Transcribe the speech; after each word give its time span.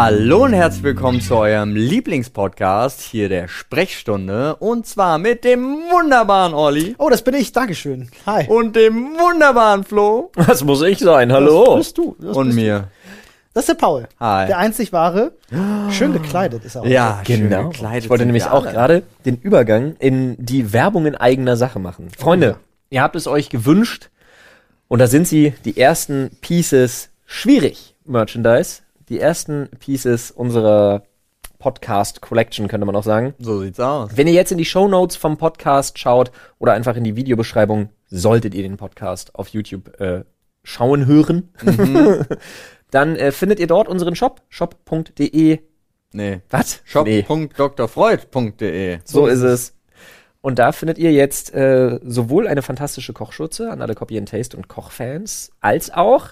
Hallo 0.00 0.44
und 0.44 0.52
herzlich 0.52 0.84
willkommen 0.84 1.20
zu 1.20 1.34
eurem 1.34 1.74
Lieblingspodcast, 1.74 3.00
hier 3.00 3.28
der 3.28 3.48
Sprechstunde. 3.48 4.54
Und 4.54 4.86
zwar 4.86 5.18
mit 5.18 5.42
dem 5.42 5.64
wunderbaren 5.90 6.54
Olli 6.54 6.94
Oh, 6.98 7.08
das 7.10 7.22
bin 7.22 7.34
ich. 7.34 7.50
Dankeschön. 7.50 8.08
Hi. 8.24 8.46
und 8.46 8.76
dem 8.76 8.94
wunderbaren 9.18 9.82
Flo 9.82 10.30
Das 10.36 10.62
muss 10.62 10.82
ich 10.82 11.00
sein, 11.00 11.30
Das 11.30 11.38
hallo. 11.38 11.74
bist 11.78 11.98
du. 11.98 12.14
Das 12.20 12.36
und 12.36 12.46
bist 12.46 12.56
mir. 12.60 12.78
Du. 12.78 12.86
Das 13.54 13.62
ist 13.64 13.68
der 13.70 13.74
Paul. 13.74 14.06
Hi. 14.20 14.46
Der 14.46 14.58
einzig 14.58 14.92
wahre. 14.92 15.32
Schön 15.90 16.12
gekleidet 16.12 16.64
ist 16.64 16.76
er 16.76 16.82
auch. 16.82 16.86
Ja, 16.86 17.20
schön 17.26 17.48
Genau. 17.48 17.70
gekleidet 17.70 18.04
Ich 18.04 18.10
wollte 18.10 18.24
nämlich 18.24 18.46
auch 18.46 18.62
gerade 18.62 19.02
den 19.24 19.36
Übergang 19.38 19.96
in 19.98 20.36
die 20.38 20.72
Werbung 20.72 21.06
in 21.06 21.16
eigener 21.16 21.56
Sache 21.56 21.80
machen. 21.80 22.06
Freunde, 22.16 22.54
ihr 22.90 23.02
habt 23.02 23.16
es 23.16 23.26
euch 23.26 23.48
gewünscht 23.50 24.10
und 24.86 25.00
da 25.00 25.08
sind 25.08 25.26
sie, 25.26 25.54
die 25.64 25.76
ersten 25.76 26.30
Pieces 26.40 27.08
schwierig 27.26 27.96
Merchandise. 28.04 28.82
Die 29.08 29.18
ersten 29.18 29.68
Pieces 29.78 30.30
unserer 30.30 31.02
Podcast 31.58 32.20
Collection, 32.20 32.68
könnte 32.68 32.86
man 32.86 32.94
auch 32.94 33.02
sagen. 33.02 33.34
So 33.38 33.60
sieht's 33.60 33.80
aus. 33.80 34.16
Wenn 34.16 34.26
ihr 34.26 34.34
jetzt 34.34 34.52
in 34.52 34.58
die 34.58 34.64
Show 34.64 34.86
Notes 34.86 35.16
vom 35.16 35.36
Podcast 35.38 35.98
schaut 35.98 36.30
oder 36.58 36.72
einfach 36.72 36.94
in 36.96 37.04
die 37.04 37.16
Videobeschreibung, 37.16 37.90
solltet 38.06 38.54
ihr 38.54 38.62
den 38.62 38.76
Podcast 38.76 39.34
auf 39.34 39.48
YouTube 39.48 40.00
äh, 40.00 40.24
schauen, 40.62 41.06
hören, 41.06 41.48
dann 42.90 43.16
äh, 43.16 43.32
findet 43.32 43.58
ihr 43.58 43.66
dort 43.66 43.88
unseren 43.88 44.14
Shop, 44.14 44.42
shop.de. 44.48 45.60
Nee. 46.12 46.40
Was? 46.50 46.82
Nee. 47.04 47.24
shop.drfreud.de. 47.26 49.00
So 49.04 49.26
ist 49.26 49.42
es. 49.42 49.74
Und 50.40 50.58
da 50.58 50.72
findet 50.72 50.98
ihr 50.98 51.12
jetzt 51.12 51.52
äh, 51.52 51.98
sowohl 52.04 52.46
eine 52.46 52.62
fantastische 52.62 53.12
Kochschürze 53.12 53.70
an 53.70 53.82
alle 53.82 53.94
Copy 53.94 54.16
and 54.16 54.28
Taste 54.28 54.56
und 54.56 54.68
Kochfans, 54.68 55.50
als 55.60 55.90
auch 55.90 56.28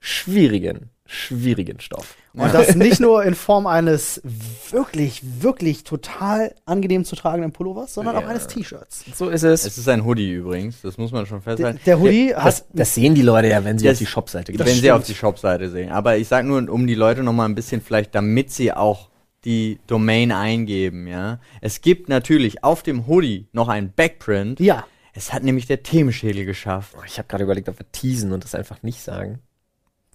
schwierigen, 0.00 0.90
schwierigen 1.06 1.80
Stoff. 1.80 2.14
Und 2.34 2.52
das 2.52 2.74
nicht 2.74 3.00
nur 3.00 3.24
in 3.24 3.34
Form 3.36 3.66
eines 3.66 4.20
wirklich, 4.70 5.22
wirklich 5.40 5.84
total 5.84 6.54
angenehm 6.66 7.04
zu 7.04 7.16
tragenden 7.16 7.52
Pullovers, 7.52 7.94
sondern 7.94 8.16
auch 8.16 8.22
Ja. 8.22 8.28
eines 8.28 8.46
T-Shirts. 8.46 9.04
So 9.14 9.28
ist 9.30 9.42
es. 9.42 9.64
Es 9.64 9.78
ist 9.78 9.88
ein 9.88 10.04
Hoodie 10.04 10.32
übrigens, 10.32 10.82
das 10.82 10.98
muss 10.98 11.12
man 11.12 11.24
schon 11.26 11.38
Der, 11.44 11.52
festhalten. 11.56 11.80
der 11.86 12.00
Hoodie 12.00 12.32
das, 12.34 12.44
hat. 12.44 12.64
das 12.72 12.94
sehen 12.94 13.14
die 13.14 13.22
Leute 13.22 13.48
ja, 13.48 13.64
wenn 13.64 13.78
sie 13.78 13.86
Das- 13.86 13.94
auf 13.94 13.98
die 14.00 14.06
Shopseite 14.06 14.52
gehen. 14.52 14.58
das 14.58 14.66
wenn 14.66 14.74
sie 14.74 14.80
stimmt. 14.80 14.92
auf 14.94 15.04
die 15.06 15.14
Shopseite 15.14 15.70
sehen. 15.70 15.90
Aber 15.90 16.16
ich 16.18 16.28
sag 16.28 16.44
nur, 16.44 16.68
um 16.70 16.86
die 16.86 16.94
Leute 16.94 17.22
noch 17.22 17.32
mal 17.32 17.46
ein 17.46 17.54
bisschen 17.54 17.80
vielleicht, 17.80 18.14
damit 18.14 18.50
sie 18.50 18.72
auch 18.72 19.08
die 19.44 19.78
Domain 19.86 20.32
eingeben, 20.32 21.06
ja. 21.06 21.38
Es 21.60 21.80
gibt 21.80 22.08
natürlich 22.08 22.64
auf 22.64 22.82
dem 22.82 23.06
Hoodie 23.06 23.46
noch 23.52 23.68
ein 23.68 23.92
Backprint. 23.92 24.58
Ja. 24.60 24.84
Es 25.14 25.32
hat 25.32 25.44
nämlich 25.44 25.66
der 25.66 25.82
Themenschädel 25.82 26.44
geschafft. 26.44 26.94
Oh, 26.98 27.02
ich 27.06 27.16
habe 27.16 27.26
gerade 27.28 27.44
überlegt, 27.44 27.68
ob 27.70 27.78
wir 27.78 27.90
teasen 27.92 28.32
und 28.32 28.44
das 28.44 28.54
einfach 28.54 28.82
nicht 28.82 29.00
sagen. 29.00 29.38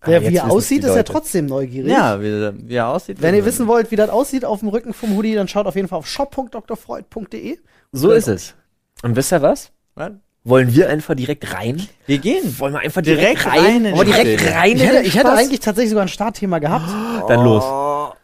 Aber 0.02 0.22
wie 0.22 0.36
er 0.36 0.52
aussieht, 0.52 0.84
ist 0.84 0.90
Leute. 0.90 1.04
trotzdem 1.04 1.46
neugierig. 1.46 1.92
Ja, 1.92 2.20
wie, 2.22 2.52
wie 2.68 2.76
er 2.76 2.88
aussieht. 2.90 3.22
Wenn 3.22 3.36
ihr 3.36 3.46
wissen 3.46 3.68
wollt, 3.68 3.92
wie 3.92 3.96
das 3.96 4.10
aussieht 4.10 4.44
auf 4.46 4.60
dem 4.60 4.70
Rücken 4.70 4.94
vom 4.94 5.16
Hoodie, 5.16 5.36
dann 5.36 5.48
schaut 5.48 5.68
auf 5.68 5.76
jeden 5.76 5.88
Fall 5.88 6.00
auf 6.00 6.08
shop.drfreud.de. 6.08 7.58
So 7.92 8.12
ist 8.12 8.28
es. 8.28 8.56
Und 9.04 9.16
wisst 9.16 9.32
ihr 9.32 9.42
was? 9.42 9.72
wir. 9.96 10.06
Was? 10.06 10.12
Wollen 10.44 10.74
wir 10.74 10.90
einfach 10.90 11.14
direkt 11.14 11.54
rein? 11.54 11.88
Wir 12.08 12.18
gehen. 12.18 12.58
Wollen 12.58 12.74
wir 12.74 12.80
einfach 12.80 13.04
Direkt 13.04 13.46
direkt, 13.46 13.46
rein 13.46 13.86
rein? 13.86 13.96
wir 13.96 14.06
die 14.06 14.12
direkt 14.12 14.52
rein? 14.56 14.76
Ich 14.76 14.84
hätte, 14.84 15.02
ich 15.02 15.16
hätte 15.16 15.32
eigentlich 15.34 15.60
tatsächlich 15.60 15.92
sogar 15.92 16.06
ein 16.06 16.08
Startthema 16.08 16.58
gehabt. 16.58 16.90
Dann 17.30 17.44
los. 17.44 17.64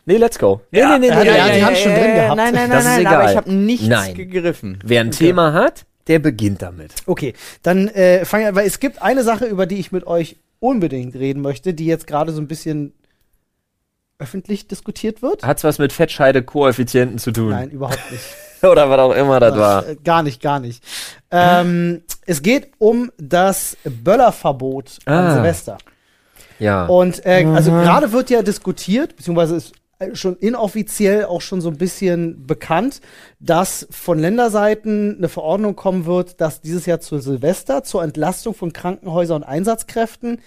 Nee, 0.08 0.18
let's 0.18 0.40
go. 0.40 0.62
Nee, 0.72 0.84
nee, 0.84 0.98
nee, 1.00 1.12
hat 1.12 1.24
nee, 1.26 1.38
ja 1.38 1.46
nee, 1.48 1.56
die 1.58 1.66
Hand 1.66 1.78
schon 1.78 1.94
drin 1.94 2.16
gehabt. 2.16 2.38
Nein, 2.38 2.54
nein, 2.56 2.70
nein, 2.70 2.72
Das 2.72 2.86
ist 2.86 2.90
nein, 2.90 3.02
egal. 3.02 3.16
aber 3.22 3.30
ich 3.32 3.38
habe 3.38 3.54
nichts 3.54 3.88
Nein. 3.88 4.16
gegriffen. 4.16 4.80
Wer 4.84 5.02
ein 5.02 5.12
Thema 5.12 5.54
hat, 5.54 5.86
der 6.08 6.18
beginnt 6.18 6.64
damit. 6.64 6.94
Okay, 7.06 7.34
dann 7.62 7.88
äh, 7.90 8.26
fange 8.26 8.56
weil 8.56 8.66
es 8.66 8.80
gibt 8.80 9.00
eine 9.02 9.24
Sache, 9.24 9.46
über 9.46 9.68
die 9.68 9.76
ich 9.78 9.92
mit 9.92 10.08
euch 10.08 10.38
unbedingt 10.60 11.16
reden 11.16 11.42
möchte, 11.42 11.74
die 11.74 11.86
jetzt 11.86 12.08
gerade 12.08 12.32
so 12.32 12.42
ein 12.42 12.48
bisschen 12.48 12.94
öffentlich 14.20 14.68
diskutiert 14.68 15.22
wird. 15.22 15.44
Hat's 15.44 15.64
was 15.64 15.78
mit 15.78 15.94
Fettscheide-Koeffizienten 15.94 17.20
zu 17.20 17.32
tun? 17.32 17.50
Nein, 17.50 17.70
überhaupt 17.70 18.12
nicht. 18.12 18.24
Oder 18.64 18.90
was 18.90 19.00
auch 19.00 19.14
immer 19.14 19.40
das 19.40 19.56
war. 19.56 19.88
Äh, 19.88 19.96
Gar 20.04 20.24
nicht, 20.24 20.42
gar 20.42 20.60
nicht. 20.60 20.84
Ähm, 21.30 22.02
es 22.26 22.42
geht 22.42 22.72
um 22.80 23.12
das 23.18 23.78
Böllerverbot 23.84 24.98
an 25.06 25.14
Ah. 25.14 25.34
Silvester. 25.36 25.78
Ja. 26.58 26.88
Und 26.88 27.24
äh, 27.24 27.46
also 27.54 27.70
gerade 27.70 28.12
wird 28.12 28.32
ja 28.32 28.42
diskutiert, 28.42 29.16
beziehungsweise 29.16 29.58
ist 29.58 29.74
schon 30.14 30.36
inoffiziell 30.38 31.26
auch 31.26 31.42
schon 31.42 31.60
so 31.62 31.70
ein 31.70 31.78
bisschen 31.78 32.46
bekannt, 32.46 33.02
dass 33.40 33.88
von 33.90 34.20
Länderseiten 34.20 35.16
eine 35.18 35.30
Verordnung 35.30 35.76
kommen 35.76 36.06
wird, 36.06 36.40
dass 36.42 36.62
dieses 36.62 36.86
Jahr 36.86 37.00
zu 37.00 37.20
Silvester 37.20 37.84
zur 37.84 38.04
Entlastung 38.04 38.54
von 38.54 38.74
Krankenhäusern 38.74 39.44
und 39.44 39.48
Einsatzkräften 39.48 40.40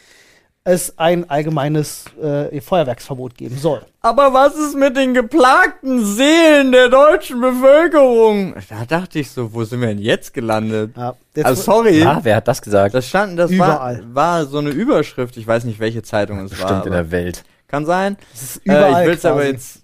es 0.62 0.99
ein 0.99 1.28
allgemeines 1.31 2.05
äh, 2.22 2.60
Feuerwerksverbot 2.60 3.34
geben 3.34 3.56
soll. 3.56 3.81
Aber 4.03 4.34
was 4.34 4.55
ist 4.56 4.77
mit 4.77 4.94
den 4.94 5.15
geplagten 5.15 6.05
Seelen 6.05 6.71
der 6.71 6.91
deutschen 6.91 7.41
Bevölkerung? 7.41 8.55
Da 8.69 8.84
dachte 8.84 9.19
ich 9.21 9.31
so, 9.31 9.55
wo 9.55 9.65
sind 9.65 9.81
wir 9.81 9.89
denn 9.89 9.99
jetzt 9.99 10.34
gelandet? 10.34 10.93
Ja, 10.97 11.15
jetzt- 11.34 11.47
also 11.47 11.62
sorry. 11.62 11.99
ja, 12.00 12.21
wer 12.22 12.37
hat 12.37 12.47
das 12.47 12.60
gesagt? 12.60 12.94
Das 12.94 13.09
stand, 13.09 13.39
das 13.39 13.50
Überall. 13.50 14.00
War, 14.12 14.15
war 14.15 14.47
so 14.47 14.59
eine 14.59 14.69
Überschrift. 14.71 15.39
Ich 15.39 15.47
weiß 15.47 15.65
nicht, 15.65 15.81
welche 15.81 16.03
Zeitung 16.03 16.39
es 16.44 16.53
war. 16.53 16.59
Bestimmt 16.69 16.87
in 16.87 16.93
der 16.93 17.10
Welt. 17.10 17.43
Kann 17.70 17.86
sein. 17.86 18.16
Das 18.32 18.42
ist 18.42 18.56
Äh, 18.58 18.60
überall 18.64 19.03
ich 19.03 19.08
will 19.08 19.14
es 19.14 19.25
aber 19.25 19.47
jetzt. 19.47 19.81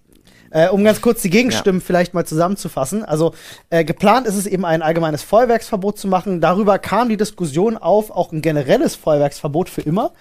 Äh, 0.51 0.69
um 0.69 0.85
ganz 0.85 1.01
kurz 1.01 1.23
die 1.23 1.31
Gegenstimmen 1.31 1.81
vielleicht 1.81 2.15
mal 2.15 2.25
zusammenzufassen. 2.25 3.05
Also 3.05 3.35
äh, 3.69 3.85
geplant 3.85 4.27
ist 4.27 4.37
es 4.37 4.47
eben 4.47 4.65
ein 4.65 4.81
allgemeines 4.81 5.23
Feuerwerksverbot 5.23 5.99
zu 5.99 6.09
machen. 6.09 6.41
Darüber 6.41 6.79
kam 6.79 7.09
die 7.09 7.17
Diskussion 7.17 7.77
auf, 7.77 8.11
auch 8.11 8.33
ein 8.33 8.43
generelles 8.43 8.95
Feuerwerksverbot 8.95 9.69
für 9.69 9.83
immer. 9.83 10.13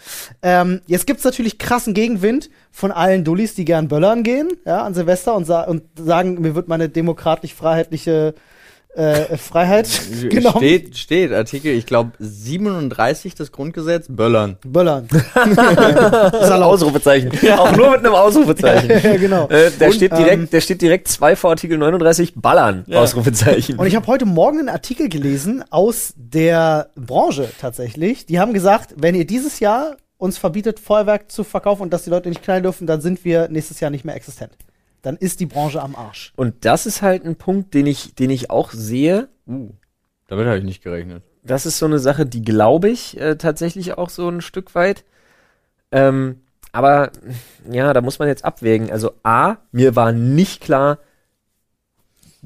Ähm, 0.41 0.81
jetzt 0.87 1.07
gibt's 1.07 1.23
natürlich 1.23 1.57
krassen 1.57 1.93
Gegenwind 1.93 2.49
von 2.71 2.91
allen 2.91 3.23
Dullis, 3.23 3.55
die 3.55 3.65
gern 3.65 3.87
böllern 3.87 4.23
gehen 4.23 4.49
ja, 4.65 4.83
an 4.83 4.93
Silvester 4.93 5.35
und, 5.35 5.45
sa 5.45 5.61
und 5.63 5.83
sagen, 5.97 6.41
mir 6.41 6.55
wird 6.55 6.67
meine 6.67 6.89
demokratisch-freiheitliche 6.89 8.33
äh, 8.95 9.37
Freiheit 9.37 9.89
genommen. 10.29 10.57
Steht, 10.57 10.97
steht, 10.97 11.31
Artikel, 11.33 11.73
ich 11.73 11.85
glaube, 11.85 12.11
37 12.19 13.35
des 13.35 13.51
Grundgesetz, 13.51 14.07
Böllern. 14.09 14.57
Böllern. 14.65 15.07
Ein 15.33 16.63
Ausrufezeichen. 16.63 17.31
Auch 17.51 17.75
nur 17.75 17.91
mit 17.91 17.99
einem 17.99 18.13
Ausrufezeichen. 18.13 18.89
ja, 19.03 19.17
genau. 19.17 19.47
Äh, 19.49 19.71
der, 19.71 19.87
Und, 19.87 19.93
steht 19.93 20.11
ähm, 20.13 20.17
direkt, 20.17 20.53
der 20.53 20.61
steht 20.61 20.81
direkt 20.81 21.07
zwei 21.07 21.35
vor 21.35 21.49
Artikel 21.51 21.77
39, 21.77 22.33
Ballern, 22.35 22.83
Ja. 22.87 23.01
Ausrufezeichen. 23.01 23.77
Und 23.77 23.87
ich 23.87 23.95
habe 23.95 24.07
heute 24.07 24.25
Morgen 24.25 24.59
einen 24.59 24.69
Artikel 24.69 25.09
gelesen 25.09 25.63
aus 25.69 26.13
der 26.15 26.89
Branche 26.95 27.49
tatsächlich. 27.59 28.25
Die 28.25 28.39
haben 28.39 28.53
gesagt, 28.53 28.95
wenn 28.97 29.15
ihr 29.15 29.25
dieses 29.25 29.59
Jahr 29.59 29.97
uns 30.17 30.37
verbietet, 30.37 30.79
Feuerwerk 30.79 31.31
zu 31.31 31.43
verkaufen 31.43 31.83
und 31.83 31.93
dass 31.93 32.03
die 32.03 32.09
Leute 32.09 32.29
nicht 32.29 32.41
knallen 32.41 32.63
dürfen, 32.63 32.87
dann 32.87 33.01
sind 33.01 33.25
wir 33.25 33.49
nächstes 33.49 33.79
Jahr 33.79 33.91
nicht 33.91 34.05
mehr 34.05 34.15
existent. 34.15 34.53
Dann 35.05 35.17
ist 35.17 35.39
die 35.39 35.45
Branche 35.45 35.83
am 35.83 35.95
Arsch. 35.95 36.33
Und 36.35 36.65
das 36.65 36.87
ist 36.87 37.03
halt 37.03 37.23
ein 37.25 37.35
Punkt, 37.35 37.75
den 37.75 37.85
ich, 37.85 38.15
den 38.15 38.31
ich 38.31 38.49
auch 38.49 38.71
sehe. 38.71 39.27
Uh, 39.47 39.69
damit 40.27 40.47
habe 40.47 40.57
ich 40.57 40.63
nicht 40.63 40.83
gerechnet. 40.83 41.21
Das 41.43 41.67
ist 41.67 41.77
so 41.77 41.85
eine 41.85 41.99
Sache, 41.99 42.25
die 42.25 42.41
glaube 42.43 42.89
ich 42.89 43.19
äh, 43.21 43.35
tatsächlich 43.35 43.99
auch 43.99 44.09
so 44.09 44.27
ein 44.27 44.41
Stück 44.41 44.73
weit. 44.73 45.03
Ähm, 45.91 46.41
aber 46.71 47.11
ja, 47.71 47.93
da 47.93 48.01
muss 48.01 48.17
man 48.17 48.27
jetzt 48.27 48.43
abwägen. 48.43 48.91
Also 48.91 49.11
A, 49.21 49.57
mir 49.71 49.95
war 49.95 50.11
nicht 50.11 50.61
klar, 50.61 50.97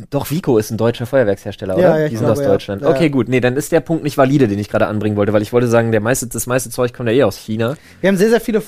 doch 0.10 0.30
Vico 0.30 0.58
ist 0.58 0.70
ein 0.70 0.78
deutscher 0.78 1.06
Feuerwerkshersteller, 1.06 1.80
Ja, 1.80 1.92
oder? 1.92 2.00
ja, 2.02 2.10
Die 2.10 2.18
sind 2.18 2.28
aus. 2.28 2.40
Deutschland. 2.42 2.82
Ja, 2.82 2.90
okay, 2.90 3.10
gut. 3.10 3.30
Nee, 3.30 3.40
dann 3.40 3.56
ist 3.56 3.72
der 3.72 3.80
Punkt 3.80 4.04
nicht 4.04 4.18
valide, 4.18 4.50
den 4.50 4.60
ich 4.60 4.68
gerade 4.70 4.88
anbringen 4.88 5.16
wollte, 5.16 5.32
weil 5.32 5.42
ich 5.42 5.54
wollte 5.54 5.68
sagen, 5.70 5.92
der 5.94 6.02
meiste, 6.02 6.28
das 6.28 6.46
meiste 6.46 6.70
Zeug 6.70 6.94
kommt 6.94 7.08
ja 7.10 7.16
eh 7.16 7.24
aus 7.24 7.38
China. 7.38 7.76
Wir 8.02 8.10
haben 8.10 8.18
sehr, 8.18 8.30
sehr 8.30 8.42
viele 8.42 8.60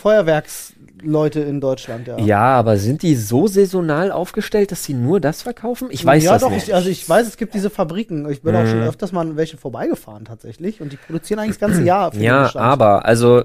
Feuerwerksleute 1.02 1.40
in 1.42 1.62
Deutschland, 1.62 2.08
ja. 2.08 2.18
Ja, 2.20 2.42
aber 2.60 2.78
sind 2.78 3.02
die 3.02 3.16
so 3.16 3.48
saisonal 3.48 4.12
aufgestellt, 4.12 4.72
dass 4.72 4.84
sie 4.84 4.94
nur 4.94 5.20
das 5.20 5.42
verkaufen? 5.42 5.88
Ich 5.92 6.06
weiß 6.06 6.24
ja, 6.24 6.34
das 6.34 6.42
doch, 6.42 6.50
nicht. 6.50 6.68
Ich, 6.68 6.76
also 6.76 6.90
ich 6.90 7.08
weiß, 7.08 7.28
es 7.28 7.38
gibt 7.38 7.54
diese 7.54 7.70
Fabriken. 7.70 8.30
Ich 8.30 8.42
bin 8.42 8.56
auch 8.56 8.66
schon 8.66 8.80
Mhm. 8.82 8.88
öfters 8.88 9.12
mal 9.12 9.22
an 9.22 9.36
welche 9.38 9.58
vorbeigefahren 9.58 10.26
tatsächlich. 10.26 10.82
Und 10.82 10.92
die 10.92 10.98
produzieren 10.98 11.40
eigentlich 11.40 11.58
das 11.58 11.68
ganze 11.68 11.84
Jahr 11.84 12.14
Ja, 12.16 12.56
aber, 12.56 13.06
also, 13.06 13.44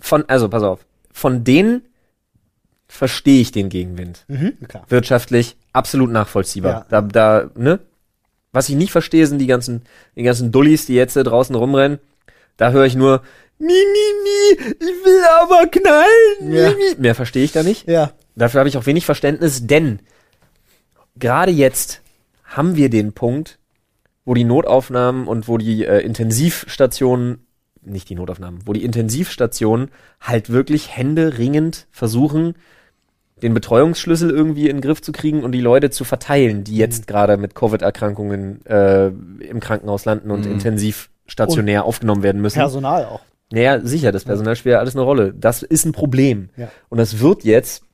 von, 0.00 0.24
also, 0.28 0.48
pass 0.48 0.62
auf. 0.62 0.84
Von 1.12 1.44
denen 1.44 1.82
verstehe 2.88 3.40
ich 3.40 3.52
den 3.52 3.68
Gegenwind. 3.68 4.24
Mhm. 4.28 4.54
Wirtschaftlich 4.88 5.56
absolut 5.72 6.10
nachvollziehbar. 6.10 6.86
Ja. 6.90 7.00
Da, 7.00 7.00
da, 7.02 7.50
ne? 7.56 7.80
Was 8.52 8.68
ich 8.68 8.76
nicht 8.76 8.92
verstehe, 8.92 9.26
sind 9.26 9.38
die 9.38 9.48
ganzen, 9.48 9.82
die 10.14 10.22
ganzen 10.22 10.52
Dullis, 10.52 10.86
die 10.86 10.94
jetzt 10.94 11.16
da 11.16 11.24
draußen 11.24 11.56
rumrennen. 11.56 11.98
Da 12.56 12.70
höre 12.70 12.84
ich 12.84 12.94
nur, 12.94 13.22
mi, 13.58 13.66
mi, 13.66 13.74
mi, 14.24 14.74
ich 14.80 15.04
will 15.04 15.22
aber 15.40 15.66
knallen, 15.68 16.52
Ja. 16.52 16.70
mi, 16.70 16.74
mi. 16.76 16.94
Mehr 16.98 17.14
verstehe 17.14 17.44
ich 17.44 17.52
da 17.52 17.62
nicht. 17.62 17.88
Ja. 17.88 18.12
Dafür 18.36 18.60
habe 18.60 18.68
ich 18.68 18.76
auch 18.76 18.86
wenig 18.86 19.04
Verständnis, 19.06 19.66
denn 19.66 20.00
gerade 21.18 21.52
jetzt 21.52 22.00
haben 22.44 22.76
wir 22.76 22.90
den 22.90 23.12
Punkt, 23.12 23.58
wo 24.24 24.34
die 24.34 24.44
Notaufnahmen 24.44 25.26
und 25.26 25.48
wo 25.48 25.58
die 25.58 25.84
äh, 25.84 26.00
Intensivstationen, 26.00 27.46
nicht 27.82 28.08
die 28.08 28.14
Notaufnahmen, 28.14 28.60
wo 28.64 28.72
die 28.72 28.84
Intensivstationen 28.84 29.90
halt 30.20 30.50
wirklich 30.50 30.96
händeringend 30.96 31.86
versuchen, 31.90 32.54
den 33.42 33.52
Betreuungsschlüssel 33.52 34.30
irgendwie 34.30 34.68
in 34.70 34.76
den 34.76 34.80
Griff 34.80 35.02
zu 35.02 35.12
kriegen 35.12 35.44
und 35.44 35.52
die 35.52 35.60
Leute 35.60 35.90
zu 35.90 36.04
verteilen, 36.04 36.64
die 36.64 36.76
jetzt 36.76 37.06
gerade 37.06 37.36
mit 37.36 37.54
Covid-Erkrankungen 37.54 38.64
äh, 38.64 39.08
im 39.08 39.60
Krankenhaus 39.60 40.04
landen 40.06 40.30
und 40.30 40.46
Mhm. 40.46 40.52
intensiv 40.52 41.10
stationär 41.26 41.84
aufgenommen 41.84 42.22
werden 42.22 42.40
müssen. 42.40 42.58
Personal 42.58 43.04
auch. 43.04 43.20
Naja, 43.52 43.80
sicher, 43.80 44.12
das 44.12 44.24
Personal 44.24 44.56
spielt 44.56 44.74
ja 44.74 44.78
alles 44.78 44.96
eine 44.96 45.04
Rolle. 45.04 45.32
Das 45.34 45.62
ist 45.62 45.84
ein 45.84 45.92
Problem. 45.92 46.50
Ja. 46.56 46.70
Und 46.88 46.98
das 46.98 47.20
wird 47.20 47.44
jetzt 47.44 47.84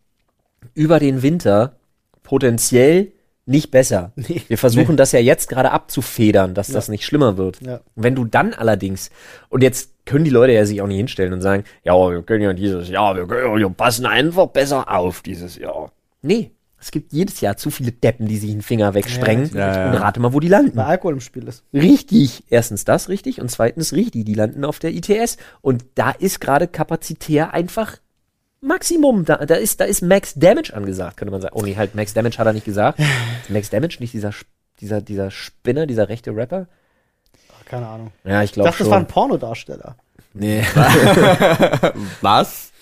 über 0.75 0.99
den 0.99 1.23
Winter 1.23 1.77
potenziell 2.23 3.13
nicht 3.47 3.71
besser. 3.71 4.13
Nee. 4.29 4.43
Wir 4.47 4.59
versuchen 4.59 4.97
das 4.97 5.13
ja 5.13 5.19
jetzt 5.19 5.49
gerade 5.49 5.73
abzufedern, 5.73 6.55
dass 6.55 6.69
das 6.69 6.89
nicht 6.89 7.05
schlimmer 7.05 7.37
wird. 7.37 7.61
Ja. 7.63 7.81
Wenn 7.97 8.15
du 8.15 8.25
dann 8.25 8.55
allerdings, 8.55 9.11
und 9.49 9.63
jetzt 9.63 9.93
können 10.05 10.25
die 10.25 10.31
Leute 10.31 10.53
ja 10.53 10.65
sich 10.65 10.81
auch 10.81 10.87
nicht 10.87 10.99
hinstellen 10.99 11.33
und 11.33 11.41
sagen, 11.41 11.65
ja, 11.83 11.95
wir 11.95 12.23
können 12.23 12.43
ja 12.43 12.53
dieses 12.53 12.89
Jahr, 12.89 13.17
wir, 13.17 13.27
können, 13.27 13.57
wir 13.57 13.69
passen 13.71 14.07
einfach 14.07 14.47
besser 14.49 14.91
auf 14.91 15.23
dieses 15.23 15.57
Jahr. 15.57 15.93
Nee, 16.23 16.53
es 16.81 16.91
gibt 16.91 17.13
jedes 17.13 17.41
Jahr 17.43 17.57
zu 17.59 17.71
viele 17.71 17.93
Deppen, 17.93 18.27
die 18.27 18.39
sich 18.39 18.51
einen 18.51 18.63
Finger 18.63 18.95
wegsprengen. 18.95 19.51
Ja, 19.55 19.75
ja. 19.75 19.91
Und 19.91 19.97
rate 19.99 20.19
mal, 20.19 20.33
wo 20.33 20.41
die 20.41 20.49
landen. 20.49 20.77
Weil 20.77 20.87
Alkohol 20.87 21.13
im 21.15 21.21
Spiel 21.21 21.47
ist. 21.47 21.63
Richtig. 21.75 22.45
Erstens 22.49 22.85
das 22.85 23.09
richtig 23.11 23.41
und 23.41 23.51
zweitens 23.51 23.93
richtig. 23.93 24.25
Die 24.25 24.35
landen 24.35 24.65
auf 24.65 24.79
der 24.79 24.93
ITS. 24.95 25.37
Und 25.61 25.85
da 25.95 26.11
ist 26.11 26.41
gerade 26.41 26.67
kapazitär 26.69 27.53
einfach 27.53 27.99
Maximum. 28.63 29.25
Da, 29.27 29.37
da 29.45 29.57
ist, 29.57 29.81
da 29.81 29.85
ist 29.85 30.01
Max 30.03 30.35
Damage 30.35 30.75
angesagt, 30.75 31.19
könnte 31.19 31.33
man 31.33 31.43
sagen. 31.43 31.55
Oh 31.57 31.63
nee, 31.63 31.77
halt 31.77 31.95
Max 31.95 32.15
Damage 32.15 32.39
hat 32.39 32.47
er 32.47 32.53
nicht 32.55 32.65
gesagt. 32.65 32.99
Max 33.51 33.69
Damage 33.71 33.99
nicht 34.01 34.15
dieser, 34.15 34.33
dieser, 34.81 35.01
dieser 35.03 35.31
Spinner, 35.31 35.87
dieser 35.87 36.09
rechte 36.09 36.35
Rapper? 36.35 36.67
Keine 37.67 37.87
Ahnung. 37.87 38.11
Ja, 38.25 38.43
ich 38.43 38.51
Ich 38.51 38.55
glaube 38.55 38.71
dachte, 38.71 38.79
schon. 38.79 38.87
das 38.87 38.91
war 38.91 38.99
ein 39.01 39.07
Pornodarsteller. 39.07 39.97
nee. 40.33 40.63
Was? 42.23 42.73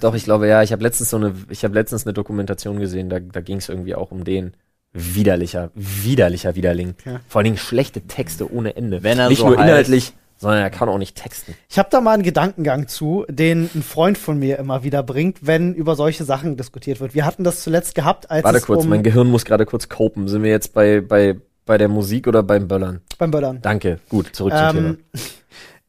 Doch, 0.00 0.14
ich 0.14 0.24
glaube, 0.24 0.48
ja, 0.48 0.62
ich 0.62 0.72
habe 0.72 0.82
letztens 0.82 1.10
so 1.10 1.16
eine, 1.16 1.34
ich 1.48 1.64
habe 1.64 1.74
letztens 1.74 2.06
eine 2.06 2.12
Dokumentation 2.12 2.78
gesehen, 2.78 3.08
da, 3.08 3.20
da 3.20 3.40
ging 3.40 3.58
es 3.58 3.68
irgendwie 3.68 3.94
auch 3.94 4.10
um 4.10 4.24
den. 4.24 4.54
Widerlicher, 4.92 5.70
widerlicher 5.74 6.56
Widerling. 6.56 6.94
Ja. 7.04 7.20
Vor 7.28 7.38
allen 7.38 7.44
Dingen 7.44 7.58
schlechte 7.58 8.00
Texte 8.00 8.52
ohne 8.52 8.74
Ende. 8.74 9.04
Wenn 9.04 9.20
er 9.20 9.28
nicht 9.28 9.38
so 9.38 9.46
nur 9.46 9.56
heißt. 9.56 9.68
inhaltlich, 9.68 10.14
sondern 10.36 10.62
er 10.62 10.70
kann 10.70 10.88
auch 10.88 10.98
nicht 10.98 11.16
texten. 11.16 11.54
Ich 11.68 11.78
habe 11.78 11.88
da 11.92 12.00
mal 12.00 12.14
einen 12.14 12.22
Gedankengang 12.24 12.88
zu, 12.88 13.24
den 13.28 13.70
ein 13.74 13.82
Freund 13.82 14.18
von 14.18 14.38
mir 14.38 14.58
immer 14.58 14.82
wieder 14.82 15.02
bringt, 15.02 15.46
wenn 15.46 15.74
über 15.74 15.94
solche 15.94 16.24
Sachen 16.24 16.56
diskutiert 16.56 16.98
wird. 16.98 17.14
Wir 17.14 17.24
hatten 17.24 17.44
das 17.44 17.62
zuletzt 17.62 17.94
gehabt, 17.94 18.30
als 18.30 18.42
Warte 18.42 18.60
kurz, 18.62 18.82
um 18.82 18.90
mein 18.90 19.04
Gehirn 19.04 19.28
muss 19.28 19.44
gerade 19.44 19.64
kurz 19.64 19.88
copen. 19.88 20.26
Sind 20.26 20.42
wir 20.42 20.50
jetzt 20.50 20.74
bei, 20.74 21.00
bei, 21.02 21.36
bei 21.66 21.78
der 21.78 21.88
Musik 21.88 22.26
oder 22.26 22.42
beim 22.42 22.66
Böllern? 22.66 23.00
beim 23.18 23.30
Böllern. 23.30 23.60
Danke, 23.62 24.00
gut, 24.08 24.34
zurück 24.34 24.54
zum 24.56 24.70
Thema. 24.72 24.96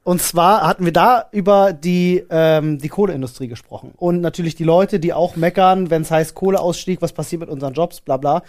Und 0.04 0.20
zwar 0.22 0.66
hatten 0.66 0.84
wir 0.84 0.94
da 0.94 1.26
über 1.32 1.74
die, 1.74 2.24
ähm, 2.32 2.80
die 2.80 2.90
Kohleindustrie 2.90 3.48
gesprochen. 3.48 3.94
Und 3.96 4.20
natürlich 4.22 4.56
die 4.56 4.64
Leute, 4.64 5.00
die 5.00 5.14
auch 5.14 5.36
meckern, 5.36 5.92
wenn 5.92 6.02
es 6.02 6.10
heißt 6.10 6.34
Kohleausstieg, 6.34 7.04
was 7.04 7.14
passiert 7.14 7.42
mit 7.42 7.50
unseren 7.50 7.74
Jobs, 7.74 8.02
bla 8.02 8.18
bla. 8.18 8.42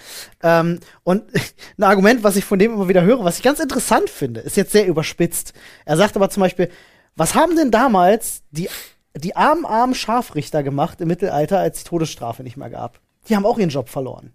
Ähm, 0.43 0.81
und 1.05 1.25
ein 1.79 1.83
Argument, 1.83 2.25
was 2.25 2.37
ich 2.37 2.45
von 2.45 2.59
dem 2.59 2.73
immer 2.73 2.89
wieder 2.89 3.03
höre, 3.03 3.23
was 3.25 3.37
ich 3.37 3.43
ganz 3.43 3.61
interessant 3.61 4.09
finde, 4.09 4.41
ist 4.41 4.57
jetzt 4.57 4.73
sehr 4.73 4.87
überspitzt. 4.87 5.53
Er 5.85 5.99
sagt 5.99 6.17
aber 6.17 6.31
zum 6.31 6.41
Beispiel, 6.41 6.71
was 7.17 7.35
haben 7.35 7.55
denn 7.55 7.71
damals 7.71 8.43
die, 8.51 8.71
die 9.15 9.37
armen, 9.37 9.67
armen 9.67 9.95
Scharfrichter 9.95 10.63
gemacht 10.63 11.03
im 11.03 11.09
Mittelalter, 11.09 11.59
als 11.59 11.83
die 11.83 11.89
Todesstrafe 11.89 12.43
nicht 12.43 12.57
mehr 12.57 12.71
gab? 12.71 12.99
Die 13.29 13.37
haben 13.37 13.45
auch 13.45 13.59
ihren 13.59 13.69
Job 13.69 13.91
verloren. 13.91 14.33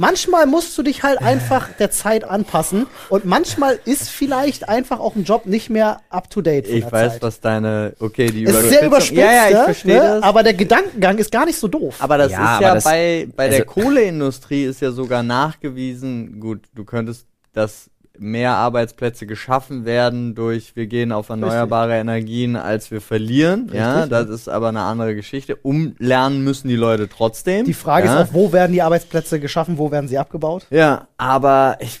Manchmal 0.00 0.46
musst 0.46 0.78
du 0.78 0.84
dich 0.84 1.02
halt 1.02 1.20
einfach 1.20 1.70
der 1.76 1.90
Zeit 1.90 2.22
anpassen 2.22 2.86
und 3.08 3.24
manchmal 3.24 3.80
ist 3.84 4.08
vielleicht 4.08 4.68
einfach 4.68 5.00
auch 5.00 5.16
ein 5.16 5.24
Job 5.24 5.46
nicht 5.46 5.70
mehr 5.70 6.00
up 6.08 6.30
to 6.30 6.40
date. 6.40 6.68
von 6.68 6.76
Ich 6.76 6.84
der 6.84 6.92
weiß, 6.92 7.12
Zeit. 7.14 7.22
was 7.22 7.40
deine, 7.40 7.94
okay, 7.98 8.30
die 8.30 8.44
Es 8.44 8.50
ist 8.54 8.68
sehr 8.68 8.82
Überspitzung- 8.84 8.86
überspitzt, 8.86 9.18
Ja, 9.18 9.32
ja, 9.32 9.46
ich 9.48 9.54
ne? 9.56 9.64
verstehe 9.64 9.94
ne? 9.94 10.00
das. 10.00 10.22
aber 10.22 10.42
der 10.44 10.54
Gedankengang 10.54 11.18
ist 11.18 11.32
gar 11.32 11.46
nicht 11.46 11.58
so 11.58 11.66
doof. 11.66 11.96
Aber 11.98 12.16
das 12.16 12.30
Ja, 12.30 12.38
ist 12.38 12.48
aber 12.58 12.62
ja 12.62 12.74
das- 12.74 12.84
bei, 12.84 13.28
bei 13.34 13.48
der 13.48 13.60
also- 13.62 13.72
Kohleindustrie 13.72 14.64
ist 14.66 14.80
ja 14.80 14.92
sogar 14.92 15.24
nachgewiesen, 15.24 16.38
gut, 16.38 16.60
du 16.76 16.84
könntest, 16.84 17.26
dass 17.52 17.90
mehr 18.20 18.52
Arbeitsplätze 18.56 19.26
geschaffen 19.26 19.84
werden 19.84 20.34
durch, 20.34 20.74
wir 20.76 20.86
gehen 20.86 21.12
auf 21.12 21.28
erneuerbare 21.28 21.94
Energien, 21.96 22.56
als 22.56 22.90
wir 22.90 23.00
verlieren. 23.00 23.70
ja, 23.72 23.94
Richtig, 23.94 24.10
das 24.10 24.28
ist 24.28 24.48
aber 24.48 24.68
eine 24.68 24.82
andere 24.82 25.14
Geschichte. 25.14 25.56
Umlernen 25.56 26.42
müssen 26.44 26.68
die 26.68 26.76
Leute 26.76 27.08
trotzdem. 27.08 27.64
die 27.64 27.74
Frage 27.74 28.06
ja. 28.06 28.20
ist 28.20 28.30
auch, 28.30 28.34
wo 28.34 28.52
werden 28.52 28.72
die 28.72 28.82
Arbeitsplätze 28.82 29.40
geschaffen, 29.40 29.78
wo 29.78 29.90
werden 29.90 30.08
sie 30.08 30.18
abgebaut? 30.18 30.66
Ja, 30.70 31.08
aber 31.16 31.78
ich, 31.80 32.00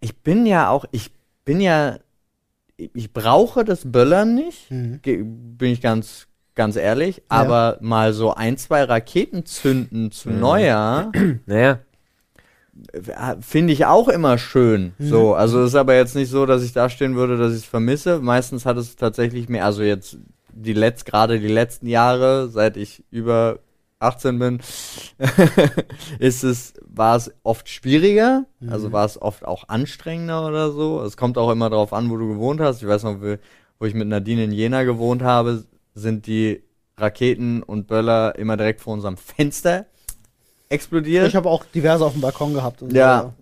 ich 0.00 0.16
bin 0.22 0.46
ja 0.46 0.68
auch, 0.70 0.84
ich 0.92 1.10
bin 1.44 1.60
ja, 1.60 1.96
ich 2.76 3.12
brauche 3.12 3.64
das 3.64 3.90
Böllern 3.90 4.34
nicht, 4.34 4.70
Mhm. 4.70 5.00
bin 5.02 5.70
ich 5.72 5.80
ganz, 5.80 6.26
ganz 6.54 6.76
ehrlich, 6.76 7.22
aber 7.28 7.78
mal 7.80 8.12
so 8.12 8.34
ein, 8.34 8.56
zwei 8.56 8.84
Raketen 8.84 9.44
zünden 9.46 10.10
zu 10.10 10.30
Mhm. 10.30 10.40
Neujahr, 10.40 11.12
Naja, 11.46 11.78
finde 13.40 13.72
ich 13.72 13.86
auch 13.86 14.08
immer 14.08 14.38
schön. 14.38 14.94
Mhm. 14.98 15.08
So, 15.08 15.34
also 15.34 15.62
ist 15.64 15.74
aber 15.74 15.94
jetzt 15.94 16.16
nicht 16.16 16.30
so, 16.30 16.46
dass 16.46 16.62
ich 16.62 16.72
da 16.72 16.88
stehen 16.88 17.14
würde, 17.14 17.36
dass 17.36 17.52
ich 17.52 17.58
es 17.60 17.64
vermisse. 17.64 18.20
Meistens 18.20 18.66
hat 18.66 18.76
es 18.76 18.96
tatsächlich 18.96 19.48
mehr, 19.48 19.64
also 19.64 19.82
jetzt 19.82 20.18
die 20.52 20.72
letzt, 20.72 21.04
gerade 21.06 21.40
die 21.40 21.48
letzten 21.48 21.86
Jahre, 21.88 22.48
seit 22.48 22.76
ich 22.76 23.02
über 23.10 23.58
18 23.98 24.38
bin, 24.38 24.60
ist 26.18 26.44
es, 26.44 26.74
war 26.86 27.16
es 27.16 27.32
oft 27.42 27.68
schwieriger, 27.68 28.46
Mhm. 28.60 28.68
also 28.70 28.92
war 28.92 29.04
es 29.04 29.20
oft 29.20 29.44
auch 29.44 29.68
anstrengender 29.68 30.46
oder 30.46 30.70
so. 30.70 31.02
Es 31.02 31.16
kommt 31.16 31.38
auch 31.38 31.50
immer 31.50 31.70
darauf 31.70 31.92
an, 31.92 32.10
wo 32.10 32.16
du 32.16 32.28
gewohnt 32.28 32.60
hast. 32.60 32.82
Ich 32.82 32.88
weiß 32.88 33.02
noch, 33.04 33.20
wo 33.20 33.36
wo 33.80 33.86
ich 33.86 33.94
mit 33.94 34.06
Nadine 34.06 34.44
in 34.44 34.52
Jena 34.52 34.84
gewohnt 34.84 35.22
habe, 35.22 35.64
sind 35.94 36.28
die 36.28 36.62
Raketen 36.96 37.62
und 37.62 37.88
Böller 37.88 38.36
immer 38.38 38.56
direkt 38.56 38.80
vor 38.80 38.94
unserem 38.94 39.16
Fenster 39.16 39.86
explodiert. 40.74 41.26
Ich 41.28 41.36
habe 41.36 41.48
auch 41.48 41.64
diverse 41.74 42.04
auf 42.04 42.12
dem 42.12 42.20
Balkon 42.20 42.52
gehabt. 42.54 42.82
Und 42.82 42.92
Ja. 42.92 43.32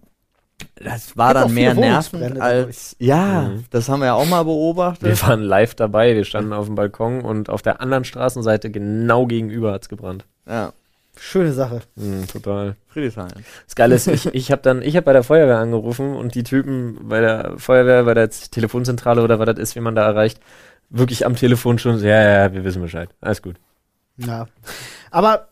Das 0.77 1.17
war 1.17 1.35
dann 1.35 1.53
mehr 1.53 1.75
nervend 1.75 2.41
als. 2.41 2.95
Ja, 3.01 3.43
Mhm. 3.49 3.65
das 3.71 3.89
haben 3.89 3.99
wir 4.01 4.07
ja 4.07 4.15
auch 4.15 4.27
mal 4.27 4.45
beobachtet. 4.45 5.09
wir 5.09 5.21
waren 5.29 5.43
live 5.43 5.75
dabei, 5.75 6.15
wir 6.15 6.25
standen 6.25 6.53
auf 6.53 6.67
dem 6.67 6.77
Balkon 6.77 7.23
und 7.23 7.51
auf 7.51 7.63
der 7.63 7.81
anderen 7.81 8.05
Straßenseite 8.05 8.71
genau 8.71 9.27
gegenüber 9.27 9.73
hat's 9.73 9.89
gebrannt. 9.89 10.25
Ja, 10.49 10.73
Schöne 11.19 11.53
Sache. 11.53 11.81
Mhm, 11.97 12.27
total. 12.27 12.75
Friedrichshain. 12.89 13.29
Das 13.67 13.75
Geile 13.75 13.95
ist, 13.95 14.07
ich, 14.07 14.27
ich 14.35 14.51
habe 14.51 14.63
dann, 14.63 14.81
ich 14.81 14.97
habe 14.97 15.05
bei 15.05 15.13
der 15.13 15.23
Feuerwehr 15.23 15.59
angerufen 15.59 16.17
und 16.17 16.35
die 16.35 16.43
Typen 16.43 17.07
bei 17.07 17.21
der 17.21 17.53
Feuerwehr, 17.59 18.05
bei 18.05 18.15
der 18.15 18.31
Telefonzentrale 18.31 19.23
oder 19.23 19.39
was 19.39 19.47
das 19.47 19.59
ist, 19.59 19.77
wie 19.77 19.81
man 19.81 19.95
da 19.95 20.07
erreicht, 20.07 20.41
wirklich 20.89 21.27
am 21.27 21.37
Telefon 21.37 21.79
schon, 21.79 21.99
so, 21.99 22.07
ja, 22.07 22.21
ja, 22.23 22.45
ja, 22.45 22.53
wir 22.55 22.65
wissen 22.65 22.81
Bescheid. 22.81 23.11
Alles 23.21 23.43
gut. 23.43 23.57
Ja. 24.17 24.47
Aber 25.11 25.49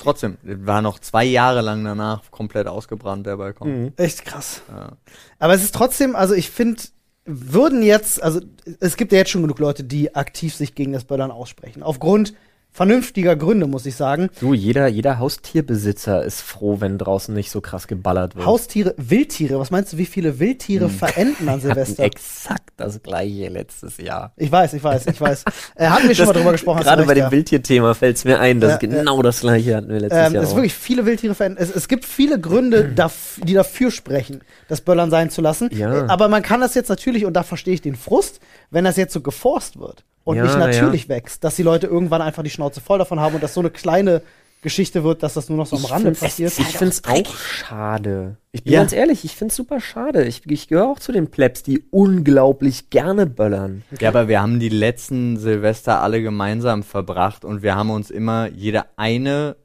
Trotzdem, 0.00 0.38
war 0.42 0.82
noch 0.82 0.98
zwei 0.98 1.24
Jahre 1.24 1.60
lang 1.60 1.84
danach 1.84 2.30
komplett 2.30 2.66
ausgebrannt, 2.66 3.26
der 3.26 3.36
Balkon. 3.36 3.82
Mhm. 3.84 3.92
echt 3.96 4.24
krass. 4.24 4.62
Ja. 4.68 4.92
Aber 5.38 5.54
es 5.54 5.62
ist 5.62 5.74
trotzdem, 5.74 6.16
also 6.16 6.34
ich 6.34 6.50
finde, 6.50 6.82
würden 7.24 7.82
jetzt, 7.82 8.22
also 8.22 8.40
es 8.80 8.96
gibt 8.96 9.12
ja 9.12 9.18
jetzt 9.18 9.30
schon 9.30 9.42
genug 9.42 9.58
Leute, 9.58 9.84
die 9.84 10.14
aktiv 10.14 10.54
sich 10.54 10.74
gegen 10.74 10.92
das 10.92 11.04
Böllern 11.04 11.30
aussprechen. 11.30 11.82
Aufgrund 11.82 12.34
vernünftiger 12.72 13.36
Gründe, 13.36 13.66
muss 13.66 13.84
ich 13.86 13.96
sagen. 13.96 14.30
Du, 14.40 14.54
jeder, 14.54 14.86
jeder 14.88 15.18
Haustierbesitzer 15.18 16.24
ist 16.24 16.40
froh, 16.40 16.76
wenn 16.80 16.98
draußen 16.98 17.34
nicht 17.34 17.50
so 17.50 17.60
krass 17.60 17.86
geballert 17.88 18.36
wird. 18.36 18.46
Haustiere, 18.46 18.94
Wildtiere, 18.96 19.58
was 19.58 19.70
meinst 19.70 19.92
du, 19.92 19.98
wie 19.98 20.06
viele 20.06 20.38
Wildtiere 20.38 20.88
verenden 20.88 21.48
an 21.48 21.60
Silvester? 21.60 22.04
exakt 22.04 22.70
das 22.76 23.02
gleiche 23.02 23.48
letztes 23.48 23.98
Jahr. 23.98 24.32
Ich 24.36 24.50
weiß, 24.50 24.74
ich 24.74 24.82
weiß, 24.84 25.06
ich 25.08 25.20
weiß. 25.20 25.44
Äh, 25.74 25.86
hatten 25.88 26.08
wir 26.08 26.14
schon 26.14 26.26
mal 26.26 26.32
drüber 26.32 26.52
gesprochen. 26.52 26.82
Gerade 26.82 27.04
bei 27.04 27.14
dem 27.14 27.24
ja. 27.24 27.30
Wildtierthema 27.30 27.94
fällt 27.94 28.16
es 28.16 28.24
mir 28.24 28.38
ein, 28.40 28.60
dass 28.60 28.72
Ja, 28.72 28.78
genau 28.78 29.20
das 29.22 29.40
gleiche 29.40 29.76
hatten 29.76 29.88
wir 29.88 30.00
letztes 30.00 30.26
Ähm, 30.28 30.34
Jahr. 30.34 30.42
es 30.42 30.50
ist 30.50 30.54
wirklich 30.54 30.74
viele 30.74 31.04
Wildtiere 31.06 31.34
verenden. 31.34 31.62
Es, 31.62 31.74
es 31.74 31.88
gibt 31.88 32.04
viele 32.04 32.40
Gründe, 32.40 32.88
daf 32.88 33.40
die 33.44 33.54
dafür 33.54 33.90
sprechen, 33.90 34.40
das 34.68 34.80
Böllern 34.80 35.10
sein 35.10 35.30
zu 35.30 35.40
lassen. 35.42 35.68
Ja. 35.72 36.04
Äh, 36.04 36.08
Aber 36.08 36.28
man 36.28 36.42
kann 36.42 36.60
das 36.60 36.74
jetzt 36.74 36.88
natürlich, 36.88 37.24
und 37.26 37.34
da 37.34 37.42
verstehe 37.42 37.74
ich 37.74 37.82
den 37.82 37.96
Frust, 37.96 38.40
wenn 38.70 38.84
das 38.84 38.96
jetzt 38.96 39.12
so 39.12 39.20
geforst 39.20 39.78
wird 39.78 40.04
und 40.24 40.36
Ja, 40.36 40.44
nicht 40.44 40.56
na 40.58 40.66
natürlich 40.66 41.08
wächst, 41.08 41.44
dass 41.44 41.56
die 41.56 41.62
Leute 41.62 41.86
irgendwann 41.86 42.22
einfach 42.22 42.42
die 42.42 42.50
Schnauze 42.50 42.80
voll 42.80 42.98
davon 42.98 43.20
haben 43.20 43.34
und 43.34 43.42
das 43.42 43.54
so 43.54 43.60
eine 43.60 43.70
kleine 43.70 44.22
Geschichte 44.62 45.04
wird, 45.04 45.22
dass 45.22 45.34
das 45.34 45.48
nur 45.48 45.56
noch 45.56 45.66
so 45.66 45.76
am 45.76 45.84
Rande 45.86 46.12
passiert. 46.12 46.52
Ich 46.58 46.76
finde 46.76 46.88
es 46.88 47.04
auch 47.04 47.34
schade. 47.34 48.36
Ich 48.52 48.62
bin 48.62 48.74
Ja. 48.74 48.80
ganz 48.80 48.92
ehrlich, 48.92 49.24
ich 49.24 49.34
finde 49.34 49.52
es 49.52 49.56
super 49.56 49.80
schade. 49.80 50.24
Ich, 50.24 50.42
ich 50.50 50.68
gehöre 50.68 50.88
auch 50.88 50.98
zu 50.98 51.12
den 51.12 51.30
Plebs, 51.30 51.62
die 51.62 51.84
unglaublich 51.90 52.90
gerne 52.90 53.24
böllern. 53.26 53.84
ja, 54.00 54.08
aber 54.10 54.28
wir 54.28 54.42
haben 54.42 54.60
die 54.60 54.68
letzten 54.68 55.38
Silvester 55.38 56.02
alle 56.02 56.20
gemeinsam 56.20 56.82
verbracht 56.82 57.44
und 57.46 57.62
wir 57.62 57.74
haben 57.74 57.88
uns 57.90 58.10
immer 58.10 58.48
jeder 58.48 58.86
eine, 58.96 59.56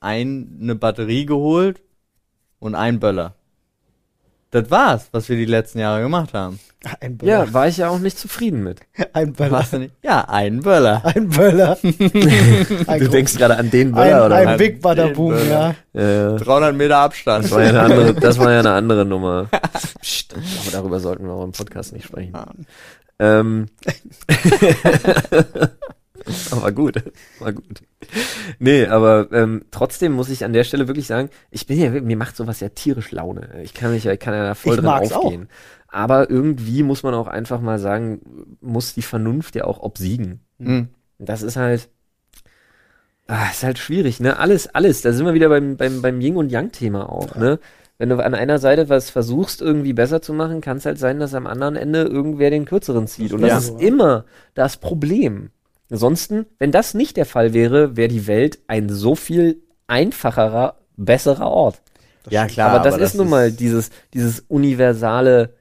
eine 0.00 0.74
Batterie 0.76 1.26
geholt 1.26 1.82
und 2.58 2.74
ein 2.74 3.00
Böller. 3.00 3.34
Das 4.50 4.70
war's, 4.70 5.08
was 5.12 5.28
wir 5.28 5.36
die 5.36 5.44
letzten 5.44 5.78
Jahre 5.78 6.00
gemacht 6.00 6.32
haben. 6.32 6.58
Ein 7.00 7.18
Böller. 7.18 7.44
Ja, 7.44 7.52
war 7.52 7.68
ich 7.68 7.76
ja 7.76 7.90
auch 7.90 7.98
nicht 7.98 8.18
zufrieden 8.18 8.62
mit. 8.62 8.80
Ein 9.12 9.34
Böller. 9.34 9.50
Warst 9.50 9.74
du 9.74 9.78
nicht? 9.78 9.94
Ja, 10.02 10.22
ein 10.28 10.60
Böller. 10.60 11.04
Ein 11.04 11.28
Böller. 11.28 11.76
ein, 11.82 13.00
Du 13.00 13.08
denkst 13.08 13.36
gerade 13.36 13.56
an 13.58 13.70
den 13.70 13.88
ein, 13.88 13.94
Böller, 13.94 14.26
oder? 14.26 14.36
ein? 14.36 14.58
Big 14.58 14.80
Badaboom, 14.80 15.36
Den 15.36 15.50
ja. 15.50 15.74
Ja, 15.92 16.36
300 16.36 16.74
Meter 16.74 16.98
Abstand. 16.98 17.44
das 17.44 17.50
war 17.50 17.62
ja 17.62 17.68
eine 17.68 17.80
andere, 17.80 18.14
das 18.20 18.38
war 18.38 18.52
ja 18.52 18.60
eine 18.60 18.72
andere 18.72 19.04
Nummer. 19.04 19.48
Psst, 20.00 20.34
aber 20.34 20.70
darüber 20.72 21.00
sollten 21.00 21.26
wir 21.26 21.32
auch 21.32 21.44
im 21.44 21.52
Podcast 21.52 21.92
nicht 21.92 22.06
sprechen. 22.06 22.34
Ah. 22.34 22.52
Ähm. 23.18 23.66
aber 26.52 26.72
gut, 26.72 27.02
war 27.40 27.52
gut. 27.52 27.82
Nee, 28.58 28.86
aber 28.86 29.28
ähm, 29.32 29.64
trotzdem 29.70 30.12
muss 30.12 30.28
ich 30.30 30.44
an 30.44 30.52
der 30.52 30.64
Stelle 30.64 30.88
wirklich 30.88 31.06
sagen, 31.06 31.30
ich 31.50 31.66
bin 31.66 31.78
ja, 31.80 31.90
mir 31.90 32.16
macht 32.16 32.36
sowas 32.36 32.60
ja 32.60 32.68
tierisch 32.70 33.10
Laune. 33.12 33.60
Ich 33.62 33.74
kann 33.74 33.92
mich 33.92 34.04
ja, 34.04 34.12
ich 34.12 34.20
kann 34.20 34.34
ja 34.34 34.42
da 34.44 34.54
voll 34.54 34.74
Ich 34.74 34.80
drin 34.80 34.86
mag's 34.86 35.12
auch. 35.12 35.24
aufgehen. 35.24 35.48
Aber 35.88 36.28
irgendwie 36.28 36.82
muss 36.82 37.02
man 37.02 37.14
auch 37.14 37.26
einfach 37.28 37.60
mal 37.60 37.78
sagen, 37.78 38.20
muss 38.60 38.94
die 38.94 39.02
Vernunft 39.02 39.54
ja 39.54 39.64
auch 39.64 39.80
obsiegen. 39.80 40.40
Hm. 40.60 40.88
Das 41.18 41.42
ist 41.42 41.56
halt, 41.56 41.88
Ah, 43.30 43.50
ist 43.50 43.62
halt 43.62 43.78
schwierig, 43.78 44.20
ne? 44.20 44.38
Alles, 44.38 44.68
alles. 44.74 45.02
Da 45.02 45.12
sind 45.12 45.26
wir 45.26 45.34
wieder 45.34 45.50
beim, 45.50 45.76
beim, 45.76 46.00
beim 46.00 46.18
Yin- 46.20 46.36
und 46.36 46.50
Yang-Thema 46.50 47.10
auch, 47.12 47.36
ne? 47.36 47.58
Wenn 47.98 48.08
du 48.08 48.24
an 48.24 48.34
einer 48.34 48.58
Seite 48.58 48.88
was 48.88 49.10
versuchst, 49.10 49.60
irgendwie 49.60 49.92
besser 49.92 50.22
zu 50.22 50.32
machen, 50.32 50.60
kann 50.62 50.78
es 50.78 50.86
halt 50.86 50.98
sein, 50.98 51.18
dass 51.20 51.34
am 51.34 51.46
anderen 51.46 51.76
Ende 51.76 52.02
irgendwer 52.04 52.48
den 52.50 52.64
kürzeren 52.64 53.06
zieht. 53.06 53.32
Und 53.34 53.42
das 53.42 53.50
Ja. 53.50 53.58
ist 53.58 53.82
immer 53.82 54.24
das 54.54 54.76
Problem. 54.78 55.50
Ansonsten, 55.90 56.46
wenn 56.58 56.70
das 56.72 56.94
nicht 56.94 57.16
der 57.16 57.26
Fall 57.26 57.54
wäre, 57.54 57.96
wäre 57.96 58.08
die 58.08 58.26
Welt 58.26 58.58
ein 58.66 58.88
so 58.88 59.14
viel 59.14 59.62
einfacherer, 59.86 60.76
besserer 60.96 61.50
Ort. 61.50 61.80
ja, 62.28 62.46
klar. 62.46 62.70
aber 62.72 62.84
das 62.90 62.98
ist 62.98 63.14
nun 63.14 63.30
mal 63.30 63.50
dieses, 63.50 63.90
dieses 64.12 64.40
universale 64.48 65.54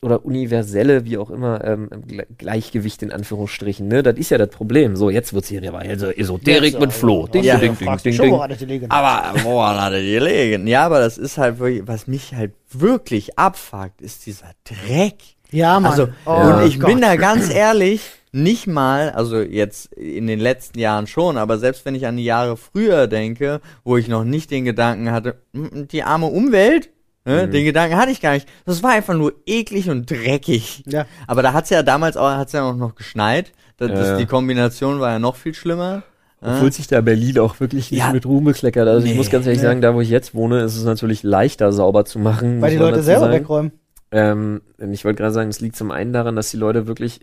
oder 0.00 0.24
universelle, 0.24 1.04
wie 1.04 1.18
auch 1.18 1.28
immer, 1.30 1.64
ähm, 1.64 1.88
Gle- 2.08 2.26
Gleichgewicht 2.38 3.02
in 3.02 3.10
Anführungsstrichen, 3.10 3.88
ne? 3.88 4.04
Das 4.04 4.16
ist 4.16 4.30
ja 4.30 4.38
das 4.38 4.48
Problem. 4.50 4.94
So, 4.94 5.10
jetzt 5.10 5.32
wird's 5.34 5.48
hier 5.48 5.60
aber 5.68 5.80
also 5.80 6.06
Esoterik 6.10 6.78
mit 6.78 6.92
Flo. 6.92 7.26
Ding, 7.26 7.42
Ja, 7.42 7.56
ding, 7.56 7.76
ding, 7.76 7.96
ding, 8.04 8.12
schon, 8.12 8.30
das. 8.48 8.90
Aber 8.90 9.40
woran 9.42 9.80
hat 9.80 9.92
er 9.94 10.00
die 10.00 10.12
gelegen? 10.12 10.68
Ja, 10.68 10.86
aber 10.86 11.00
das 11.00 11.18
ist 11.18 11.36
halt 11.36 11.58
wirklich, 11.58 11.82
was 11.88 12.06
mich 12.06 12.32
halt 12.32 12.52
wirklich 12.70 13.36
abfuckt, 13.38 14.00
ist 14.00 14.24
dieser 14.26 14.50
Dreck. 14.64 15.16
Ja, 15.50 15.80
Mann. 15.80 15.90
Also, 15.90 16.08
Oh 16.26 16.30
und 16.32 16.66
ich 16.68 16.78
Gott. 16.78 16.90
bin 16.90 17.00
da 17.00 17.16
ganz 17.16 17.52
ehrlich, 17.52 18.02
nicht 18.32 18.66
mal, 18.66 19.10
also 19.10 19.38
jetzt 19.40 19.92
in 19.94 20.26
den 20.26 20.38
letzten 20.40 20.78
Jahren 20.78 21.06
schon, 21.06 21.36
aber 21.38 21.58
selbst 21.58 21.84
wenn 21.84 21.94
ich 21.94 22.06
an 22.06 22.16
die 22.16 22.24
Jahre 22.24 22.56
früher 22.56 23.06
denke, 23.06 23.60
wo 23.84 23.96
ich 23.96 24.08
noch 24.08 24.24
nicht 24.24 24.50
den 24.50 24.64
Gedanken 24.64 25.10
hatte, 25.10 25.36
"Mm, 25.52 25.86
die 25.90 26.02
arme 26.02 26.26
Umwelt, 26.26 26.90
ne, 27.24 27.46
Mhm. 27.46 27.50
den 27.52 27.64
Gedanken 27.64 27.96
hatte 27.96 28.10
ich 28.12 28.20
gar 28.20 28.32
nicht. 28.34 28.48
Das 28.66 28.82
war 28.82 28.90
einfach 28.90 29.14
nur 29.14 29.32
eklig 29.46 29.88
und 29.90 30.10
dreckig. 30.10 30.82
Ja. 30.86 31.06
Aber 31.26 31.42
da 31.42 31.52
hat's 31.52 31.70
ja 31.70 31.82
damals 31.82 32.16
auch, 32.16 32.28
hat's 32.30 32.52
ja 32.52 32.62
auch 32.68 32.76
noch 32.76 32.94
geschneit. 32.94 33.52
Das, 33.76 33.90
Ja, 33.90 33.94
das, 33.96 34.08
ja. 34.08 34.16
Die 34.18 34.26
Kombination 34.26 35.00
war 35.00 35.12
ja 35.12 35.18
noch 35.18 35.36
viel 35.36 35.54
schlimmer. 35.54 36.02
Obwohl 36.40 36.70
sich 36.70 36.86
da 36.86 37.00
Berlin 37.00 37.38
auch 37.40 37.58
wirklich 37.58 37.90
nicht 37.90 37.98
Ja. 38.00 38.12
mit 38.12 38.24
Ruhm 38.24 38.44
bekleckert. 38.44 38.86
Also 38.86 39.04
ich 39.06 39.12
Nee. 39.12 39.16
muss 39.18 39.28
ganz 39.30 39.46
ehrlich 39.46 39.60
Nee. 39.60 39.66
sagen, 39.66 39.80
da 39.80 39.92
wo 39.94 40.00
ich 40.00 40.08
jetzt 40.08 40.34
wohne, 40.36 40.60
ist 40.60 40.76
es 40.76 40.84
natürlich 40.84 41.24
leichter 41.24 41.72
sauber 41.72 42.04
zu 42.04 42.20
machen. 42.20 42.60
Weil 42.60 42.70
die 42.70 42.76
Leute 42.76 43.02
selber 43.02 43.22
sagen. 43.22 43.32
wegräumen. 43.32 43.72
Ähm, 44.12 44.60
ich 44.78 45.04
wollte 45.04 45.18
gerade 45.20 45.34
sagen, 45.34 45.50
es 45.50 45.60
liegt 45.60 45.74
zum 45.76 45.90
einen 45.90 46.12
daran, 46.12 46.36
dass 46.36 46.50
die 46.50 46.56
Leute 46.56 46.86
wirklich 46.86 47.20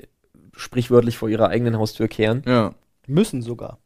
sprichwörtlich 0.55 1.17
vor 1.17 1.29
ihrer 1.29 1.49
eigenen 1.49 1.77
Haustür 1.77 2.07
kehren. 2.07 2.43
Ja. 2.47 2.73
Müssen 3.07 3.41
sogar. 3.41 3.77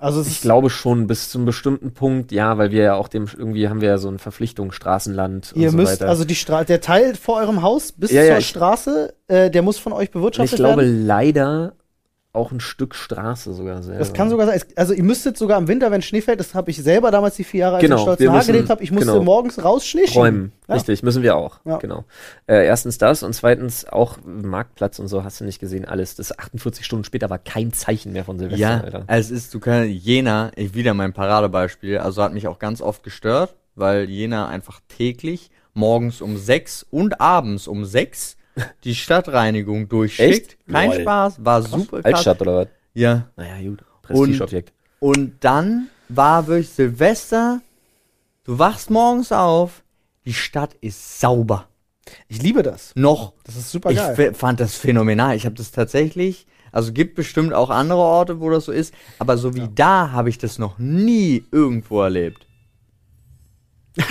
Also 0.00 0.20
es 0.20 0.28
Ich 0.28 0.40
glaube 0.40 0.68
schon 0.70 1.06
bis 1.06 1.28
zum 1.30 1.44
bestimmten 1.44 1.92
Punkt, 1.92 2.32
ja, 2.32 2.58
weil 2.58 2.72
wir 2.72 2.82
ja 2.82 2.94
auch 2.94 3.06
dem 3.08 3.26
irgendwie 3.36 3.68
haben 3.68 3.80
wir 3.80 3.88
ja 3.90 3.98
so 3.98 4.08
eine 4.08 4.18
Verpflichtung 4.18 4.72
Straßenland 4.72 5.52
ihr 5.54 5.66
und 5.66 5.70
so 5.72 5.76
müsst, 5.76 6.00
weiter. 6.00 6.08
also 6.08 6.24
die 6.24 6.34
Stra 6.34 6.64
der 6.64 6.80
Teil 6.80 7.14
vor 7.14 7.36
eurem 7.36 7.62
Haus 7.62 7.92
bis 7.92 8.10
Ja, 8.10 8.22
zur 8.22 8.30
ja, 8.30 8.38
ich- 8.38 8.48
Straße, 8.48 9.14
äh, 9.28 9.50
der 9.50 9.62
muss 9.62 9.78
von 9.78 9.92
euch 9.92 10.10
bewirtschaftet 10.10 10.54
ich 10.54 10.56
glaube 10.56 10.82
werden. 10.82 11.06
leider 11.06 11.74
auch 12.34 12.50
ein 12.50 12.60
Stück 12.60 12.94
Straße 12.94 13.52
sogar 13.52 13.82
selber. 13.82 13.98
Das 13.98 14.14
kann 14.14 14.30
sogar 14.30 14.46
sein. 14.46 14.58
Also 14.74 14.94
ihr 14.94 15.02
müsstet 15.02 15.36
sogar 15.36 15.58
im 15.58 15.68
Winter, 15.68 15.90
wenn 15.90 16.00
Schnee 16.00 16.22
fällt, 16.22 16.40
das 16.40 16.54
habe 16.54 16.70
ich 16.70 16.82
selber 16.82 17.10
damals 17.10 17.36
die 17.36 17.44
vier 17.44 17.60
Jahre, 17.60 17.74
als 17.76 17.82
Genau, 17.82 17.96
ich 17.96 18.00
in 18.00 18.04
Stolzenhagen 18.04 18.38
müssen- 18.38 18.52
gelebt 18.52 18.70
habe, 18.70 18.82
ich 18.82 18.90
musste 18.90 19.10
genau. 19.12 19.22
morgens 19.22 19.62
raus 19.62 19.84
Schnee 19.86 20.06
schieben. 20.06 20.22
räumen. 20.22 20.52
Ja. 20.66 20.74
Richtig, 20.76 21.02
müssen 21.02 21.22
wir 21.22 21.36
auch. 21.36 21.60
Ja. 21.66 21.76
Genau. 21.76 22.04
Äh, 22.46 22.64
erstens 22.66 22.96
das 22.96 23.22
und 23.22 23.34
zweitens 23.34 23.86
auch 23.86 24.16
Marktplatz 24.24 24.98
und 24.98 25.08
so 25.08 25.24
hast 25.24 25.40
du 25.40 25.44
nicht 25.44 25.58
gesehen. 25.60 25.84
Alles. 25.84 26.14
Das 26.16 26.38
48 26.38 26.86
Stunden 26.86 27.04
später 27.04 27.28
war 27.28 27.38
kein 27.38 27.74
Zeichen 27.74 28.12
mehr 28.12 28.24
von 28.24 28.38
Silvester, 28.38 28.58
Ja, 28.60 28.80
Alter. 28.80 29.04
also 29.06 29.34
es 29.34 29.42
ist, 29.44 29.52
du 29.54 29.60
kannst, 29.60 29.90
Jena, 29.90 30.52
ich, 30.56 30.74
wieder 30.74 30.94
mein 30.94 31.12
Paradebeispiel, 31.12 31.98
also 31.98 32.22
hat 32.22 32.32
mich 32.32 32.48
auch 32.48 32.58
ganz 32.58 32.80
oft 32.80 33.02
gestört, 33.02 33.54
weil 33.74 34.08
Jena 34.08 34.48
einfach 34.48 34.80
täglich 34.88 35.50
morgens 35.74 36.22
um 36.22 36.38
sechs 36.38 36.86
und 36.90 37.20
abends 37.20 37.68
um 37.68 37.84
sechs 37.84 38.36
die 38.84 38.94
Stadtreinigung 38.94 39.88
durchschickt. 39.88 40.30
Echt? 40.52 40.56
Kein 40.70 40.90
Lol. 40.90 41.00
Spaß, 41.02 41.44
war 41.44 41.62
super 41.62 42.02
krass. 42.02 42.12
Altstadt 42.14 42.40
oder 42.42 42.56
was? 42.58 42.68
Ja. 42.94 43.28
Naja, 43.36 43.68
gut. 43.68 43.84
Prestigeobjekt. 44.02 44.72
Und 45.00 45.36
dann 45.44 45.88
war 46.08 46.46
wirklich 46.46 46.68
Silvester, 46.68 47.60
du 48.44 48.58
wachst 48.58 48.90
morgens 48.90 49.32
auf, 49.32 49.82
die 50.24 50.34
Stadt 50.34 50.74
ist 50.80 51.20
sauber. 51.20 51.68
Ich 52.28 52.42
liebe 52.42 52.62
das. 52.62 52.92
Noch. 52.94 53.32
Das 53.44 53.56
ist 53.56 53.70
super 53.70 53.90
Ich 53.90 53.96
geil. 53.96 54.14
f- 54.18 54.36
fand 54.36 54.60
das 54.60 54.74
phänomenal. 54.76 55.34
Ich 55.36 55.46
habe 55.46 55.54
das 55.54 55.70
tatsächlich, 55.70 56.46
also 56.72 56.92
gibt 56.92 57.14
bestimmt 57.14 57.52
auch 57.54 57.70
andere 57.70 57.98
Orte, 58.00 58.40
wo 58.40 58.50
das 58.50 58.66
so 58.66 58.72
ist, 58.72 58.92
aber 59.18 59.38
so 59.38 59.54
wie 59.54 59.68
da 59.74 60.10
habe 60.10 60.28
ich 60.28 60.36
das 60.38 60.58
noch 60.58 60.78
nie 60.78 61.44
irgendwo 61.50 62.02
erlebt. 62.02 62.46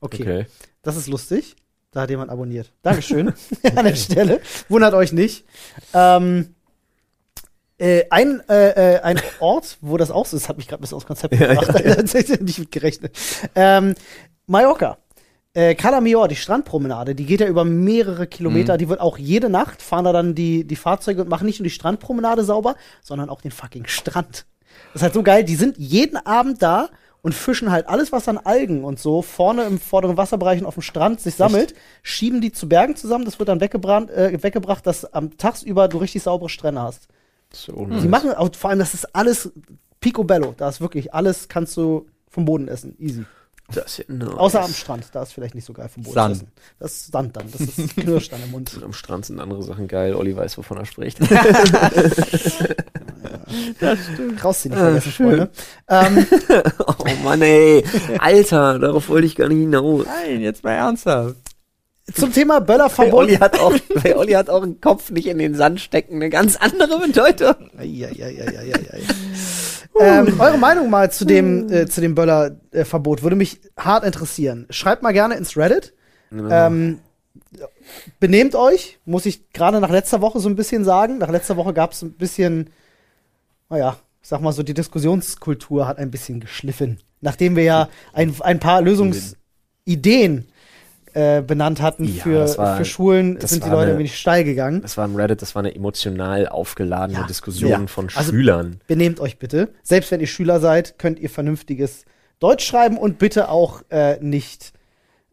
Okay. 0.00 0.22
Okay. 0.22 0.46
Das 0.82 0.96
ist 0.96 1.08
lustig. 1.08 1.56
Da 1.94 2.02
hat 2.02 2.10
jemand 2.10 2.30
abonniert. 2.30 2.72
Dankeschön 2.82 3.32
an 3.76 3.84
der 3.84 3.94
Stelle. 3.94 4.40
Wundert 4.68 4.94
euch 4.94 5.12
nicht. 5.12 5.44
Ähm, 5.94 6.54
äh, 7.78 8.04
ein, 8.10 8.42
äh, 8.48 8.96
äh, 8.96 9.00
ein 9.00 9.20
Ort, 9.40 9.78
wo 9.80 9.96
das 9.96 10.10
auch 10.10 10.26
so 10.26 10.36
ist, 10.36 10.48
hat 10.48 10.56
mich 10.56 10.68
gerade 10.68 10.80
ein 10.80 10.82
bisschen 10.82 10.96
aus 10.96 11.06
Konzept 11.06 11.38
gebracht. 11.38 11.66
Tatsächlich 11.84 12.40
nicht 12.40 12.58
mit 12.58 12.72
gerechnet. 12.72 13.16
Ähm, 13.54 13.94
Mallorca. 14.46 14.98
Äh, 15.56 15.76
Cala 15.76 16.00
Mior, 16.00 16.26
die 16.26 16.34
Strandpromenade, 16.34 17.14
die 17.14 17.26
geht 17.26 17.38
ja 17.38 17.46
über 17.46 17.64
mehrere 17.64 18.26
Kilometer. 18.26 18.76
Die 18.76 18.88
wird 18.88 18.98
auch 18.98 19.18
jede 19.18 19.48
Nacht, 19.48 19.82
fahren 19.82 20.04
da 20.04 20.12
dann 20.12 20.34
die, 20.34 20.66
die 20.66 20.74
Fahrzeuge 20.74 21.22
und 21.22 21.28
machen 21.28 21.46
nicht 21.46 21.60
nur 21.60 21.64
die 21.64 21.70
Strandpromenade 21.70 22.42
sauber, 22.42 22.74
sondern 23.02 23.30
auch 23.30 23.40
den 23.40 23.52
fucking 23.52 23.86
Strand. 23.86 24.46
Das 24.92 24.96
ist 24.96 25.02
halt 25.02 25.14
so 25.14 25.22
geil. 25.22 25.44
Die 25.44 25.54
sind 25.54 25.76
jeden 25.78 26.16
Abend 26.16 26.60
da 26.60 26.88
und 27.24 27.34
fischen 27.34 27.72
halt 27.72 27.88
alles, 27.88 28.12
was 28.12 28.28
an 28.28 28.36
Algen 28.36 28.84
und 28.84 29.00
so 29.00 29.22
vorne 29.22 29.64
im 29.64 29.80
vorderen 29.80 30.18
Wasserbereich 30.18 30.60
und 30.60 30.66
auf 30.66 30.74
dem 30.74 30.82
Strand 30.82 31.22
sich 31.22 31.36
sammelt, 31.36 31.74
schieben 32.02 32.42
die 32.42 32.52
zu 32.52 32.68
Bergen 32.68 32.96
zusammen. 32.96 33.24
Das 33.24 33.38
wird 33.38 33.48
dann 33.48 33.62
weggebrannt, 33.62 34.10
äh, 34.10 34.42
weggebracht, 34.42 34.86
dass 34.86 35.06
am 35.06 35.34
tagsüber 35.38 35.88
du 35.88 35.96
richtig 35.96 36.22
saubere 36.22 36.50
Strände 36.50 36.82
hast. 36.82 37.08
So 37.50 37.86
Die 37.86 38.08
machen 38.08 38.34
auch, 38.34 38.54
vor 38.54 38.68
allem, 38.68 38.78
das 38.78 38.92
ist 38.92 39.16
alles 39.16 39.50
picobello. 40.00 40.52
Da 40.54 40.68
ist 40.68 40.82
wirklich 40.82 41.14
alles, 41.14 41.48
kannst 41.48 41.78
du 41.78 42.06
vom 42.28 42.44
Boden 42.44 42.68
essen. 42.68 42.94
Easy. 42.98 43.24
Das 43.72 43.98
ist 43.98 43.98
ja 44.08 44.14
nice. 44.14 44.28
Außer 44.34 44.62
am 44.62 44.72
Strand, 44.74 45.06
da 45.12 45.22
ist 45.22 45.32
vielleicht 45.32 45.54
nicht 45.54 45.64
so 45.64 45.72
geil 45.72 45.88
vom 45.88 46.02
Boden 46.02 46.14
Sand. 46.14 46.36
essen. 46.36 46.48
Das 46.78 46.92
ist 46.92 47.12
Sand 47.12 47.34
dann, 47.36 47.50
das 47.50 47.60
ist 47.62 47.96
knirscht 47.96 48.30
dann 48.32 48.42
im 48.42 48.50
Mund. 48.50 48.78
Am 48.84 48.92
Strand 48.92 49.24
sind 49.26 49.40
andere 49.40 49.62
Sachen 49.62 49.88
geil. 49.88 50.14
Olli 50.14 50.36
weiß, 50.36 50.58
wovon 50.58 50.76
er 50.76 50.84
spricht. 50.84 51.18
Rausziehen, 54.42 54.72
nicht 54.72 54.80
vergessen, 54.80 55.12
Freunde. 55.12 55.50
Ähm, 55.88 56.26
oh 56.86 57.04
Mann, 57.22 57.42
ey. 57.42 57.84
Alter, 58.18 58.78
darauf 58.78 59.08
wollte 59.08 59.26
ich 59.26 59.36
gar 59.36 59.48
nicht 59.48 59.58
hinaus. 59.58 60.04
Nein, 60.06 60.40
jetzt 60.40 60.64
mal 60.64 60.72
ernsthaft. 60.72 61.36
zum 62.14 62.32
Thema 62.32 62.60
Bei 62.60 62.66
Böllerverbot. 62.74 63.14
Olli 63.14 63.36
hat 63.36 63.58
auch, 63.60 63.74
bei 64.02 64.16
Olli 64.16 64.32
hat 64.32 64.48
auch 64.50 64.62
einen 64.62 64.80
Kopf 64.80 65.10
nicht 65.10 65.26
in 65.26 65.38
den 65.38 65.54
Sand 65.54 65.80
stecken. 65.80 66.16
Eine 66.16 66.30
ganz 66.30 66.56
andere 66.56 66.98
Bedeutung. 67.00 67.54
Eieieiei. 67.78 69.02
Ähm, 70.00 70.40
eure 70.40 70.58
Meinung 70.58 70.90
mal 70.90 71.10
zu 71.10 71.24
dem, 71.24 71.70
äh, 71.70 71.86
zu 71.86 72.00
dem 72.00 72.14
Böllerverbot 72.14 73.22
würde 73.22 73.36
mich 73.36 73.60
hart 73.76 74.04
interessieren. 74.04 74.66
Schreibt 74.70 75.02
mal 75.02 75.12
gerne 75.12 75.36
ins 75.36 75.56
Reddit. 75.56 75.94
Ähm, 76.32 77.00
benehmt 78.18 78.54
euch, 78.54 78.98
muss 79.04 79.26
ich 79.26 79.50
gerade 79.52 79.80
nach 79.80 79.90
letzter 79.90 80.20
Woche 80.20 80.40
so 80.40 80.48
ein 80.48 80.56
bisschen 80.56 80.84
sagen. 80.84 81.18
Nach 81.18 81.30
letzter 81.30 81.56
Woche 81.56 81.72
gab 81.72 81.92
es 81.92 82.02
ein 82.02 82.12
bisschen, 82.12 82.70
naja, 83.70 83.96
ich 84.22 84.28
sag 84.28 84.40
mal 84.40 84.52
so, 84.52 84.62
die 84.62 84.74
Diskussionskultur 84.74 85.86
hat 85.86 85.98
ein 85.98 86.10
bisschen 86.10 86.40
geschliffen. 86.40 86.98
Nachdem 87.20 87.56
wir 87.56 87.62
ja 87.62 87.88
ein, 88.12 88.34
ein 88.40 88.58
paar 88.58 88.82
Lösungsideen 88.82 90.48
äh, 91.14 91.42
benannt 91.42 91.80
hatten 91.80 92.04
Ja, 92.04 92.22
für, 92.22 92.58
war- 92.58 92.76
für 92.76 92.84
Schulen, 92.84 93.38
sind 93.40 93.64
die 93.64 93.68
war 93.68 93.76
Leute 93.76 93.82
eine- 93.84 93.92
ein 93.92 93.98
wenig 94.00 94.18
steil 94.18 94.44
gegangen. 94.44 94.82
Das 94.82 94.96
war 94.96 95.04
im 95.04 95.16
Reddit, 95.16 95.40
das 95.42 95.54
war 95.54 95.60
eine 95.60 95.74
emotional 95.74 96.48
aufgeladene 96.48 97.20
Ja, 97.20 97.26
Diskussion 97.26 97.70
ja. 97.70 97.86
von 97.86 98.08
Also- 98.14 98.32
Schülern. 98.32 98.80
benehmt 98.86 99.20
euch 99.20 99.38
bitte. 99.38 99.70
Selbst 99.82 100.10
wenn 100.10 100.20
ihr 100.20 100.26
Schüler 100.26 100.60
seid, 100.60 100.98
könnt 100.98 101.18
ihr 101.20 101.30
vernünftiges 101.30 102.04
Deutsch 102.40 102.66
schreiben 102.66 102.98
und 102.98 103.18
bitte 103.18 103.48
auch 103.48 103.82
äh, 103.90 104.18
nicht 104.20 104.72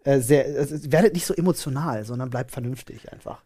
äh, 0.04 0.20
sehr, 0.20 0.46
also, 0.46 0.76
werdet 0.92 1.14
nicht 1.14 1.26
so 1.26 1.34
emotional, 1.36 2.06
sondern 2.06 2.30
bleibt 2.30 2.52
vernünftig 2.52 3.12
einfach. 3.12 3.42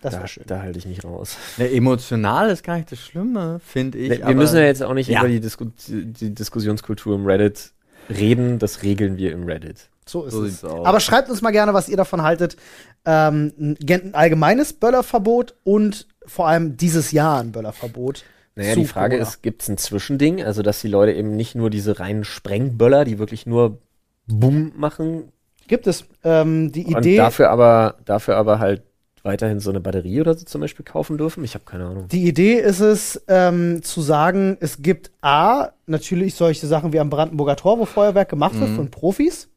Das 0.00 0.14
Da, 0.14 0.18
wäre 0.18 0.28
schön. 0.28 0.42
da 0.48 0.60
halte 0.62 0.78
ich 0.78 0.86
mich 0.86 1.04
raus. 1.04 1.36
Ne, 1.58 1.70
emotional 1.70 2.50
ist 2.50 2.64
gar 2.64 2.76
nicht 2.76 2.90
das 2.90 2.98
Schlimme, 2.98 3.60
finde 3.64 3.98
ich. 3.98 4.10
Wir, 4.10 4.18
wir 4.18 4.24
aber- 4.26 4.34
müssen 4.34 4.56
ja 4.56 4.62
jetzt 4.64 4.82
auch 4.82 4.94
nicht 4.94 5.08
Ja. 5.08 5.20
über 5.20 5.28
die, 5.28 5.38
Disku 5.40 5.66
die 5.88 6.34
Diskussionskultur 6.34 7.14
im 7.14 7.24
Reddit 7.26 7.72
reden. 8.10 8.58
Das 8.58 8.82
regeln 8.82 9.16
wir 9.16 9.30
im 9.32 9.44
Reddit. 9.44 9.88
So 10.12 10.24
ist 10.24 10.32
So 10.32 10.44
es. 10.44 10.64
aus. 10.64 10.86
Aber 10.86 11.00
schreibt 11.00 11.28
uns 11.30 11.42
mal 11.42 11.50
gerne, 11.50 11.74
was 11.74 11.88
ihr 11.88 11.96
davon 11.96 12.22
haltet. 12.22 12.56
Ähm, 13.04 13.52
ein 13.58 14.14
allgemeines 14.14 14.72
Böllerverbot 14.72 15.56
und 15.64 16.06
vor 16.26 16.46
allem 16.46 16.76
dieses 16.76 17.10
Jahr 17.12 17.40
ein 17.40 17.52
Böllerverbot. 17.52 18.24
Naja, 18.54 18.74
die 18.74 18.84
Frage 18.84 19.16
Corona. 19.16 19.28
ist, 19.28 19.42
gibt 19.42 19.62
es 19.62 19.68
ein 19.68 19.78
Zwischending? 19.78 20.42
Also, 20.44 20.62
dass 20.62 20.80
die 20.80 20.88
Leute 20.88 21.12
eben 21.12 21.34
nicht 21.36 21.54
nur 21.54 21.70
diese 21.70 21.98
reinen 21.98 22.24
Sprengböller, 22.24 23.04
die 23.04 23.18
wirklich 23.18 23.46
nur 23.46 23.78
Bumm 24.26 24.72
machen 24.76 25.32
Gibt 25.68 25.86
es 25.86 26.04
ähm, 26.24 26.72
die 26.72 26.84
und 26.84 26.98
Idee, 26.98 27.16
dafür 27.16 27.50
aber, 27.50 27.96
dafür 28.04 28.36
aber 28.36 28.58
halt 28.58 28.82
weiterhin 29.22 29.60
so 29.60 29.70
eine 29.70 29.80
Batterie 29.80 30.20
oder 30.20 30.34
so 30.34 30.44
zum 30.44 30.60
Beispiel 30.60 30.84
kaufen 30.84 31.16
dürfen? 31.16 31.44
Ich 31.44 31.54
habe 31.54 31.64
keine 31.64 31.86
Ahnung. 31.86 32.08
Die 32.08 32.26
Idee 32.26 32.54
ist 32.54 32.80
es, 32.80 33.22
ähm, 33.28 33.82
zu 33.82 34.02
sagen, 34.02 34.56
es 34.60 34.82
gibt 34.82 35.12
A, 35.20 35.70
natürlich 35.86 36.34
solche 36.34 36.66
Sachen 36.66 36.92
wie 36.92 37.00
am 37.00 37.08
Brandenburger 37.08 37.56
Tor, 37.56 37.78
wo 37.78 37.84
Feuerwerk 37.84 38.28
gemacht 38.28 38.58
wird 38.58 38.70
von 38.70 38.90
Profis. 38.90 39.48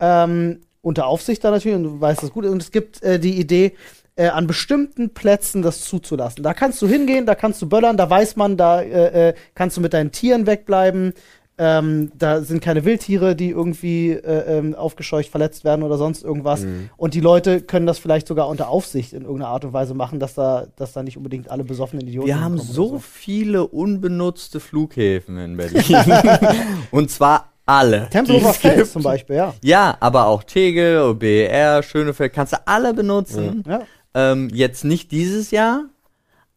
Ähm, 0.00 0.60
unter 0.82 1.06
Aufsicht 1.06 1.42
da 1.42 1.50
natürlich, 1.50 1.76
und 1.76 1.84
du 1.84 2.00
weißt 2.00 2.22
das 2.22 2.30
gut. 2.30 2.44
Und 2.46 2.62
es 2.62 2.70
gibt 2.70 3.02
äh, 3.02 3.18
die 3.18 3.40
Idee, 3.40 3.72
äh, 4.16 4.28
an 4.28 4.46
bestimmten 4.46 5.10
Plätzen 5.10 5.62
das 5.62 5.82
zuzulassen. 5.82 6.42
Da 6.42 6.54
kannst 6.54 6.80
du 6.80 6.88
hingehen, 6.88 7.26
da 7.26 7.34
kannst 7.34 7.60
du 7.62 7.68
böllern, 7.68 7.96
da 7.96 8.08
weiß 8.08 8.36
man, 8.36 8.56
da 8.56 8.80
äh, 8.80 9.28
äh, 9.28 9.34
kannst 9.54 9.76
du 9.76 9.80
mit 9.80 9.92
deinen 9.92 10.10
Tieren 10.10 10.46
wegbleiben. 10.46 11.12
Ähm, 11.58 12.12
da 12.14 12.42
sind 12.42 12.60
keine 12.60 12.84
Wildtiere, 12.84 13.34
die 13.34 13.48
irgendwie 13.48 14.10
äh, 14.10 14.58
ähm, 14.58 14.74
aufgescheucht, 14.74 15.30
verletzt 15.30 15.64
werden 15.64 15.82
oder 15.82 15.96
sonst 15.96 16.22
irgendwas. 16.22 16.62
Mhm. 16.62 16.90
Und 16.98 17.14
die 17.14 17.20
Leute 17.20 17.62
können 17.62 17.86
das 17.86 17.98
vielleicht 17.98 18.28
sogar 18.28 18.48
unter 18.48 18.68
Aufsicht 18.68 19.14
in 19.14 19.22
irgendeiner 19.22 19.48
Art 19.48 19.64
und 19.64 19.72
Weise 19.72 19.94
machen, 19.94 20.20
dass 20.20 20.34
da, 20.34 20.66
dass 20.76 20.92
da 20.92 21.02
nicht 21.02 21.16
unbedingt 21.16 21.50
alle 21.50 21.64
besoffenen 21.64 22.06
Idioten 22.06 22.26
Wir 22.26 22.40
haben 22.40 22.58
so 22.58 22.88
so. 22.90 22.98
viele 22.98 23.66
unbenutzte 23.66 24.60
Flughäfen 24.60 25.38
in 25.38 25.56
Berlin. 25.56 25.82
Und 26.90 27.10
zwar 27.10 27.55
alle. 27.66 28.08
Tempelhofer 28.10 28.54
Feld 28.54 28.86
zum 28.90 29.02
Beispiel, 29.02 29.36
ja. 29.36 29.54
Ja, 29.62 29.96
aber 30.00 30.26
auch 30.26 30.42
Tegel, 30.44 31.14
BER, 31.14 31.82
Schönefeld, 31.82 32.32
kannst 32.32 32.52
du 32.54 32.66
alle 32.66 32.94
benutzen. 32.94 33.64
ja. 33.66 33.80
Ähm, 34.14 34.48
jetzt 34.52 34.84
nicht 34.84 35.10
dieses 35.10 35.50
Jahr, 35.50 35.84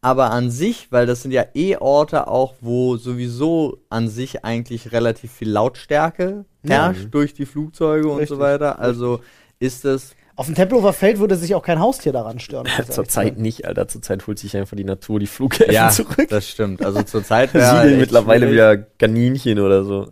aber 0.00 0.30
an 0.30 0.50
sich, 0.50 0.90
weil 0.90 1.04
das 1.04 1.20
sind 1.22 1.32
ja 1.32 1.44
eh 1.54 1.76
Orte 1.76 2.26
auch, 2.28 2.54
wo 2.62 2.96
sowieso 2.96 3.78
an 3.90 4.08
sich 4.08 4.44
eigentlich 4.46 4.92
relativ 4.92 5.30
viel 5.32 5.50
Lautstärke 5.50 6.46
herrscht 6.66 7.08
durch 7.10 7.34
die 7.34 7.44
Flugzeuge 7.44 8.08
und 8.08 8.18
Richtig, 8.20 8.36
so 8.36 8.38
weiter. 8.38 8.78
Also 8.78 9.20
ist 9.58 9.84
das 9.84 10.14
Auf 10.36 10.46
dem 10.46 10.54
Tempelhofer 10.54 10.94
Feld 10.94 11.18
würde 11.18 11.36
sich 11.36 11.54
auch 11.54 11.62
kein 11.62 11.80
Haustier 11.80 12.12
daran 12.12 12.38
stören. 12.38 12.66
muss 12.66 12.78
ich 12.78 12.94
Zur 12.94 13.04
ehrlich 13.04 13.10
Zeit 13.10 13.28
sagen. 13.34 13.42
nicht, 13.42 13.66
Alter. 13.66 13.88
Zur 13.88 14.00
Zeit 14.00 14.26
holt 14.26 14.38
sich 14.38 14.56
einfach 14.56 14.76
die 14.76 14.84
Natur 14.84 15.20
die 15.20 15.26
Flughäfen 15.26 15.74
ja, 15.74 15.90
zurück. 15.90 16.28
das 16.30 16.48
stimmt. 16.48 16.82
Also 16.82 17.02
zurzeit 17.02 17.52
wäre 17.54 17.86
mittlerweile 17.96 18.46
schwierig. 18.46 18.52
wieder 18.54 18.76
Kaninchen 18.98 19.58
oder 19.60 19.84
so. 19.84 20.08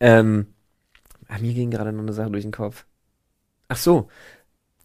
Ähm, 0.00 0.46
ah, 1.28 1.38
mir 1.38 1.54
ging 1.54 1.70
gerade 1.70 1.92
noch 1.92 2.02
eine 2.02 2.12
Sache 2.12 2.30
durch 2.30 2.44
den 2.44 2.52
Kopf. 2.52 2.84
Ach 3.68 3.76
so. 3.76 4.08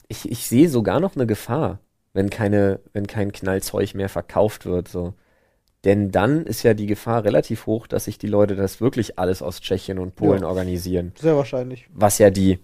Ich, 0.07 0.29
ich 0.29 0.47
sehe 0.47 0.69
sogar 0.69 0.99
noch 0.99 1.15
eine 1.15 1.25
Gefahr, 1.25 1.79
wenn 2.13 2.29
keine, 2.29 2.79
wenn 2.93 3.07
kein 3.07 3.31
Knallzeug 3.31 3.93
mehr 3.95 4.09
verkauft 4.09 4.65
wird, 4.65 4.87
so. 4.87 5.13
Denn 5.83 6.11
dann 6.11 6.45
ist 6.45 6.61
ja 6.63 6.73
die 6.75 6.85
Gefahr 6.85 7.23
relativ 7.23 7.65
hoch, 7.65 7.87
dass 7.87 8.05
sich 8.05 8.17
die 8.19 8.27
Leute 8.27 8.55
das 8.55 8.81
wirklich 8.81 9.17
alles 9.17 9.41
aus 9.41 9.61
Tschechien 9.61 9.97
und 9.97 10.15
Polen 10.15 10.41
Ja. 10.43 10.47
organisieren. 10.47 11.13
Sehr 11.19 11.35
wahrscheinlich. 11.35 11.87
Was 11.91 12.19
ja 12.19 12.29
die, 12.29 12.59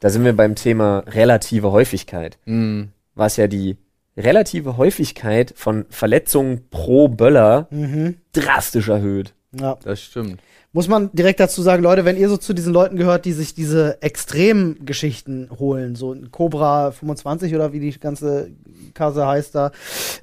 da 0.00 0.08
sind 0.08 0.24
wir 0.24 0.34
beim 0.34 0.54
Thema 0.54 1.00
relative 1.06 1.70
Häufigkeit. 1.72 2.38
Mhm. 2.46 2.92
Was 3.14 3.36
ja 3.36 3.46
die 3.46 3.76
relative 4.16 4.78
Häufigkeit 4.78 5.52
von 5.54 5.84
Verletzungen 5.90 6.68
pro 6.70 7.08
Böller 7.08 7.66
Mhm. 7.70 8.16
drastisch 8.32 8.88
erhöht. 8.88 9.34
Ja. 9.60 9.76
Das 9.82 10.00
stimmt. 10.00 10.40
Muss 10.72 10.88
man 10.88 11.10
direkt 11.14 11.40
dazu 11.40 11.62
sagen, 11.62 11.82
Leute, 11.82 12.04
wenn 12.04 12.18
ihr 12.18 12.28
so 12.28 12.36
zu 12.36 12.52
diesen 12.52 12.72
Leuten 12.72 12.96
gehört, 12.96 13.24
die 13.24 13.32
sich 13.32 13.54
diese 13.54 14.02
Extremgeschichten 14.02 15.48
holen, 15.58 15.96
so 15.96 16.12
ein 16.12 16.30
Cobra 16.30 16.90
25 16.92 17.54
oder 17.54 17.72
wie 17.72 17.80
die 17.80 17.98
ganze 17.98 18.50
Kasse 18.92 19.26
heißt 19.26 19.54
da, 19.54 19.72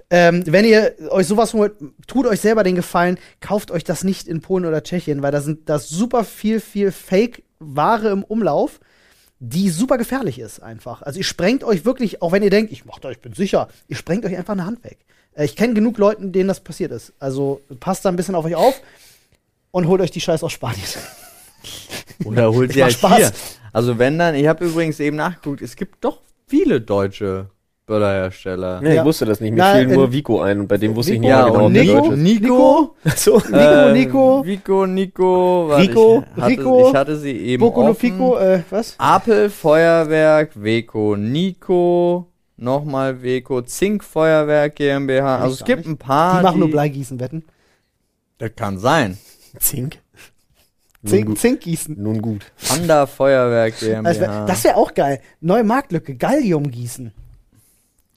ähm, 0.10 0.44
wenn 0.46 0.66
ihr 0.66 0.94
euch 1.10 1.28
sowas 1.28 1.54
holt, 1.54 1.74
tut 2.06 2.28
euch 2.28 2.40
selber 2.40 2.64
den 2.64 2.76
Gefallen, 2.76 3.18
kauft 3.42 3.72
euch 3.72 3.84
das 3.84 4.04
nicht 4.04 4.28
in 4.28 4.42
Polen 4.42 4.66
oder 4.66 4.84
Tschechien, 4.84 5.24
weil 5.24 5.32
da 5.32 5.42
sind 5.42 5.70
das 5.70 5.90
super 5.90 6.24
viel, 6.24 6.60
viel 6.60 6.92
Fake-Ware 6.92 8.10
im 8.10 8.24
Umlauf, 8.24 8.80
die 9.40 9.70
super 9.70 9.98
gefährlich 9.98 10.38
ist 10.40 10.62
einfach. 10.62 11.02
Also 11.02 11.18
ihr 11.20 11.26
sprengt 11.26 11.64
euch 11.64 11.84
wirklich, 11.84 12.22
auch 12.22 12.32
wenn 12.32 12.44
ihr 12.44 12.50
denkt, 12.52 12.72
ich 12.72 12.86
mach 12.86 13.00
da, 13.00 13.10
ich 13.10 13.20
bin 13.20 13.34
sicher, 13.34 13.70
ihr 13.88 13.96
sprengt 13.96 14.24
euch 14.26 14.38
einfach 14.38 14.54
eine 14.54 14.66
Hand 14.66 14.84
weg. 14.84 15.00
Äh, 15.34 15.46
Ich 15.46 15.56
kenne 15.56 15.74
genug 15.74 15.98
Leuten, 15.98 16.32
denen 16.32 16.48
das 16.48 16.60
passiert 16.60 16.92
ist. 16.92 17.14
Also 17.20 17.60
passt 17.80 18.06
da 18.06 18.10
ein 18.10 18.16
bisschen 18.16 18.36
auf 18.36 18.46
euch 18.46 18.56
auf 18.56 18.80
und 19.74 19.88
holt 19.88 20.02
euch 20.02 20.12
die 20.12 20.22
Scheiß 20.22 20.44
aus 20.44 20.52
Spanien. 20.54 20.84
Oder 22.26 22.54
holt 22.54 22.72
sie 22.74 22.84
halt 22.84 22.94
Spaß. 22.94 23.18
hier. 23.18 23.32
Also 23.74 23.98
wenn 23.98 24.20
dann, 24.20 24.36
ich 24.36 24.48
habe 24.48 24.66
übrigens 24.66 25.00
eben 25.00 25.18
nachgeguckt, 25.18 25.62
es 25.62 25.76
gibt 25.76 26.04
doch 26.06 26.20
viele 26.48 26.80
deutsche 26.80 27.48
Böllerhersteller. 27.88 28.82
Nee, 28.82 28.94
Ja. 28.96 29.02
ich 29.02 29.06
wusste 29.06 29.26
das 29.26 29.42
nicht. 29.42 29.52
Mir 29.52 29.58
Na, 29.58 29.74
fiel 29.76 29.88
nur 29.88 30.12
Vico 30.12 30.42
ein 30.42 30.60
und 30.62 30.68
bei 30.68 30.78
dem 30.78 30.96
wusste 30.96 31.16
ich 31.16 31.20
nicht 31.20 31.30
Vico 31.32 31.40
Ja, 31.40 31.50
genau, 31.50 31.70
Nico. 31.70 32.12
Nico, 32.16 32.96
So. 33.16 33.38
Nico, 33.38 33.58
äh, 33.58 33.94
Nico, 33.94 34.46
Vico, 34.46 34.86
Nico, 34.86 35.74
Rico, 35.76 36.24
ich 36.36 36.42
hatte, 36.42 36.52
Rico, 36.52 36.90
ich 36.90 36.96
hatte 36.96 37.18
sie 37.18 37.32
eben 37.36 37.60
Boku 37.62 37.82
no 37.82 37.90
offen. 37.90 38.00
Pico, 38.12 38.38
äh, 38.38 38.62
was? 38.70 38.94
Apel 39.00 39.50
Feuerwerk, 39.50 40.52
Weco, 40.56 41.16
Nico, 41.18 42.28
nochmal 42.58 43.22
Weco, 43.24 43.64
Zink 43.64 44.04
Feuerwerk 44.04 44.76
GmbH. 44.76 45.40
Also 45.40 45.56
es 45.56 45.66
gibt 45.66 45.80
nicht. 45.80 45.90
ein 45.90 45.98
paar. 45.98 46.38
Die 46.38 46.44
machen 46.44 46.60
nur 46.60 46.70
Bleigießen, 46.70 47.20
wetten. 47.20 47.44
Das 48.38 48.52
kann 48.56 48.78
sein. 48.78 49.18
Zink. 49.60 50.00
Zink, 51.06 51.26
gut. 51.28 51.38
Zinkgießen. 51.40 52.02
Nun 52.02 52.22
gut. 52.22 52.46
Panda 52.68 53.06
Feuerwerk 53.08 53.74
Also, 53.74 53.88
GmbH. 54.22 54.46
das 54.46 54.64
wäre 54.64 54.78
auch 54.78 54.94
geil. 54.94 55.20
Neue 55.42 55.64
Marktlücke, 55.66 56.16
Gallium 56.16 56.72
gießen. 56.72 57.12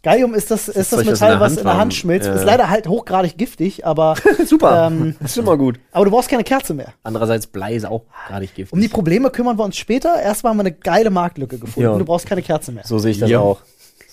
Gallium 0.05 0.35
ist 0.35 0.53
das, 0.53 0.69
ist 0.69 0.93
das, 0.93 1.01
in 1.01 1.07
Metall, 1.09 1.31
der 1.33 1.41
was 1.41 1.51
Hand 1.53 1.59
in 1.59 1.65
der. 1.65 1.77
Hand 1.79 1.95
schmilzt. 1.95 2.29
Ja. 2.29 2.35
Ist 2.35 2.45
leider 2.45 2.71
halt 2.71 2.87
hochgradig 2.87 3.37
giftig, 3.37 3.85
aber, 3.85 4.15
Super. 4.47 4.87
Ähm, 4.87 5.17
das 5.19 5.33
ist 5.37 5.39
immer 5.39 5.57
gut. 5.57 5.81
aber 5.91 6.05
du 6.05 6.13
brauchst 6.13 6.29
keine 6.29 6.45
Kerze 6.45 6.75
mehr. 6.75 6.93
Andererseits 7.03 7.49
Blei 7.49 7.75
ist 7.75 7.87
auch 7.87 8.03
gar 8.29 8.39
nicht 8.39 8.55
giftig. 8.55 8.73
Um 8.73 8.81
die 8.81 8.87
Probleme 8.87 9.31
kümmern 9.31 9.59
wir 9.59 9.65
uns 9.65 9.77
später. 9.77 10.23
Erstmal 10.23 10.51
haben 10.51 10.59
wir 10.59 10.63
eine 10.63 10.73
geile 10.73 11.11
Marktlücke 11.11 11.59
gefunden. 11.59 11.91
Ja. 11.91 11.99
Du 11.99 12.05
brauchst 12.05 12.27
keine 12.27 12.43
Kerze 12.43 12.71
mehr. 12.71 12.85
so 12.87 13.01
sehe 13.01 13.11
ich 13.11 13.19
das 13.19 13.31
Ja. 13.31 13.41
auch. 13.41 13.63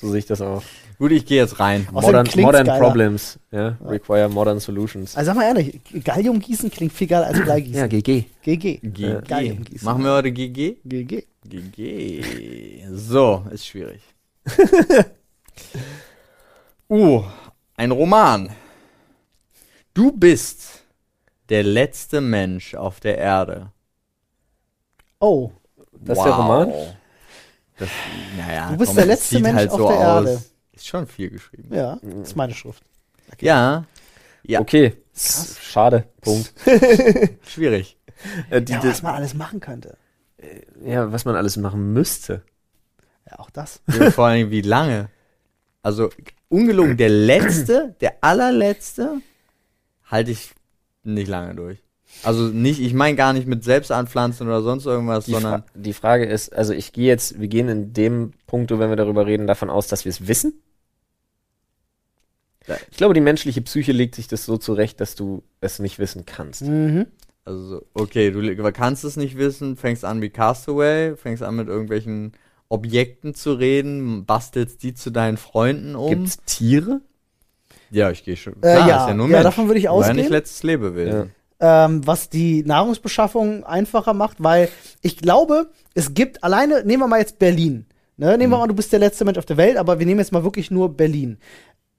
So 0.02 0.10
sehe 0.10 0.18
ich 0.18 0.26
das 0.26 0.42
auch. 0.42 0.64
Gut, 0.98 1.12
ich 1.12 1.26
gehe 1.26 1.38
jetzt 1.42 1.60
rein. 1.60 1.88
Modern, 1.92 2.28
modern 2.38 2.66
geiler. 2.66 2.80
Problems. 2.80 3.40
Ja, 3.52 3.78
require 3.86 4.30
modern 4.30 4.60
solutions. 4.60 5.16
Also 5.16 5.30
sag 5.30 5.36
mal 5.38 5.46
ehrlich, 5.46 5.80
Gallium 6.04 6.40
gießen 6.40 6.70
klingt 6.72 6.94
viel 6.94 7.08
geiler 7.08 7.28
als 7.28 7.42
Bleigießen. 7.42 7.90
GG. 7.90 8.26
GG. 8.42 8.78
GG. 8.78 9.22
Gallium 9.28 9.64
gießen. 9.64 9.86
Machen 9.86 10.04
wir 10.04 10.12
heute 10.14 10.32
GG? 10.32 10.78
GG. 10.86 11.24
GG. 11.46 12.86
So, 12.92 13.44
ist 13.52 13.66
schwierig. 13.68 14.02
uh, 16.90 17.24
ein 17.76 17.92
Roman. 17.92 18.50
Du 19.94 20.12
bist 20.12 20.84
der 21.50 21.64
letzte 21.64 22.22
Mensch 22.22 22.76
auf 22.76 23.00
der 23.00 23.18
Erde. 23.18 23.72
Oh, 25.20 25.52
Das 25.92 26.18
ist 26.18 26.24
der 26.24 26.34
Roman? 26.34 26.74
Das, 27.78 27.90
naja, 28.38 28.72
Du 28.72 28.78
bist 28.78 28.90
komm, 28.90 28.96
der 28.98 29.06
letzte 29.06 29.40
Mensch 29.40 29.56
halt 29.56 29.72
auf 29.72 29.80
so 29.80 29.88
der 29.88 29.98
aus. 29.98 30.26
Erde. 30.28 30.42
Ist 30.74 30.88
schon 30.88 31.08
viel 31.08 31.30
geschrieben. 31.30 31.74
ja, 31.74 31.98
das 32.02 32.30
ist 32.30 32.36
meine 32.36 32.54
Schrift. 32.54 32.84
Ja. 33.40 33.86
Ja, 34.44 34.60
Okay. 34.60 34.98
S- 35.16 35.58
Schade. 35.62 36.08
Punkt. 36.22 36.54
schwierig. 37.48 37.98
Äh, 38.50 38.62
die, 38.62 38.74
Ja, 38.74 38.84
was 38.84 39.02
man 39.04 39.16
alles 39.16 39.34
machen 39.34 39.60
könnte. 39.60 39.98
ja, 40.84 41.12
was 41.12 41.26
man 41.26 41.36
alles 41.36 41.56
machen 41.58 41.94
müsste. 41.94 42.42
Ja, 43.30 43.40
auch 43.40 43.50
das. 43.52 43.82
Ja, 43.88 44.12
vor 44.12 44.26
allem, 44.28 44.50
wie 44.50 44.62
lange? 44.62 45.10
Also, 45.82 46.10
ungelogen, 46.50 46.98
der 46.98 47.10
letzte, 47.10 47.96
der 48.02 48.16
allerletzte, 48.22 49.22
halte 50.06 50.32
ich 50.32 50.52
nicht 51.04 51.28
lange 51.28 51.54
durch. 51.56 51.83
Also 52.24 52.44
nicht, 52.44 52.80
ich 52.80 52.94
meine 52.94 53.18
gar 53.18 53.34
nicht 53.34 53.48
mit 53.48 53.64
Selbstanpflanzen 53.64 54.48
oder 54.48 54.62
sonst 54.62 54.86
irgendwas, 54.86 55.26
Die, 55.26 55.32
sondern 55.32 55.64
Fra 55.64 55.66
die 55.74 55.94
Frage 55.94 56.26
ist, 56.26 56.54
also 56.54 56.72
ich 56.74 56.94
gehe 56.94 57.08
jetzt, 57.08 57.40
wir 57.42 57.48
gehen 57.48 57.68
in 57.68 57.94
dem 57.94 58.34
Punkt, 58.48 58.72
wenn 58.72 58.90
wir 58.90 58.96
darüber 58.96 59.26
reden, 59.26 59.48
davon 59.48 59.70
aus, 59.70 59.88
dass 59.88 60.06
wir 60.06 60.10
es 60.10 60.28
wissen. 60.28 60.54
Ja. 62.68 62.78
Ich 62.92 62.98
glaube, 62.98 63.14
die 63.14 63.20
menschliche 63.22 63.62
Psyche 63.62 63.92
legt 63.92 64.16
sich 64.16 64.28
das 64.28 64.46
so 64.46 64.58
zurecht, 64.58 65.02
dass 65.02 65.16
du 65.16 65.44
es 65.60 65.80
nicht 65.80 66.00
wissen 66.00 66.26
kannst. 66.26 66.62
Mhm. 66.62 67.08
also 67.44 67.82
okay, 67.94 68.32
du 68.32 68.72
kannst 68.72 69.04
es 69.04 69.18
nicht 69.18 69.38
wissen, 69.38 69.76
fängst 69.76 70.06
an 70.06 70.22
wie 70.22 70.30
Castaway, 70.30 71.18
fängst 71.18 71.44
an 71.44 71.58
mit 71.58 71.68
irgendwelchen 71.68 72.32
Objekten 72.70 73.36
zu 73.36 73.54
reden, 73.54 74.26
bastelst 74.26 74.82
die 74.82 74.94
zu 74.94 75.12
deinen 75.12 75.36
Freunden 75.38 75.96
um. 75.96 76.10
Gibt's 76.10 76.38
Tiere? 76.46 77.02
Ja, 77.92 78.10
ich 78.12 78.24
gehe 78.24 78.38
schon. 78.38 78.54
Äh, 78.54 78.60
Klar, 78.60 78.88
ja. 78.88 79.02
ist 79.04 79.08
ja 79.10 79.14
nur 79.14 79.28
Ja, 79.28 79.32
Mensch. 79.34 79.44
davon 79.44 79.68
würde 79.68 79.78
ich 79.80 79.84
ja 79.86 79.92
ausgehen. 79.92 80.16
nicht 80.16 80.30
letztes 80.30 80.64
Lebewesen. 80.64 81.32
Ähm, 81.60 82.06
was 82.06 82.30
die 82.30 82.64
Nahrungsbeschaffung 82.64 83.64
einfacher 83.64 84.14
macht, 84.14 84.42
weil 84.44 84.70
ich 85.02 85.18
glaube, 85.18 85.72
es 85.94 86.14
gibt 86.14 86.44
alleine, 86.44 86.84
nehmen 86.84 87.04
wir 87.04 87.08
mal 87.08 87.20
jetzt 87.20 87.40
Berlin. 87.40 87.86
Ne? 88.18 88.38
Nehmen 88.38 88.52
wir 88.54 88.58
mal, 88.60 88.68
du 88.68 88.76
bist 88.76 88.92
der 88.92 89.00
letzte 89.00 89.26
Mensch 89.26 89.38
auf 89.38 89.46
der 89.46 89.58
Welt, 89.58 89.78
aber 89.78 90.00
wir 90.00 90.06
nehmen 90.06 90.20
jetzt 90.20 90.32
mal 90.32 90.44
wirklich 90.44 90.70
nur 90.72 90.96
Berlin. 90.96 91.38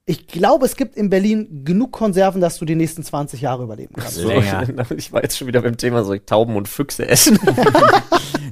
Ich 0.07 0.27
glaube, 0.27 0.65
es 0.67 0.75
gibt 0.75 0.95
in 0.97 1.09
Berlin 1.09 1.63
genug 1.65 1.91
Konserven, 1.91 2.39
dass 2.39 2.59
du 2.59 2.65
die 2.65 2.75
nächsten 2.75 3.03
20 3.03 3.41
Jahre 3.41 3.63
überleben 3.63 3.95
kannst. 3.95 4.15
So. 4.15 4.27
Länger. 4.27 4.63
Ich 4.97 5.11
war 5.11 5.23
jetzt 5.23 5.35
schon 5.37 5.47
wieder 5.47 5.61
beim 5.63 5.77
Thema, 5.77 6.03
soll 6.03 6.17
ich 6.17 6.25
Tauben 6.25 6.55
und 6.55 6.67
Füchse 6.67 7.07
essen? 7.07 7.39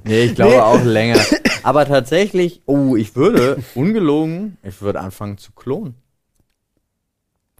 Nee, 0.05 0.23
ich 0.25 0.35
glaube 0.35 0.51
Nee. 0.51 0.59
auch 0.59 0.83
länger. 0.83 1.17
Aber 1.63 1.85
tatsächlich, 1.85 2.61
oh, 2.65 2.97
ich 2.97 3.15
würde, 3.15 3.63
ungelogen, 3.73 4.57
ich 4.61 4.81
würde 4.81 4.99
anfangen 4.99 5.37
zu 5.37 5.53
klonen. 5.53 5.95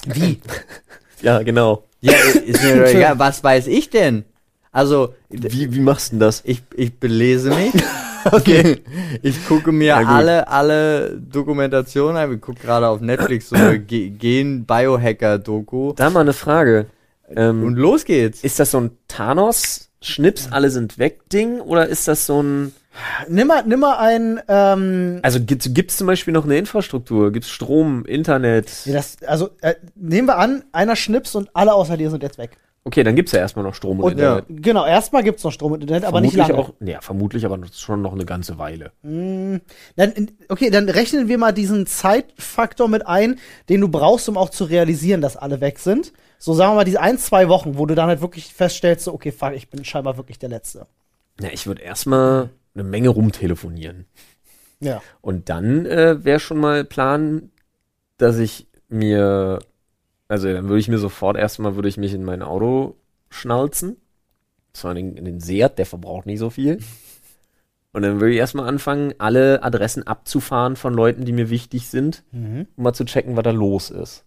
Wie? 0.05 0.41
ja, 1.21 1.41
genau. 1.43 1.83
Ja, 2.03 2.13
ist 2.45 2.61
mir 2.63 2.75
doch 2.83 2.89
egal, 2.93 3.17
was 3.19 3.43
weiß 3.43 3.67
ich 3.67 3.89
denn? 3.89 4.25
Also, 4.71 5.13
Wie, 5.29 5.73
wie 5.73 5.79
machst 5.79 6.07
du 6.11 6.15
denn 6.15 6.19
das? 6.21 6.41
ich, 6.45 6.61
ich 6.75 6.93
belese 6.99 7.49
mich. 7.49 7.73
Okay. 8.31 8.77
Ich 9.21 9.45
gucke 9.49 9.73
mir 9.73 9.97
alle, 9.97 10.47
alle 10.47 11.17
Dokumentationen 11.19 12.15
an. 12.15 12.33
Ich 12.33 12.39
gucke 12.39 12.61
gerade 12.61 12.87
auf 12.87 13.01
Netflix 13.01 13.49
so 13.49 13.55
eine 13.57 13.79
Ge- 13.79 14.11
Gen-Biohacker-Doku. 14.87 15.93
Da 15.93 16.09
mal 16.09 16.21
eine 16.21 16.31
Frage. 16.33 16.85
Ähm, 17.35 17.63
Und 17.63 17.75
los 17.75 18.05
geht's. 18.05 18.41
ist 18.43 18.59
das 18.59 18.71
so 18.71 18.79
ein 18.79 18.91
Thanos 19.09 19.89
Schnips, 20.03 20.49
alle 20.51 20.69
sind 20.69 20.97
weg 20.97 21.29
Ding 21.29 21.59
oder 21.59 21.87
ist 21.87 22.07
das 22.07 22.25
so 22.25 22.41
ein 22.41 22.73
Nimm 23.27 23.47
mal, 23.47 23.63
nimm 23.65 23.79
mal 23.79 23.97
ein, 23.97 24.39
ähm, 24.47 25.19
also 25.23 25.39
gibt 25.43 25.65
es 25.65 25.97
zum 25.97 26.05
Beispiel 26.05 26.31
noch 26.31 26.45
eine 26.45 26.57
Infrastruktur? 26.57 27.31
Gibt 27.31 27.45
es 27.45 27.51
Strom, 27.51 28.05
Internet? 28.05 28.85
ja, 28.85 28.93
das, 28.93 29.17
also 29.25 29.49
äh, 29.61 29.73
nehmen 29.95 30.27
wir 30.27 30.37
an, 30.37 30.63
einer 30.71 30.95
schnips 30.95 31.33
und 31.33 31.49
alle 31.55 31.73
außer 31.73 31.97
dir 31.97 32.11
sind 32.11 32.21
jetzt 32.21 32.37
weg. 32.37 32.51
Okay, 32.85 33.03
dann 33.03 33.15
gibt 33.15 33.29
es 33.29 33.33
ja 33.33 33.39
erstmal 33.39 33.63
noch 33.63 33.75
Strom 33.75 33.99
und, 33.99 34.05
Und 34.05 34.11
Internet. 34.11 34.45
genau, 34.49 34.85
erstmal 34.85 35.23
gibt's 35.23 35.43
noch 35.43 35.53
Strom 35.53 35.71
und 35.71 35.81
Internet, 35.81 36.03
aber 36.03 36.19
nicht 36.19 36.33
vermutlich 36.33 36.57
lange. 36.57 36.69
auch, 36.69 36.73
ja, 36.85 36.99
vermutlich 37.01 37.45
aber 37.45 37.57
schon 37.73 38.01
noch 38.01 38.11
eine 38.11 38.25
ganze 38.25 38.57
Weile. 38.57 38.91
Dann, 39.01 39.61
okay, 40.49 40.69
dann 40.69 40.89
rechnen 40.89 41.29
wir 41.29 41.37
mal 41.37 41.53
diesen 41.53 41.87
Zeitfaktor 41.87 42.89
mit 42.89 43.07
ein, 43.07 43.39
den 43.69 43.79
du 43.79 43.87
brauchst, 43.87 44.27
um 44.27 44.37
auch 44.37 44.49
zu 44.49 44.65
realisieren, 44.65 45.21
dass 45.21 45.37
alle 45.37 45.61
weg 45.61 45.79
sind. 45.79 46.11
So 46.43 46.53
sagen 46.53 46.71
wir 46.71 46.75
mal 46.75 46.83
diese 46.83 46.99
ein, 46.99 47.17
zwei 47.17 47.47
Wochen, 47.47 47.77
wo 47.77 47.85
du 47.85 47.95
dann 47.95 48.09
halt 48.09 48.19
wirklich 48.19 48.53
feststellst, 48.53 49.05
so, 49.05 49.13
okay, 49.13 49.31
fuck, 49.31 49.53
ich 49.53 49.69
bin 49.69 49.85
scheinbar 49.85 50.17
wirklich 50.17 50.39
der 50.39 50.49
Letzte. 50.49 50.87
Ja, 51.39 51.47
ich 51.53 51.67
würde 51.67 51.81
erstmal 51.81 52.49
eine 52.75 52.83
Menge 52.83 53.07
rumtelefonieren. 53.07 54.07
Ja. 54.81 55.01
Und 55.21 55.47
dann 55.47 55.85
äh, 55.85 56.21
wäre 56.25 56.41
schon 56.41 56.57
mal 56.57 56.83
Plan, 56.83 57.49
dass 58.17 58.39
ich 58.39 58.67
mir, 58.89 59.59
also 60.27 60.51
dann 60.51 60.67
würde 60.67 60.79
ich 60.79 60.89
mir 60.89 60.97
sofort 60.97 61.37
erstmal, 61.37 61.75
würde 61.75 61.87
ich 61.87 61.95
mich 61.95 62.13
in 62.13 62.25
mein 62.25 62.41
Auto 62.41 62.97
schnalzen. 63.29 63.95
Zwar 64.73 64.97
in 64.97 64.97
den, 64.97 65.15
in 65.15 65.23
den 65.23 65.39
Seat, 65.39 65.77
der 65.77 65.85
verbraucht 65.85 66.25
nicht 66.25 66.39
so 66.39 66.49
viel. 66.49 66.79
Und 67.93 68.01
dann 68.01 68.19
würde 68.19 68.33
ich 68.33 68.39
erstmal 68.39 68.67
anfangen, 68.67 69.13
alle 69.17 69.63
Adressen 69.63 70.05
abzufahren 70.05 70.75
von 70.75 70.93
Leuten, 70.93 71.23
die 71.23 71.31
mir 71.31 71.49
wichtig 71.49 71.87
sind, 71.87 72.25
um 72.33 72.83
mal 72.83 72.91
zu 72.91 73.05
checken, 73.05 73.37
was 73.37 73.43
da 73.43 73.51
los 73.51 73.91
ist. 73.91 74.25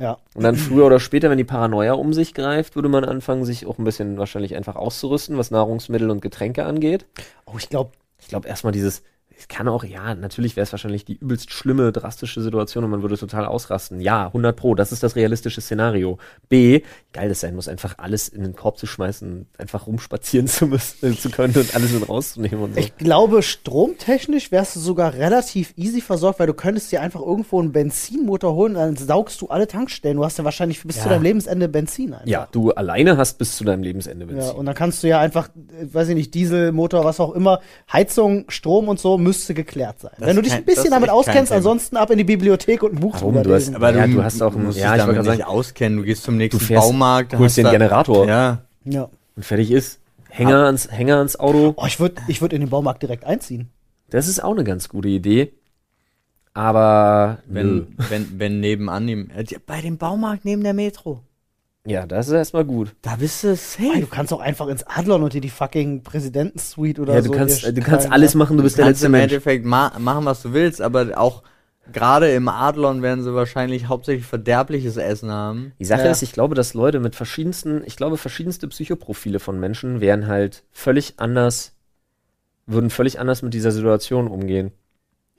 Ja. 0.00 0.18
Und 0.34 0.44
dann 0.44 0.54
früher 0.56 0.86
oder 0.86 1.00
später, 1.00 1.28
wenn 1.28 1.38
die 1.38 1.44
Paranoia 1.44 1.94
um 1.94 2.12
sich 2.12 2.32
greift, 2.34 2.76
würde 2.76 2.88
man 2.88 3.04
anfangen, 3.04 3.44
sich 3.44 3.66
auch 3.66 3.78
ein 3.78 3.84
bisschen 3.84 4.16
wahrscheinlich 4.18 4.54
einfach 4.54 4.76
auszurüsten, 4.76 5.36
was 5.36 5.50
Nahrungsmittel 5.50 6.10
und 6.10 6.20
Getränke 6.22 6.64
angeht. 6.64 7.06
Oh, 7.46 7.54
ich 7.58 7.68
glaube, 7.68 7.92
Ich 8.20 8.28
glaube 8.28 8.48
erstmal 8.48 8.72
dieses, 8.72 9.02
es 9.38 9.46
kann 9.46 9.68
auch, 9.68 9.84
ja, 9.84 10.14
natürlich 10.16 10.56
wäre 10.56 10.64
es 10.64 10.72
wahrscheinlich 10.72 11.04
die 11.04 11.14
übelst 11.14 11.52
schlimme, 11.52 11.92
drastische 11.92 12.40
Situation 12.42 12.82
und 12.84 12.90
man 12.90 13.02
würde 13.02 13.16
total 13.16 13.46
ausrasten. 13.46 14.00
Ja, 14.00 14.26
100 14.26 14.56
pro, 14.56 14.74
das 14.74 14.90
ist 14.90 15.02
das 15.04 15.14
realistische 15.14 15.60
Szenario. 15.60 16.18
B, 16.48 16.82
geil 17.12 17.28
das 17.28 17.40
sein 17.40 17.54
muss, 17.54 17.68
einfach 17.68 17.94
alles 17.98 18.28
in 18.28 18.42
den 18.42 18.56
Korb 18.56 18.78
zu 18.78 18.86
schmeißen, 18.86 19.46
einfach 19.58 19.86
rumspazieren 19.86 20.46
zu 20.48 20.66
müssen, 20.66 21.12
äh, 21.12 21.16
zu 21.16 21.30
können 21.30 21.54
und 21.54 21.74
alles 21.74 21.92
mit 21.92 22.08
rauszunehmen 22.08 22.58
und 22.62 22.74
so. 22.74 22.80
ich 22.80 22.96
glaube, 22.96 23.42
stromtechnisch 23.42 24.50
wärst 24.50 24.74
du 24.76 24.80
sogar 24.80 25.14
relativ 25.14 25.72
easy 25.76 26.00
versorgt, 26.00 26.40
weil 26.40 26.46
du 26.48 26.54
könntest 26.54 26.90
dir 26.90 27.00
einfach 27.00 27.20
irgendwo 27.20 27.60
einen 27.60 27.70
Benzinmotor 27.72 28.54
holen 28.54 28.72
und 28.76 28.80
dann 28.80 28.96
saugst 28.96 29.40
du 29.40 29.46
alle 29.48 29.66
Tankstellen. 29.68 30.16
Du 30.16 30.24
hast 30.24 30.38
ja 30.38 30.44
wahrscheinlich 30.44 30.82
bis 30.82 30.96
Ja. 30.96 31.02
zu 31.04 31.08
deinem 31.10 31.22
Lebensende 31.22 31.68
Benzin 31.68 32.12
einfach. 32.14 32.26
ja, 32.26 32.48
du 32.50 32.72
alleine 32.72 33.16
hast 33.16 33.38
bis 33.38 33.56
zu 33.56 33.64
deinem 33.64 33.82
Lebensende 33.82 34.26
Ja, 34.26 34.32
Benzin. 34.32 34.56
und 34.56 34.66
dann 34.66 34.74
kannst 34.74 35.02
du 35.02 35.08
ja 35.08 35.20
einfach, 35.20 35.48
äh, 35.48 35.92
weiß 35.94 36.08
ich 36.08 36.14
nicht, 36.16 36.34
Dieselmotor, 36.34 37.04
was 37.04 37.20
auch 37.20 37.32
immer, 37.34 37.60
Heizung, 37.92 38.46
Strom 38.48 38.88
und 38.88 38.98
so 38.98 39.16
müsste 39.28 39.54
geklärt 39.54 40.00
sein. 40.00 40.10
Das 40.18 40.28
Wenn 40.28 40.36
du 40.36 40.42
dich 40.42 40.52
ein 40.52 40.64
bisschen 40.64 40.90
damit 40.90 41.10
auskennst, 41.10 41.52
ansonsten 41.52 41.96
ab 41.96 42.10
in 42.10 42.18
die 42.18 42.24
Bibliothek 42.24 42.82
und 42.82 42.94
ein 42.94 43.00
Buch 43.00 43.14
Warum? 43.14 43.34
drüber 43.34 43.44
Du 43.44 43.54
hast- 43.54 43.74
aber- 43.74 43.94
Ja, 43.94 44.06
du 44.06 44.22
hast 44.22 44.42
auch 44.42 44.54
ein- 44.56 44.64
musst 44.64 44.78
ja, 44.78 44.92
dich 44.94 45.00
ich 45.02 45.06
damit 45.06 45.24
sagen, 45.24 45.42
auskennen. 45.42 45.98
Du 45.98 46.04
gehst 46.04 46.22
zum 46.24 46.36
nächsten 46.36 46.60
fährst- 46.60 46.86
Baumarkt, 46.86 47.36
holst 47.38 47.56
den 47.56 47.64
da- 47.64 47.70
Generator. 47.70 48.26
Ja. 48.26 48.62
ja. 48.84 49.08
Und 49.36 49.44
fertig 49.44 49.70
ist. 49.70 50.00
Hänger 50.30 50.64
ans, 50.66 50.90
Hänger 50.90 51.16
ans 51.18 51.36
Auto. 51.36 51.74
Oh, 51.76 51.86
ich 51.86 51.98
würde 52.00 52.16
ich 52.28 52.40
würd 52.40 52.52
in 52.52 52.60
den 52.60 52.70
Baumarkt 52.70 53.02
direkt 53.02 53.24
einziehen. 53.24 53.70
Das 54.10 54.28
ist 54.28 54.42
auch 54.42 54.52
eine 54.52 54.64
ganz 54.64 54.88
gute 54.88 55.08
Idee. 55.08 55.52
Aber 56.54 57.38
nö. 57.46 57.84
Wenn, 57.98 58.10
wenn, 58.10 58.38
wenn 58.38 58.60
nebenan, 58.60 59.08
äh, 59.08 59.44
bei 59.66 59.80
dem 59.80 59.96
Baumarkt 59.96 60.44
neben 60.44 60.62
der 60.62 60.74
Metro. 60.74 61.22
Ja, 61.88 62.06
das 62.06 62.28
ist 62.28 62.34
erstmal 62.34 62.64
gut. 62.64 62.94
Da 63.02 63.16
bist 63.16 63.42
du 63.44 63.56
safe. 63.56 64.00
du 64.00 64.06
kannst 64.06 64.32
auch 64.32 64.40
einfach 64.40 64.68
ins 64.68 64.84
Adlon 64.86 65.22
und 65.22 65.32
dir 65.32 65.40
die 65.40 65.48
fucking 65.50 66.02
Präsidentensuite 66.02 67.00
oder 67.02 67.14
Ja, 67.14 67.22
so. 67.22 67.30
du 67.32 67.36
kannst, 67.38 67.64
du 67.66 67.80
kannst 67.80 68.10
alles 68.12 68.34
ja. 68.34 68.38
machen, 68.38 68.56
du 68.56 68.62
bist 68.62 68.76
du 68.76 68.82
der 68.82 68.86
kannst 68.86 69.00
letzte 69.02 69.06
im 69.06 69.12
Mensch. 69.12 69.32
Endeffekt 69.32 69.64
ma 69.64 69.92
machen, 69.98 70.24
was 70.24 70.42
du 70.42 70.52
willst, 70.52 70.80
aber 70.82 71.16
auch 71.18 71.42
gerade 71.92 72.30
im 72.32 72.48
Adlon 72.48 73.00
werden 73.00 73.24
sie 73.24 73.34
wahrscheinlich 73.34 73.86
hauptsächlich 73.88 74.26
verderbliches 74.26 74.96
Essen 74.98 75.30
haben. 75.30 75.72
Die 75.78 75.84
Sache 75.86 76.04
Ja. 76.04 76.10
ist, 76.10 76.22
ich 76.22 76.32
glaube, 76.32 76.54
dass 76.54 76.74
Leute 76.74 77.00
mit 77.00 77.16
verschiedensten, 77.16 77.82
ich 77.86 77.96
glaube, 77.96 78.18
verschiedenste 78.18 78.68
Psychoprofile 78.68 79.38
von 79.40 79.58
Menschen 79.58 80.00
wären 80.02 80.26
halt 80.26 80.64
völlig 80.70 81.14
anders, 81.16 81.72
würden 82.66 82.90
völlig 82.90 83.18
anders 83.18 83.40
mit 83.42 83.54
dieser 83.54 83.72
Situation 83.72 84.28
umgehen. 84.28 84.72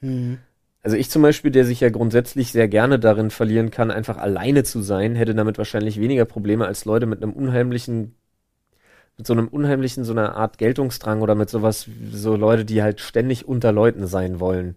Hm. 0.02 0.40
Also 0.82 0.96
ich 0.96 1.10
zum 1.10 1.22
Beispiel, 1.22 1.52
der 1.52 1.65
sich 1.65 1.82
ja 1.82 1.89
grundsätzlich 1.89 2.52
sehr 2.52 2.68
gerne 2.70 3.00
darin 3.00 3.32
verlieren 3.32 3.70
kann, 3.70 3.92
einfach 3.92 4.18
alleine 4.18 4.63
zu 4.63 4.82
sein, 4.82 5.15
hätte 5.15 5.36
damit 5.36 5.58
wahrscheinlich 5.58 6.00
weniger 6.00 6.26
Probleme 6.26 6.65
als 6.65 6.86
Leute 6.86 7.06
mit 7.06 7.22
einem 7.22 7.34
unheimlichen, 7.34 8.15
mit 9.18 9.28
so 9.28 9.34
einem 9.34 9.50
unheimlichen, 9.50 10.06
so 10.06 10.13
einer 10.13 10.38
Art 10.38 10.58
Geltungsdrang 10.58 11.22
oder 11.22 11.36
mit 11.36 11.50
sowas, 11.50 11.86
so 12.12 12.38
Leute, 12.38 12.63
die 12.63 12.82
halt 12.82 13.02
ständig 13.02 13.46
unter 13.46 13.74
Leuten 13.74 14.08
sein 14.08 14.39
wollen. 14.39 14.76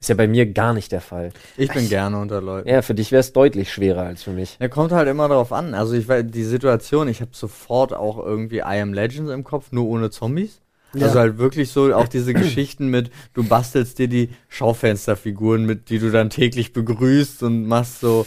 Ist 0.00 0.08
ja 0.08 0.14
bei 0.16 0.26
mir 0.26 0.50
gar 0.50 0.72
nicht 0.72 0.90
der 0.90 1.02
Fall. 1.02 1.32
Ich 1.56 1.70
bin 1.70 1.88
gerne 1.88 2.18
unter 2.18 2.40
Leuten. 2.40 2.68
Ja, 2.68 2.82
für 2.82 2.94
dich 2.94 3.12
wäre 3.12 3.20
es 3.20 3.32
deutlich 3.32 3.70
schwerer 3.70 4.02
als 4.02 4.22
für 4.22 4.32
mich. 4.32 4.56
Ja, 4.58 4.68
kommt 4.68 4.90
halt 4.90 5.06
immer 5.06 5.28
darauf 5.28 5.52
an. 5.52 5.74
Also 5.74 5.94
ich 5.94 6.08
weiß, 6.08 6.24
die 6.28 6.42
Situation, 6.42 7.06
ich 7.08 7.20
habe 7.20 7.30
sofort 7.34 7.92
auch 7.92 8.18
irgendwie 8.18 8.60
I 8.60 8.80
Am 8.80 8.94
Legends 8.94 9.30
im 9.30 9.44
Kopf, 9.44 9.70
nur 9.70 9.86
ohne 9.86 10.10
Zombies. 10.10 10.61
Ja. 10.94 11.06
Also 11.06 11.18
halt 11.20 11.38
wirklich 11.38 11.70
so 11.70 11.94
auch 11.94 12.08
diese 12.08 12.34
Geschichten 12.34 12.88
mit, 12.88 13.10
du 13.34 13.44
bastelst 13.44 13.98
dir 13.98 14.08
die 14.08 14.30
Schaufensterfiguren 14.48 15.64
mit, 15.64 15.88
die 15.90 15.98
du 15.98 16.10
dann 16.10 16.30
täglich 16.30 16.72
begrüßt 16.72 17.42
und 17.42 17.66
machst 17.66 18.00
so. 18.00 18.26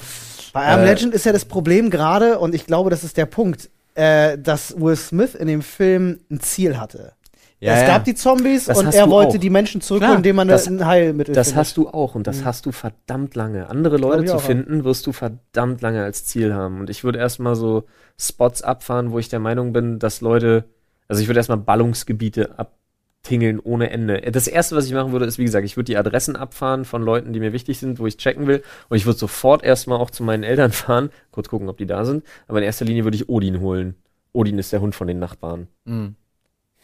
Bei 0.54 0.68
Am 0.68 0.80
Äh, 0.82 0.86
Legend 0.86 1.14
ist 1.14 1.26
ja 1.26 1.34
das 1.34 1.46
Problem 1.46 1.90
gerade, 1.90 2.40
und 2.40 2.56
ich 2.56 2.66
glaube, 2.66 2.90
das 2.90 3.04
ist 3.04 3.18
der 3.18 3.26
Punkt, 3.26 3.70
äh, 3.96 4.38
dass 4.38 4.80
Will 4.80 4.96
Smith 4.96 5.36
in 5.36 5.48
dem 5.48 5.62
Film 5.62 6.20
ein 6.32 6.40
Ziel 6.40 6.78
hatte. 6.78 7.14
Ja, 7.62 7.74
es 7.76 7.82
ja. 7.82 7.88
gab 7.88 8.04
die 8.06 8.16
Zombies 8.16 8.66
Das 8.66 8.78
und 8.78 8.94
er 8.94 9.10
wollte 9.10 9.38
auch. 9.38 9.40
die 9.40 9.50
Menschen 9.50 9.80
zurückholen, 9.82 10.18
indem 10.18 10.36
man 10.36 10.48
das- 10.48 10.68
ein 10.68 10.86
Heilmittel 10.86 11.34
Das 11.34 11.48
findet. 11.48 11.60
hast 11.60 11.78
du 11.78 11.88
auch 11.90 12.14
und 12.14 12.28
das 12.28 12.42
Mhm. 12.42 12.46
hast 12.46 12.66
du 12.66 12.72
verdammt 12.72 13.36
lange. 13.36 13.70
Andere 13.70 13.98
Leute 13.98 14.26
zu 14.26 14.34
ja. 14.34 14.40
finden, 14.40 14.84
wirst 14.84 15.08
du 15.08 15.14
verdammt 15.14 15.82
lange 15.82 16.04
als 16.04 16.26
Ziel 16.26 16.54
haben. 16.54 16.80
Und 16.82 16.90
ich 16.90 17.04
würde 17.04 17.18
erstmal 17.20 17.56
so 17.56 17.86
Spots 18.20 18.62
abfahren, 18.62 19.12
wo 19.12 19.20
ich 19.20 19.30
der 19.30 19.40
Meinung 19.40 19.72
bin, 19.74 20.00
dass 20.00 20.20
Leute, 20.22 20.66
also 21.08 21.22
ich 21.22 21.28
würde 21.28 21.40
erstmal 21.40 21.58
Ballungsgebiete 21.58 22.58
abtingeln 22.58 23.60
ohne 23.60 23.90
Ende. 23.90 24.22
Das 24.32 24.48
erste, 24.48 24.76
was 24.76 24.86
ich 24.86 24.94
machen 24.94 25.12
würde, 25.12 25.26
ist, 25.26 25.38
wie 25.38 25.46
gesagt, 25.46 25.66
ich 25.66 25.78
würde 25.78 25.86
die 25.86 25.98
Adressen 25.98 26.36
abfahren 26.36 26.86
von 26.86 27.02
Leuten, 27.02 27.34
die 27.34 27.40
mir 27.40 27.54
wichtig 27.54 27.80
sind, 27.80 28.00
wo 28.00 28.08
ich 28.08 28.18
checken 28.18 28.48
will. 28.48 28.64
Und 28.90 28.98
ich 28.98 29.06
würde 29.06 29.20
sofort 29.20 29.64
erstmal 29.64 30.00
auch 30.00 30.10
zu 30.10 30.24
meinen 30.24 30.44
Eltern 30.44 30.72
fahren, 30.74 31.10
kurz 31.32 31.50
gucken, 31.50 31.70
ob 31.70 31.78
die 31.78 31.86
da 31.86 32.06
sind. 32.06 32.24
Aber 32.48 32.60
in 32.60 32.66
erster 32.66 32.86
Linie 32.86 33.04
würde 33.04 33.18
ich 33.18 33.30
Odin 33.30 33.60
holen. 33.60 33.96
Odin 34.34 34.60
ist 34.60 34.74
der 34.74 34.82
Hund 34.82 34.96
von 34.96 35.08
den 35.08 35.20
Nachbarn. 35.20 35.68
Mhm. 35.86 36.16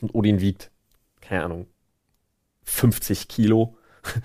Und 0.01 0.15
Odin 0.15 0.39
wiegt, 0.39 0.71
keine 1.21 1.43
Ahnung, 1.43 1.67
50 2.63 3.27
Kilo. 3.27 3.77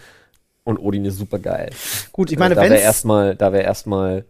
Und 0.64 0.78
Odin 0.78 1.04
ist 1.04 1.18
super 1.18 1.38
geil. 1.38 1.70
Gut, 2.11 2.32
ich 2.32 2.38
meine, 2.38 2.56
da 2.56 2.62
wäre 2.62 2.74
wenn 2.74 2.80
erstmal, 2.80 3.37
da 3.37 3.52
wäre 3.52 3.62
erstmal, 3.62 4.24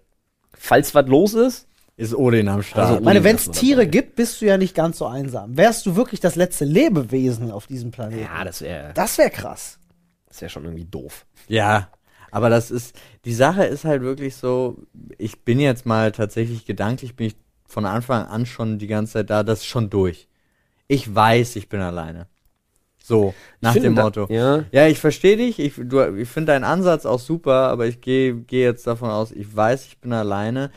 falls 0.52 0.94
was 0.94 1.06
los 1.06 1.32
ist, 1.32 1.66
Ist 1.96 2.14
Odin 2.14 2.48
am 2.48 2.62
Start. 2.62 2.88
Also- 2.90 2.94
meine, 3.04 3.20
Odin 3.20 3.24
wenn's 3.24 3.46
erstmal 3.46 3.58
Tiere 3.60 3.80
dabei. 3.80 3.90
gibt, 3.90 4.16
bist 4.16 4.40
du 4.40 4.46
ja 4.46 4.58
nicht 4.58 4.74
ganz 4.74 4.98
so 4.98 5.06
einsam. 5.06 5.56
Wärst 5.56 5.86
du 5.86 5.96
wirklich 5.96 6.20
das 6.20 6.36
letzte 6.36 6.64
Lebewesen 6.66 7.50
auf 7.50 7.66
diesem 7.66 7.90
Planeten? 7.90 8.22
ja, 8.22 8.44
das 8.44 8.60
wäre, 8.60 8.92
das 8.94 9.16
wäre 9.18 9.30
krass. 9.30 9.78
das 10.28 10.40
wäre 10.42 10.50
schon 10.50 10.64
irgendwie 10.64 10.84
doof. 10.84 11.24
Ja, 11.48 11.88
aber 12.30 12.50
das 12.50 12.70
ist, 12.70 12.94
die 13.24 13.32
Sache 13.32 13.64
ist 13.64 13.84
halt 13.86 14.02
wirklich 14.02 14.36
so, 14.36 14.76
ich 15.16 15.42
bin 15.44 15.58
jetzt 15.58 15.86
mal 15.86 16.12
tatsächlich 16.12 16.66
gedanklich, 16.66 17.16
bin 17.16 17.28
ich 17.28 17.36
von 17.66 17.86
Anfang 17.86 18.26
an 18.26 18.44
schon 18.46 18.78
die 18.78 18.86
ganze 18.88 19.14
Zeit 19.14 19.30
da, 19.30 19.42
das 19.42 19.60
ist 19.60 19.66
schon 19.66 19.88
durch. 19.88 20.28
Ich 20.88 21.12
weiß, 21.14 21.56
ich 21.56 21.68
bin 21.70 21.80
alleine. 21.80 22.26
So, 23.02 23.34
nach 23.60 23.74
Ich 23.76 23.82
dem 23.82 23.94
Motto. 23.94 24.26
Da, 24.26 24.34
ja, 24.34 24.64
Ja, 24.72 24.86
ich 24.88 24.98
verstehe 24.98 25.36
dich. 25.36 25.58
Ich, 25.60 25.74
du- 25.76 26.14
ich 26.16 26.28
finde 26.28 26.52
deinen 26.52 26.64
Ansatz 26.64 27.06
auch 27.06 27.20
super, 27.20 27.68
aber 27.68 27.86
ich 27.86 28.00
gehe 28.00 28.34
gehe 28.34 28.64
jetzt 28.64 28.86
davon 28.86 29.10
aus, 29.10 29.30
ich 29.32 29.54
weiß, 29.56 29.86
ich 29.86 29.98
bin 29.98 30.12
alleine. 30.12 30.70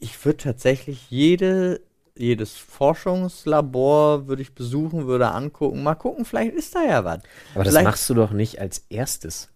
Ich 0.00 0.24
würde 0.24 0.36
tatsächlich 0.38 1.10
jede, 1.10 1.80
jedes 2.16 2.56
Forschungslabor 2.56 4.26
würde 4.28 4.42
ich 4.42 4.54
besuchen, 4.54 5.06
würde 5.06 5.28
angucken. 5.30 5.82
Mal 5.82 5.94
gucken, 5.94 6.24
vielleicht 6.24 6.54
ist 6.54 6.74
da 6.74 6.82
ja 6.84 7.04
was. 7.04 7.20
aber 7.54 7.64
das 7.64 7.72
Vielleicht- 7.72 7.84
machst 7.86 8.10
du 8.10 8.14
doch 8.14 8.30
nicht 8.32 8.60
als 8.60 8.84
erstes. 8.90 9.48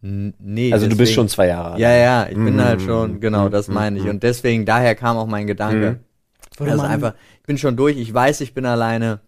Nee, 0.00 0.70
Also 0.72 0.84
du 0.84 0.90
bist 0.90 1.00
deswegen- 1.00 1.14
schon 1.14 1.28
zwei 1.28 1.46
Jahre 1.48 1.72
alt. 1.72 1.80
Ja, 1.80 1.90
ja, 1.92 2.26
ich 2.28 2.34
bin 2.34 2.56
Mm, 2.56 2.60
halt 2.60 2.82
schon, 2.82 3.20
genau, 3.20 3.48
mm, 3.48 3.50
das 3.50 3.68
mm, 3.68 3.72
meine 3.72 3.98
ich. 3.98 4.04
mm. 4.04 4.08
Und 4.10 4.22
deswegen, 4.22 4.66
daher 4.66 4.94
kam 4.94 5.16
auch 5.16 5.26
mein 5.26 5.46
Gedanke. 5.46 6.00
Würde 6.58 6.70
Das 6.70 6.74
ist 6.74 6.82
man- 6.82 6.90
einfach, 6.90 7.14
ich 7.40 7.46
bin 7.46 7.56
schon 7.56 7.74
durch, 7.76 7.96
ich 7.96 8.12
weiß, 8.12 8.42
ich 8.42 8.52
bin 8.52 8.66
alleine. 8.66 9.20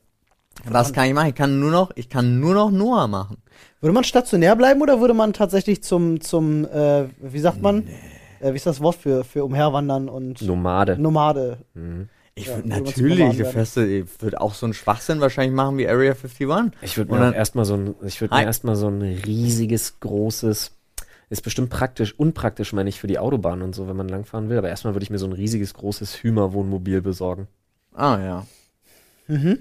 Was 0.64 0.92
kann 0.92 1.06
ich 1.06 1.14
machen? 1.14 1.28
Ich 1.28 1.34
kann 1.34 1.60
nur 1.60 1.70
noch, 1.70 1.90
ich 1.96 2.08
kann 2.10 2.40
nur 2.40 2.54
noch 2.54 2.70
Noah 2.70 3.08
machen. 3.08 3.38
Würde 3.80 3.92
man 3.94 4.04
stationär 4.04 4.54
bleiben 4.56 4.80
oder 4.82 5.00
würde 5.00 5.12
man 5.14 5.32
tatsächlich 5.32 5.82
zum, 5.82 6.20
zum 6.20 6.64
äh, 6.66 7.04
wie 7.20 7.38
sagt 7.40 7.60
man? 7.62 7.86
Äh, 8.40 8.52
wie 8.52 8.56
ist 8.56 8.66
das 8.66 8.80
Wort 8.80 8.96
für, 8.96 9.24
für 9.24 9.44
umherwandern 9.44 10.08
und 10.08 10.42
Nomade. 10.42 11.00
Nomade? 11.00 11.58
Mhm. 11.74 12.08
Ich 12.34 12.46
Ja, 12.48 12.56
würde 12.56 12.68
zum 12.68 12.84
natürlich, 12.84 13.40
ich 13.40 13.46
feste, 13.46 13.86
ich 13.86 14.22
würde 14.22 14.40
auch 14.42 14.52
so 14.52 14.66
einen 14.66 14.74
Schwachsinn 14.74 15.20
wahrscheinlich 15.20 15.54
machen 15.54 15.78
wie 15.78 15.88
Area 15.88 16.12
51. 16.12 16.72
Ich 16.82 16.98
würde 16.98 17.12
mir 17.12 17.34
erstmal 17.34 17.64
so 17.64 17.74
ein, 17.74 17.94
ich 18.04 18.20
würde 18.20 18.34
mir 18.34 18.42
erstmal 18.42 18.76
so 18.76 18.88
ein 18.88 19.00
riesiges, 19.00 20.00
großes, 20.00 20.76
ist 21.30 21.42
bestimmt 21.42 21.70
praktisch, 21.70 22.12
unpraktisch 22.18 22.74
meine 22.74 22.90
ich 22.90 23.00
für 23.00 23.06
die 23.06 23.18
Autobahn 23.18 23.62
und 23.62 23.74
so, 23.74 23.88
wenn 23.88 23.96
man 23.96 24.08
langfahren 24.08 24.50
will, 24.50 24.58
aber 24.58 24.68
erstmal 24.68 24.94
würde 24.94 25.04
ich 25.04 25.10
mir 25.10 25.18
so 25.18 25.26
ein 25.26 25.32
riesiges, 25.32 25.72
großes 25.72 26.22
Hümer-Wohnmobil 26.22 27.00
besorgen. 27.00 27.48
Ah, 27.94 28.18
ja. 28.22 28.46
Mhm. 29.28 29.60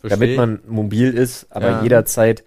Versteh 0.00 0.36
damit 0.36 0.36
man 0.36 0.60
mobil 0.68 1.14
ist, 1.14 1.46
aber 1.50 1.70
Ja. 1.70 1.82
jederzeit 1.82 2.44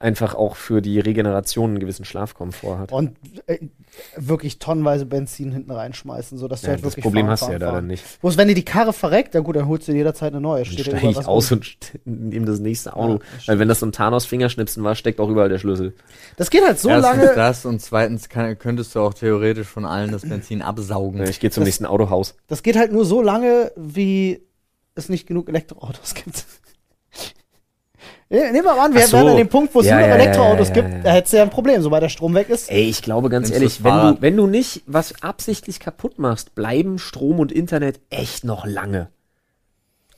einfach 0.00 0.34
auch 0.34 0.56
für 0.56 0.82
die 0.82 0.98
Regeneration 1.00 1.70
einen 1.70 1.78
gewissen 1.78 2.04
Schlafkomfort 2.04 2.78
hat. 2.78 2.92
Und 2.92 3.16
äh, 3.46 3.58
wirklich 4.16 4.58
tonnenweise 4.58 5.06
Benzin 5.06 5.50
hinten 5.52 5.70
reinschmeißen, 5.70 6.36
sodass 6.36 6.60
du 6.60 6.66
Ja, 6.66 6.70
halt 6.72 6.80
das 6.80 6.92
wirklich 6.92 7.04
Problem 7.04 7.24
fahren, 7.26 7.32
hast 7.32 7.42
du 7.42 7.46
ja 7.46 7.50
fahren, 7.52 7.60
da 7.60 7.66
fahren. 7.66 7.74
dann 7.76 7.86
nicht. 7.86 8.20
Bloß 8.20 8.36
wenn 8.36 8.48
dir 8.48 8.54
die 8.54 8.64
Karre 8.64 8.92
verreckt, 8.92 9.34
dann 9.34 9.44
gut, 9.44 9.56
dann 9.56 9.66
holst 9.68 9.88
du 9.88 9.92
dir 9.92 9.98
jederzeit 9.98 10.32
eine 10.32 10.40
neue. 10.42 10.64
Dann 10.64 10.72
Steht 10.72 10.86
dir 10.88 10.96
steige 10.98 11.08
ich 11.20 11.26
aus 11.26 11.50
und 11.52 11.74
nehme 12.04 12.44
das 12.44 12.58
nächste 12.58 12.94
Auto. 12.96 13.14
Ja, 13.14 13.18
das 13.36 13.48
Weil 13.48 13.58
wenn 13.60 13.68
das 13.68 13.80
so 13.80 13.86
ein 13.86 13.92
Thanos-Fingerschnipsen 13.92 14.82
war, 14.84 14.94
steckt 14.94 15.20
auch 15.20 15.28
überall 15.30 15.48
der 15.48 15.58
Schlüssel. 15.58 15.94
Das 16.36 16.50
geht 16.50 16.64
halt 16.66 16.78
so 16.78 16.88
Erstens 16.90 17.16
lange. 17.22 17.34
das 17.34 17.64
und 17.64 17.80
zweitens 17.80 18.28
kann, 18.28 18.58
könntest 18.58 18.94
du 18.94 19.00
auch 19.00 19.14
theoretisch 19.14 19.68
von 19.68 19.86
allen 19.86 20.10
das 20.12 20.22
Benzin 20.28 20.60
absaugen. 20.60 21.22
Ich 21.22 21.40
gehe 21.40 21.50
zum 21.50 21.62
Das- 21.62 21.68
nächsten 21.68 21.86
Autohaus. 21.86 22.34
Das 22.48 22.62
geht 22.62 22.76
halt 22.76 22.92
nur 22.92 23.04
so 23.06 23.22
lange, 23.22 23.72
wie 23.76 24.42
es 24.96 25.08
nicht 25.08 25.26
genug 25.26 25.48
Elektroautos 25.48 26.14
gibt. 26.14 26.44
Nehmen 28.30 28.54
wir 28.54 28.62
mal 28.62 28.78
an, 28.86 28.94
wir 28.94 29.06
so. 29.06 29.16
wären 29.18 29.28
an 29.28 29.36
dem 29.36 29.48
Punkt, 29.48 29.74
wo 29.74 29.80
es 29.80 29.86
Ja, 29.86 29.98
nur 29.98 30.08
noch 30.08 30.14
Elektroautos 30.14 30.68
ja, 30.70 30.74
ja, 30.76 30.82
gibt, 30.82 30.94
ja. 30.94 31.00
da 31.02 31.10
hättest 31.12 31.32
du 31.32 31.36
ja 31.36 31.42
ein 31.44 31.50
Problem, 31.50 31.82
sobald 31.82 32.02
der 32.02 32.08
Strom 32.08 32.34
weg 32.34 32.48
ist. 32.48 32.70
Ey, 32.70 32.88
ich 32.88 33.02
glaube 33.02 33.28
ganz 33.28 33.48
Nimmst 33.50 33.60
ehrlich, 33.60 33.84
wenn 33.84 33.92
du, 34.14 34.16
wenn 34.22 34.36
du 34.36 34.46
nicht 34.46 34.82
was 34.86 35.22
absichtlich 35.22 35.78
kaputt 35.78 36.18
machst, 36.18 36.54
bleiben 36.54 36.98
Strom 36.98 37.38
und 37.38 37.52
Internet 37.52 38.00
echt 38.10 38.44
noch 38.44 38.66
lange. 38.66 39.08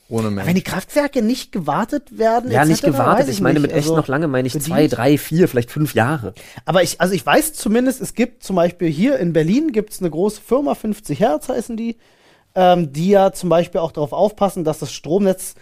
Ohne 0.09 0.27
Wenn 0.29 0.35
Mensch. 0.35 0.53
die 0.53 0.63
Kraftwerke 0.63 1.21
nicht 1.21 1.51
gewartet 1.51 2.17
werden, 2.17 2.49
Ja, 2.49 2.63
nicht 2.63 2.81
gewartet. 2.81 3.27
weiß 3.27 3.33
Ich 3.33 3.41
meine, 3.41 3.55
nicht. 3.59 3.63
mit 3.63 3.71
echt 3.71 3.87
Also, 3.89 3.97
noch 3.97 4.07
lange 4.07 4.29
meine 4.29 4.47
ich 4.47 4.53
bedient. 4.53 4.67
zwei, 4.73 4.87
drei, 4.87 5.17
vier, 5.17 5.49
vielleicht 5.49 5.69
fünf 5.69 5.93
Jahre. 5.95 6.33
Aber 6.63 6.81
ich, 6.81 7.01
also 7.01 7.13
ich 7.13 7.25
weiß 7.25 7.51
zumindest, 7.53 7.99
es 8.01 8.13
gibt 8.13 8.41
zum 8.41 8.55
Beispiel 8.55 8.87
hier 8.89 9.19
in 9.19 9.33
Berlin 9.33 9.73
gibt 9.73 9.91
es 9.91 9.99
eine 9.99 10.09
große 10.09 10.39
Firma, 10.39 10.75
50 10.75 11.19
Hertz 11.19 11.49
heißen 11.49 11.75
die, 11.75 11.97
ähm, 12.55 12.93
die 12.93 13.09
ja 13.09 13.33
zum 13.33 13.49
Beispiel 13.49 13.81
auch 13.81 13.91
darauf 13.91 14.13
aufpassen, 14.13 14.63
dass 14.63 14.79
das 14.79 14.93
Stromnetz 14.93 15.55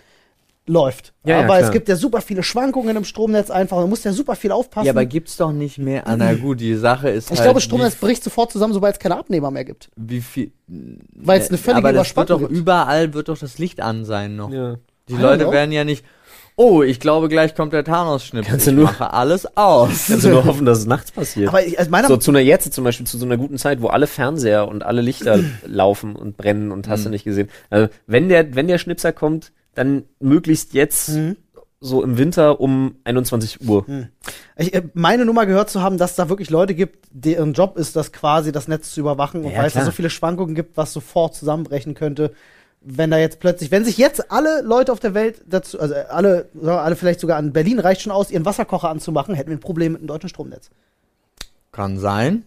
läuft. 0.68 1.14
Ja, 1.26 1.38
ja, 1.40 1.44
aber 1.44 1.56
es 1.56 1.60
klar. 1.62 1.72
gibt 1.74 1.90
ja 1.90 1.96
super 1.96 2.22
viele 2.22 2.42
Schwankungen 2.42 2.96
im 2.98 3.04
Stromnetz 3.04 3.52
einfach, 3.52 3.78
man 3.78 3.90
muss 3.90 4.04
ja 4.04 4.12
super 4.14 4.36
viel 4.36 4.52
aufpassen. 4.52 4.86
Ja, 4.88 4.94
aber 4.94 5.06
gibt's 5.06 5.38
doch 5.38 5.52
nicht 5.52 5.78
mehr. 5.78 6.08
Ah, 6.08 6.16
na 6.18 6.34
gut, 6.34 6.60
die 6.60 6.76
Sache 6.76 7.10
ist 7.10 7.26
ich 7.32 7.38
halt, 7.38 7.46
glaube, 7.46 7.62
Stromnetz 7.62 7.96
bricht 7.96 8.24
sofort 8.24 8.52
zusammen, 8.52 8.74
sobald 8.74 8.96
es 8.96 9.00
keine 9.00 9.18
Abnehmer 9.18 9.52
mehr 9.52 9.66
gibt. 9.66 9.90
wie 9.96 10.22
viel. 10.22 10.52
Weil 10.68 11.40
es 11.42 11.50
eine 11.50 11.58
völlige 11.60 11.78
aber 11.80 11.94
das 11.94 12.08
wird 12.08 12.14
Überspannung 12.30 12.42
doch 12.42 12.48
gibt. 12.50 12.60
überall 12.60 13.14
wird 13.14 13.28
doch 13.30 13.38
das 13.38 13.58
Licht 13.60 13.80
an 13.82 14.06
sein 14.06 14.36
noch. 14.36 14.52
Ja. 14.52 14.76
Die 15.08 15.14
I 15.14 15.18
Leute 15.18 15.44
know. 15.44 15.52
werden 15.54 15.72
ja 15.72 15.84
nicht. 15.84 16.04
Oh, 16.58 16.82
ich 16.84 17.02
glaube, 17.02 17.28
gleich 17.28 17.54
kommt 17.54 17.74
der 17.74 17.84
Thanos-Schnips. 17.84 18.48
Kannst 18.48 18.66
Ich 18.66 18.72
du 18.74 18.78
nur- 18.80 18.86
mache 18.86 19.12
alles 19.12 19.46
aus. 19.58 20.06
Kannst 20.08 20.24
du 20.24 20.30
nur 20.30 20.46
hoffen, 20.46 20.66
dass 20.66 20.80
es 20.80 20.86
nachts 20.86 21.12
passiert. 21.12 21.50
Aber 21.50 21.62
ich, 21.66 21.78
also 21.78 21.92
meiner 21.92 22.08
so 22.08 22.16
zu 22.16 22.32
einer 22.32 22.40
jetzt 22.40 22.72
zum 22.74 22.86
Beispiel 22.86 23.06
zu 23.06 23.18
so 23.18 23.26
einer 23.26 23.36
guten 23.38 23.58
Zeit, 23.58 23.82
wo 23.82 23.88
alle 23.90 24.08
Fernseher 24.08 24.68
und 24.68 24.82
alle 24.82 25.02
Lichter 25.02 25.38
laufen 25.66 26.16
und 26.16 26.38
brennen 26.38 26.72
und 26.72 26.88
hast 26.88 27.04
du 27.04 27.10
Mhm. 27.10 27.14
nicht 27.14 27.26
gesehen. 27.26 27.50
Also 27.70 27.90
wenn 28.08 28.30
der 28.30 28.56
wenn 28.56 28.68
der 28.70 28.78
Schnipser 28.78 29.12
kommt, 29.12 29.52
dann 29.76 30.04
möglichst 30.20 30.74
jetzt 30.74 31.10
Mhm. 31.10 31.36
so 31.80 32.02
im 32.04 32.18
Winter 32.18 32.60
um 32.60 32.96
21 33.04 33.68
Uhr. 33.68 33.86
Ich, 34.58 34.74
äh, 34.74 34.82
meine 34.94 35.26
Nummer 35.26 35.46
gehört 35.46 35.70
zu 35.70 35.82
haben, 35.82 35.98
dass 35.98 36.16
da 36.16 36.30
wirklich 36.30 36.50
Leute 36.50 36.74
gibt, 36.74 37.08
deren 37.12 37.54
Job 37.54 37.78
ist, 37.78 37.96
das 37.96 38.12
quasi 38.12 38.52
das 38.52 38.68
Netz 38.68 38.92
zu 38.92 39.00
überwachen 39.02 39.44
und 39.44 39.52
Ja, 39.52 39.60
weil 39.60 39.68
es 39.68 39.74
da 39.74 39.86
so 39.86 39.92
viele 39.92 40.10
Schwankungen 40.10 40.56
gibt, 40.56 40.78
was 40.78 40.94
sofort 40.94 41.36
zusammenbrechen 41.36 41.94
könnte, 41.94 42.32
wenn 42.82 43.12
da 43.12 43.18
jetzt 43.18 43.40
plötzlich, 43.40 43.72
wenn 43.72 43.84
sich 43.84 43.98
jetzt 43.98 44.32
alle 44.32 44.62
Leute 44.62 44.92
auf 44.92 45.00
der 45.00 45.14
Welt 45.14 45.42
dazu, 45.48 45.80
also 45.80 45.94
äh, 45.94 46.06
alle, 46.10 46.50
alle 46.64 46.96
vielleicht 46.96 47.20
sogar 47.20 47.38
an 47.38 47.52
Berlin 47.54 47.80
reicht 47.80 48.02
schon 48.02 48.12
aus, 48.12 48.32
ihren 48.32 48.46
Wasserkocher 48.46 48.90
anzumachen, 48.90 49.36
hätten 49.36 49.50
wir 49.50 49.58
ein 49.58 49.62
Problem 49.62 49.94
mit 49.94 50.02
dem 50.02 50.08
deutschen 50.08 50.30
Stromnetz. 50.30 50.70
Kann 51.72 52.00
sein. 52.00 52.44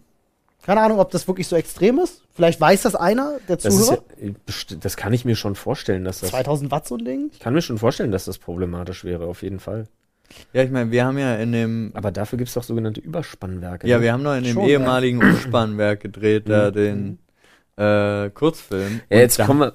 Keine 0.68 0.82
Ahnung, 0.82 0.98
ob 0.98 1.10
das 1.10 1.26
wirklich 1.26 1.48
so 1.48 1.56
extrem 1.56 1.98
ist. 1.98 2.20
Vielleicht 2.34 2.60
weiß 2.60 2.82
das 2.82 2.94
einer, 2.94 3.38
der 3.48 3.56
Das, 3.56 3.74
Zuhörer. 3.74 4.02
ja, 4.20 4.32
das 4.80 4.96
kann 4.98 5.14
ich 5.14 5.24
mir 5.24 5.34
schon 5.34 5.54
vorstellen, 5.54 6.04
dass 6.04 6.20
das 6.20 6.28
2000 6.28 6.70
Watt 6.70 6.86
so 6.86 6.96
ein 6.96 7.06
Ding. 7.06 7.30
ich 7.32 7.40
kann 7.40 7.54
mir 7.54 7.62
schon 7.62 7.78
vorstellen, 7.78 8.12
dass 8.12 8.26
das 8.26 8.36
problematisch 8.36 9.02
wäre 9.02 9.24
auf 9.24 9.42
jeden 9.42 9.60
Fall. 9.60 9.86
Ja, 10.52 10.62
ich 10.62 10.70
meine, 10.70 10.90
wir 10.90 11.06
haben 11.06 11.16
ja 11.16 11.36
in 11.36 11.52
dem. 11.52 11.90
Aber 11.94 12.10
dafür 12.12 12.36
gibt 12.36 12.48
es 12.48 12.54
doch 12.54 12.62
sogenannte 12.62 13.00
Überspannwerke. 13.00 13.88
Ja, 13.88 13.96
ne? 13.96 14.02
wir 14.02 14.12
haben 14.12 14.22
noch 14.22 14.36
in 14.36 14.44
dem 14.44 14.52
Schon, 14.52 14.66
ehemaligen 14.68 15.22
Umspannwerk 15.22 16.00
gedreht, 16.00 16.50
da 16.50 16.68
Mhm. 16.68 16.74
den 16.74 17.18
äh, 17.78 18.28
Kurzfilm. 18.28 19.00
ja, 19.08 19.18
jetzt 19.20 19.38
kommen 19.38 19.60
wir 19.60 19.72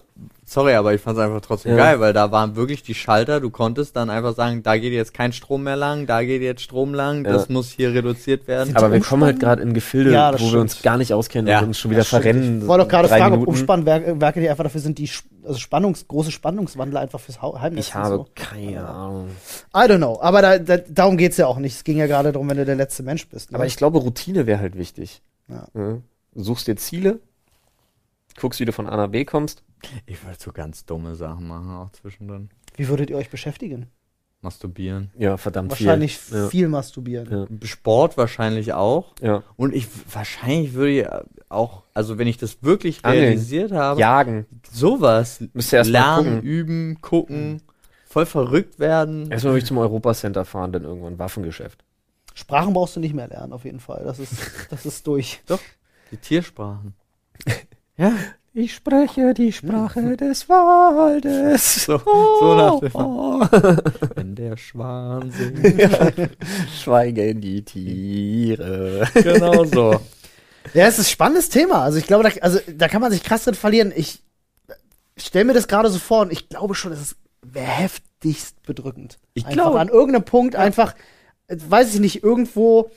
Sorry, 0.54 0.74
aber 0.76 0.94
ich 0.94 1.02
fand's 1.02 1.20
einfach 1.20 1.42
trotzdem 1.42 1.72
Ja. 1.72 1.78
geil, 1.78 2.00
weil 2.00 2.14
da 2.14 2.32
waren 2.32 2.56
wirklich 2.56 2.84
die 2.84 2.94
Schalter, 2.94 3.40
du 3.40 3.50
konntest 3.50 3.96
dann 3.96 4.12
einfach 4.12 4.36
sagen, 4.36 4.62
da 4.62 4.78
geht 4.78 4.94
jetzt 4.94 5.14
kein 5.14 5.34
Strom 5.34 5.64
mehr 5.64 5.76
lang, 5.76 6.06
da 6.06 6.24
geht 6.24 6.44
jetzt 6.44 6.62
Strom 6.62 6.94
lang, 6.94 7.24
das 7.24 7.48
Ja. 7.48 7.54
muss 7.54 7.72
hier 7.72 7.92
reduziert 7.94 8.48
werden. 8.48 8.76
aber 8.76 8.92
wir 8.92 9.00
kommen 9.02 9.24
halt 9.24 9.40
gerade 9.40 9.64
in 9.64 9.74
Gefilde, 9.74 10.12
Ja, 10.12 10.32
das 10.32 10.42
wo 10.42 10.46
wir 10.46 10.50
stimmt. 10.50 10.62
uns 10.62 10.82
gar 10.84 10.98
nicht 10.98 11.12
auskennen 11.14 11.48
Ja. 11.48 11.60
und 11.62 11.70
uns 11.70 11.80
schon 11.80 11.90
wieder 11.90 12.02
Das 12.02 12.10
verrennen. 12.10 12.62
Ich 12.62 12.68
wollte 12.68 12.84
auch 12.84 12.88
gerade 12.88 13.08
fragen, 13.08 13.24
ob 13.26 13.32
Minuten. 13.32 13.50
Umspannwerke 13.50 14.22
Werke, 14.22 14.42
die 14.42 14.50
einfach 14.50 14.64
dafür 14.64 14.80
sind, 14.82 15.00
die 15.00 15.10
also 15.44 15.58
Spannungs, 15.60 16.08
große 16.08 16.32
Spannungswandler 16.32 17.00
einfach 17.00 17.20
fürs 17.20 17.42
Heimnetz 17.42 17.88
Ich 17.88 17.96
habe 17.96 18.16
so. 18.16 18.28
keine 18.36 18.88
Ahnung. 18.88 19.30
I 19.76 19.80
don't 19.80 19.98
know. 19.98 20.20
Aber 20.22 20.42
da, 20.44 20.60
da, 20.60 20.78
darum 20.78 21.18
geht's 21.18 21.38
ja 21.38 21.48
auch 21.48 21.58
nicht. 21.58 21.76
Es 21.76 21.84
ging 21.84 21.98
ja 21.98 22.06
gerade 22.08 22.32
darum, 22.32 22.48
wenn 22.50 22.58
du 22.58 22.66
der 22.66 22.76
letzte 22.76 23.02
Mensch 23.04 23.28
bist. 23.28 23.52
Ne? 23.52 23.56
Aber 23.56 23.66
ich 23.66 23.76
glaube, 23.76 23.98
Routine 23.98 24.46
wäre 24.46 24.60
halt 24.60 24.78
wichtig. 24.78 25.22
Ja. 25.50 25.68
Du 25.74 26.02
suchst 26.36 26.68
dir 26.68 26.76
Ziele, 26.78 27.20
guckst, 28.40 28.60
wie 28.60 28.66
du 28.66 28.72
von 28.72 28.88
A 28.88 28.96
nach 28.96 29.08
B 29.10 29.26
kommst. 29.26 29.64
Ich 30.06 30.24
wollte 30.26 30.42
so 30.42 30.52
ganz 30.52 30.86
dumme 30.86 31.16
Sachen 31.16 31.48
machen, 31.48 31.72
auch 31.72 31.92
zwischendrin. 31.92 32.50
Wie 32.76 32.88
würdet 32.88 33.10
ihr 33.10 33.18
euch 33.18 33.30
beschäftigen? 33.30 33.88
Masturbieren. 34.44 35.10
Ja, 35.18 35.38
verdammt 35.38 35.72
Wahrscheinlich 35.72 36.18
viel. 36.18 36.38
Ja. 36.38 36.50
viel 36.50 36.68
masturbieren. 36.68 37.48
Ja. 37.62 37.68
Sport 37.68 38.18
wahrscheinlich 38.18 38.74
auch. 38.74 39.16
Ja. 39.22 39.42
Und 39.56 39.74
ich 39.74 39.88
wahrscheinlich 40.14 40.74
würde 40.74 40.92
ich 40.92 41.08
auch, 41.50 41.84
also 41.94 42.18
wenn 42.18 42.28
ich 42.28 42.38
das 42.38 42.62
wirklich 42.62 43.06
Angeln. 43.06 43.24
realisiert 43.24 43.72
habe, 43.72 44.02
Jagen. 44.02 44.46
sowas. 44.70 45.42
Müsst 45.54 45.72
ihr 45.72 45.78
erst 45.78 45.92
mal 45.92 46.00
lernen, 46.00 46.36
gucken. 46.36 46.42
üben, 46.42 47.02
gucken, 47.02 47.62
voll 48.06 48.26
verrückt 48.26 48.80
werden. 48.80 49.32
Erstmal 49.32 49.54
will 49.54 49.62
ich 49.62 49.66
zum 49.66 49.78
Europacenter 49.78 50.44
fahren, 50.44 50.74
dann 50.74 50.84
irgendwann 50.84 51.18
Waffengeschäft. 51.20 51.86
Sprachen 52.34 52.74
brauchst 52.74 52.98
du 52.98 53.00
nicht 53.00 53.14
mehr 53.14 53.30
lernen, 53.30 53.54
auf 53.54 53.64
jeden 53.64 53.80
Fall. 53.80 54.04
Das 54.04 54.20
ist, 54.20 54.34
das 54.70 54.86
ist 54.86 55.08
durch. 55.08 55.42
Die 56.12 56.18
Tiersprachen. 56.18 56.96
ja, 57.98 58.12
Ich 58.56 58.76
spreche 58.76 59.34
die 59.34 59.52
Sprache 59.52 60.16
des 60.16 60.48
Waldes. 60.48 61.86
so, 61.86 61.98
so 61.98 62.56
nach 62.56 62.80
dem 62.80 62.92
Wenn 64.16 64.36
der 64.36 64.58
Schwan 64.58 65.32
singt. 65.32 66.30
Schweigen 66.84 67.42
die 67.42 67.66
Tiere. 67.66 69.08
genau 69.16 69.64
so. 69.64 70.00
Ja, 70.76 70.86
es 70.86 71.00
ist 71.00 71.08
ein 71.08 71.12
spannendes 71.12 71.50
Thema. 71.50 71.82
Also 71.82 71.98
ich 71.98 72.06
glaube, 72.06 72.30
da, 72.30 72.30
also, 72.42 72.60
da 72.78 72.88
kann 72.88 73.02
man 73.02 73.12
sich 73.12 73.24
krass 73.24 73.44
drin 73.44 73.56
verlieren. 73.56 73.92
Ich 73.96 74.22
stelle 75.18 75.46
mir 75.46 75.54
das 75.54 75.68
gerade 75.68 75.90
so 75.90 75.98
vor 75.98 76.22
und 76.22 76.32
ich 76.32 76.48
glaube 76.48 76.76
schon, 76.76 76.92
es 76.92 77.16
wäre 77.42 77.66
heftigst 77.66 78.62
bedrückend. 78.62 79.18
Ich 79.34 79.48
glaube- 79.48 79.80
an 79.80 79.90
irgendeinem 79.90 80.26
Punkt 80.26 80.56
einfach, 80.56 80.94
weiß 81.48 81.96
ich 81.96 82.00
nicht, 82.00 82.24
irgendwo 82.24 82.92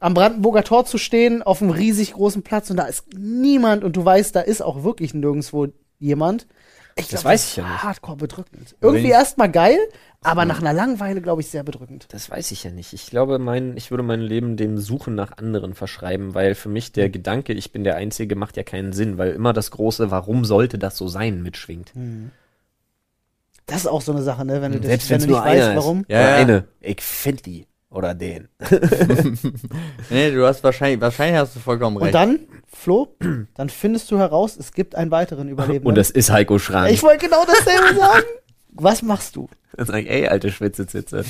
am 0.00 0.14
Brandenburger 0.14 0.64
Tor 0.64 0.84
zu 0.84 0.98
stehen, 0.98 1.42
auf 1.42 1.62
einem 1.62 1.70
riesig 1.70 2.12
großen 2.12 2.42
Platz 2.42 2.70
und 2.70 2.76
da 2.76 2.84
ist 2.84 3.04
niemand 3.16 3.84
und 3.84 3.96
du 3.96 4.04
weißt, 4.04 4.34
da 4.34 4.40
ist 4.40 4.62
auch 4.62 4.84
wirklich 4.84 5.14
nirgendwo 5.14 5.68
jemand. 5.98 6.46
Ich 6.98 7.06
Das 7.08 7.20
glaub, 7.20 7.32
weiß 7.32 7.44
ist 7.44 7.50
ich 7.50 7.56
ja 7.56 7.68
nicht. 7.68 7.82
Hardcore 7.84 8.16
bedrückend. 8.16 8.74
wenn 8.80 8.88
Irgendwie 8.88 9.10
erstmal 9.10 9.50
geil, 9.50 9.78
aber 10.20 10.44
nach 10.44 10.60
einer 10.60 10.72
Langeweile, 10.72 11.20
glaube 11.20 11.42
ich, 11.42 11.48
sehr 11.48 11.62
bedrückend. 11.62 12.06
Das 12.10 12.28
weiß 12.28 12.50
ich 12.50 12.64
ja 12.64 12.72
nicht. 12.72 12.92
Ich 12.92 13.06
glaube, 13.06 13.38
mein, 13.38 13.76
ich 13.76 13.92
würde 13.92 14.02
mein 14.02 14.20
Leben 14.20 14.56
dem 14.56 14.78
Suchen 14.78 15.14
nach 15.14 15.38
anderen 15.38 15.74
verschreiben, 15.74 16.34
weil 16.34 16.56
für 16.56 16.68
mich 16.68 16.90
der 16.90 17.08
Gedanke, 17.08 17.52
ich 17.52 17.70
bin 17.70 17.84
der 17.84 17.94
Einzige, 17.94 18.34
macht 18.34 18.56
ja 18.56 18.64
keinen 18.64 18.92
Sinn, 18.92 19.16
weil 19.16 19.30
immer 19.30 19.52
das 19.52 19.70
große, 19.70 20.10
warum 20.10 20.44
sollte 20.44 20.76
das 20.76 20.96
so 20.96 21.06
sein, 21.06 21.40
mitschwingt. 21.40 21.92
Das 23.66 23.82
ist 23.82 23.86
auch 23.86 24.00
so 24.02 24.10
eine 24.10 24.22
Sache, 24.22 24.44
ne? 24.44 24.60
Wenn 24.60 24.72
du, 24.72 24.78
das, 24.80 24.88
Selbst 24.88 25.10
wenn 25.10 25.14
wenn's 25.16 25.26
du 25.26 25.32
nicht 25.34 25.44
weißt, 25.44 25.76
warum. 25.76 26.04
Ja, 26.08 26.20
ja. 26.20 26.34
eine. 26.36 26.64
Ich 26.80 27.00
find 27.00 27.46
die. 27.46 27.67
Oder 27.90 28.14
den. 28.14 28.48
Nee, 30.10 30.30
du 30.30 30.46
hast 30.46 30.62
wahrscheinlich, 30.64 31.00
wahrscheinlich 31.00 31.38
hast 31.40 31.56
du 31.56 31.60
vollkommen 31.60 31.96
recht. 31.96 32.08
Und 32.08 32.14
dann, 32.14 32.38
Flo, 32.66 33.14
dann 33.54 33.68
findest 33.68 34.10
du 34.10 34.18
heraus, 34.18 34.56
es 34.58 34.72
gibt 34.72 34.94
einen 34.94 35.10
weiteren 35.10 35.48
Überlebenden. 35.48 35.86
Und 35.88 35.94
das 35.96 36.10
ist 36.10 36.30
Heiko 36.30 36.58
Schrank. 36.58 36.90
ich 36.92 37.02
wollte 37.02 37.26
genau 37.26 37.44
dasselbe 37.46 37.98
sagen. 37.98 38.24
Was 38.72 39.02
machst 39.02 39.36
du? 39.36 39.48
Dann 39.76 39.86
sag 39.86 39.96
ich, 40.02 40.10
ey, 40.10 40.28
alte 40.28 40.50
Schwitzezitze. 40.50 41.24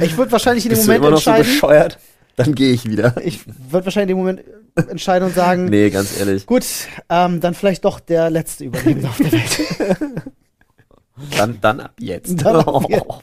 Ich 0.00 0.16
würde 0.16 0.32
wahrscheinlich 0.32 0.64
in 0.66 0.70
dem 0.70 0.76
Bist 0.76 0.86
du 0.88 0.92
Moment 0.92 1.04
immer 1.04 1.10
noch 1.12 1.20
so 1.22 1.30
entscheiden. 1.30 1.52
bescheuert? 1.52 1.98
Dann 2.36 2.54
gehe 2.54 2.72
ich 2.72 2.88
wieder. 2.88 3.14
ich 3.24 3.46
würde 3.46 3.86
wahrscheinlich 3.86 4.10
in 4.12 4.16
dem 4.16 4.18
Moment 4.18 4.42
entscheiden 4.88 5.26
und 5.28 5.34
sagen, 5.34 5.64
Nee, 5.66 5.90
ganz 5.90 6.18
ehrlich. 6.18 6.46
gut, 6.46 6.64
ähm, 7.08 7.40
dann 7.40 7.54
vielleicht 7.54 7.84
doch 7.84 7.98
der 8.00 8.30
letzte 8.30 8.64
Überlebende 8.64 9.08
auf 9.08 9.16
der 9.16 9.32
Welt. 9.32 9.60
Dann, 11.36 11.58
dann 11.60 11.80
ab 11.80 11.94
jetzt. 11.98 12.44
Dann 12.44 12.56
ab 12.56 12.84
jetzt. 12.88 13.04
Oh. 13.08 13.20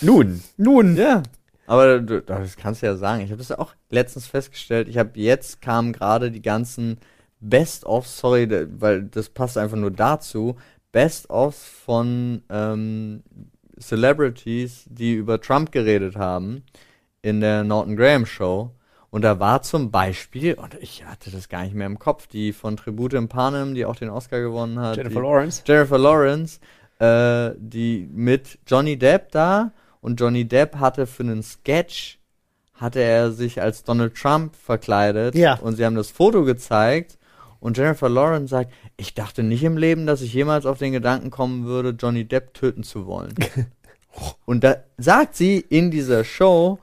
Nun. 0.00 0.42
Nun, 0.56 0.96
Ja. 0.96 1.22
Aber 1.66 2.00
du, 2.00 2.22
das 2.22 2.56
kannst 2.56 2.82
du 2.82 2.86
ja 2.86 2.96
sagen. 2.96 3.22
Ich 3.22 3.30
habe 3.30 3.38
das 3.38 3.48
ja 3.48 3.58
auch 3.58 3.74
letztens 3.90 4.26
festgestellt. 4.26 4.88
Ich 4.88 4.98
habe 4.98 5.10
jetzt 5.14 5.60
kamen 5.60 5.92
gerade 5.92 6.30
die 6.30 6.42
ganzen 6.42 6.98
Best-of, 7.40 8.06
sorry, 8.06 8.46
da- 8.48 8.64
weil 8.78 9.02
das 9.02 9.28
passt 9.28 9.58
einfach 9.58 9.76
nur 9.76 9.90
dazu, 9.90 10.56
Best-ofs 10.92 11.64
von 11.84 12.42
ähm, 12.48 13.22
Celebrities, 13.80 14.84
die 14.88 15.14
über 15.14 15.40
Trump 15.40 15.70
geredet 15.72 16.16
haben 16.16 16.62
in 17.22 17.40
der 17.40 17.64
Norton 17.64 17.96
Graham 17.96 18.26
Show. 18.26 18.70
Und 19.10 19.22
da 19.22 19.38
war 19.38 19.62
zum 19.62 19.90
Beispiel, 19.90 20.54
und 20.54 20.74
ich 20.80 21.04
hatte 21.04 21.30
das 21.30 21.48
gar 21.48 21.62
nicht 21.62 21.74
mehr 21.74 21.86
im 21.86 21.98
Kopf, 21.98 22.26
die 22.26 22.52
von 22.52 22.76
Tribute 22.76 23.14
in 23.14 23.28
Panem, 23.28 23.74
die 23.74 23.84
auch 23.84 23.96
den 23.96 24.10
Oscar 24.10 24.40
gewonnen 24.40 24.78
hat. 24.78 24.96
Jennifer 24.96 25.20
Lawrence. 25.22 25.62
Jennifer 25.66 25.98
Lawrence, 25.98 26.60
äh, 26.98 27.52
die 27.58 28.08
mit 28.12 28.58
Johnny 28.66 28.98
Depp 28.98 29.30
da 29.32 29.72
und 30.06 30.20
Johnny 30.20 30.44
Depp 30.44 30.76
hatte 30.76 31.04
für 31.08 31.24
einen 31.24 31.42
Sketch 31.42 32.20
hatte 32.74 33.00
er 33.00 33.32
sich 33.32 33.60
als 33.60 33.82
Donald 33.82 34.14
Trump 34.14 34.54
verkleidet 34.54 35.34
Ja. 35.34 35.54
und 35.54 35.74
sie 35.74 35.84
haben 35.84 35.96
das 35.96 36.12
Foto 36.12 36.44
gezeigt 36.44 37.18
und 37.58 37.76
Jennifer 37.76 38.08
Lawrence 38.08 38.50
sagt, 38.50 38.72
ich 38.96 39.14
dachte 39.14 39.42
nicht 39.42 39.64
im 39.64 39.76
Leben, 39.76 40.06
dass 40.06 40.22
ich 40.22 40.32
jemals 40.32 40.64
auf 40.64 40.78
den 40.78 40.92
Gedanken 40.92 41.30
kommen 41.30 41.64
würde, 41.64 41.90
Johnny 41.90 42.24
Depp 42.24 42.54
töten 42.54 42.84
zu 42.84 43.06
wollen. 43.06 43.34
und 44.44 44.62
da 44.62 44.76
sagt 44.96 45.34
sie 45.34 45.58
in 45.58 45.90
dieser 45.90 46.22
Show 46.22 46.78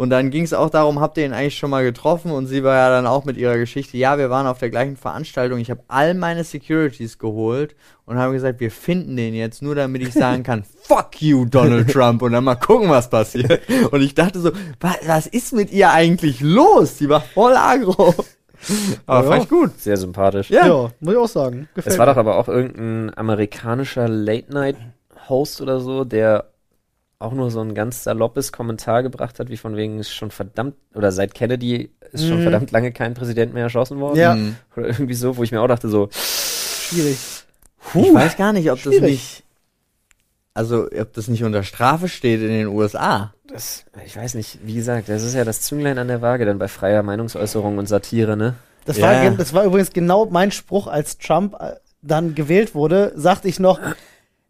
und 0.00 0.08
dann 0.08 0.30
ging 0.30 0.44
es 0.44 0.54
auch 0.54 0.70
darum, 0.70 0.98
habt 0.98 1.18
ihr 1.18 1.26
ihn 1.26 1.34
eigentlich 1.34 1.58
schon 1.58 1.68
mal 1.68 1.82
getroffen? 1.84 2.30
Und 2.30 2.46
sie 2.46 2.64
war 2.64 2.74
ja 2.74 2.88
dann 2.88 3.06
auch 3.06 3.26
mit 3.26 3.36
ihrer 3.36 3.58
Geschichte, 3.58 3.98
ja, 3.98 4.16
wir 4.16 4.30
waren 4.30 4.46
auf 4.46 4.58
der 4.58 4.70
gleichen 4.70 4.96
Veranstaltung. 4.96 5.58
Ich 5.58 5.70
habe 5.70 5.82
all 5.88 6.14
meine 6.14 6.42
Securities 6.42 7.18
geholt 7.18 7.76
und 8.06 8.16
habe 8.16 8.32
gesagt, 8.32 8.60
wir 8.60 8.70
finden 8.70 9.14
den 9.16 9.34
jetzt, 9.34 9.60
nur 9.60 9.74
damit 9.74 10.00
ich 10.00 10.14
sagen 10.14 10.42
kann, 10.42 10.64
fuck 10.84 11.20
you, 11.20 11.44
Donald 11.44 11.92
Trump. 11.92 12.22
Und 12.22 12.32
dann 12.32 12.44
mal 12.44 12.54
gucken, 12.54 12.88
was 12.88 13.10
passiert. 13.10 13.60
Und 13.90 14.00
ich 14.00 14.14
dachte 14.14 14.40
so, 14.40 14.52
was, 14.80 14.96
was 15.06 15.26
ist 15.26 15.52
mit 15.52 15.70
ihr 15.70 15.90
eigentlich 15.90 16.40
los? 16.40 16.96
Die 16.96 17.08
war 17.10 17.20
voll 17.20 17.54
aggro. 17.54 18.14
Aber 19.06 19.24
Ja. 19.24 19.30
fand 19.30 19.42
ich 19.44 19.48
gut. 19.50 19.78
Sehr 19.80 19.98
sympathisch. 19.98 20.48
Ja. 20.50 20.66
Ja, 20.66 20.90
muss 21.00 21.12
ich 21.12 21.18
auch 21.18 21.28
sagen. 21.28 21.68
Gefällt 21.74 21.92
Es 21.92 21.98
war 21.98 22.06
mir. 22.06 22.12
doch 22.14 22.18
aber 22.20 22.36
auch 22.36 22.48
irgendein 22.48 23.16
amerikanischer 23.18 24.08
Late-Night-Host 24.08 25.60
oder 25.60 25.80
so, 25.80 26.04
der 26.04 26.49
auch 27.20 27.32
nur 27.32 27.50
so 27.50 27.60
ein 27.60 27.74
ganz 27.74 28.02
saloppes 28.02 28.50
Kommentar 28.50 29.02
gebracht 29.02 29.38
hat, 29.38 29.48
wie 29.50 29.56
von 29.58 29.76
wegen 29.76 29.98
ist 30.00 30.10
schon 30.12 30.30
verdammt, 30.30 30.74
oder 30.94 31.12
seit 31.12 31.34
Kennedy 31.34 31.90
ist 32.12 32.26
schon 32.26 32.38
Mhm. 32.38 32.42
verdammt 32.42 32.70
lange 32.72 32.90
kein 32.92 33.14
Präsident 33.14 33.54
mehr 33.54 33.64
erschossen 33.64 34.00
worden. 34.00 34.16
Ja. 34.18 34.34
Hm. 34.34 34.56
Oder 34.76 34.86
irgendwie 34.88 35.14
so, 35.14 35.36
wo 35.36 35.42
ich 35.44 35.52
mir 35.52 35.60
auch 35.60 35.68
dachte, 35.68 35.88
so, 35.88 36.08
schwierig. 36.12 37.18
Ich 37.94 38.14
weiß 38.14 38.36
gar 38.36 38.52
nicht, 38.52 38.70
ob 38.70 38.82
das 38.82 38.94
Schwierig. 38.94 39.10
nicht, 39.10 39.44
also 40.54 40.86
ob 40.98 41.12
das 41.12 41.28
nicht 41.28 41.44
unter 41.44 41.62
Strafe 41.62 42.08
steht 42.08 42.40
in 42.40 42.48
den 42.48 42.66
USA. 42.68 43.32
das, 43.46 43.84
ich 44.06 44.16
weiß 44.16 44.34
nicht, 44.34 44.58
wie 44.64 44.74
gesagt, 44.74 45.08
das 45.08 45.22
ist 45.22 45.34
ja 45.34 45.44
das 45.44 45.60
Zünglein 45.60 45.98
an 45.98 46.08
der 46.08 46.22
Waage 46.22 46.44
dann 46.46 46.58
bei 46.58 46.68
freier 46.68 47.02
Meinungsäußerung 47.02 47.78
und 47.78 47.86
Satire, 47.86 48.36
ne? 48.36 48.54
Das, 48.86 48.96
Ja. 48.96 49.08
war, 49.24 49.30
das 49.32 49.52
war 49.52 49.64
übrigens 49.64 49.92
genau 49.92 50.26
mein 50.26 50.50
Spruch, 50.52 50.86
als 50.86 51.18
Trump 51.18 51.54
äh, 51.60 51.74
dann 52.00 52.34
gewählt 52.34 52.74
wurde, 52.74 53.12
sagte 53.14 53.46
ich 53.48 53.58
noch, 53.60 53.78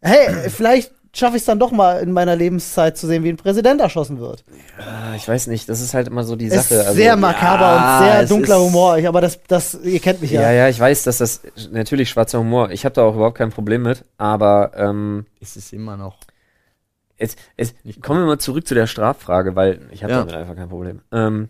hey, 0.02 0.48
vielleicht 0.50 0.92
schaffe 1.14 1.36
ich 1.36 1.42
es 1.42 1.46
dann 1.46 1.58
doch 1.58 1.70
mal 1.72 2.00
in 2.00 2.12
meiner 2.12 2.36
Lebenszeit 2.36 2.96
zu 2.96 3.06
sehen, 3.06 3.24
wie 3.24 3.30
ein 3.30 3.36
Präsident 3.36 3.80
erschossen 3.80 4.20
wird. 4.20 4.44
Ah, 4.78 5.14
Ich 5.16 5.26
weiß 5.26 5.48
nicht, 5.48 5.68
das 5.68 5.80
ist 5.80 5.92
halt 5.94 6.06
immer 6.08 6.24
so 6.24 6.36
die 6.36 6.48
Sache. 6.48 6.74
ist 6.74 6.80
also, 6.86 6.94
sehr 6.94 7.16
makaber 7.16 7.60
ja, 7.66 7.98
und 7.98 8.04
sehr 8.04 8.26
dunkler 8.26 8.56
ist- 8.56 8.62
Humor, 8.62 8.98
ich, 8.98 9.08
aber 9.08 9.20
das, 9.20 9.40
das, 9.48 9.74
ihr 9.82 9.98
kennt 10.00 10.20
mich 10.20 10.30
ja. 10.30 10.42
Ja, 10.42 10.52
ja, 10.52 10.68
ich 10.68 10.78
weiß, 10.78 11.02
dass 11.02 11.18
das 11.18 11.40
natürlich 11.72 12.08
schwarzer 12.10 12.38
Humor. 12.38 12.70
Ich 12.70 12.84
habe 12.84 12.94
da 12.94 13.02
auch 13.02 13.14
überhaupt 13.14 13.38
kein 13.38 13.50
Problem 13.50 13.82
mit, 13.82 14.04
aber 14.18 14.72
ähm, 14.76 15.26
Ist 15.40 15.56
es 15.56 15.72
immer 15.72 15.96
noch. 15.96 16.18
es, 17.16 17.36
es, 17.56 17.74
kommen 18.00 18.20
wir 18.20 18.26
mal 18.26 18.38
zurück 18.38 18.66
zu 18.66 18.74
der 18.74 18.86
Straffrage, 18.86 19.56
weil 19.56 19.80
ich 19.90 20.02
habe 20.04 20.12
Ja. 20.12 20.18
damit 20.20 20.34
einfach 20.34 20.56
kein 20.56 20.68
Problem. 20.68 21.00
Ähm, 21.12 21.48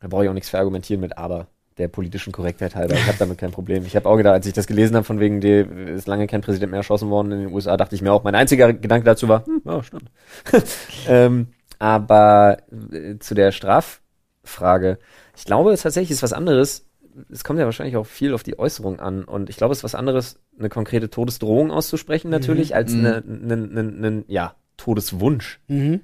da 0.00 0.08
brauche 0.08 0.24
ich 0.24 0.30
auch 0.30 0.34
nichts 0.34 0.48
für 0.50 0.58
argumentieren 0.58 1.00
mit 1.00 1.16
aber 1.18 1.46
der 1.78 1.88
politischen 1.88 2.32
Korrektheit 2.32 2.74
halber. 2.74 2.94
Ich 2.94 3.06
habe 3.06 3.18
damit 3.18 3.38
kein 3.38 3.52
Problem. 3.52 3.84
Ich 3.86 3.96
habe 3.96 4.08
auch 4.08 4.16
gedacht, 4.16 4.34
als 4.34 4.46
ich 4.46 4.52
das 4.52 4.66
gelesen 4.66 4.96
habe, 4.96 5.04
von 5.04 5.20
wegen, 5.20 5.40
die 5.40 5.66
ist 5.94 6.08
lange 6.08 6.26
kein 6.26 6.40
Präsident 6.42 6.70
mehr 6.72 6.78
erschossen 6.78 7.10
worden 7.10 7.32
in 7.32 7.40
den 7.40 7.52
USA, 7.52 7.76
dachte 7.76 7.94
ich 7.94 8.02
mir 8.02 8.12
auch, 8.12 8.24
mein 8.24 8.34
einziger 8.34 8.72
Gedanke 8.72 9.04
dazu 9.04 9.28
war, 9.28 9.46
hm, 9.46 9.62
ja, 9.64 9.82
stimmt. 9.82 10.10
ähm, 11.08 11.48
aber 11.78 12.58
äh, 12.92 13.18
zu 13.18 13.34
der 13.34 13.52
Straffrage, 13.52 14.98
ich 15.36 15.44
glaube 15.44 15.74
tatsächlich 15.76 16.10
ist 16.10 16.22
was 16.22 16.32
anderes. 16.32 16.86
Es 17.30 17.42
kommt 17.42 17.58
ja 17.58 17.64
wahrscheinlich 17.64 17.96
auch 17.96 18.06
viel 18.06 18.34
auf 18.34 18.42
die 18.42 18.58
Äußerung 18.58 19.00
an. 19.00 19.24
Und 19.24 19.50
ich 19.50 19.56
glaube, 19.56 19.72
es 19.72 19.78
ist 19.78 19.84
was 19.84 19.94
anderes, 19.94 20.38
eine 20.58 20.68
konkrete 20.68 21.10
Todesdrohung 21.10 21.70
auszusprechen, 21.70 22.30
natürlich, 22.30 22.74
als 22.74 22.92
Mhm. 22.92 22.98
eine, 23.06 23.16
eine, 23.26 23.54
eine, 23.54 23.80
eine, 23.80 24.24
ja, 24.28 24.54
Todeswunsch. 24.76 25.60
Mhm. 25.68 26.00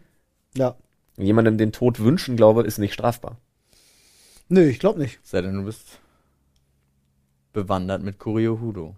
Ja. 0.55 0.76
Jemandem 1.16 1.59
den 1.59 1.72
Tod 1.72 2.00
wünschen, 2.00 2.37
glaube 2.37 2.62
ist 2.62 2.79
nicht 2.79 2.94
strafbar. 2.94 3.38
Nö, 4.48 4.62
ich 4.68 4.78
glaube 4.78 5.00
nicht. 5.00 5.18
Sei 5.22 5.40
denn, 5.42 5.54
du 5.54 5.64
bist 5.64 5.82
bewandert 7.52 8.02
mit 8.02 8.18
Kurio 8.18 8.61
Hudo. 8.61 8.94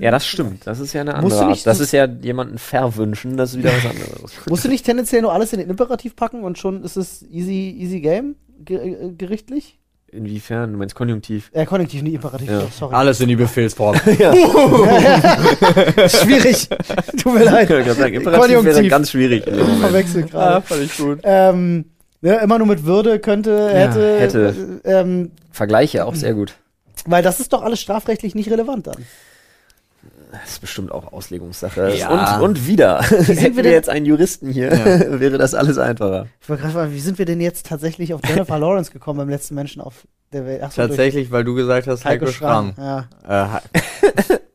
Ja, 0.00 0.10
das 0.10 0.26
stimmt. 0.26 0.66
Das 0.66 0.78
ist 0.80 0.92
ja 0.94 1.02
eine 1.02 1.12
Musst 1.12 1.22
andere 1.24 1.38
du 1.38 1.44
Art. 1.44 1.50
nicht- 1.52 1.66
Das 1.66 1.78
ist 1.80 1.92
ja 1.92 2.06
jemanden 2.06 2.56
verwünschen, 2.58 3.36
das 3.36 3.50
ist 3.52 3.58
wieder 3.58 3.70
was 3.72 3.84
anderes. 3.86 4.32
Musst 4.48 4.64
du 4.64 4.68
nicht 4.68 4.84
tendenziell 4.84 5.20
nur 5.22 5.32
alles 5.32 5.52
in 5.52 5.58
den 5.60 5.68
Imperativ 5.68 6.16
packen 6.16 6.42
und 6.42 6.58
schon 6.58 6.82
ist 6.84 6.96
es 6.96 7.22
easy, 7.30 7.74
easy 7.78 8.00
game 8.00 8.36
ge 8.64 8.76
äh, 8.78 9.12
gerichtlich? 9.12 9.78
Inwiefern? 10.10 10.72
Du 10.72 10.78
meinst 10.78 10.94
Konjunktiv? 10.94 11.50
Äh, 11.52 11.66
konjunktiv, 11.66 12.02
nicht 12.02 12.14
Imperativ, 12.14 12.48
Ja. 12.48 12.60
doch, 12.60 12.72
sorry. 12.72 12.94
Alles 12.94 13.20
in 13.20 13.28
die 13.28 13.36
Befehlsform. 13.36 13.94
Schwierig. 16.08 16.68
Tut 17.22 17.34
mir 17.34 17.44
leid. 17.44 17.64
Ich 17.64 17.68
gerade 17.68 17.92
sagen, 17.94 18.14
Imperativ 18.14 18.48
wäre 18.50 18.62
Konjunktiv. 18.62 18.90
ganz 18.90 19.10
schwierig. 19.10 19.44
Moment. 19.46 19.80
Verwechselt 19.80 20.26
ah, 20.34 20.60
gerade. 20.60 20.66
fand 20.66 20.82
ich 20.82 20.96
gut. 20.96 21.20
Ähm, 21.24 21.84
ja, 22.22 22.36
immer 22.38 22.58
nur 22.58 22.66
mit 22.66 22.84
Würde 22.84 23.18
könnte, 23.20 23.68
hätte. 23.70 24.18
hätte. 24.20 24.80
Äh, 24.84 25.00
ähm, 25.00 25.30
Vergleiche 25.52 26.04
auch 26.04 26.14
sehr 26.14 26.34
gut. 26.34 26.54
weil 27.06 27.22
das 27.22 27.40
ist 27.40 27.52
doch 27.52 27.62
alles 27.62 27.80
strafrechtlich 27.80 28.34
nicht 28.34 28.50
relevant 28.50 28.86
dann. 28.86 29.04
Das 30.30 30.50
ist 30.50 30.60
bestimmt 30.60 30.92
auch 30.92 31.10
Auslegungssache. 31.12 31.94
Ja. 31.96 32.36
Und, 32.36 32.42
und 32.42 32.66
wieder. 32.66 33.02
sind 33.02 33.24
Hätten 33.40 33.40
wir 33.42 33.56
wir 33.56 33.62
denn- 33.62 33.72
jetzt 33.72 33.88
einen 33.88 34.04
Juristen 34.04 34.50
hier, 34.50 34.72
Ja. 34.74 34.84
wäre 35.20 35.38
das 35.38 35.54
alles 35.54 35.78
einfacher. 35.78 36.26
Ich 36.42 36.48
wollte 36.48 36.62
gerade 36.62 36.74
fragen, 36.74 36.92
wie 36.92 37.00
sind 37.00 37.18
wir 37.18 37.24
denn 37.24 37.40
jetzt 37.40 37.66
tatsächlich 37.66 38.12
auf 38.12 38.20
Jennifer 38.28 38.58
Lawrence 38.58 38.90
gekommen 38.92 39.18
beim 39.18 39.30
letzten 39.30 39.54
Menschen 39.54 39.80
auf 39.80 40.06
der 40.32 40.44
Welt? 40.44 40.60
Ach 40.62 40.70
so, 40.70 40.82
Tatsächlich, 40.82 41.30
weil 41.30 41.44
du 41.44 41.54
gesagt 41.54 41.86
hast, 41.86 42.04
Heiko 42.04 42.26
Heiko 42.26 42.32
Schramm. 42.36 42.74
Schramm. 42.74 43.08
Ja. 43.26 43.56
Äh, 43.56 44.34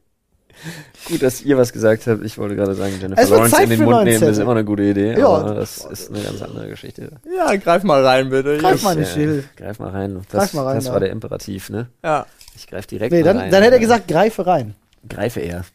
Gut, 1.05 1.21
dass 1.21 1.41
ihr 1.41 1.57
was 1.57 1.73
gesagt 1.73 2.07
habt. 2.07 2.23
Ich 2.23 2.37
wollte 2.37 2.55
gerade 2.55 2.73
sagen, 2.75 2.93
Jennifer 3.01 3.27
Lawrence 3.27 3.51
Zeit 3.55 3.63
in 3.65 3.69
den 3.71 3.83
Mund 3.83 4.03
nehmen, 4.05 4.19
Zettel. 4.19 4.31
ist 4.31 4.37
immer 4.39 4.51
eine 4.51 4.63
gute 4.63 4.83
Idee. 4.83 5.17
Ja. 5.19 5.27
aber 5.27 5.55
das 5.55 5.83
ist 5.85 6.09
eine 6.09 6.21
ganz 6.23 6.41
andere 6.41 6.69
Geschichte. 6.69 7.09
ja, 7.35 7.55
greif 7.57 7.83
mal 7.83 8.05
rein, 8.05 8.29
bitte. 8.29 8.57
Greif 8.57 8.75
Ich- 8.77 8.83
mal. 8.83 8.97
Ja, 8.97 9.05
Schill. 9.05 9.43
Greif 9.57 9.79
mal 9.79 9.89
rein. 9.89 10.21
Das, 10.31 10.39
Greif 10.39 10.53
mal 10.53 10.63
rein, 10.65 10.75
das 10.75 10.85
ja. 10.85 10.93
war 10.93 10.99
der 10.99 11.09
Imperativ, 11.11 11.69
ne? 11.69 11.87
Ja. 12.03 12.25
Ich 12.55 12.67
greif 12.67 12.85
direkt 12.87 13.11
Nee, 13.11 13.23
dann, 13.23 13.37
rein. 13.37 13.51
dann 13.51 13.63
hätte 13.63 13.75
er 13.75 13.79
gesagt, 13.79 14.07
greife 14.07 14.45
rein. 14.45 14.75
Greife 15.09 15.39
eher. 15.41 15.65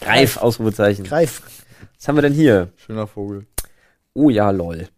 Greif, 0.00 0.36
Ausrufezeichen. 0.36 1.04
Greif. 1.04 1.40
Was 1.98 2.08
haben 2.08 2.16
wir 2.16 2.22
denn 2.22 2.34
hier? 2.34 2.68
Schöner 2.76 3.06
Vogel. 3.06 3.46
Oh 4.12 4.28
ja, 4.30 4.50
lol. 4.50 4.88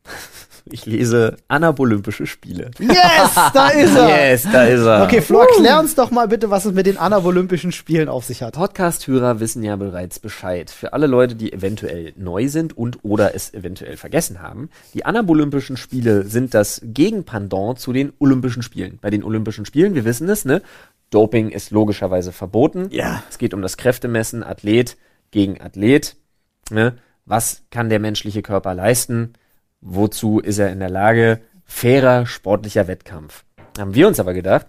Ich 0.72 0.86
lese 0.86 1.36
Anabolympische 1.48 2.26
Spiele. 2.26 2.70
Yes, 2.78 3.34
da 3.54 3.68
ist 3.74 3.96
er. 3.96 4.30
Yes, 4.30 4.46
da 4.50 4.64
ist 4.64 4.84
er. 4.84 5.04
Okay, 5.04 5.20
Flo, 5.20 5.40
erklär 5.40 5.78
uns 5.78 5.94
doch 5.94 6.10
mal 6.10 6.28
bitte, 6.28 6.50
was 6.50 6.64
es 6.64 6.72
mit 6.72 6.86
den 6.86 6.96
Anabolympischen 6.98 7.72
Spielen 7.72 8.08
auf 8.08 8.24
sich 8.24 8.42
hat. 8.42 8.54
Podcast-Hörer 8.54 9.40
wissen 9.40 9.62
ja 9.62 9.76
bereits 9.76 10.18
Bescheid. 10.18 10.70
Für 10.70 10.92
alle 10.92 11.06
Leute, 11.06 11.34
die 11.34 11.52
eventuell 11.52 12.12
neu 12.16 12.48
sind 12.48 12.76
und 12.76 12.98
oder 13.02 13.34
es 13.34 13.52
eventuell 13.54 13.96
vergessen 13.96 14.42
haben, 14.42 14.70
die 14.94 15.04
Anabolympischen 15.04 15.76
Spiele 15.76 16.24
sind 16.24 16.54
das 16.54 16.80
Gegenpendant 16.84 17.78
zu 17.78 17.92
den 17.92 18.12
Olympischen 18.18 18.62
Spielen. 18.62 18.98
Bei 19.00 19.10
den 19.10 19.24
Olympischen 19.24 19.64
Spielen, 19.66 19.94
wir 19.94 20.04
wissen 20.04 20.28
es, 20.28 20.44
ne? 20.44 20.62
Doping 21.10 21.50
ist 21.50 21.70
logischerweise 21.70 22.32
verboten. 22.32 22.88
Ja. 22.90 23.22
Es 23.30 23.38
geht 23.38 23.54
um 23.54 23.62
das 23.62 23.76
Kräftemessen, 23.76 24.42
Athlet 24.42 24.96
gegen 25.30 25.60
Athlet. 25.60 26.16
Ne? 26.70 26.94
Was 27.24 27.62
kann 27.70 27.88
der 27.88 27.98
menschliche 27.98 28.42
Körper 28.42 28.74
leisten? 28.74 29.34
Wozu 29.80 30.40
ist 30.40 30.58
er 30.58 30.70
in 30.70 30.80
der 30.80 30.90
Lage? 30.90 31.40
Fairer 31.64 32.26
sportlicher 32.26 32.88
Wettkampf. 32.88 33.44
Haben 33.78 33.94
wir 33.94 34.08
uns 34.08 34.18
aber 34.18 34.34
gedacht, 34.34 34.66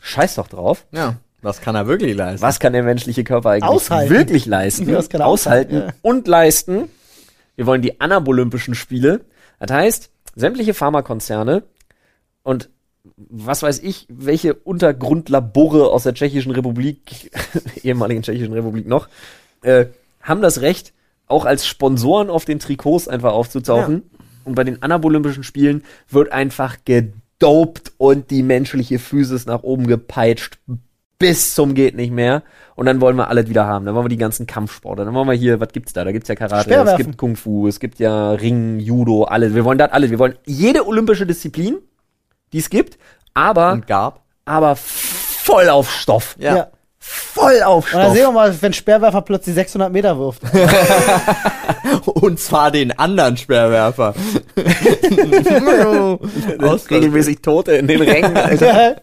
scheiß 0.00 0.36
doch 0.36 0.48
drauf. 0.48 0.86
Ja. 0.92 1.16
Was 1.42 1.60
kann 1.60 1.74
er 1.74 1.86
wirklich 1.86 2.14
leisten? 2.14 2.42
Was 2.42 2.60
kann 2.60 2.72
der 2.72 2.82
menschliche 2.82 3.24
Körper 3.24 3.50
eigentlich 3.50 3.64
Aushalten. 3.64 4.14
wirklich 4.14 4.46
leisten? 4.46 4.92
Was 4.92 5.08
kann 5.08 5.20
er 5.20 5.26
aushalten 5.26 5.76
aushalten, 5.76 5.98
und 6.02 6.28
leisten. 6.28 6.88
Wir 7.54 7.66
wollen 7.66 7.82
die 7.82 8.00
Anabolympischen 8.00 8.74
Spiele. 8.74 9.24
Das 9.58 9.70
heißt, 9.70 10.10
sämtliche 10.34 10.74
Pharmakonzerne 10.74 11.62
und 12.42 12.68
was 13.16 13.62
weiß 13.62 13.80
ich, 13.80 14.06
welche 14.10 14.54
Untergrundlabore 14.54 15.90
aus 15.90 16.02
der 16.02 16.14
Tschechischen 16.14 16.52
Republik, 16.52 17.30
ehemaligen 17.82 18.22
Tschechischen 18.22 18.52
Republik 18.52 18.86
noch, 18.86 19.08
äh, 19.62 19.86
haben 20.20 20.42
das 20.42 20.60
Recht, 20.60 20.92
auch 21.26 21.44
als 21.44 21.66
Sponsoren 21.66 22.30
auf 22.30 22.44
den 22.44 22.58
Trikots 22.58 23.08
einfach 23.08 23.32
aufzutauchen. 23.32 24.02
Und 24.44 24.54
bei 24.54 24.64
den 24.64 24.82
Anabolympischen 24.82 25.42
Spielen 25.42 25.82
wird 26.08 26.30
einfach 26.32 26.76
gedopt 26.84 27.92
und 27.98 28.30
die 28.30 28.42
menschliche 28.42 28.98
Physis 28.98 29.46
nach 29.46 29.62
oben 29.62 29.86
gepeitscht 29.86 30.58
bis 31.18 31.54
zum 31.54 31.74
geht 31.74 31.96
nicht 31.96 32.12
mehr. 32.12 32.42
Und 32.74 32.86
dann 32.86 33.00
wollen 33.00 33.16
wir 33.16 33.28
alles 33.28 33.48
wieder 33.48 33.66
haben. 33.66 33.86
Dann 33.86 33.94
wollen 33.94 34.04
wir 34.04 34.10
die 34.10 34.18
ganzen 34.18 34.46
Kampfsporte. 34.46 35.04
Dann 35.04 35.14
wollen 35.14 35.26
wir 35.26 35.34
hier, 35.34 35.60
was 35.60 35.70
gibt's 35.72 35.92
da? 35.92 36.04
Da 36.04 36.12
gibt's 36.12 36.28
ja 36.28 36.34
Karate, 36.34 36.70
es 36.92 36.96
gibt 36.98 37.16
Kung 37.16 37.36
Fu, 37.36 37.66
es 37.66 37.80
gibt 37.80 37.98
ja 37.98 38.32
Ring, 38.32 38.78
Judo, 38.78 39.24
alles. 39.24 39.54
Wir 39.54 39.64
wollen 39.64 39.78
das 39.78 39.92
alles. 39.92 40.10
Wir 40.10 40.18
wollen 40.18 40.34
jede 40.44 40.86
olympische 40.86 41.26
Disziplin, 41.26 41.78
die 42.52 42.58
es 42.58 42.68
gibt, 42.68 42.98
aber, 43.32 43.72
aber 44.44 44.76
voll 44.76 45.70
auf 45.70 45.90
Stoff. 45.90 46.36
Ja. 46.38 46.56
Ja. 46.56 46.68
Voll 47.08 47.62
auf 47.62 47.94
Und 47.94 48.00
dann 48.00 48.12
sehen 48.12 48.24
wir 48.24 48.32
mal, 48.32 48.52
wenn 48.60 48.72
Speerwerfer 48.72 49.22
plötzlich 49.22 49.54
600 49.54 49.92
Meter 49.92 50.18
wirft. 50.18 50.42
Und 52.04 52.40
zwar 52.40 52.72
den 52.72 52.98
anderen 52.98 53.36
Sperrwerfer. 53.36 54.12
Regelmäßig 56.90 57.42
Tote 57.42 57.76
in 57.76 57.86
den 57.86 58.02
Rängen, 58.02 58.36
Alter. 58.36 58.96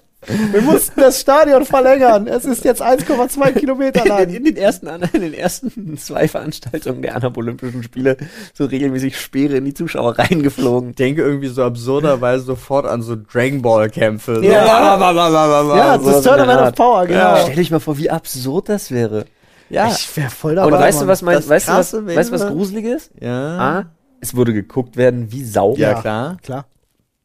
Wir 0.52 0.62
mussten 0.62 1.00
das 1.00 1.20
Stadion 1.20 1.66
verlängern. 1.66 2.28
Es 2.28 2.46
ist 2.46 2.64
jetzt 2.66 2.82
1,2 2.82 3.52
Kilometer 3.54 4.02
in, 4.04 4.08
lang. 4.10 4.30
in, 4.30 4.44
den 4.44 4.56
ersten, 4.58 4.88
in 4.88 5.22
den 5.22 5.34
ersten 5.34 5.98
zwei 5.98 6.28
Veranstaltungen 6.28 7.02
der 7.02 7.16
Anabolympischen 7.16 7.84
Spiele 7.84 8.18
so 8.54 8.66
regelmäßig 8.66 9.20
Speere 9.20 9.58
in 9.58 9.66
die 9.66 9.74
Zuschauer 9.74 10.18
reingeflogen. 10.20 10.92
Ich 10.92 10.96
denke 10.96 11.22
irgendwie 11.22 11.48
so 11.48 11.64
absurderweise 11.64 12.46
sofort 12.46 12.86
an 12.86 13.02
so 13.02 13.16
Dragon 13.16 13.62
Ball 13.62 13.90
Kämpfe. 13.90 14.36
So. 14.36 14.42
Ja. 14.42 14.64
Ja, 14.64 16.00
sowas 16.00 16.04
das 16.06 16.18
in 16.18 16.24
Tournament 16.24 16.62
of. 16.62 16.76
Power, 16.76 17.06
genau. 17.06 17.38
Stell 17.44 17.56
dich 17.56 17.72
mal 17.72 17.80
vor, 17.80 17.98
wie 17.98 18.10
absurd 18.10 18.70
das 18.70 18.92
wäre. 18.92 19.26
ja. 19.70 19.88
Ich 19.90 20.16
wäre 20.16 20.30
voll 20.30 20.56
dabei. 20.56 20.68
Und 20.68 20.74
weißt 20.82 21.02
du, 21.02 21.08
was 21.08 21.22
mein, 21.22 21.36
Das 21.36 21.50
weißt 21.50 21.68
du, 21.68 21.74
was, 21.74 21.94
weißt 21.94 22.32
was 22.32 22.48
gruseliges? 22.48 23.12
ja. 23.20 23.58
A, 23.80 23.86
es 24.22 24.36
würde 24.36 24.54
geguckt 24.54 24.96
werden 24.96 25.32
wie 25.32 25.44
Sau. 25.44 25.76
Ja, 25.76 25.96
klar. 25.96 26.38
Klar. 26.44 26.66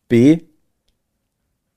B, 0.08 0.38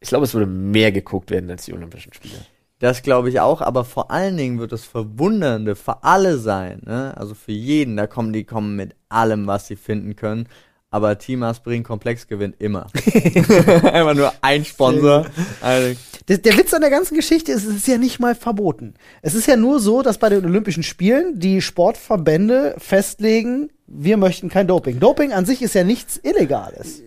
ich 0.02 0.10
glaube, 0.10 0.26
es 0.26 0.34
würde 0.34 0.48
mehr 0.48 0.92
geguckt 0.92 1.32
werden 1.32 1.50
als 1.50 1.66
die 1.66 1.74
Olympischen 1.74 2.12
Spiele. 2.12 2.36
Das 2.80 3.04
glaube 3.04 3.30
ich 3.30 3.40
auch, 3.40 3.62
aber 3.62 3.86
vor 3.86 4.10
allen 4.10 4.36
Dingen 4.36 4.60
wird 4.60 4.72
das 4.72 4.84
Verwundernde 4.84 5.76
für 5.76 6.04
alle 6.04 6.40
sein, 6.40 6.82
ne? 6.84 7.16
Also 7.16 7.36
für 7.36 7.52
jeden, 7.52 7.96
da 7.96 8.08
kommen 8.08 8.34
die 8.34 8.44
kommen 8.44 8.76
mit 8.76 8.96
allem, 9.08 9.46
was 9.46 9.68
sie 9.68 9.76
finden 9.76 10.16
können. 10.16 10.48
Aber 10.90 11.18
Team 11.18 11.44
Aspirin 11.44 11.84
Komplex 11.84 12.28
gewinnt 12.28 12.56
immer. 12.60 12.88
Einfach 13.84 14.14
nur 14.16 14.34
ein 14.42 14.66
Sponsor. 14.66 15.26
Also, 15.62 15.98
Der, 16.28 16.40
der 16.40 16.58
Witz 16.58 16.74
an 16.74 16.82
der 16.82 16.90
ganzen 16.90 17.16
Geschichte 17.16 17.54
ist, 17.54 17.66
es 17.66 17.78
ist 17.78 17.88
ja 17.88 17.98
nicht 17.98 18.20
mal 18.20 18.36
verboten. 18.36 18.96
Es 19.22 19.34
ist 19.34 19.48
ja 19.48 19.56
nur 19.56 19.80
so, 19.80 20.02
dass 20.02 20.18
bei 20.18 20.28
den 20.28 20.44
Olympischen 20.44 20.84
Spielen 20.84 21.40
die 21.40 21.62
Sportverbände 21.62 22.76
festlegen, 22.78 23.70
wir 23.88 24.18
möchten 24.18 24.50
kein 24.50 24.68
Doping. 24.68 25.00
Doping 25.00 25.32
an 25.32 25.46
sich 25.46 25.62
ist 25.62 25.76
ja 25.76 25.86
nichts 25.86 26.18
Illegales. 26.18 27.02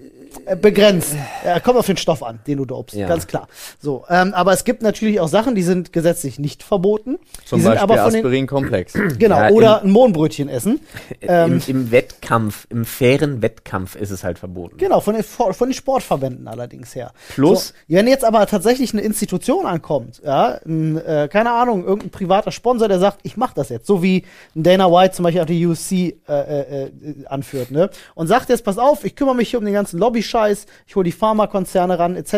Äh, 0.47 0.57
begrenzt. 0.57 1.15
Ja, 1.45 1.61
kommt 1.61 1.79
auf 1.79 1.87
den 1.87 1.97
Stoff 1.97 2.23
an, 2.23 2.41
den 2.47 2.59
du 2.59 2.65
dopst, 2.65 2.95
Ja. 2.97 3.07
ganz 3.09 3.27
klar. 3.27 3.49
So, 3.81 4.05
ähm, 4.09 4.35
aber 4.35 4.53
es 4.53 4.65
gibt 4.65 4.83
natürlich 4.83 5.21
auch 5.21 5.29
Sachen, 5.29 5.55
die 5.55 5.63
sind 5.63 5.93
gesetzlich 5.93 6.39
nicht 6.39 6.63
verboten. 6.63 7.19
zum 7.45 7.59
die 7.59 7.63
sind 7.63 7.73
Beispiel 7.73 7.83
aber 7.83 8.03
von 8.03 8.13
den, 8.13 8.21
Aspirin 8.21 8.47
Komplex. 8.47 8.93
genau, 9.19 9.37
Ja, 9.39 9.51
oder 9.51 9.83
ein 9.83 9.91
Mohnbrötchen 9.91 10.49
essen. 10.49 10.81
Ähm, 11.27 11.63
Im, 11.67 11.77
Im 11.77 11.91
Wettkampf, 11.91 12.67
im 12.69 12.85
fairen 12.85 13.41
Wettkampf 13.41 13.95
ist 13.97 14.11
es 14.11 14.25
halt 14.25 14.39
verboten. 14.39 14.77
Genau, 14.77 15.01
von 15.01 15.15
den, 15.15 15.23
von 15.25 15.55
den 15.69 15.73
Sportverbänden 15.73 16.47
allerdings 16.49 16.95
her. 16.95 17.13
Plus- 17.35 17.69
So, 17.69 17.75
wenn 17.89 18.07
jetzt 18.09 18.25
aber 18.25 18.47
tatsächlich 18.47 18.93
eine 18.93 19.01
Institution 19.03 19.65
ankommt, 19.65 20.21
ja, 20.25 20.59
ein, 20.67 20.99
äh, 20.99 21.29
keine 21.33 21.53
Ahnung, 21.53 21.85
irgendein 21.85 22.11
privater 22.11 22.51
Sponsor, 22.53 22.89
der 22.89 22.99
sagt, 22.99 23.21
ich 23.23 23.37
mache 23.39 23.55
das 23.55 23.71
jetzt, 23.71 23.87
so 23.87 24.03
wie 24.03 24.25
Dana 24.55 24.91
White 24.91 25.15
zum 25.15 25.23
Beispiel 25.23 25.41
auch 25.43 25.47
die 25.47 25.67
UFC 25.67 25.93
äh, 25.93 26.13
äh, 26.29 26.83
äh, 26.85 26.91
anführt, 27.27 27.71
ne? 27.71 27.89
Und 28.15 28.27
sagt 28.27 28.51
jetzt, 28.51 28.65
pass 28.65 28.77
auf, 28.77 29.05
ich 29.05 29.17
kümmere 29.17 29.35
mich 29.37 29.49
hier 29.51 29.59
um 29.61 29.65
den 29.65 29.75
ganzen 29.75 29.99
Lobby-Scheiß, 30.25 30.67
ich 30.87 30.97
hole 30.97 31.05
die 31.05 31.13
Pharmakonzerne 31.13 31.99
ran, 31.99 32.17
etc. 32.17 32.33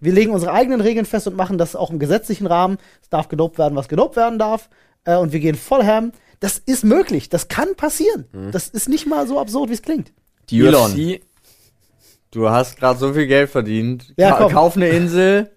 Wir 0.00 0.12
legen 0.12 0.32
unsere 0.32 0.52
eigenen 0.52 0.80
Regeln 0.80 1.06
fest 1.06 1.26
und 1.26 1.36
machen 1.36 1.58
das 1.58 1.76
auch 1.76 1.90
im 1.90 1.98
gesetzlichen 1.98 2.46
Rahmen. 2.46 2.78
Es 3.02 3.08
darf 3.08 3.28
gedopt 3.28 3.58
werden, 3.58 3.76
was 3.76 3.88
gedopt 3.88 4.16
werden 4.16 4.38
darf. 4.38 4.68
Äh, 5.04 5.16
und 5.16 5.32
wir 5.32 5.40
gehen 5.40 5.54
voll 5.56 5.84
ham. 5.84 6.12
Das 6.40 6.58
ist 6.58 6.84
möglich, 6.84 7.28
das 7.28 7.46
kann 7.48 7.76
passieren. 7.76 8.26
Das 8.50 8.68
ist 8.68 8.88
nicht 8.88 9.06
mal 9.06 9.28
so 9.28 9.38
absurd, 9.40 9.70
wie 9.70 9.74
es 9.74 9.82
klingt. 9.82 10.12
Die 10.50 10.60
Elon. 10.60 10.90
UFC, 10.92 11.20
Du 12.32 12.48
hast 12.48 12.78
gerade 12.78 12.98
so 12.98 13.12
viel 13.12 13.26
Geld 13.26 13.50
verdient. 13.50 14.14
Ja, 14.16 14.30
Ka 14.30 14.44
komm. 14.44 14.52
kauf 14.52 14.74
eine 14.76 14.88
Insel 14.88 15.50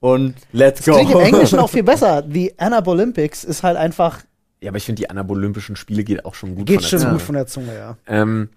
und 0.00 0.34
let's 0.52 0.84
go. 0.84 0.92
Klingt 0.94 1.12
im 1.12 1.20
Englischen 1.20 1.58
auch 1.60 1.70
viel 1.70 1.84
besser. 1.84 2.20
Die 2.20 2.58
Anabolympics 2.58 3.44
ist 3.44 3.62
halt 3.62 3.76
einfach, 3.76 4.22
ja, 4.60 4.70
aber 4.70 4.76
ich 4.78 4.84
finde, 4.84 5.00
die 5.00 5.08
anabolympischen 5.08 5.76
Spiele 5.76 6.02
geht 6.04 6.24
auch 6.24 6.34
schon 6.34 6.56
gut 6.56 6.66
geht 6.66 6.80
von 6.82 6.88
schon 6.88 6.98
der 6.98 7.06
Zunge. 7.06 7.12
gut 7.12 7.22
von 7.22 7.34
der 7.36 7.46
Zunge, 7.46 7.74
ja. 7.76 7.96
Ähm, 8.08 8.48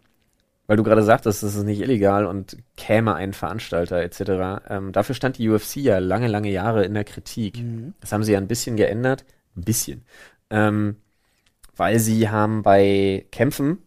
weil 0.72 0.78
du 0.78 0.84
gerade 0.84 1.03
sagtest, 1.03 1.43
das 1.43 1.55
ist 1.55 1.65
nicht 1.65 1.82
illegal 1.82 2.26
und 2.26 2.55
käme 2.78 3.13
ein 3.13 3.34
Veranstalter 3.34 4.01
etc. 4.01 4.63
Ähm, 4.69 4.93
dafür 4.93 5.15
stand 5.15 5.38
die 5.38 5.49
UFC 5.49 5.76
ja 5.76 5.97
lange, 5.97 6.28
lange 6.28 6.49
Jahre 6.49 6.86
in 6.86 6.93
der 6.93 7.03
Kritik. 7.03 7.61
Mhm. 7.61 7.93
Das 7.99 8.13
haben 8.13 8.24
sie 8.24 8.32
ja 8.32 8.38
ein 8.38 8.47
bisschen 8.47 8.78
geändert. 8.78 9.26
Ein 9.57 9.63
bisschen. 9.65 10.05
Ähm, 10.49 10.95
weil 11.76 11.99
sie 11.99 12.30
haben 12.30 12.63
bei 12.63 13.26
Kämpfen, 13.34 13.80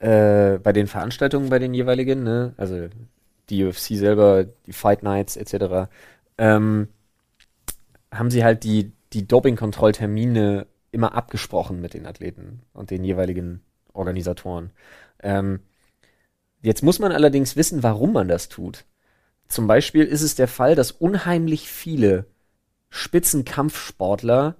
äh, 0.00 0.58
bei 0.58 0.74
den 0.74 0.86
Veranstaltungen 0.86 1.48
bei 1.48 1.58
den 1.58 1.72
jeweiligen, 1.72 2.22
ne, 2.22 2.52
also 2.58 2.88
die 3.48 3.64
UFC 3.64 3.96
selber, 3.96 4.44
die 4.66 4.74
Fight 4.74 5.02
Nights 5.02 5.38
etc., 5.38 5.88
ähm, 6.36 6.88
haben 8.12 8.30
sie 8.30 8.44
halt 8.44 8.64
die, 8.64 8.92
die 9.14 9.26
Doping-Kontrolltermine 9.26 10.66
immer 10.90 11.14
abgesprochen 11.14 11.80
mit 11.80 11.94
den 11.94 12.04
Athleten 12.04 12.60
und 12.74 12.90
den 12.90 13.02
jeweiligen 13.02 13.62
Organisatoren. 13.94 14.72
Ähm, 15.22 15.60
jetzt 16.62 16.82
muss 16.82 16.98
man 16.98 17.12
allerdings 17.12 17.56
wissen, 17.56 17.82
warum 17.82 18.12
man 18.12 18.28
das 18.28 18.48
tut. 18.48 18.84
Zum 19.48 19.66
Beispiel 19.66 20.04
ist 20.04 20.22
es 20.22 20.34
der 20.34 20.48
Fall, 20.48 20.74
dass 20.74 20.92
unheimlich 20.92 21.68
viele 21.68 22.26
Spitzenkampfsportler 22.88 24.56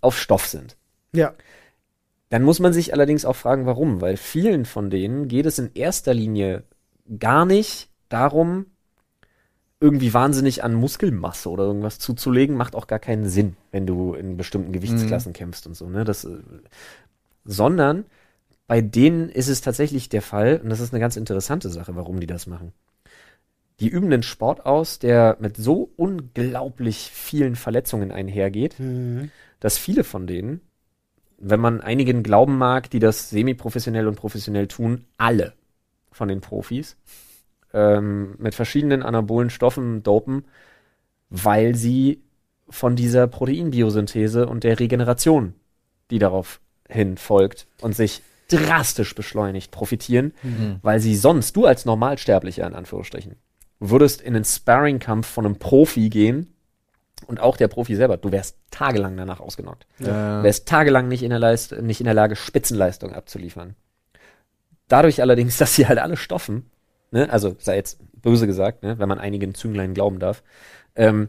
auf 0.00 0.18
Stoff 0.18 0.46
sind. 0.46 0.76
Ja. 1.12 1.34
Dann 2.30 2.42
muss 2.42 2.60
man 2.60 2.72
sich 2.72 2.92
allerdings 2.92 3.24
auch 3.24 3.36
fragen, 3.36 3.66
warum, 3.66 4.00
weil 4.00 4.16
vielen 4.16 4.64
von 4.64 4.90
denen 4.90 5.28
geht 5.28 5.46
es 5.46 5.58
in 5.58 5.70
erster 5.74 6.14
Linie 6.14 6.64
gar 7.18 7.44
nicht 7.44 7.88
darum, 8.08 8.66
irgendwie 9.80 10.12
wahnsinnig 10.12 10.62
an 10.62 10.74
Muskelmasse 10.74 11.48
oder 11.48 11.64
irgendwas 11.64 11.98
zuzulegen, 11.98 12.56
macht 12.56 12.76
auch 12.76 12.86
gar 12.86 12.98
keinen 12.98 13.28
Sinn, 13.28 13.56
wenn 13.72 13.86
du 13.86 14.14
in 14.14 14.36
bestimmten 14.36 14.72
Gewichtsklassen 14.72 15.32
kämpfst 15.32 15.66
und 15.66 15.74
so, 15.74 15.88
ne? 15.88 16.04
Das, 16.04 16.24
äh, 16.24 16.38
sondern 17.44 18.04
bei 18.70 18.82
denen 18.82 19.30
ist 19.30 19.48
es 19.48 19.62
tatsächlich 19.62 20.10
der 20.10 20.22
Fall, 20.22 20.60
und 20.62 20.70
das 20.70 20.78
ist 20.78 20.92
eine 20.92 21.00
ganz 21.00 21.16
interessante 21.16 21.70
Sache, 21.70 21.96
warum 21.96 22.20
die 22.20 22.28
das 22.28 22.46
machen. 22.46 22.72
Die 23.80 23.88
üben 23.88 24.12
einen 24.12 24.22
Sport 24.22 24.64
aus, 24.64 25.00
der 25.00 25.36
mit 25.40 25.56
so 25.56 25.90
unglaublich 25.96 27.10
vielen 27.12 27.56
Verletzungen 27.56 28.12
einhergeht, 28.12 28.76
dass 29.58 29.76
viele 29.76 30.04
von 30.04 30.28
denen, 30.28 30.60
wenn 31.36 31.58
man 31.58 31.80
einigen 31.80 32.22
glauben 32.22 32.58
mag, 32.58 32.88
die 32.90 33.00
das 33.00 33.30
semi-professionell 33.30 34.06
und 34.06 34.14
professionell 34.14 34.68
tun, 34.68 35.04
alle 35.16 35.52
von 36.12 36.28
den 36.28 36.40
Profis 36.40 36.96
ähm, 37.74 38.36
mit 38.38 38.54
verschiedenen 38.54 39.02
anabolen 39.02 39.50
Stoffen 39.50 40.04
dopen, 40.04 40.44
weil 41.28 41.74
sie 41.74 42.22
von 42.68 42.94
dieser 42.94 43.26
Proteinbiosynthese 43.26 44.46
und 44.46 44.62
der 44.62 44.78
Regeneration, 44.78 45.54
die 46.12 46.20
darauf 46.20 46.60
hin 46.88 47.16
folgt 47.16 47.66
und 47.80 47.96
sich 47.96 48.22
drastisch 48.52 49.14
beschleunigt, 49.14 49.70
profitieren, 49.70 50.32
weil 50.82 51.00
sie 51.00 51.16
sonst, 51.16 51.56
du 51.56 51.66
als 51.66 51.84
Normalsterblicher 51.84 52.66
in 52.66 52.74
Anführungsstrichen, 52.74 53.36
würdest 53.80 54.20
in 54.20 54.36
einen 54.36 54.44
Sparring-Kampf 54.44 55.26
von 55.26 55.46
einem 55.46 55.56
Profi 55.56 56.10
gehen 56.10 56.54
und 57.26 57.40
auch 57.40 57.56
der 57.56 57.68
Profi 57.68 57.96
selber, 57.96 58.16
du 58.16 58.30
wärst 58.30 58.56
tagelang 58.70 59.16
danach 59.16 59.40
ausgenockt. 59.40 59.86
Ja. 59.98 60.38
Du 60.38 60.44
wärst 60.44 60.68
tagelang 60.68 61.08
nicht 61.08 61.22
in, 61.22 61.30
der 61.30 61.38
Leist 61.38 61.72
nicht 61.80 62.00
in 62.00 62.04
der 62.04 62.14
Lage, 62.14 62.36
Spitzenleistung 62.36 63.12
abzuliefern. 63.12 63.74
Dadurch 64.88 65.22
allerdings, 65.22 65.56
dass 65.58 65.74
sie 65.74 65.86
halt 65.86 65.98
alle 65.98 66.16
stoffen, 66.16 66.70
ne, 67.10 67.30
also 67.30 67.56
sei 67.58 67.76
jetzt 67.76 68.00
böse 68.20 68.46
gesagt, 68.46 68.82
ne, 68.82 68.98
wenn 68.98 69.08
man 69.08 69.18
einigen 69.18 69.54
Zünglein 69.54 69.94
glauben 69.94 70.18
darf, 70.18 70.42
ähm, 70.94 71.28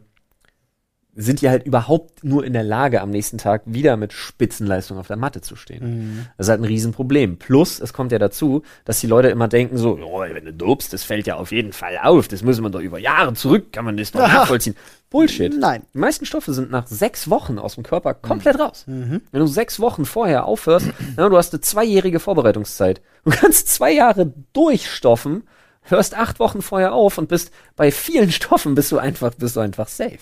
sind 1.14 1.42
die 1.42 1.50
halt 1.50 1.66
überhaupt 1.66 2.24
nur 2.24 2.46
in 2.46 2.54
der 2.54 2.64
Lage, 2.64 3.02
am 3.02 3.10
nächsten 3.10 3.38
Tag 3.38 3.64
wieder 3.66 3.98
mit 3.98 4.14
Spitzenleistung 4.14 4.98
auf 4.98 5.08
der 5.08 5.18
Matte 5.18 5.42
zu 5.42 5.56
stehen. 5.56 6.28
Das 6.38 6.48
ist 6.48 6.50
halt 6.50 6.62
ein 6.62 6.66
Riesenproblem. 6.66 7.38
Plus, 7.38 7.80
es 7.82 7.92
kommt 7.92 8.12
ja 8.14 8.20
dazu, 8.20 8.64
dass 8.86 9.02
die 9.02 9.08
Leute 9.08 9.28
immer 9.28 9.50
denken 9.50 9.78
so, 9.78 10.00
oh, 10.02 10.22
wenn 10.22 10.46
du 10.46 10.54
dopst, 10.54 10.94
das 10.94 11.04
fällt 11.04 11.28
ja 11.28 11.36
auf 11.36 11.52
jeden 11.52 11.74
Fall 11.74 11.98
auf, 12.02 12.30
das 12.30 12.44
müssen 12.44 12.64
wir 12.64 12.70
doch 12.70 12.80
über 12.80 12.98
Jahre 12.98 13.34
zurück, 13.34 13.74
kann 13.74 13.84
man 13.86 13.98
das 13.98 14.12
doch 14.12 14.20
nachvollziehen. 14.28 14.76
Bullshit. 15.10 15.54
Nein. 15.60 15.84
Die 15.94 15.98
meisten 15.98 16.26
Stoffe 16.26 16.54
sind 16.54 16.72
nach 16.72 16.88
sechs 16.88 17.30
Wochen 17.30 17.60
aus 17.60 17.76
dem 17.76 17.84
Körper 17.84 18.14
komplett 18.14 18.58
raus. 18.58 18.86
Wenn 18.88 19.22
du 19.34 19.46
sechs 19.46 19.82
Wochen 19.82 20.06
vorher 20.06 20.46
aufhörst, 20.46 20.88
ja, 21.18 21.28
du 21.28 21.36
hast 21.36 21.54
eine 21.54 21.60
zweijährige 21.60 22.22
Vorbereitungszeit. 22.22 23.02
Du 23.26 23.32
kannst 23.32 23.68
zwei 23.68 23.92
Jahre 23.92 24.34
durchstoffen, 24.54 25.44
hörst 25.84 26.16
acht 26.16 26.40
Wochen 26.40 26.62
vorher 26.62 26.94
auf 26.94 27.18
und 27.18 27.28
bist 27.28 27.52
bei 27.76 27.92
vielen 27.92 28.32
Stoffen 28.32 28.74
bist 28.74 28.94
du 28.94 28.98
einfach, 28.98 29.34
bist 29.36 29.58
du 29.58 29.60
einfach 29.60 29.90
safe. 29.90 30.20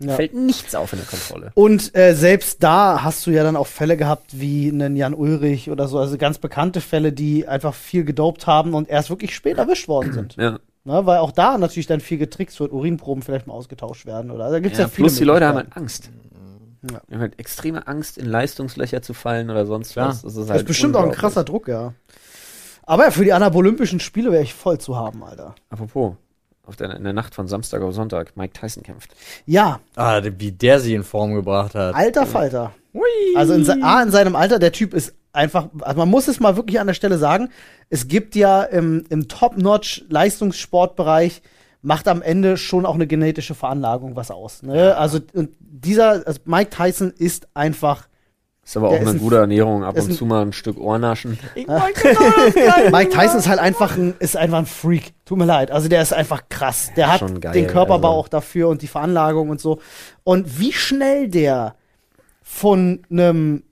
Ja. 0.00 0.14
Fällt 0.14 0.32
nichts 0.34 0.76
auf 0.76 0.92
in 0.92 1.00
der 1.00 1.08
Kontrolle. 1.08 1.50
Und 1.54 1.94
äh, 1.96 2.14
selbst 2.14 2.62
da 2.62 3.02
hast 3.02 3.26
du 3.26 3.32
ja 3.32 3.42
dann 3.42 3.56
auch 3.56 3.66
Fälle 3.66 3.96
gehabt 3.96 4.38
wie 4.38 4.68
einen 4.68 4.94
Jan 4.94 5.12
Ulrich 5.12 5.70
oder 5.70 5.88
so, 5.88 5.98
also 5.98 6.16
ganz 6.16 6.38
bekannte 6.38 6.80
Fälle, 6.80 7.12
die 7.12 7.48
einfach 7.48 7.74
viel 7.74 8.04
gedopt 8.04 8.46
haben 8.46 8.74
und 8.74 8.88
erst 8.88 9.10
wirklich 9.10 9.34
spät 9.34 9.58
erwischt 9.58 9.88
worden 9.88 10.12
sind. 10.12 10.36
Ja. 10.36 10.60
Ne, 10.84 11.04
weil 11.04 11.18
auch 11.18 11.32
da 11.32 11.58
natürlich 11.58 11.88
dann 11.88 12.00
viel 12.00 12.16
getrickst 12.16 12.60
wird, 12.60 12.72
Urinproben 12.72 13.22
vielleicht 13.22 13.46
mal 13.46 13.54
ausgetauscht 13.54 14.06
werden 14.06 14.30
oder 14.30 14.50
da 14.50 14.60
gibt's 14.60 14.78
ja, 14.78 14.84
Ja, 14.84 14.88
viele 14.88 15.08
plus 15.08 15.18
die 15.18 15.24
Leute 15.24 15.46
haben 15.46 15.56
halt 15.56 15.76
Angst. 15.76 16.10
Ja. 16.90 17.00
Die 17.08 17.14
haben 17.14 17.20
halt 17.20 17.38
extreme 17.38 17.86
Angst, 17.88 18.18
in 18.18 18.26
Leistungslöcher 18.26 19.02
zu 19.02 19.12
fallen 19.14 19.50
oder 19.50 19.66
sonst 19.66 19.94
Klar. 19.94 20.10
was. 20.10 20.22
Das 20.22 20.32
ist, 20.32 20.42
Das 20.42 20.50
halt 20.50 20.60
ist 20.60 20.66
bestimmt 20.68 20.94
auch 20.96 21.02
ein 21.02 21.10
krasser 21.10 21.42
Druck, 21.42 21.66
ja. 21.66 21.92
Aber 22.84 23.04
ja, 23.04 23.10
für 23.10 23.24
die 23.24 23.32
Anabolympischen 23.32 24.00
Spiele 24.00 24.30
wäre 24.30 24.42
ich 24.42 24.54
voll 24.54 24.78
zu 24.78 24.96
haben, 24.96 25.22
Alter. 25.24 25.56
Apropos, 25.68 26.14
auf 26.68 26.76
der, 26.76 26.94
in 26.96 27.02
der 27.04 27.12
Nacht 27.14 27.34
von 27.34 27.48
Samstag 27.48 27.80
auf 27.82 27.94
Sonntag, 27.94 28.36
Mike 28.36 28.52
Tyson 28.52 28.82
kämpft. 28.84 29.10
Ja, 29.46 29.80
Ah, 29.96 30.20
wie 30.38 30.52
der 30.52 30.78
sie 30.80 30.94
in 30.94 31.02
Form 31.02 31.34
gebracht 31.34 31.74
hat. 31.74 31.94
alter 31.94 32.26
Falter. 32.26 32.72
Also 33.36 33.54
in, 33.54 33.64
se- 33.64 33.78
A, 33.82 34.02
in 34.02 34.10
seinem 34.10 34.36
Alter, 34.36 34.58
der 34.58 34.72
Typ 34.72 34.92
ist 34.94 35.14
einfach, 35.32 35.68
also 35.80 35.98
man 35.98 36.08
muss 36.08 36.28
es 36.28 36.40
mal 36.40 36.56
wirklich 36.56 36.78
an 36.80 36.86
der 36.86 36.94
Stelle 36.94 37.18
sagen, 37.18 37.48
es 37.90 38.08
gibt 38.08 38.34
ja 38.36 38.62
im, 38.62 39.04
im 39.08 39.28
Top-Notch-Leistungssportbereich 39.28 41.42
macht 41.82 42.08
am 42.08 42.22
Ende 42.22 42.56
schon 42.56 42.86
auch 42.86 42.94
eine 42.94 43.06
genetische 43.06 43.54
Veranlagung 43.54 44.16
was 44.16 44.30
aus. 44.30 44.62
Ne? 44.62 44.96
Also 44.96 45.20
und 45.34 45.50
dieser, 45.60 46.26
also 46.26 46.40
Mike 46.44 46.70
Tyson 46.70 47.12
ist 47.16 47.48
einfach 47.54 48.08
Ist 48.68 48.76
aber 48.76 48.88
auch 48.90 48.96
ist 48.96 49.00
eine 49.00 49.10
ein- 49.12 49.18
gute 49.18 49.38
Ernährung, 49.38 49.82
ab 49.82 49.96
und 49.98 50.12
zu 50.12 50.26
mal 50.26 50.42
ein 50.42 50.52
Stück 50.52 50.76
Ohrnaschen. 50.78 51.38
Ich 51.54 51.66
wollte 51.66 52.02
genau 52.02 52.90
Mike 52.92 53.08
Tyson 53.10 53.38
ist 53.38 53.48
halt 53.48 53.60
einfach 53.60 53.96
ein, 53.96 54.14
ist 54.18 54.36
einfach 54.36 54.58
ein 54.58 54.66
Freak. 54.66 55.14
Tut 55.24 55.38
mir 55.38 55.46
leid. 55.46 55.70
Also 55.70 55.88
der 55.88 56.02
ist 56.02 56.12
einfach 56.12 56.50
krass. 56.50 56.90
Der 56.94 57.10
hat 57.10 57.20
Schon 57.20 57.40
geil, 57.40 57.54
den 57.54 57.66
Körperbau 57.66 58.08
also. 58.10 58.20
auch 58.20 58.28
dafür 58.28 58.68
und 58.68 58.82
die 58.82 58.86
Veranlagung 58.86 59.48
und 59.48 59.58
so. 59.58 59.80
Und 60.22 60.60
wie 60.60 60.74
schnell 60.74 61.28
der 61.28 61.76
von 62.42 63.00
einem 63.10 63.62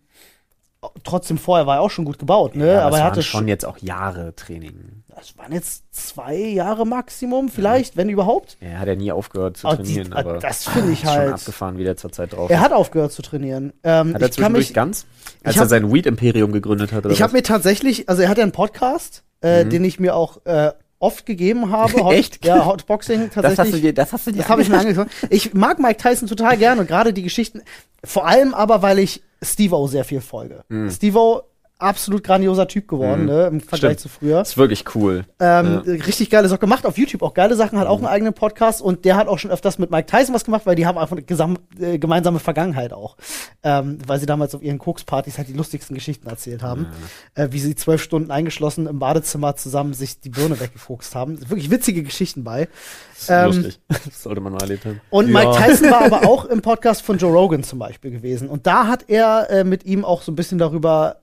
trotzdem 1.05 1.37
vorher 1.37 1.67
war 1.67 1.77
er 1.77 1.83
auch 1.83 1.91
schon 1.91 2.07
gut 2.07 2.19
gebaut, 2.19 2.57
ne? 2.57 2.73
Ja, 2.73 2.81
aber 2.83 2.93
das 2.93 3.01
er 3.01 3.05
hatte 3.05 3.23
schon. 3.23 3.49
jetzt 3.49 3.67
auch 3.67 3.77
Jahre 3.77 4.35
Training. 4.35 5.03
Das 5.19 5.37
waren 5.39 5.51
jetzt 5.51 5.85
zwei 5.93 6.37
Jahre 6.37 6.87
Maximum, 6.87 7.49
vielleicht, 7.49 7.97
wenn 7.97 8.11
überhaupt. 8.11 8.59
Er 8.61 8.81
hat 8.81 8.87
ja 8.87 8.95
nie 8.97 9.11
aufgehört 9.11 9.57
zu 9.57 9.67
Aber 9.67 9.83
die- 9.83 9.95
trainieren, 9.95 10.13
aber 10.13 10.39
das 10.41 10.69
finde 10.69 10.93
ich 10.93 11.03
ist 11.03 11.09
schon 11.09 11.19
halt. 11.19 11.33
abgefahren, 11.33 11.79
wie 11.79 11.85
der 11.85 11.97
zurzeit 11.97 12.35
drauf 12.35 12.51
Er 12.51 12.61
hat 12.61 12.73
aufgehört 12.73 13.13
zu 13.13 13.23
trainieren. 13.23 13.73
Ähm, 13.83 14.13
Hat 14.15 14.21
er 14.21 14.31
zwischendurch 14.31 14.67
mich, 14.69 14.75
ganz? 14.75 15.07
Als 15.43 15.55
ich 15.55 15.57
er 15.59 15.63
hab- 15.63 15.69
sein 15.71 15.91
Weed-Imperium 15.91 16.53
gegründet 16.53 16.93
hat, 16.93 17.07
oder 17.07 17.15
ich 17.15 17.23
habe 17.23 17.33
mir 17.33 17.43
tatsächlich, 17.43 18.11
also 18.11 18.21
er 18.23 18.29
hat 18.29 18.37
ja 18.37 18.43
einen 18.43 18.53
Podcast, 18.53 19.25
äh, 19.43 19.65
Mhm. 19.65 19.71
den 19.71 19.85
ich 19.85 19.99
mir 19.99 20.15
auch 20.15 20.45
äh, 20.45 20.73
oft 20.99 21.25
gegeben 21.25 21.71
habe. 21.73 21.95
Hot, 22.05 22.13
Echt? 22.13 22.45
Ja, 22.45 22.67
Hotboxing 22.67 23.31
tatsächlich. 23.31 23.43
das 23.57 23.59
hast 23.59 23.73
du 23.73 23.81
dir, 23.81 23.95
das 23.95 24.13
hast 24.13 24.27
du 24.27 24.33
dir 24.33 24.39
Das 24.43 24.49
habe 24.51 24.61
ich 24.61 24.69
mir 24.69 24.79
angeschaut. 24.79 25.09
Ich 25.31 25.55
mag 25.55 25.79
Mike 25.79 25.97
Tyson 26.03 26.29
total 26.29 26.59
gern 26.59 26.79
und 26.79 26.89
gerade 26.89 27.15
die 27.15 27.23
Geschichten, 27.23 27.63
vor 28.05 28.27
allem 28.27 28.53
aber, 28.53 28.83
weil 28.83 28.99
ich 28.99 29.23
Steve-O 29.43 29.87
sehr 29.87 30.05
viel 30.05 30.21
folge. 30.21 30.63
Mhm. 30.69 30.91
Steve-O, 30.91 31.41
absolut 31.79 32.25
grandioser 32.25 32.67
Typ 32.69 32.89
geworden, 32.89 33.23
Mhm. 33.23 33.27
ne, 33.27 33.47
im 33.49 33.61
Vergleich 33.61 33.99
Stimmt. 33.99 34.01
zu 34.01 34.09
früher. 34.09 34.41
Ist 34.41 34.57
wirklich 34.57 34.85
cool. 34.95 35.25
Ähm, 35.41 35.79
Richtig 35.87 36.31
geile 36.31 36.49
Sache 36.49 36.61
gemacht 36.61 36.87
auf 36.87 36.97
YouTube, 36.97 37.23
auch 37.23 37.35
geile 37.35 37.55
Sachen, 37.55 37.79
hat 37.79 37.87
auch 37.87 37.99
einen 37.99 38.07
eigenen 38.07 38.33
Podcast 38.33 38.81
und 38.81 39.05
der 39.05 39.17
hat 39.17 39.29
auch 39.29 39.39
schon 39.39 39.51
öfters 39.51 39.79
mit 39.79 39.91
Mike 39.91 40.07
Tyson 40.07 40.35
was 40.35 40.45
gemacht, 40.45 40.63
weil 40.65 40.75
die 40.77 40.87
haben 40.87 40.97
einfach 40.97 41.17
eine 41.17 41.57
äh, 41.81 41.99
gemeinsame 41.99 42.39
Vergangenheit 42.39 42.93
auch. 42.93 43.17
Ähm, 43.63 43.99
weil 44.07 44.19
sie 44.19 44.27
damals 44.27 44.55
auf 44.55 44.63
ihren 44.63 44.79
Kokspartys 44.79 45.37
halt 45.39 45.49
die 45.49 45.53
lustigsten 45.53 45.95
Geschichten 45.95 46.29
erzählt 46.29 46.63
haben. 46.63 46.87
Äh, 47.35 47.49
wie 47.51 47.61
sie 47.61 47.75
zwölf 47.75 48.03
Stunden 48.03 48.31
eingeschlossen 48.31 48.87
im 48.87 48.99
Badezimmer 48.99 49.57
zusammen 49.57 49.93
sich 49.93 50.21
die 50.21 50.31
Birne 50.31 50.59
weggekokst 50.59 51.15
haben. 51.15 51.39
Wirklich 51.51 51.71
witzige 51.71 52.03
Geschichten 52.03 52.43
bei. 52.45 52.69
Das 53.15 53.23
ist 53.23 53.29
Ähm, 53.31 53.47
lustig. 53.47 53.81
Das 53.89 54.23
sollte 54.23 54.41
man 54.41 54.53
mal 54.55 54.61
erlebt 54.63 54.85
haben. 54.87 55.01
Und 55.11 55.29
Ja. 55.29 55.41
Mike 55.45 55.63
Tyson 55.63 55.91
war 55.91 56.05
aber 56.07 56.27
auch 56.29 56.47
im 56.47 56.63
Podcast 56.63 57.03
von 57.03 57.19
Joe 57.19 57.33
Rogan 57.33 57.63
zum 57.65 57.79
Beispiel 57.79 58.11
gewesen. 58.13 58.49
Und 58.49 58.67
da 58.67 58.87
hat 58.87 59.05
er 59.09 59.51
äh, 59.51 59.65
mit 59.65 59.85
ihm 59.85 60.05
auch 60.05 60.23
so 60.23 60.33
ein 60.33 60.37
bisschen 60.37 60.59
darüber 60.59 61.17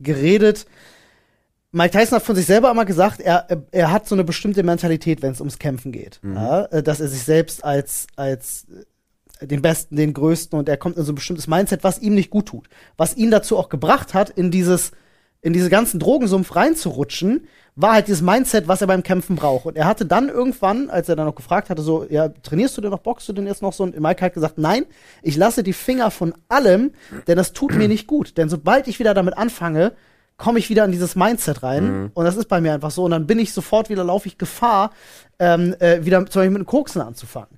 geredet. 0.00 0.66
Mike 1.72 1.90
Tyson 1.90 2.16
hat 2.16 2.22
von 2.22 2.36
sich 2.36 2.46
selber 2.46 2.70
immer 2.70 2.84
gesagt, 2.84 3.20
er, 3.20 3.46
er 3.70 3.92
hat 3.92 4.08
so 4.08 4.14
eine 4.14 4.24
bestimmte 4.24 4.62
Mentalität, 4.62 5.20
wenn 5.22 5.32
es 5.32 5.40
ums 5.40 5.58
Kämpfen 5.58 5.92
geht. 5.92 6.20
Ja, 6.24 6.64
äh, 6.66 6.82
dass 6.82 7.00
er 7.00 7.08
sich 7.08 7.22
selbst 7.22 7.64
als, 7.64 8.06
als 8.16 8.66
äh, 9.40 9.46
den 9.46 9.60
Besten, 9.60 9.96
den 9.96 10.14
Größten 10.14 10.58
und 10.58 10.68
er 10.68 10.78
kommt 10.78 10.96
in 10.96 11.04
so 11.04 11.12
ein 11.12 11.16
bestimmtes 11.16 11.48
Mindset, 11.48 11.84
was 11.84 11.98
ihm 11.98 12.14
nicht 12.14 12.30
gut 12.30 12.46
tut. 12.46 12.68
Was 12.96 13.16
ihn 13.16 13.30
dazu 13.30 13.58
auch 13.58 13.68
gebracht 13.68 14.14
hat, 14.14 14.30
in 14.30 14.50
dieses, 14.50 14.92
in 15.42 15.52
diese 15.52 15.70
ganzen 15.70 16.00
Drogensumpf 16.00 16.54
reinzurutschen, 16.56 17.46
war 17.76 17.92
halt 17.92 18.08
dieses 18.08 18.22
Mindset, 18.22 18.68
was 18.68 18.80
er 18.80 18.86
beim 18.86 19.02
Kämpfen 19.02 19.36
braucht. 19.36 19.66
Und 19.66 19.76
er 19.76 19.84
hatte 19.84 20.06
dann 20.06 20.30
irgendwann, 20.30 20.88
als 20.88 21.10
er 21.10 21.16
dann 21.16 21.26
noch 21.26 21.34
gefragt 21.34 21.68
hatte, 21.68 21.82
so, 21.82 22.06
ja, 22.08 22.30
trainierst 22.30 22.76
du 22.76 22.80
denn 22.80 22.90
noch, 22.90 23.00
boxst 23.00 23.28
du 23.28 23.34
denn 23.34 23.46
jetzt 23.46 23.60
noch 23.60 23.74
so? 23.74 23.84
Und 23.84 24.00
Mike 24.00 24.24
hat 24.24 24.32
gesagt, 24.32 24.56
nein, 24.56 24.86
ich 25.22 25.36
lasse 25.36 25.62
die 25.62 25.74
Finger 25.74 26.10
von 26.10 26.34
allem, 26.48 26.92
denn 27.26 27.36
das 27.36 27.52
tut 27.52 27.74
mir 27.74 27.86
nicht 27.86 28.06
gut. 28.06 28.38
Denn 28.38 28.48
sobald 28.48 28.88
ich 28.88 28.98
wieder 28.98 29.12
damit 29.12 29.36
anfange, 29.36 29.92
komme 30.38 30.58
ich 30.58 30.70
wieder 30.70 30.84
in 30.84 30.92
dieses 30.92 31.16
Mindset 31.16 31.62
rein. 31.62 32.10
Und 32.14 32.24
das 32.24 32.36
ist 32.36 32.48
bei 32.48 32.60
mir 32.62 32.72
einfach 32.72 32.90
so. 32.90 33.04
Und 33.04 33.10
dann 33.10 33.26
bin 33.26 33.38
ich 33.38 33.52
sofort 33.52 33.90
wieder, 33.90 34.04
laufe 34.04 34.28
ich 34.28 34.38
Gefahr, 34.38 34.90
ähm, 35.38 35.74
äh, 35.78 36.04
wieder 36.04 36.18
zum 36.26 36.40
Beispiel 36.40 36.50
mit 36.50 36.62
dem 36.62 36.66
Koksen 36.66 37.02
anzufangen. 37.02 37.48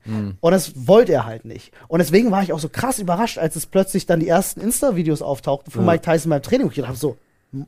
Und 0.41 0.53
das 0.53 0.73
wollte 0.87 1.13
er 1.13 1.27
halt 1.27 1.45
nicht. 1.45 1.73
Und 1.87 2.01
deswegen 2.01 2.33
war 2.33 2.43
ich 2.43 2.53
auch 2.53 2.59
so 2.59 2.69
krass 2.69 2.99
überrascht, 2.99 3.39
als 3.39 3.55
es 3.55 3.67
plötzlich 3.67 4.07
dann 4.07 4.19
die 4.19 4.29
ersten 4.29 4.61
Insta-Videos 4.61 5.23
auftauchten 5.23 5.73
von 5.73 5.85
Mike 5.87 6.03
Tyson 6.03 6.31
beim 6.31 6.43
Training. 6.43 6.71
Ich 6.71 6.77
dachte 6.77 6.97
so, 6.97 7.17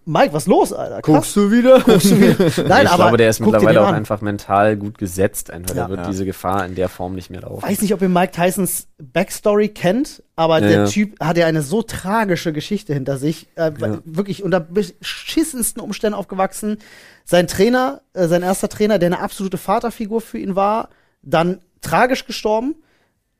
Mike, 0.04 0.34
was 0.34 0.46
los, 0.46 0.74
Alter? 0.74 1.00
Krass. 1.00 1.04
Guckst 1.14 1.36
du 1.36 1.50
wieder? 1.50 1.80
Guckst 1.80 2.10
du 2.10 2.20
wieder? 2.20 2.34
Nein, 2.68 2.84
ich 2.84 2.90
aber 2.90 3.04
glaube, 3.04 3.16
der 3.16 3.30
ist 3.30 3.40
mittlerweile 3.40 3.80
auch 3.80 3.86
an. 3.88 3.94
einfach 3.94 4.20
mental 4.20 4.76
gut 4.76 4.98
gesetzt. 4.98 5.50
Einfach, 5.50 5.74
Ja. 5.74 5.84
da 5.84 5.88
wird 5.88 6.00
Ja. 6.00 6.06
diese 6.10 6.26
Gefahr 6.26 6.66
in 6.66 6.74
der 6.74 6.90
Form 6.90 7.14
nicht 7.14 7.30
mehr 7.30 7.40
laufen. 7.40 7.62
weiß 7.62 7.80
nicht, 7.80 7.94
ob 7.94 8.02
ihr 8.02 8.10
Mike 8.10 8.32
Tysons 8.32 8.88
Backstory 8.98 9.68
kennt, 9.68 10.22
aber 10.36 10.60
Ja, 10.60 10.68
der 10.68 10.78
ja. 10.80 10.86
Typ 10.86 11.18
hat 11.18 11.38
ja 11.38 11.46
eine 11.46 11.62
so 11.62 11.80
tragische 11.80 12.52
Geschichte 12.52 12.92
hinter 12.92 13.16
sich. 13.16 13.46
Äh, 13.54 13.72
Ja. 13.78 13.98
Wirklich 14.04 14.42
unter 14.42 14.60
beschissensten 14.60 15.80
Umständen 15.82 16.14
aufgewachsen. 16.14 16.76
Sein 17.24 17.46
Trainer, 17.46 18.02
äh, 18.12 18.28
sein 18.28 18.42
erster 18.42 18.68
Trainer, 18.68 18.98
der 18.98 19.06
eine 19.06 19.20
absolute 19.20 19.56
Vaterfigur 19.56 20.20
für 20.20 20.36
ihn 20.38 20.56
war, 20.56 20.90
dann 21.22 21.60
tragisch 21.80 22.26
gestorben. 22.26 22.74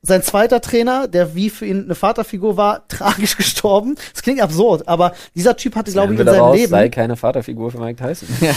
Sein 0.03 0.23
zweiter 0.23 0.61
Trainer, 0.61 1.07
der 1.07 1.35
wie 1.35 1.51
für 1.51 1.65
ihn 1.65 1.83
eine 1.83 1.95
Vaterfigur 1.95 2.57
war, 2.57 2.87
tragisch 2.87 3.37
gestorben. 3.37 3.95
Das 4.13 4.23
klingt 4.23 4.41
absurd, 4.41 4.87
aber 4.87 5.13
dieser 5.35 5.55
Typ 5.55 5.75
hatte, 5.75 5.91
glaube 5.91 6.13
ich, 6.13 6.19
in 6.19 6.25
seinem 6.25 6.53
Leben. 6.53 6.69
sei 6.69 6.89
keine 6.89 7.15
Vaterfigur 7.15 7.71
für 7.71 7.79
Mike 7.79 8.03
Tyson. 8.03 8.27
ja. 8.41 8.55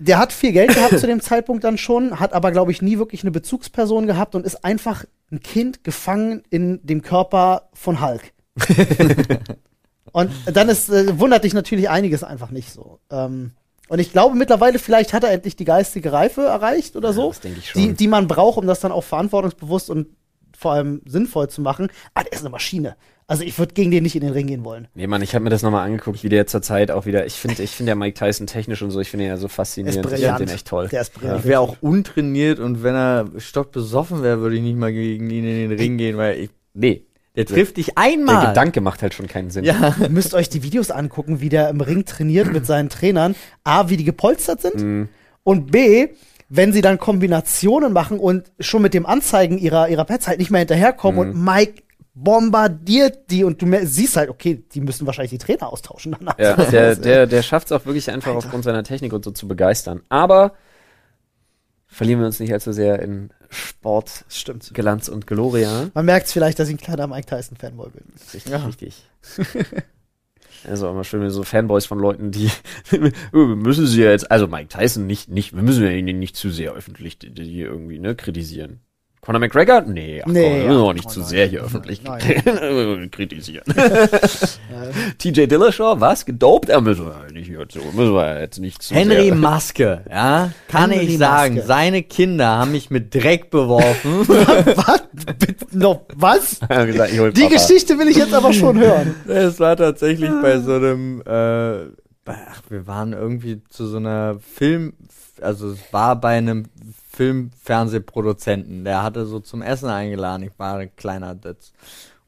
Der 0.00 0.18
hat 0.18 0.32
viel 0.32 0.52
Geld 0.52 0.72
gehabt 0.74 0.96
zu 0.96 1.08
dem 1.08 1.20
Zeitpunkt 1.20 1.64
dann 1.64 1.76
schon, 1.76 2.20
hat 2.20 2.32
aber, 2.32 2.52
glaube 2.52 2.70
ich, 2.70 2.82
nie 2.82 2.98
wirklich 2.98 3.24
eine 3.24 3.32
Bezugsperson 3.32 4.06
gehabt 4.06 4.36
und 4.36 4.46
ist 4.46 4.64
einfach 4.64 5.04
ein 5.32 5.40
Kind 5.40 5.82
gefangen 5.82 6.44
in 6.50 6.78
dem 6.84 7.02
Körper 7.02 7.68
von 7.72 8.00
Hulk. 8.00 8.32
und 10.12 10.30
dann 10.46 10.68
ist, 10.68 10.88
äh, 10.88 11.18
wundert 11.18 11.42
dich 11.42 11.54
natürlich 11.54 11.90
einiges 11.90 12.22
einfach 12.22 12.50
nicht 12.52 12.72
so. 12.72 13.00
Ähm, 13.10 13.52
und 13.88 13.98
ich 13.98 14.12
glaube 14.12 14.36
mittlerweile, 14.36 14.78
vielleicht 14.78 15.12
hat 15.12 15.24
er 15.24 15.32
endlich 15.32 15.56
die 15.56 15.64
geistige 15.64 16.12
Reife 16.12 16.42
erreicht 16.42 16.94
oder 16.94 17.12
so, 17.12 17.28
das 17.28 17.40
denke 17.40 17.58
ich 17.58 17.70
schon. 17.70 17.82
die, 17.82 17.92
die 17.94 18.08
man 18.08 18.28
braucht, 18.28 18.58
um 18.58 18.66
das 18.66 18.80
dann 18.80 18.92
auch 18.92 19.04
verantwortungsbewusst 19.04 19.90
und 19.90 20.08
vor 20.58 20.72
allem 20.72 21.00
sinnvoll 21.06 21.48
zu 21.48 21.60
machen. 21.60 21.88
Aber 22.14 22.24
der 22.24 22.32
ist 22.32 22.40
eine 22.40 22.50
Maschine. 22.50 22.96
Also 23.30 23.42
ich 23.44 23.58
würde 23.58 23.74
gegen 23.74 23.90
den 23.90 24.02
nicht 24.02 24.14
in 24.16 24.22
den 24.22 24.32
Ring 24.32 24.46
gehen 24.46 24.64
wollen. 24.64 24.88
Nee, 24.94 25.06
Mann, 25.06 25.20
ich 25.22 25.34
habe 25.34 25.44
mir 25.44 25.50
das 25.50 25.62
nochmal 25.62 25.84
angeguckt, 25.86 26.24
wie 26.24 26.30
der 26.30 26.46
zur 26.46 26.62
Zeit 26.62 26.90
auch 26.90 27.04
wieder. 27.04 27.26
Ich 27.26 27.34
finde, 27.34 27.62
ich 27.62 27.70
finde 27.70 27.90
ja 27.90 27.94
Mike 27.94 28.18
Tyson 28.18 28.46
technisch 28.46 28.80
und 28.82 28.90
so, 28.90 29.00
ich 29.00 29.10
finde 29.10 29.26
ihn 29.26 29.28
ja 29.28 29.36
so 29.36 29.42
Der 29.42 29.48
ist 29.50 29.54
faszinierend. 29.54 29.96
Ich 30.06 30.10
brillant. 30.10 30.36
finde 30.38 30.50
den 30.50 30.54
echt 30.56 30.66
toll. 30.66 30.88
Der 30.88 31.02
ist 31.02 31.12
brillant. 31.14 31.40
Ich 31.40 31.44
wäre 31.46 31.60
auch 31.60 31.76
untrainiert 31.82 32.58
und 32.58 32.82
wenn 32.82 32.94
er 32.94 33.28
stockbesoffen 33.36 34.22
wäre, 34.22 34.40
würde 34.40 34.56
ich 34.56 34.62
nicht 34.62 34.76
mal 34.78 34.92
gegen 34.92 35.28
ihn 35.30 35.44
in 35.44 35.68
den 35.68 35.78
Ring 35.78 35.98
gehen, 35.98 36.16
weil 36.16 36.38
ich, 36.38 36.50
Nee, 36.74 37.04
der 37.36 37.44
trifft 37.44 37.76
dich 37.76 37.86
der 37.86 37.98
einmal. 37.98 38.46
Gedanke 38.48 38.80
macht 38.80 39.02
halt 39.02 39.12
schon 39.14 39.26
keinen 39.26 39.50
Sinn. 39.50 39.64
Ja. 39.64 39.94
Ihr 40.00 40.08
müsst 40.08 40.32
euch 40.34 40.48
die 40.48 40.62
Videos 40.62 40.90
angucken, 40.90 41.40
wie 41.40 41.48
der 41.50 41.68
im 41.68 41.80
Ring 41.80 42.04
trainiert 42.04 42.52
mit 42.52 42.66
seinen 42.66 42.88
Trainern. 42.88 43.34
A, 43.62 43.88
wie 43.90 43.96
die 43.96 44.04
gepolstert 44.04 44.62
sind. 44.62 44.76
Mhm. 44.82 45.08
Und 45.44 45.70
B, 45.70 46.08
wenn 46.48 46.72
sie 46.72 46.80
dann 46.80 46.98
Kombinationen 46.98 47.92
machen 47.92 48.18
und 48.18 48.50
schon 48.60 48.82
mit 48.82 48.94
dem 48.94 49.04
Anzeigen 49.06 49.58
ihrer, 49.58 49.88
ihrer 49.88 50.04
Pads 50.04 50.28
halt 50.28 50.38
nicht 50.38 50.50
mehr 50.50 50.60
hinterherkommen 50.60 51.28
Mhm. 51.30 51.34
und 51.36 51.44
Mike 51.44 51.82
bombardiert 52.14 53.30
die 53.30 53.44
und 53.44 53.62
du 53.62 53.86
siehst 53.86 54.16
halt, 54.16 54.28
okay, 54.28 54.64
die 54.72 54.80
müssen 54.80 55.06
wahrscheinlich 55.06 55.30
die 55.30 55.38
Trainer 55.38 55.72
austauschen 55.72 56.16
danach. 56.18 56.38
Ja, 56.38 56.56
der, 56.56 56.96
der, 56.96 57.26
der 57.26 57.42
schafft 57.42 57.66
es 57.66 57.72
auch 57.72 57.86
wirklich 57.86 58.10
einfach 58.10 58.34
aufgrund 58.34 58.64
seiner 58.64 58.82
Technik 58.82 59.12
und 59.12 59.24
so 59.24 59.30
zu 59.30 59.46
begeistern. 59.46 60.00
Aber 60.08 60.54
verlieren 61.86 62.18
wir 62.20 62.26
uns 62.26 62.40
nicht 62.40 62.52
allzu 62.52 62.72
sehr 62.72 63.00
in 63.00 63.30
Sport, 63.50 64.24
Stimmt. 64.28 64.70
Glanz 64.74 65.08
und 65.08 65.26
Gloria. 65.26 65.90
Man 65.94 66.04
merkt 66.06 66.28
vielleicht, 66.28 66.58
dass 66.58 66.68
ich 66.68 66.74
ein 66.74 66.78
kleiner 66.80 67.06
Mike 67.06 67.26
Tyson-Fanboy 67.26 67.90
bin. 67.90 68.04
Richtig, 68.34 68.50
Ja. 68.52 68.58
richtig. 68.58 69.04
Also 70.64 70.88
immer 70.88 71.04
schön 71.04 71.28
so 71.30 71.42
Fanboys 71.44 71.86
von 71.86 71.98
Leuten, 71.98 72.30
die 72.30 72.50
wir 72.90 73.12
müssen 73.32 73.86
sie 73.86 74.02
ja 74.02 74.10
jetzt, 74.10 74.30
also 74.30 74.46
Mike 74.46 74.68
Tyson 74.68 75.06
nicht, 75.06 75.28
nicht, 75.28 75.54
wir 75.54 75.62
müssen 75.62 75.84
ja 75.84 75.90
ihn 75.90 76.18
nicht 76.18 76.36
zu 76.36 76.50
sehr 76.50 76.72
öffentlich 76.72 77.18
die, 77.18 77.30
die 77.30 77.60
irgendwie 77.60 77.98
ne 77.98 78.14
kritisieren. 78.14 78.80
Conor 79.20 79.40
McGregor? 79.40 79.82
Nee, 79.82 80.22
ach 80.24 80.28
Nee, 80.28 80.42
komm, 80.42 80.52
wir 80.58 80.66
müssen 80.68 80.78
ach, 80.78 80.84
auch 80.84 80.92
nicht 80.92 81.06
oh 81.06 81.10
zu 81.10 81.22
sehr 81.22 81.46
hier 81.46 81.58
nein, 81.60 81.66
öffentlich 81.66 82.02
nein. 82.02 83.08
kritisieren. 83.10 83.64
Ja. 83.76 84.08
TJ 85.18 85.46
Dillashaw, 85.46 86.00
was? 86.00 86.24
Gedopt? 86.24 86.68
Er 86.68 86.80
müssen 86.80 87.06
wir 87.06 87.30
nicht 87.32 87.48
hier 87.48 87.68
zu, 87.68 87.78
müssen 87.94 88.14
wir 88.14 88.40
jetzt 88.40 88.58
nicht 88.58 88.82
zu 88.82 88.94
Henry 88.94 89.24
sehr. 89.26 89.34
Maske, 89.34 90.04
ja, 90.08 90.52
kann 90.68 90.90
Henry 90.90 91.06
ich 91.06 91.18
sagen, 91.18 91.54
Maske. 91.56 91.66
seine 91.66 92.02
Kinder 92.02 92.46
haben 92.58 92.72
mich 92.72 92.90
mit 92.90 93.14
Dreck 93.14 93.50
beworfen. 93.50 94.26
was? 94.28 95.02
Bitte, 95.38 95.54
noch, 95.72 96.02
was? 96.14 96.60
Gesagt, 96.68 97.12
Die 97.12 97.18
Papa. 97.42 97.48
Geschichte 97.54 97.98
will 97.98 98.08
ich 98.08 98.16
jetzt 98.16 98.34
aber 98.34 98.52
schon 98.52 98.78
hören. 98.78 99.14
Es 99.28 99.58
war 99.60 99.76
tatsächlich 99.76 100.30
bei 100.42 100.58
so 100.60 100.74
einem, 100.74 101.22
äh, 101.26 101.86
ach, 102.26 102.62
wir 102.68 102.86
waren 102.86 103.12
irgendwie 103.12 103.62
zu 103.68 103.86
so 103.86 103.96
einer 103.98 104.38
Film, 104.54 104.94
also 105.40 105.70
es 105.70 105.78
war 105.92 106.16
bei 106.20 106.38
einem 106.38 106.66
Filmfernsehproduzenten, 107.18 108.84
der 108.84 109.02
hatte 109.02 109.26
so 109.26 109.40
zum 109.40 109.60
Essen 109.60 109.88
eingeladen, 109.88 110.44
ich 110.44 110.52
war 110.56 110.76
ein 110.76 110.94
kleiner 110.94 111.34
Ditz. 111.34 111.72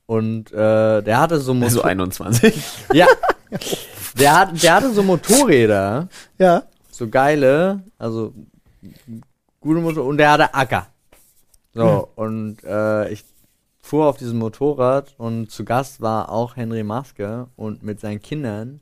Und 0.06 0.50
äh, 0.52 1.00
der 1.02 1.20
hatte 1.20 1.38
so 1.38 1.52
Also 1.52 1.76
Motor 1.76 1.84
21. 1.84 2.60
ja, 2.92 3.06
der, 4.18 4.36
hat, 4.36 4.60
der 4.60 4.74
hatte 4.74 4.92
so 4.92 5.04
Motorräder, 5.04 6.08
Ja. 6.38 6.64
so 6.90 7.08
geile, 7.08 7.84
also 7.98 8.34
gute 9.60 9.80
Motor 9.80 10.06
und 10.06 10.16
der 10.18 10.32
hatte 10.32 10.52
Acker. 10.54 10.88
So, 11.72 12.08
und 12.16 12.64
äh, 12.64 13.10
ich 13.12 13.24
fuhr 13.80 14.08
auf 14.08 14.16
diesem 14.16 14.40
Motorrad 14.40 15.14
und 15.18 15.52
zu 15.52 15.64
Gast 15.64 16.00
war 16.00 16.30
auch 16.30 16.56
Henry 16.56 16.82
Maske 16.82 17.46
und 17.54 17.84
mit 17.84 18.00
seinen 18.00 18.20
Kindern 18.20 18.80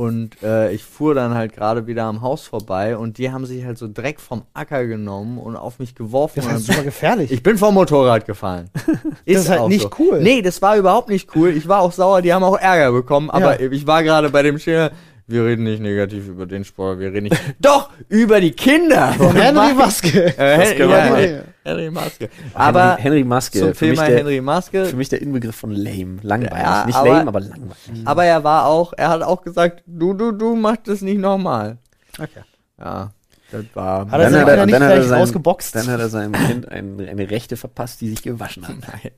Und 0.00 0.42
äh, 0.42 0.72
ich 0.72 0.82
fuhr 0.82 1.14
dann 1.14 1.34
halt 1.34 1.52
gerade 1.54 1.86
wieder 1.86 2.04
am 2.04 2.22
Haus 2.22 2.46
vorbei 2.46 2.96
und 2.96 3.18
die 3.18 3.30
haben 3.32 3.44
sich 3.44 3.66
halt 3.66 3.76
so 3.76 3.86
Dreck 3.86 4.18
vom 4.18 4.44
Acker 4.54 4.86
genommen 4.86 5.36
und 5.36 5.56
auf 5.56 5.78
mich 5.78 5.94
geworfen. 5.94 6.36
Das 6.36 6.46
Und 6.46 6.54
ist 6.56 6.68
dann- 6.68 6.74
super 6.76 6.84
gefährlich. 6.86 7.30
ich 7.30 7.42
bin 7.42 7.58
vom 7.58 7.74
Motorrad 7.74 8.24
gefallen. 8.24 8.70
Das 9.26 9.42
ist 9.42 9.50
halt 9.50 9.60
auch 9.60 9.68
nicht 9.68 9.90
cool. 9.98 10.20
Nee, 10.22 10.40
das 10.40 10.62
war 10.62 10.76
überhaupt 10.78 11.10
nicht 11.10 11.36
cool. 11.36 11.50
Ich 11.50 11.68
war 11.68 11.80
auch 11.82 11.92
sauer, 11.92 12.22
die 12.22 12.32
haben 12.32 12.42
auch 12.44 12.56
Ärger 12.58 12.92
bekommen, 12.92 13.28
aber 13.30 13.60
Ja. 13.60 13.70
ich 13.70 13.86
war 13.86 14.02
gerade 14.02 14.30
bei 14.30 14.42
dem 14.42 14.58
Schiller. 14.58 14.90
Wir 15.26 15.44
reden 15.44 15.64
nicht 15.64 15.80
negativ 15.82 16.26
über 16.28 16.46
den 16.46 16.64
Sport, 16.64 16.98
wir 16.98 17.12
reden 17.12 17.24
nicht. 17.24 17.36
Doch, 17.60 17.90
über 18.08 18.40
die 18.40 18.50
Kinder! 18.52 19.12
Henry 19.34 19.74
Maske. 19.74 20.34
Äh, 20.38 20.58
Hen 20.58 20.78
wir 20.78 20.88
ja. 20.88 21.14
Hen- 21.14 21.42
Henry 21.70 21.90
Maske. 21.90 22.28
Aber 22.54 22.90
Henry, 22.96 23.02
Henry 23.02 23.24
Maske, 23.24 23.58
zum 23.60 23.74
für 23.74 23.86
mich, 23.86 23.98
Thema 23.98 24.08
der, 24.08 24.18
Henry 24.18 24.40
Maske. 24.40 24.84
für 24.86 24.96
mich 24.96 25.08
der 25.08 25.22
Inbegriff 25.22 25.56
von 25.56 25.70
lame. 25.72 26.18
Langweilig. 26.22 26.58
Ja, 26.62 26.84
Nicht 26.86 26.96
aber- 26.96 27.08
lame, 27.08 27.28
aber 27.28 27.40
langweilig. 27.40 27.74
Aber 28.04 28.24
er 28.24 28.44
war 28.44 28.66
auch, 28.66 28.92
er 28.96 29.08
hat 29.10 29.22
auch 29.22 29.42
gesagt, 29.42 29.82
du, 29.86 30.14
du, 30.14 30.32
du 30.32 30.56
machst 30.56 30.82
das 30.86 31.00
nicht 31.00 31.18
nochmal. 31.18 31.78
Okay. 32.18 32.40
Ja, 32.78 33.10
das 33.52 33.64
war. 33.74 34.10
Hat 34.10 34.20
er 34.20 34.30
seine 34.30 34.42
hat 34.42 34.48
Kinder 34.48 34.66
nicht 34.66 34.74
dann 34.74 34.82
hat 34.84 34.90
er 34.90 34.96
gleich 34.96 35.08
sein- 35.08 35.20
rausgeboxt? 35.20 35.74
Dann 35.74 35.86
hat 35.88 36.00
er 36.00 36.08
seinem 36.08 36.32
Kind 36.32 36.68
ein, 36.68 37.00
eine 37.08 37.30
Rechte 37.30 37.56
verpasst, 37.56 38.00
die 38.00 38.08
sich 38.10 38.22
gewaschen 38.22 38.66
hat. 38.66 38.76
Nein, 38.80 39.10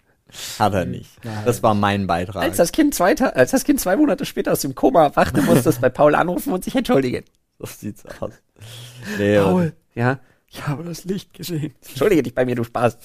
hat 0.59 0.75
er 0.75 0.85
nicht. 0.87 1.11
Das 1.45 1.63
war 1.63 1.75
mein 1.75 2.07
Beitrag. 2.07 2.43
Als 2.43 2.57
das 2.57 2.73
Kind 2.73 2.95
zwei, 2.95 3.15
als 3.17 3.51
das 3.51 3.65
kind 3.65 3.81
zwei 3.81 3.97
Monate 3.97 4.25
später 4.25 4.53
aus 4.53 4.61
dem 4.61 4.75
Koma 4.75 5.05
erwachte, 5.05 5.43
musste 5.43 5.69
es 5.69 5.79
bei 5.79 5.91
Paul 5.91 6.15
anrufen 6.15 6.53
und 6.53 6.65
sich 6.65 6.75
entschuldigen. 6.75 7.25
so 7.59 7.67
sieht's 7.67 8.05
aus. 8.21 8.33
Nee, 9.19 9.39
Paul, 9.39 9.73
ja, 9.95 10.19
ich 10.53 10.67
habe 10.67 10.85
das 10.85 11.05
Licht 11.05 11.33
gesehen. 11.35 11.75
Entschuldige 11.89 12.23
dich 12.23 12.35
bei 12.35 12.45
mir, 12.45 12.55
du 12.55 12.65
Spaß. 12.65 12.99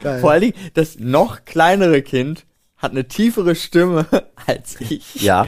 Geil. 0.00 0.20
Vor 0.20 0.30
allen 0.32 0.42
Dingen, 0.42 0.54
das 0.74 0.98
noch 0.98 1.44
kleinere 1.46 2.02
Kind 2.02 2.44
hat 2.76 2.90
eine 2.90 3.08
tiefere 3.08 3.54
Stimme 3.54 4.06
als 4.46 4.78
ich. 4.80 5.14
Ja. 5.22 5.46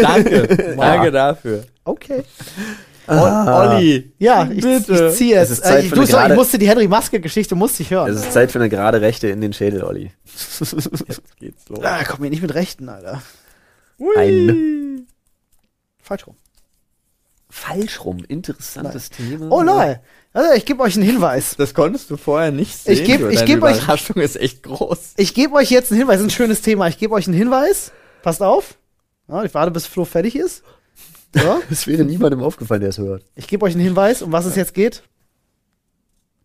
Danke, 0.00 0.74
danke 0.78 1.10
dafür. 1.10 1.64
Okay. 1.84 2.24
O- 3.06 3.12
Olli, 3.12 4.12
Ja, 4.18 4.50
ich, 4.50 4.62
bitte. 4.62 5.08
ich 5.10 5.16
ziehe 5.16 5.36
Es 5.38 5.60
Zeit 5.60 5.82
Äh, 5.82 5.84
ich, 5.84 5.88
für 5.88 5.94
du, 5.96 6.00
eine 6.02 6.06
sorry, 6.10 6.22
ich 6.22 6.28
gerade- 6.28 6.34
musste 6.34 6.58
die 6.58 6.68
Henry 6.68 6.88
Maske-Geschichte 6.88 7.54
musste 7.54 7.82
ich 7.82 7.90
hören. 7.90 8.10
Es 8.10 8.20
ist 8.20 8.32
Zeit 8.32 8.52
für 8.52 8.58
eine 8.58 8.68
gerade 8.68 9.00
Rechte 9.00 9.28
in 9.28 9.40
den 9.40 9.52
Schädel, 9.54 9.82
Olli. 9.82 10.10
Jetzt 10.60 11.36
geht's 11.38 11.68
los. 11.68 11.82
ah, 11.82 12.04
komm 12.04 12.20
mir 12.22 12.30
nicht 12.30 12.42
mit 12.42 12.54
Rechten, 12.54 12.88
Alter. 12.88 13.22
Ein 14.16 15.06
Falsch 16.02 16.26
rum. 16.26 16.36
Falsch 17.58 18.04
rum. 18.04 18.24
Interessantes 18.26 19.10
Thema. 19.10 19.48
Oh 19.50 19.62
nein. 19.62 19.98
Also, 20.32 20.52
ich 20.54 20.64
gebe 20.66 20.82
euch 20.82 20.94
einen 20.96 21.04
Hinweis. 21.04 21.56
Das 21.56 21.74
konntest 21.74 22.10
du 22.10 22.16
vorher 22.16 22.50
nicht 22.52 22.76
sehen. 22.76 22.92
Ich 22.94 23.04
geb- 23.04 23.28
ich 23.28 23.38
Deine 23.40 23.46
geb 23.46 23.62
euch- 23.62 23.78
Überraschung 23.82 24.16
ist 24.16 24.36
echt 24.36 24.62
groß. 24.62 25.14
Ich 25.16 25.34
gebe 25.34 25.54
euch 25.54 25.70
jetzt 25.70 25.90
einen 25.90 25.98
Hinweis. 26.00 26.18
Das 26.18 26.26
ein 26.26 26.30
schönes 26.30 26.62
Thema. 26.62 26.86
Ich 26.88 26.98
gebe 26.98 27.14
euch 27.14 27.26
einen 27.26 27.36
Hinweis. 27.36 27.92
Passt 28.22 28.42
auf. 28.42 28.78
Ja, 29.28 29.42
ich 29.44 29.52
warte, 29.54 29.70
bis 29.70 29.86
Flo 29.86 30.04
fertig 30.04 30.36
ist. 30.36 30.62
So. 31.34 31.60
Es 31.70 31.86
wäre 31.86 32.04
niemandem 32.04 32.42
aufgefallen, 32.42 32.80
der 32.80 32.90
es 32.90 32.98
hört. 32.98 33.24
Ich 33.34 33.48
gebe 33.48 33.64
euch 33.66 33.74
einen 33.74 33.82
Hinweis, 33.84 34.22
um 34.22 34.32
was 34.32 34.46
es 34.46 34.56
jetzt 34.56 34.72
geht. 34.74 35.02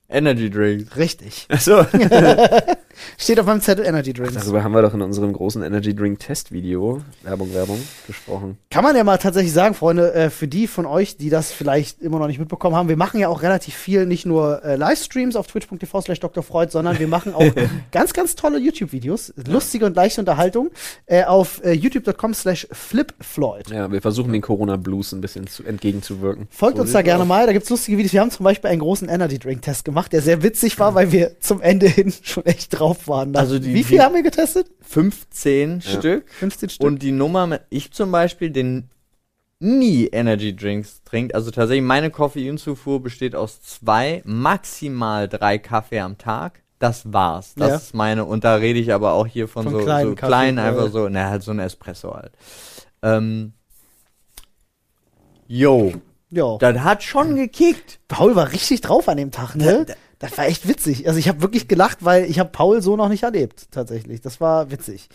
Energy 0.09 0.49
Drink. 0.49 0.95
Richtig. 0.97 1.45
Achso. 1.49 1.86
Steht 3.18 3.39
auf 3.39 3.46
meinem 3.46 3.62
Zettel 3.62 3.86
Energy 3.86 4.14
Drinks. 4.14 4.34
Darüber 4.34 4.64
haben 4.64 4.74
wir 4.74 4.82
doch 4.82 4.94
in 4.94 5.02
unserem 5.02 5.34
großen 5.34 5.64
Energy 5.64 5.96
Drink 5.96 6.20
Test 6.20 6.52
Video, 6.52 7.02
Werbung, 7.24 7.54
Werbung, 7.54 7.80
gesprochen. 8.08 8.58
Kann 8.70 8.84
man 8.84 8.96
ja 8.96 9.04
mal 9.04 9.18
tatsächlich 9.18 9.54
sagen, 9.54 9.76
Freunde, 9.76 10.14
äh, 10.14 10.30
für 10.30 10.48
die 10.48 10.68
von 10.68 10.86
euch, 10.86 11.18
die 11.18 11.30
das 11.30 11.52
vielleicht 11.52 12.02
immer 12.02 12.20
noch 12.20 12.28
nicht 12.28 12.39
mitbekommen 12.39 12.76
haben, 12.76 12.89
wir 12.89 12.98
machen 12.98 13.20
ja 13.20 13.28
auch 13.28 13.41
relativ 13.41 13.76
viel, 13.76 14.06
nicht 14.06 14.26
nur 14.26 14.64
äh, 14.64 14.76
Livestreams 14.76 15.36
auf 15.36 15.48
twitch.tv 15.48 16.02
slash 16.02 16.20
Dr. 16.20 16.44
Freud, 16.44 16.72
sondern 16.72 17.00
wir 17.00 17.08
machen 17.08 17.34
auch 17.34 17.52
ganz, 17.91 18.14
ganz 18.14 18.36
tolle 18.36 18.60
YouTube-Videos, 18.60 19.34
lustige 19.48 19.86
und 19.86 19.96
leichte 19.96 20.22
Unterhaltung, 20.22 20.72
äh, 21.06 21.24
auf 21.24 21.62
youtube.com 21.64 22.34
slash 22.34 22.68
flipfloyd. 22.72 23.70
Ja, 23.70 23.91
wir 23.91 24.02
versuchen 24.02 24.32
den 24.32 24.41
Corona 24.41 24.78
Blues 24.78 25.12
ein 25.12 25.22
bisschen 25.22 25.48
zu, 25.48 25.64
entgegenzuwirken. 25.64 26.48
Folgt 26.50 26.80
uns 26.80 26.91
da 26.91 27.02
gerne 27.02 27.26
mal, 27.26 27.46
da 27.46 27.54
gibt's 27.54 27.70
lustige 27.70 27.98
Videos. 27.98 28.14
Wir 28.14 28.22
haben 28.22 28.32
zum 28.32 28.44
Beispiel 28.44 28.70
einen 28.70 28.80
großen 28.80 29.10
Energy 29.10 29.39
Drink 29.39 29.62
Test 29.62 29.86
gemacht, 29.86 30.14
der 30.14 30.22
sehr 30.22 30.44
witzig 30.44 30.80
war, 30.80 30.96
weil 30.96 31.12
wir 31.12 31.39
zum 31.39 31.62
Ende 31.62 31.88
hin 31.88 32.14
schon 32.24 32.46
echt 32.46 32.78
drauf 32.80 32.82
waren. 33.07 33.36
Also 33.36 33.59
die- 33.59 33.73
Wie 33.73 33.84
viel 33.84 33.97
die- 33.97 34.03
haben 34.03 34.15
wir 34.15 34.23
getestet? 34.23 34.67
15 34.81 35.81
Stück. 35.81 36.29
15 36.29 36.69
Stück. 36.69 36.86
Und 36.88 37.01
die 37.01 37.11
Nummer, 37.11 37.47
mit- 37.47 37.61
ich 37.69 37.91
zum 37.91 38.11
Beispiel, 38.11 38.49
den 38.51 38.89
nie 39.59 40.07
Energy 40.07 40.55
Drinks 40.55 41.01
trinkt, 41.05 41.34
also 41.36 41.49
tatsächlich 41.51 41.84
meine 41.86 42.09
Koffeinzufuhr 42.09 43.01
besteht 43.01 43.34
aus 43.36 43.61
zwei, 43.61 44.21
maximal 44.25 45.27
drei 45.29 45.57
Kaffee 45.57 45.99
am 46.01 46.17
Tag. 46.17 46.61
Das 46.79 47.13
war's. 47.13 47.53
Das 47.55 47.69
Ja. 47.69 47.75
ist 47.77 47.93
meine, 47.95 48.25
und 48.25 48.43
da 48.43 48.55
rede 48.55 48.77
ich 48.79 48.91
aber 48.93 49.13
auch 49.13 49.25
hier 49.25 49.47
von, 49.47 49.63
Von 49.63 49.73
so, 49.73 49.79
kleinen 49.79 50.09
so 50.09 50.15
Kaffee, 50.15 50.27
klein, 50.27 50.57
ja. 50.57 50.65
einfach 50.65 50.91
so, 50.91 51.07
na, 51.07 51.29
halt 51.29 51.41
so 51.43 51.51
ein 51.51 51.59
Espresso 51.59 52.13
halt. 52.13 52.34
Ähm, 53.01 53.53
yo, 55.47 55.93
ja. 56.29 56.57
das 56.57 56.79
hat 56.79 57.03
schon 57.03 57.36
gekickt. 57.36 57.99
Paul 58.07 58.36
war 58.36 58.51
richtig 58.51 58.81
drauf 58.81 59.07
an 59.07 59.17
dem 59.17 59.31
Tag, 59.31 59.55
ne? 59.55 59.86
Das 60.24 60.38
war 60.38 60.45
echt 60.45 60.69
witzig. 60.69 61.05
Also 61.05 61.19
ich 61.19 61.28
habe 61.28 61.41
wirklich 61.41 61.67
gelacht, 61.67 61.97
weil 62.05 62.24
ich 62.30 62.39
habe 62.39 62.49
Paul 62.49 62.82
so 62.82 62.95
noch 62.95 63.09
nicht 63.09 63.24
erlebt, 63.24 63.65
tatsächlich. 63.71 64.21
Das 64.21 64.39
war 64.39 64.71
witzig. 64.71 65.09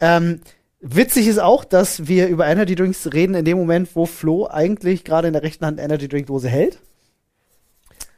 Ähm, 0.00 0.40
witzig 0.80 1.26
ist 1.26 1.38
auch, 1.40 1.62
dass 1.66 2.08
wir 2.08 2.28
über 2.28 2.46
Energy 2.46 2.74
Drinks 2.74 3.12
reden 3.12 3.34
in 3.34 3.44
dem 3.44 3.58
Moment, 3.58 3.90
wo 3.94 4.06
Flo 4.06 4.46
eigentlich 4.46 5.04
gerade 5.04 5.26
in 5.28 5.34
der 5.34 5.42
rechten 5.42 5.66
Hand 5.66 5.78
Energy 5.78 6.08
Drink 6.08 6.28
Dose 6.28 6.48
hält. 6.48 6.78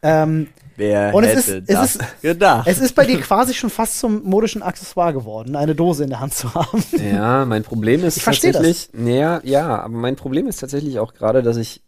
Ähm, 0.03 0.47
Wer 0.77 1.13
Und 1.13 1.25
es 1.25 1.31
hätte 1.31 1.41
ist- 1.59 1.69
es 1.71 1.75
das 1.75 1.97
ist- 1.97 2.23
gedacht? 2.23 2.69
es 2.69 2.79
ist 2.79 2.95
bei 2.95 3.05
dir 3.05 3.21
quasi 3.21 3.53
schon 3.53 3.69
fast 3.69 3.99
zum 3.99 4.23
modischen 4.23 4.63
Accessoire 4.63 5.13
geworden, 5.13 5.57
eine 5.57 5.75
Dose 5.75 6.05
in 6.05 6.11
der 6.11 6.21
Hand 6.21 6.35
zu 6.35 6.55
haben. 6.55 6.85
Ja, 6.93 7.45
mein 7.47 7.65
Problem 7.65 8.05
ist 8.05 8.17
Ich 8.17 8.23
versteh 8.23 8.53
das. 8.53 8.63
tatsächlich, 8.63 8.91
ja, 9.13 9.41
ja, 9.43 9.81
aber 9.81 9.97
mein 9.97 10.15
Problem 10.15 10.47
ist 10.47 10.59
tatsächlich 10.61 11.01
auch 11.01 11.15
gerade, 11.15 11.43
dass 11.43 11.57
ich 11.57 11.83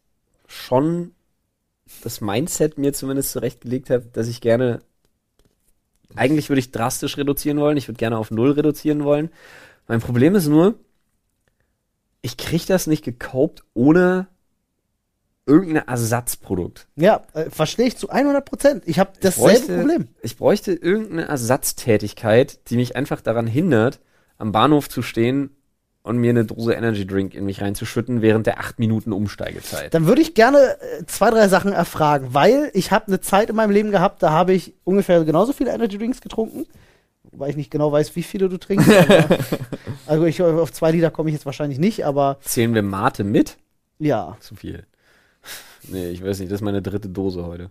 schon 0.49 1.13
das 2.03 2.21
Mindset 2.21 2.79
mir 2.79 2.93
zumindest 2.93 3.33
zurechtgelegt 3.33 3.91
habe, 3.91 4.07
dass 4.13 4.29
ich 4.29 4.41
gerne, 4.41 4.81
eigentlich 6.17 6.49
würde 6.49 6.61
ich 6.61 6.73
drastisch 6.73 7.17
reduzieren 7.17 7.59
wollen, 7.59 7.77
ich 7.77 7.89
würde 7.89 7.99
gerne 7.99 8.19
auf 8.19 8.31
Null 8.31 8.53
reduzieren 8.53 9.05
wollen. 9.05 9.31
Mein 9.87 10.01
Problem 10.01 10.35
ist 10.35 10.47
nur, 10.47 10.75
ich 12.23 12.37
krieg 12.37 12.67
das 12.67 12.87
nicht 12.87 13.05
gekauft 13.05 13.65
ohne 13.75 14.29
irgendein 15.47 15.89
Ersatzprodukt. 15.89 16.87
Ja, 16.97 17.23
äh, 17.33 17.51
verstehe 17.51 17.87
ich 17.87 17.97
zu 17.97 18.09
100 18.11 18.45
Prozent. 18.45 18.83
Ich 18.87 18.99
habe 18.99 19.13
dasselbe 19.21 19.51
bräuchte- 19.59 19.79
Problem. 19.79 20.09
Ich 20.23 20.37
bräuchte 20.37 20.73
irgendeine 20.73 21.25
Ersatztätigkeit, 21.27 22.71
die 22.71 22.77
mich 22.77 22.95
einfach 22.95 23.21
daran 23.21 23.47
hindert, 23.47 24.01
am 24.39 24.53
Bahnhof 24.53 24.89
zu 24.89 25.03
stehen 25.03 25.51
und 26.03 26.19
mir 26.19 26.31
eine 26.31 26.45
Dose 26.45 26.73
Energy 26.73 27.07
Drink 27.07 27.35
in 27.35 27.45
mich 27.45 27.61
reinzuschütten 27.61 28.23
während 28.23 28.47
der 28.47 28.59
acht 28.59 28.79
Minuten 28.79 29.13
Umsteigezeit. 29.13 29.93
Dann 29.93 30.07
würde 30.07 30.23
ich 30.23 30.35
gerne 30.35 30.77
äh, 30.81 31.05
zwei, 31.07 31.31
drei 31.31 31.49
Sachen 31.49 31.73
erfragen, 31.73 32.29
weil 32.33 32.71
ich 32.75 32.91
habe 32.91 33.09
eine 33.09 33.21
Zeit 33.21 33.51
in 33.51 33.57
meinem 33.57 33.71
Leben 33.71 33.91
gehabt, 33.91 34.23
da 34.23 34.31
habe 34.31 34.53
ich 34.53 34.75
ungefähr 34.85 35.25
genauso 35.25 35.53
viele 35.53 35.73
Energy 35.73 35.99
Drinks 35.99 36.21
getrunken. 36.21 36.67
Wobei 37.33 37.51
ich 37.51 37.57
nicht 37.57 37.71
genau 37.71 37.93
weiß, 37.93 38.17
wie 38.17 38.23
viele 38.23 38.49
du 38.49 38.57
trinkst. 38.57 38.89
also 40.07 40.25
ich, 40.25 40.43
auf 40.43 40.73
zwei 40.73 40.91
Liter 40.91 41.11
komme 41.11 41.29
ich 41.29 41.35
jetzt 41.35 41.47
wahrscheinlich 41.47 41.79
nicht, 41.79 42.05
aber 42.05 42.39
Zählen 42.43 42.75
wir 42.75 42.83
Mate 42.83 43.25
mit? 43.25 43.59
ja. 43.99 44.37
Zu 44.41 44.57
viel. 44.57 44.85
Nee, 45.89 46.11
ich 46.11 46.25
weiß 46.25 46.41
nicht, 46.41 46.51
das 46.51 46.59
ist 46.61 46.65
meine 46.65 46.83
dritte 46.83 47.09
Dose 47.09 47.45
heute. 47.45 47.71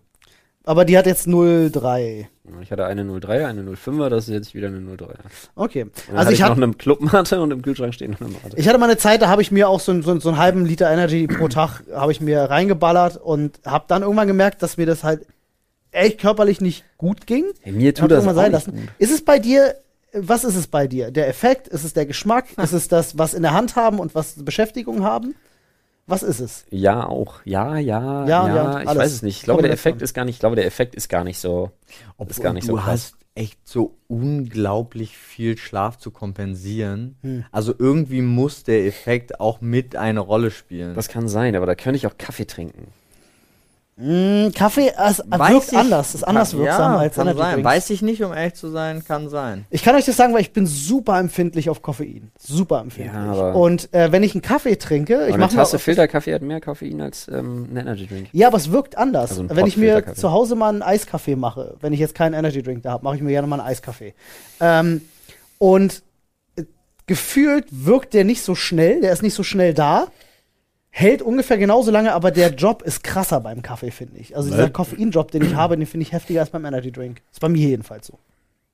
Aber 0.64 0.84
die 0.84 0.98
hat 0.98 1.06
jetzt 1.06 1.26
0,3. 1.26 2.26
Ich 2.62 2.70
hatte 2.70 2.84
eine 2.84 3.02
03er, 3.02 3.46
eine 3.46 3.62
05er, 3.62 4.08
das 4.08 4.28
ist 4.28 4.34
jetzt 4.34 4.54
wieder 4.54 4.68
eine 4.68 4.78
03er. 4.78 5.14
Okay. 5.54 5.86
Also 6.08 6.18
hatte 6.18 6.32
ich, 6.32 6.40
ich 6.40 6.46
noch 6.46 6.56
eine 6.56 6.72
Clubmate 6.74 7.40
und 7.40 7.50
im 7.50 7.62
Kühlschrank 7.62 7.94
steht 7.94 8.10
noch 8.10 8.20
eine 8.20 8.30
Mate. 8.30 8.56
ich 8.56 8.68
hatte 8.68 8.78
mal 8.78 8.86
eine 8.86 8.98
Zeit, 8.98 9.22
da 9.22 9.28
habe 9.28 9.40
ich 9.40 9.50
mir 9.50 9.68
auch 9.68 9.80
so, 9.80 10.00
so, 10.02 10.18
so 10.20 10.28
einen 10.28 10.38
halben 10.38 10.66
Liter 10.66 10.90
Energy 10.90 11.26
pro 11.26 11.48
Tag 11.48 11.82
habe 11.92 12.12
ich 12.12 12.20
mir 12.20 12.42
reingeballert 12.42 13.16
und 13.16 13.60
habe 13.64 13.84
dann 13.88 14.02
irgendwann 14.02 14.26
gemerkt, 14.26 14.62
dass 14.62 14.76
mir 14.76 14.86
das 14.86 15.02
halt 15.02 15.26
echt 15.92 16.20
körperlich 16.20 16.60
nicht 16.60 16.84
gut 16.98 17.26
ging. 17.26 17.46
Hey, 17.62 17.72
mir 17.72 17.94
tut 17.94 18.10
das 18.10 18.24
sein 18.24 18.52
lassen. 18.52 18.72
gut. 18.72 18.88
Ist 18.98 19.12
es 19.12 19.24
bei 19.24 19.38
dir, 19.38 19.76
was 20.12 20.44
ist 20.44 20.56
es 20.56 20.66
bei 20.66 20.86
dir? 20.86 21.10
Der 21.10 21.28
Effekt? 21.28 21.68
Ist 21.68 21.84
es 21.84 21.94
der 21.94 22.04
Geschmack? 22.04 22.46
ist 22.58 22.72
es 22.72 22.88
das, 22.88 23.16
was 23.16 23.34
in 23.34 23.42
der 23.42 23.54
Hand 23.54 23.76
haben 23.76 23.98
und 23.98 24.14
was 24.14 24.44
Beschäftigung 24.44 25.04
haben? 25.04 25.34
Was 26.10 26.22
ist 26.24 26.40
es? 26.40 26.66
Ja, 26.70 27.06
auch. 27.06 27.40
Ja, 27.44 27.76
ja, 27.76 28.26
Ja, 28.26 28.48
ja. 28.48 28.54
ja, 28.54 28.80
ich 28.80 28.88
alles. 28.88 29.02
weiß 29.02 29.12
es 29.12 29.22
nicht. 29.22 29.36
Ich 29.38 29.42
glaube, 29.44 29.62
der. 29.62 29.70
Effekt 29.70 30.02
ist 30.02 30.12
gar 30.12 30.24
nicht, 30.24 30.34
ich 30.36 30.40
glaube, 30.40 30.56
der 30.56 30.66
Effekt 30.66 30.94
ist 30.94 31.08
gar 31.08 31.22
nicht 31.24 31.38
so, 31.38 31.70
ist 32.28 32.42
gar 32.42 32.52
nicht 32.52 32.64
du 32.68 32.72
so 32.72 32.76
krass. 32.76 32.86
hast 32.86 33.16
echt 33.36 33.66
so 33.66 33.96
unglaublich 34.08 35.16
viel 35.16 35.56
Schlaf 35.56 35.98
zu 35.98 36.10
kompensieren. 36.10 37.16
Hm. 37.22 37.44
Also 37.52 37.72
irgendwie 37.78 38.22
muss 38.22 38.64
der 38.64 38.86
Effekt 38.86 39.40
auch 39.40 39.60
mit 39.60 39.94
eine 39.94 40.20
Rolle 40.20 40.50
spielen. 40.50 40.94
Das 40.94 41.08
kann 41.08 41.28
sein, 41.28 41.54
aber 41.54 41.66
da 41.66 41.74
könnte 41.76 41.96
ich 41.96 42.06
auch 42.06 42.18
Kaffee 42.18 42.46
trinken. 42.46 42.88
Mm, 44.00 44.52
Kaffee 44.54 44.92
Weiß 44.96 45.52
wirkt 45.52 45.72
ich- 45.72 45.78
anders, 45.78 46.14
ist 46.14 46.24
anders 46.24 46.50
kann- 46.52 46.60
wirksam 46.60 46.92
ja, 46.94 46.98
als 46.98 47.14
kann 47.16 47.26
Energy 47.26 47.38
sein. 47.42 47.52
Drinks. 47.54 47.64
Weiß 47.68 47.90
ich 47.90 48.02
nicht, 48.02 48.22
um 48.22 48.32
ehrlich 48.32 48.54
zu 48.54 48.68
sein, 48.70 49.04
kann 49.04 49.28
sein. 49.28 49.66
Ich 49.70 49.82
kann 49.82 49.94
euch 49.94 50.06
das 50.06 50.16
sagen, 50.16 50.32
weil 50.32 50.40
ich 50.40 50.52
bin 50.52 50.66
super 50.66 51.18
empfindlich 51.18 51.68
auf 51.68 51.82
Koffein. 51.82 52.30
Super 52.38 52.80
empfindlich. 52.80 53.14
Ja, 53.14 53.30
aber- 53.32 53.54
und 53.56 53.92
äh, 53.92 54.10
wenn 54.12 54.22
ich 54.22 54.34
einen 54.34 54.42
Kaffee 54.42 54.76
trinke, 54.76 55.14
ich 55.14 55.20
Aber 55.20 55.34
eine 55.34 55.38
mache 55.38 55.56
Tasse 55.56 55.78
Filterkaffee 55.78 56.34
hat 56.34 56.42
mehr 56.42 56.60
Koffein 56.60 57.00
als 57.00 57.28
ähm, 57.28 57.68
ein 57.72 57.76
Energy 57.76 58.06
Drink. 58.06 58.28
Ja, 58.32 58.46
aber 58.48 58.56
es 58.56 58.70
wirkt 58.72 58.96
anders. 58.96 59.30
Also 59.30 59.42
ein 59.42 59.50
wenn 59.54 59.66
ich 59.66 59.76
mir 59.76 59.88
Pop-Filterkaffee. 59.94 60.20
zu 60.20 60.32
Hause 60.32 60.54
mal 60.56 60.70
einen 60.70 60.82
Eiskaffee 60.82 61.36
mache, 61.36 61.76
wenn 61.80 61.92
ich 61.92 62.00
jetzt 62.00 62.14
keinen 62.14 62.34
Energy 62.34 62.62
Drink 62.62 62.82
da 62.82 62.92
habe, 62.92 63.04
mache 63.04 63.16
ich 63.16 63.22
mir 63.22 63.30
gerne 63.30 63.46
mal 63.46 63.60
einen 63.60 63.68
Eiskaffee. 63.68 64.14
Ähm, 64.60 65.02
und 65.58 66.02
äh, 66.56 66.62
gefühlt 67.06 67.66
wirkt 67.70 68.14
der 68.14 68.24
nicht 68.24 68.42
so 68.42 68.54
schnell, 68.54 69.00
der 69.02 69.12
ist 69.12 69.22
nicht 69.22 69.34
so 69.34 69.42
schnell 69.42 69.74
da. 69.74 70.06
Hält 70.90 71.22
ungefähr 71.22 71.56
genauso 71.56 71.90
lange, 71.90 72.12
aber 72.12 72.30
der 72.30 72.50
Job 72.54 72.82
ist 72.82 73.02
krasser 73.04 73.40
beim 73.40 73.62
Kaffee, 73.62 73.90
finde 73.90 74.18
ich. 74.18 74.36
Also 74.36 74.50
dieser 74.50 74.64
Was? 74.64 74.72
Koffein-Job, 74.72 75.30
den 75.30 75.42
ich 75.44 75.54
habe, 75.54 75.76
den 75.76 75.86
finde 75.86 76.02
ich 76.02 76.12
heftiger 76.12 76.40
als 76.40 76.50
beim 76.50 76.64
Energy 76.64 76.90
Drink. 76.92 77.22
Ist 77.32 77.40
bei 77.40 77.48
mir 77.48 77.68
jedenfalls 77.68 78.06
so. 78.08 78.18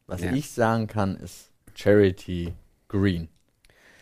Was 0.07 0.23
Ja. 0.23 0.33
ich 0.33 0.51
sagen 0.51 0.87
kann, 0.87 1.17
ist 1.17 1.51
Charity 1.75 2.53
Green. 2.89 3.29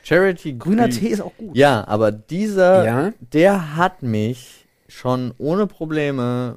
Charity 0.05 0.55
Grüner 0.59 0.89
Green. 0.89 1.01
Tee 1.01 1.09
ist 1.09 1.21
auch 1.23 1.37
gut. 1.37 1.57
Ja, 1.57 1.87
aber 1.89 2.13
dieser, 2.13 2.85
Ja. 2.85 3.13
der 3.21 3.77
hat 3.77 4.03
mich 4.03 4.67
schon 4.87 5.33
ohne 5.39 5.67
Probleme 5.67 6.57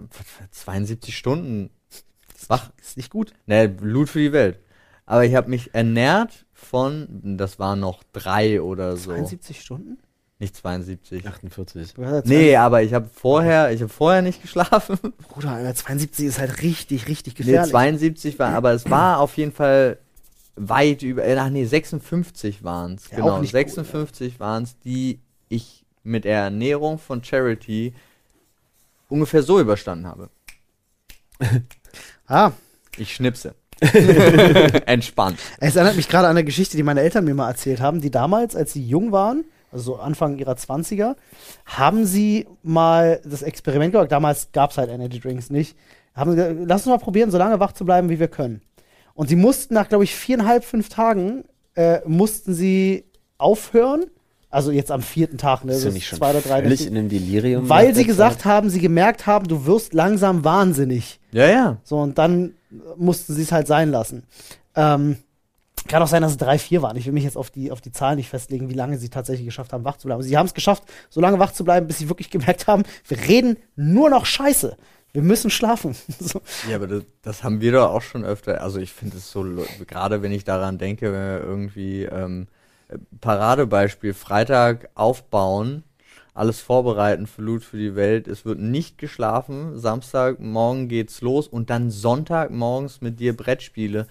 72 0.52 1.18
Stunden 1.18 1.70
wach. 2.50 2.70
Ist 2.80 2.98
nicht 2.98 3.10
gut. 3.10 3.34
Ne, 3.46 3.68
Blut 3.68 4.10
für 4.10 4.20
die 4.20 4.32
Welt. 4.32 4.60
Aber 5.06 5.24
ich 5.26 5.34
habe 5.36 5.50
mich 5.50 5.74
ernährt 5.74 6.46
von, 6.54 7.08
das 7.38 7.58
waren 7.60 7.80
noch 7.80 8.04
drei 8.14 8.62
oder 8.62 8.98
so. 8.98 9.12
72 9.12 9.62
Stunden? 9.62 9.98
Nicht 10.40 10.56
72. 10.56 11.28
48. 11.28 11.94
Du 11.96 12.06
hast 12.06 12.14
ja 12.14 12.22
Nee, 12.26 12.56
aber 12.56 12.84
ich 12.84 12.94
habe 12.94 13.10
vorher, 13.12 13.72
ich 13.72 13.82
habe 13.82 13.92
vorher 13.92 14.22
nicht 14.22 14.42
geschlafen. 14.42 14.98
20 14.98 15.18
Bruder, 15.30 15.52
Alter, 15.52 15.74
72 15.74 16.26
ist 16.28 16.40
halt 16.40 16.62
richtig, 16.62 17.08
richtig 17.08 17.34
Nee, 17.40 17.46
gefährlich. 17.46 17.72
72 17.72 18.38
war, 18.40 18.54
aber 18.54 18.72
es 18.74 18.90
war 18.90 19.20
auf 19.20 19.36
jeden 19.38 19.52
Fall 19.52 19.98
weit 20.56 21.02
über, 21.02 21.24
äh, 21.26 21.36
ach 21.38 21.50
nee, 21.50 21.66
56 21.66 22.64
waren 22.64 22.96
es. 22.96 23.10
Ja, 23.10 23.18
genau, 23.18 23.32
auch 23.32 23.42
nicht 23.42 23.52
56 23.52 24.40
waren 24.40 24.64
es, 24.64 24.78
die 24.80 25.20
ich 25.50 25.84
mit 26.04 26.24
der 26.24 26.40
Ernährung 26.42 27.00
von 27.00 27.24
Charity 27.24 27.94
ungefähr 29.10 29.42
so 29.44 29.60
überstanden 29.60 30.06
habe. 30.06 30.30
ah, 32.28 32.52
Ich 32.98 33.14
schnipse. 33.16 33.56
Entspannt. 34.88 35.40
es 35.60 35.76
erinnert 35.76 35.96
mich 35.96 36.10
gerade 36.10 36.28
an 36.28 36.32
eine 36.38 36.44
Geschichte, 36.44 36.78
die 36.78 36.84
meine 36.84 37.02
Eltern 37.02 37.26
mir 37.26 37.36
mal 37.36 37.48
erzählt 37.50 37.80
haben, 37.80 38.02
die 38.02 38.10
damals, 38.10 38.56
als 38.56 38.74
sie 38.74 38.84
jung 38.84 39.12
waren, 39.12 39.46
also 39.72 39.94
so 39.94 39.96
Anfang 39.98 40.38
ihrer 40.38 40.54
20er, 40.54 41.16
haben 41.66 42.06
sie 42.06 42.48
mal 42.64 43.22
das 43.26 43.42
Experiment 43.42 43.92
gemacht. 43.94 44.12
Damals 44.12 44.52
gab 44.52 44.72
es 44.72 44.78
halt 44.78 44.90
Energy 44.90 45.20
Drinks 45.20 45.50
nicht. 45.50 45.76
Haben 46.16 46.32
sie 46.32 46.38
gesagt, 46.38 46.56
lass 46.66 46.82
uns 46.82 46.92
mal 46.92 47.04
probieren, 47.04 47.32
so 47.32 47.38
lange 47.38 47.60
wach 47.60 47.74
zu 47.74 47.86
bleiben, 47.86 48.10
wie 48.10 48.20
wir 48.20 48.28
können. 48.28 48.62
Und 49.14 49.30
sie 49.30 49.36
mussten 49.36 49.74
nach, 49.74 49.90
glaube 49.90 50.04
ich, 50.04 50.16
viereinhalb, 50.16 50.64
fünf 50.64 50.90
Tagen, 50.90 51.44
äh, 51.76 52.00
mussten 52.06 52.54
sie 52.54 53.06
aufhören. 53.38 54.06
Also 54.50 54.72
jetzt 54.72 54.92
am 54.92 55.02
vierten 55.02 55.38
Tag, 55.38 55.66
ne? 55.66 55.74
Ist 55.74 55.84
ja 55.84 55.92
nicht 55.92 56.08
schon 56.08 56.20
zwei 56.20 56.30
oder 56.30 56.42
drei 56.42 56.62
völlig 56.62 56.88
in 56.88 56.98
einem 56.98 57.10
Delirium. 57.10 57.68
Weil 57.68 57.94
sie 57.94 58.06
gesagt 58.06 58.42
Zeit? 58.42 58.46
haben, 58.46 58.70
sie 58.70 58.80
gemerkt 58.80 59.28
haben, 59.28 59.48
du 59.48 59.66
wirst 59.66 59.94
langsam 59.94 60.46
wahnsinnig. 60.46 61.20
Ja, 61.32 61.48
ja. 61.48 61.78
So, 61.84 61.98
und 61.98 62.18
dann 62.18 62.54
mussten 62.96 63.34
sie 63.34 63.42
es 63.42 63.52
halt 63.52 63.68
sein 63.68 63.92
lassen. 63.92 64.24
Ähm, 64.76 65.18
kann 65.86 66.02
auch 66.02 66.08
sein, 66.08 66.22
dass 66.22 66.32
es 66.32 66.38
drei, 66.38 66.58
vier 66.58 66.82
waren. 66.82 66.98
Ich 66.98 67.06
will 67.06 67.14
mich 67.14 67.24
jetzt 67.24 67.38
auf 67.38 67.50
die, 67.50 67.72
auf 67.72 67.82
die 67.82 67.92
Zahlen 67.92 68.18
nicht 68.18 68.30
festlegen, 68.30 68.70
wie 68.70 68.74
lange 68.74 68.98
sie 68.98 69.10
tatsächlich 69.10 69.46
geschafft 69.46 69.74
haben, 69.74 69.86
wach 69.86 69.98
zu 69.98 70.08
bleiben. 70.08 70.22
Sie 70.24 70.38
haben 70.38 70.48
es 70.48 70.54
geschafft, 70.54 70.84
so 71.10 71.22
lange 71.22 71.40
wach 71.40 71.54
zu 71.54 71.64
bleiben, 71.64 71.88
bis 71.88 72.00
sie 72.00 72.10
wirklich 72.10 72.30
gemerkt 72.30 72.68
haben, 72.68 72.84
wir 73.08 73.18
reden 73.18 73.58
nur 73.76 74.10
noch 74.10 74.26
Scheiße. 74.26 74.78
Wir 75.14 75.22
müssen 75.22 75.50
schlafen. 75.50 75.96
so. 76.20 76.42
Ja, 76.70 76.76
aber 76.76 76.88
das, 76.88 77.04
das 77.22 77.44
haben 77.44 77.62
wir 77.62 77.72
doch 77.72 77.90
auch 77.90 78.02
schon 78.02 78.26
öfter. 78.26 78.62
Also 78.62 78.80
ich 78.80 78.92
finde 78.92 79.18
es 79.18 79.32
so, 79.32 79.46
gerade 79.88 80.22
wenn 80.22 80.32
ich 80.32 80.44
daran 80.44 80.78
denke, 80.78 81.12
wenn 81.12 81.22
wir 81.22 81.42
irgendwie 81.42 82.04
ähm, 82.04 82.48
äh, 82.90 82.98
Paradebeispiel, 83.22 84.14
Freitag 84.14 84.90
aufbauen, 84.96 85.84
alles 86.38 86.62
vorbereiten 86.62 87.28
für 87.28 87.42
Loot 87.42 87.64
für 87.64 87.78
die 87.78 87.96
Welt. 87.96 88.28
Es 88.28 88.46
wird 88.46 88.60
nicht 88.60 88.98
geschlafen. 88.98 89.78
Samstag 89.78 90.40
morgen 90.40 90.88
geht's 90.88 91.22
los 91.22 91.48
und 91.48 91.70
dann 91.70 91.92
Sonntag 91.92 92.52
morgens 92.52 93.02
mit 93.02 93.20
dir 93.20 93.36
Brettspiele. 93.36 94.08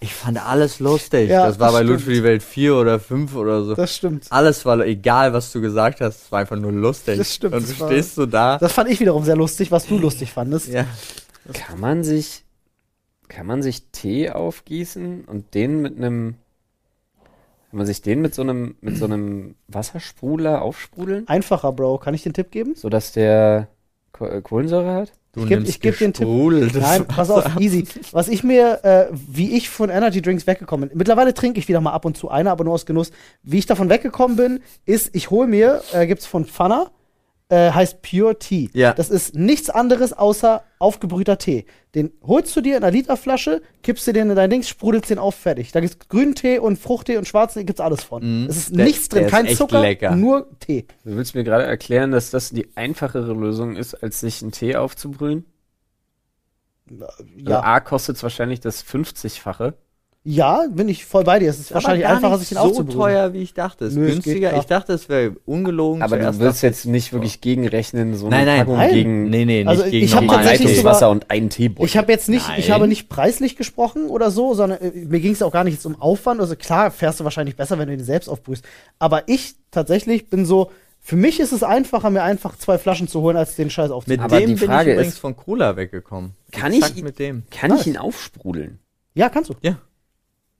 Ich 0.00 0.14
fand 0.14 0.44
alles 0.44 0.80
lustig. 0.80 1.30
Ja, 1.30 1.46
das 1.46 1.58
war 1.58 1.72
das 1.72 1.80
bei 1.80 1.82
Loot 1.82 2.00
für 2.02 2.12
die 2.12 2.22
Welt 2.22 2.42
4 2.42 2.76
oder 2.76 3.00
5 3.00 3.34
oder 3.34 3.64
so. 3.64 3.74
Das 3.74 3.94
stimmt. 3.94 4.26
alles 4.30 4.64
war 4.64 4.78
egal, 4.86 5.32
was 5.32 5.52
du 5.52 5.60
gesagt 5.60 6.00
hast. 6.00 6.24
Es 6.24 6.32
war 6.32 6.40
einfach 6.40 6.56
nur 6.58 6.72
lustig. 6.72 7.18
Das 7.18 7.34
stimmt, 7.34 7.54
Und 7.54 7.68
du 7.68 7.74
stehst 7.74 8.14
so 8.14 8.26
da. 8.26 8.58
Das 8.58 8.72
fand 8.72 8.90
ich 8.90 9.00
wiederum 9.00 9.24
sehr 9.24 9.36
lustig, 9.36 9.70
was 9.70 9.86
du 9.86 9.98
lustig 9.98 10.32
fandest. 10.32 10.68
ja. 10.68 10.86
Kann 11.52 11.80
man 11.80 12.04
sich, 12.04 12.44
kann 13.28 13.46
man 13.46 13.62
sich 13.62 13.90
Tee 13.90 14.30
aufgießen 14.30 15.24
und 15.24 15.54
den 15.54 15.82
mit 15.82 15.96
einem, 15.96 16.36
kann 17.72 17.78
man 17.78 17.86
sich 17.86 18.02
den 18.02 18.20
mit 18.20 18.34
so 18.34 18.42
einem, 18.42 18.74
mit 18.82 18.98
so 18.98 19.06
einem 19.06 19.54
Wassersprudler 19.68 20.60
aufsprudeln, 20.60 21.26
Einfacher, 21.26 21.72
Bro. 21.72 21.96
Kann 21.98 22.12
ich 22.12 22.22
den 22.22 22.34
Tipp 22.34 22.50
geben? 22.50 22.74
sodass 22.76 23.12
der 23.12 23.68
Ko 24.12 24.26
äh, 24.26 24.42
Kohlensäure 24.42 24.92
hat? 24.92 25.12
Du 25.32 25.40
Ich 25.40 25.46
geb- 25.48 25.58
nimmst 25.60 25.70
ich 25.70 25.80
geb 25.80 25.98
den 25.98 26.12
Tipp. 26.12 26.28
Nein, 26.28 27.06
pass 27.08 27.30
auf, 27.30 27.58
easy. 27.58 27.86
Was 28.10 28.28
ich 28.28 28.44
mir, 28.44 28.84
äh, 28.84 29.06
wie 29.10 29.56
ich 29.56 29.70
von 29.70 29.88
Energy 29.88 30.20
Drinks 30.20 30.46
weggekommen 30.46 30.90
bin, 30.90 30.98
mittlerweile 30.98 31.32
trinke 31.32 31.58
ich 31.60 31.66
wieder 31.68 31.80
mal 31.80 31.92
ab 31.92 32.04
und 32.04 32.14
zu 32.18 32.28
eine, 32.28 32.50
aber 32.50 32.64
nur 32.64 32.74
aus 32.74 32.84
Genuss. 32.84 33.10
Wie 33.42 33.56
ich 33.58 33.64
davon 33.64 33.88
weggekommen 33.88 34.36
bin, 34.36 34.60
ist, 34.84 35.14
ich 35.16 35.30
hole 35.30 35.48
mir, 35.48 35.80
äh, 35.94 36.06
gibt's 36.06 36.26
von 36.26 36.44
Fana, 36.44 36.90
äh, 37.48 37.70
heißt 37.70 38.00
Pure 38.02 38.38
Tea. 38.38 38.70
Ja. 38.72 38.94
Das 38.94 39.10
ist 39.10 39.34
nichts 39.34 39.68
anderes 39.70 40.12
außer 40.12 40.62
aufgebrühter 40.78 41.38
Tee. 41.38 41.66
Den 41.94 42.12
holst 42.22 42.56
du 42.56 42.60
dir 42.62 42.76
in 42.78 42.82
einer 42.82 42.90
Literflasche, 42.92 43.60
kippst 43.82 44.06
du 44.06 44.12
den 44.14 44.30
in 44.30 44.36
dein 44.36 44.48
Dings, 44.48 44.68
sprudelst 44.68 45.10
den 45.10 45.18
auf, 45.18 45.34
fertig. 45.34 45.70
Da 45.72 45.80
gibt's 45.80 45.98
grünen 46.08 46.34
Tee 46.34 46.58
und 46.58 46.78
Fruchttee 46.78 47.18
und 47.18 47.28
schwarzen 47.28 47.60
Tee, 47.60 47.66
gibt's 47.66 47.80
alles 47.80 48.02
von. 48.02 48.22
Mhm. 48.44 48.46
Es 48.48 48.56
ist 48.56 48.76
Der- 48.76 48.84
nichts 48.86 49.08
drin, 49.10 49.18
der 49.20 49.26
ist 49.26 49.32
kein 49.32 49.46
echt 49.46 49.56
Zucker, 49.58 49.80
lecker. 49.82 50.16
nur 50.16 50.48
Tee. 50.60 50.86
Du 51.04 51.14
willst 51.16 51.34
mir 51.34 51.44
gerade 51.44 51.64
erklären, 51.64 52.10
dass 52.10 52.30
das 52.30 52.50
die 52.50 52.74
einfachere 52.76 53.32
Lösung 53.34 53.76
ist, 53.76 53.94
als 53.94 54.20
sich 54.20 54.40
einen 54.42 54.52
Tee 54.52 54.76
aufzubrühen? 54.76 55.44
Also 56.90 57.24
Ja, 57.36 57.62
A 57.62 57.80
kostet 57.80 58.16
es 58.16 58.22
wahrscheinlich 58.22 58.60
das 58.60 58.82
50-fache. 58.84 59.74
Ja, 60.24 60.66
bin 60.70 60.88
ich 60.88 61.04
voll 61.04 61.24
bei 61.24 61.38
dir. 61.40 61.50
Es 61.50 61.58
ist 61.58 61.74
wahrscheinlich 61.74 62.02
gar 62.04 62.14
einfacher, 62.16 62.36
nicht 62.38 62.48
sich 62.48 62.56
den 62.56 62.62
so 62.62 62.70
aufzubrühen. 62.70 62.96
teuer, 62.98 63.32
wie 63.32 63.38
ich 63.42 63.54
dachte. 63.54 63.86
Es 63.86 63.92
ist 63.94 63.98
Nö, 63.98 64.06
günstiger. 64.06 64.56
ich 64.56 64.66
dachte, 64.66 64.92
es 64.92 65.08
wäre 65.08 65.34
ungelogen. 65.46 66.00
Aber 66.02 66.16
du 66.16 66.38
willst 66.38 66.62
jetzt 66.62 66.86
nicht 66.86 67.12
wirklich 67.12 67.40
gegenrechnen, 67.40 68.14
so 68.14 68.26
eine 68.26 68.36
Nein, 68.36 68.46
nein, 68.46 68.58
Packung 68.60 68.76
nein. 68.76 68.92
gegen 68.94 69.24
Nee, 69.30 69.44
nee, 69.44 69.58
nicht 69.64 69.68
Also 69.68 69.82
gegen 69.84 70.04
ich 70.04 70.10
sogar- 70.12 70.44
Leitungswasser 70.44 71.10
und 71.10 71.28
einen 71.30 71.50
Teebeutel. 71.50 71.86
Ich 71.86 71.96
habe 71.96 72.12
jetzt 72.12 72.28
nicht, 72.28 72.46
ich 72.56 72.68
Nein. 72.68 72.74
habe 72.74 72.86
nicht 72.88 73.08
preislich 73.08 73.56
gesprochen 73.56 74.08
oder 74.08 74.30
so, 74.30 74.54
sondern 74.54 74.80
äh, 74.80 74.90
mir 74.92 75.18
ging 75.20 75.32
es 75.32 75.42
auch 75.42 75.52
gar 75.52 75.64
nicht 75.64 75.74
jetzt 75.74 75.86
um 75.86 76.00
Aufwand. 76.00 76.40
Also 76.40 76.54
klar, 76.54 76.90
fährst 76.92 77.18
du 77.18 77.24
wahrscheinlich 77.24 77.56
besser, 77.56 77.78
wenn 77.78 77.88
du 77.88 77.96
den 77.96 78.04
selbst 78.04 78.28
aufbrühst. 78.28 78.64
Aber 79.00 79.28
ich 79.28 79.56
tatsächlich 79.72 80.28
bin 80.30 80.46
so, 80.46 80.70
für 81.00 81.16
mich 81.16 81.40
ist 81.40 81.50
es 81.50 81.64
einfacher, 81.64 82.10
mir 82.10 82.22
einfach 82.22 82.56
zwei 82.56 82.78
Flaschen 82.78 83.08
zu 83.08 83.22
holen, 83.22 83.36
als 83.36 83.56
den 83.56 83.70
Scheiß 83.70 83.88
Mit 83.88 83.92
aufzubrühen. 83.96 84.20
Aber 84.20 84.38
dem 84.38 84.50
die 84.50 84.54
bin 84.54 84.68
Frage 84.68 84.90
ich 84.90 84.94
übrigens 84.94 85.14
ist- 85.14 85.18
von 85.20 85.36
Cola 85.36 85.76
weggekommen. 85.76 86.36
Kann 86.52 86.72
Exakt 86.72 86.92
ich- 86.96 87.02
mit 87.02 87.18
dem? 87.18 87.42
Kann 87.50 87.74
ich 87.76 87.88
ihn 87.88 87.96
aufsprudeln? 87.96 88.78
Ja, 89.14 89.28
kannst 89.28 89.50
du. 89.50 89.54
Ja. 89.62 89.78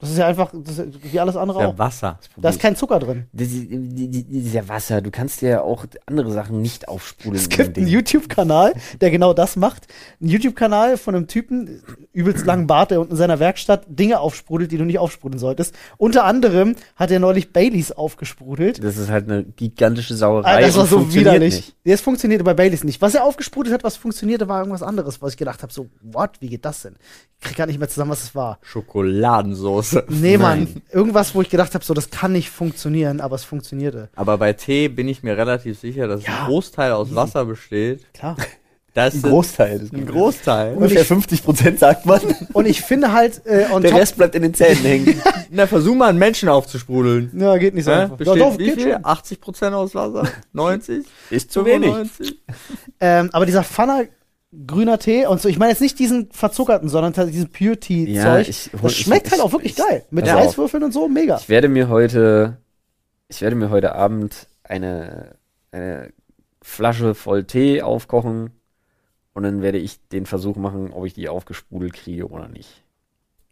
Das 0.03 0.11
ist 0.11 0.19
ja 0.19 0.27
einfach, 0.27 0.51
das 0.53 0.79
ist 0.79 1.13
wie 1.13 1.21
alles 1.21 1.37
andere 1.37 1.61
Der 1.61 1.69
auch. 1.69 1.79
Wasser. 1.79 2.19
Da 2.37 2.49
ist 2.49 2.59
kein 2.61 2.75
Zucker 2.75 2.99
drin. 2.99 3.27
Das 3.33 3.47
ist, 3.47 3.71
die- 3.71 4.09
die- 4.09 4.25
dieser 4.25 4.69
Wasser, 4.69 5.01
du 5.01 5.13
kannst 5.13 5.43
dir 5.43 5.49
ja 5.49 5.61
auch 5.63 5.87
andere 6.07 6.33
Sachen 6.33 6.61
nicht 6.61 6.89
aufsprudeln. 6.89 7.37
Es 7.41 7.49
gibt 7.49 7.79
einen. 7.79 7.87
YouTube-Kanal, 7.87 8.75
der 9.01 9.11
genau 9.13 9.33
das 9.33 9.55
macht. 9.55 9.87
Ein 10.21 10.27
YouTube-Kanal 10.27 10.97
von 10.97 11.15
einem 11.15 11.29
Typen, 11.29 11.83
übelst 12.13 12.45
langen 12.47 12.67
Bart, 12.67 12.91
der 12.91 12.99
unten 13.01 13.13
in 13.13 13.17
seiner 13.17 13.39
Werkstatt 13.39 13.85
Dinge 13.87 14.19
aufsprudelt, 14.19 14.73
die 14.73 14.77
du 14.77 14.85
nicht 14.85 14.99
aufsprudeln 14.99 15.39
solltest. 15.39 15.73
Unter 15.99 16.25
anderem 16.25 16.75
hat 16.97 17.13
er 17.13 17.21
neulich 17.21 17.53
Baileys 17.53 17.93
aufgesprudelt. 17.93 18.83
Das 18.83 18.97
ist 18.97 19.09
halt 19.09 19.31
eine 19.31 19.45
gigantische 19.45 20.17
Sauerei. 20.17 20.57
Ah, 20.57 20.61
das 20.61 20.77
war 20.77 20.87
so 20.87 21.15
widerlich. 21.15 21.55
nicht. 21.55 21.77
Das 21.85 22.01
funktionierte 22.01 22.43
bei 22.43 22.55
Baileys 22.55 22.83
nicht. 22.83 23.01
Was 23.01 23.15
er 23.15 23.25
aufgesprudelt 23.25 23.73
hat, 23.73 23.85
was 23.85 23.97
funktionierte, 23.97 24.49
war 24.49 24.59
irgendwas 24.59 24.83
anderes, 24.83 25.23
was 25.23 25.31
ich 25.33 25.37
gedacht 25.37 25.63
habe, 25.63 25.73
so, 25.73 25.87
what, 26.01 26.31
wie 26.41 26.49
geht 26.49 26.65
das 26.65 26.83
denn? 26.83 26.97
Ich 27.41 27.49
krieg 27.49 27.57
gar 27.57 27.67
nicht 27.67 27.79
mehr 27.79 27.89
zusammen, 27.89 28.11
was 28.13 28.23
es 28.23 28.35
war. 28.35 28.59
Schokoladensoße. 28.63 29.92
Nee, 30.09 30.39
Mann, 30.39 30.83
irgendwas, 30.91 31.35
wo 31.35 31.43
ich 31.43 31.51
gedacht 31.51 31.75
habe, 31.75 31.85
so, 31.85 31.95
das 31.95 32.11
kann 32.11 32.33
nicht 32.33 32.51
funktionieren, 32.51 33.21
aber 33.21 33.37
es 33.37 33.45
funktionierte. 33.45 34.09
Aber 34.17 34.39
bei 34.39 34.53
Tee 34.53 34.89
bin 34.89 35.09
ich 35.09 35.23
mir 35.23 35.37
relativ 35.37 35.79
sicher, 35.79 36.07
dass 36.09 36.27
Ja. 36.27 36.41
ein 36.41 36.47
Großteil 36.47 36.93
aus 36.93 37.15
Wasser 37.15 37.45
besteht. 37.45 38.13
Klar. 38.15 38.37
Das 38.95 39.15
Ein 39.15 39.23
Großteil. 39.23 39.79
Das 39.79 39.91
ein 39.93 40.05
Großteil. 40.07 40.77
Ich- 40.93 40.99
50 41.07 41.43
Prozent 41.45 41.79
sagt 41.79 42.05
man. 42.05 42.21
Und 42.53 42.67
ich 42.67 42.83
finde 42.83 43.11
halt, 43.15 43.41
äh, 43.47 43.65
on 43.73 43.81
Der 43.81 43.91
top, 43.93 44.01
Rest 44.01 44.17
bleibt 44.19 44.35
in 44.35 44.43
den 44.43 44.53
Zähnen 44.53 44.83
hängen. 44.85 45.23
Na, 45.51 45.67
versuch 45.67 45.95
mal 45.95 46.11
einen 46.11 46.19
Menschen 46.19 46.51
aufzusprudeln. 46.51 47.31
ja, 47.35 47.57
geht 47.57 47.75
nicht 47.75 47.87
so 47.87 47.91
einfach. 47.91 48.19
Besteht 48.19 48.37
Ja, 48.37 48.51
doch, 48.51 48.59
wie 48.59 48.65
geht 48.67 48.75
viel? 48.83 48.93
schon. 48.93 49.03
80% 49.05 49.73
aus 49.73 49.95
Wasser? 49.95 50.25
90? 50.53 51.07
Ist 51.31 51.51
zu 51.53 51.65
wenig. 51.65 51.89
95? 51.91 52.39
Ähm, 53.01 53.31
aber 53.33 53.47
dieser 53.47 53.65
Pfanner 53.65 54.03
grüner 54.67 54.99
Tee 54.99 55.27
und 55.27 55.41
so, 55.41 55.49
ich 55.49 55.59
meine 55.59 55.71
jetzt 55.73 55.81
nicht 55.81 55.99
diesen 55.99 56.31
verzuckerten, 56.31 56.89
sondern 56.89 57.13
diesen 57.31 57.51
Pure 57.51 57.79
Tea 57.79 58.05
Ja, 58.13 58.23
Zeug. 58.23 58.47
hol- 58.75 58.81
das 58.83 58.93
ich- 58.93 58.99
schmeckt 59.05 59.31
halt 59.31 59.39
ich- 59.39 59.43
auch 59.43 59.53
wirklich 59.53 59.73
ich- 59.73 59.79
geil. 59.79 60.05
Mit 60.11 60.29
auf. 60.29 60.37
Eiswürfeln 60.37 60.83
und 60.85 60.93
so, 60.93 61.09
mega. 61.09 61.37
Ich 61.39 61.49
werde 61.49 61.69
mir 61.69 61.89
heute, 61.89 62.59
ich 63.29 63.41
werde 63.41 63.57
mir 63.57 63.71
heute 63.71 63.95
Abend 63.95 64.47
eine, 64.65 65.37
eine 65.71 66.13
Flasche 66.61 67.15
voll 67.15 67.45
Tee 67.45 67.83
aufkochen 67.83 68.51
und 69.33 69.43
dann 69.43 69.63
werde 69.63 69.79
ich 69.79 70.07
den 70.09 70.27
Versuch 70.27 70.57
machen, 70.57 70.93
ob 70.93 71.07
ich 71.07 71.15
die 71.15 71.29
aufgesprudelt 71.29 71.95
kriege 71.95 72.29
oder 72.29 72.49
nicht. 72.49 72.83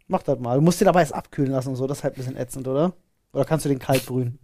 Mach 0.07 0.21
das 0.23 0.39
mal. 0.39 0.55
Du 0.55 0.61
musst 0.61 0.81
den 0.81 0.87
aber 0.87 0.99
erst 0.99 1.13
abkühlen 1.15 1.51
lassen 1.51 1.69
und 1.69 1.75
so, 1.77 1.87
das 1.87 1.99
ist 1.99 2.03
halt 2.03 2.13
ein 2.13 2.17
bisschen 2.17 2.37
ätzend, 2.37 2.67
oder? 2.67 2.93
Oder 3.33 3.45
kannst 3.45 3.65
du 3.65 3.69
den 3.69 3.79
kalt 3.79 4.05
brühen? 4.05 4.37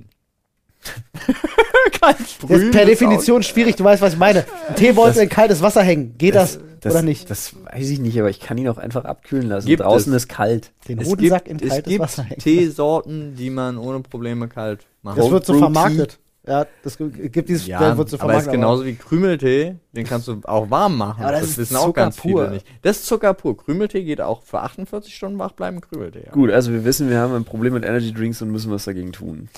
Kalt 2.02 2.18
Das 2.48 2.62
ist 2.62 2.72
per 2.72 2.86
Definition 2.86 3.44
schwierig, 3.44 3.76
du 3.76 3.84
weißt, 3.84 4.02
was 4.02 4.14
ich 4.14 4.20
meine. 4.20 4.46
Ein 4.70 4.76
Teebeutel 4.76 5.14
Das- 5.16 5.24
in 5.24 5.30
kaltes 5.30 5.62
Wasser 5.62 5.82
hängen. 5.84 6.16
Geht 6.18 6.36
das, 6.36 6.60
Das, 6.82 6.94
oder 6.94 7.02
nicht? 7.02 7.30
Das 7.30 7.54
weiß 7.72 7.90
ich 7.90 8.00
nicht, 8.00 8.20
aber 8.20 8.30
ich 8.30 8.40
kann 8.40 8.58
ihn 8.58 8.68
auch 8.70 8.78
einfach 8.78 9.06
abkühlen 9.06 9.48
lassen. 9.50 9.68
Gibt 9.68 9.82
Draußen 9.84 10.14
es. 10.14 10.24
ist 10.24 10.30
kalt. 10.30 10.72
Den 10.88 11.00
Es 11.00 11.08
Hodensack 11.10 11.46
gibt, 11.46 11.62
in 11.62 11.68
es 11.68 11.74
kaltes 11.74 11.90
gibt 11.90 12.02
Wasser 12.04 12.24
hängen. 12.24 12.40
Teesorten, 12.42 13.36
die 13.36 13.50
man 13.50 13.78
ohne 13.78 14.00
Probleme 14.02 14.48
kalt 14.48 14.86
macht. 15.02 15.18
Das 15.18 15.30
wird 15.32 15.46
so 15.46 15.58
vermarktet. 15.58 16.20
Ja, 16.48 16.66
das 16.82 16.98
gibt 16.98 17.50
dieses 17.50 17.68
Ja, 17.68 17.98
wird 17.98 18.10
so 18.10 18.20
aber 18.20 18.36
es 18.36 18.46
ist 18.46 18.52
genauso 18.52 18.86
wie 18.86 18.96
Krümeltee, 18.96 19.76
den 19.92 20.06
kannst 20.06 20.30
du 20.30 20.40
auch 20.46 20.70
warm 20.70 20.98
machen. 20.98 21.22
Ja, 21.22 21.28
aber 21.28 21.32
das 21.34 21.42
das 21.42 21.50
ist 21.52 21.58
wissen 21.58 21.76
auch 21.76 21.86
Zucker 21.88 22.02
ganz 22.02 22.16
pur. 22.18 22.44
viele 22.44 22.54
nicht. 22.56 22.68
Das 22.84 22.98
ist 22.98 23.06
Zucker 23.06 23.34
pur. 23.34 23.58
Krümeltee 23.58 24.04
geht 24.04 24.22
auch 24.22 24.44
für 24.44 24.62
48 24.62 25.14
Stunden 25.14 25.38
wach 25.40 25.52
bleiben, 25.52 25.82
Krümeltee. 25.82 26.24
Ja. 26.26 26.32
Gut, 26.32 26.50
also 26.52 26.72
wir 26.72 26.86
wissen, 26.86 27.10
wir 27.10 27.20
haben 27.20 27.34
ein 27.36 27.44
Problem 27.44 27.74
mit 27.74 27.84
Energy 27.84 28.14
Drinks 28.14 28.42
und 28.42 28.52
müssen 28.52 28.72
was 28.72 28.86
dagegen 28.86 29.12
tun. 29.12 29.50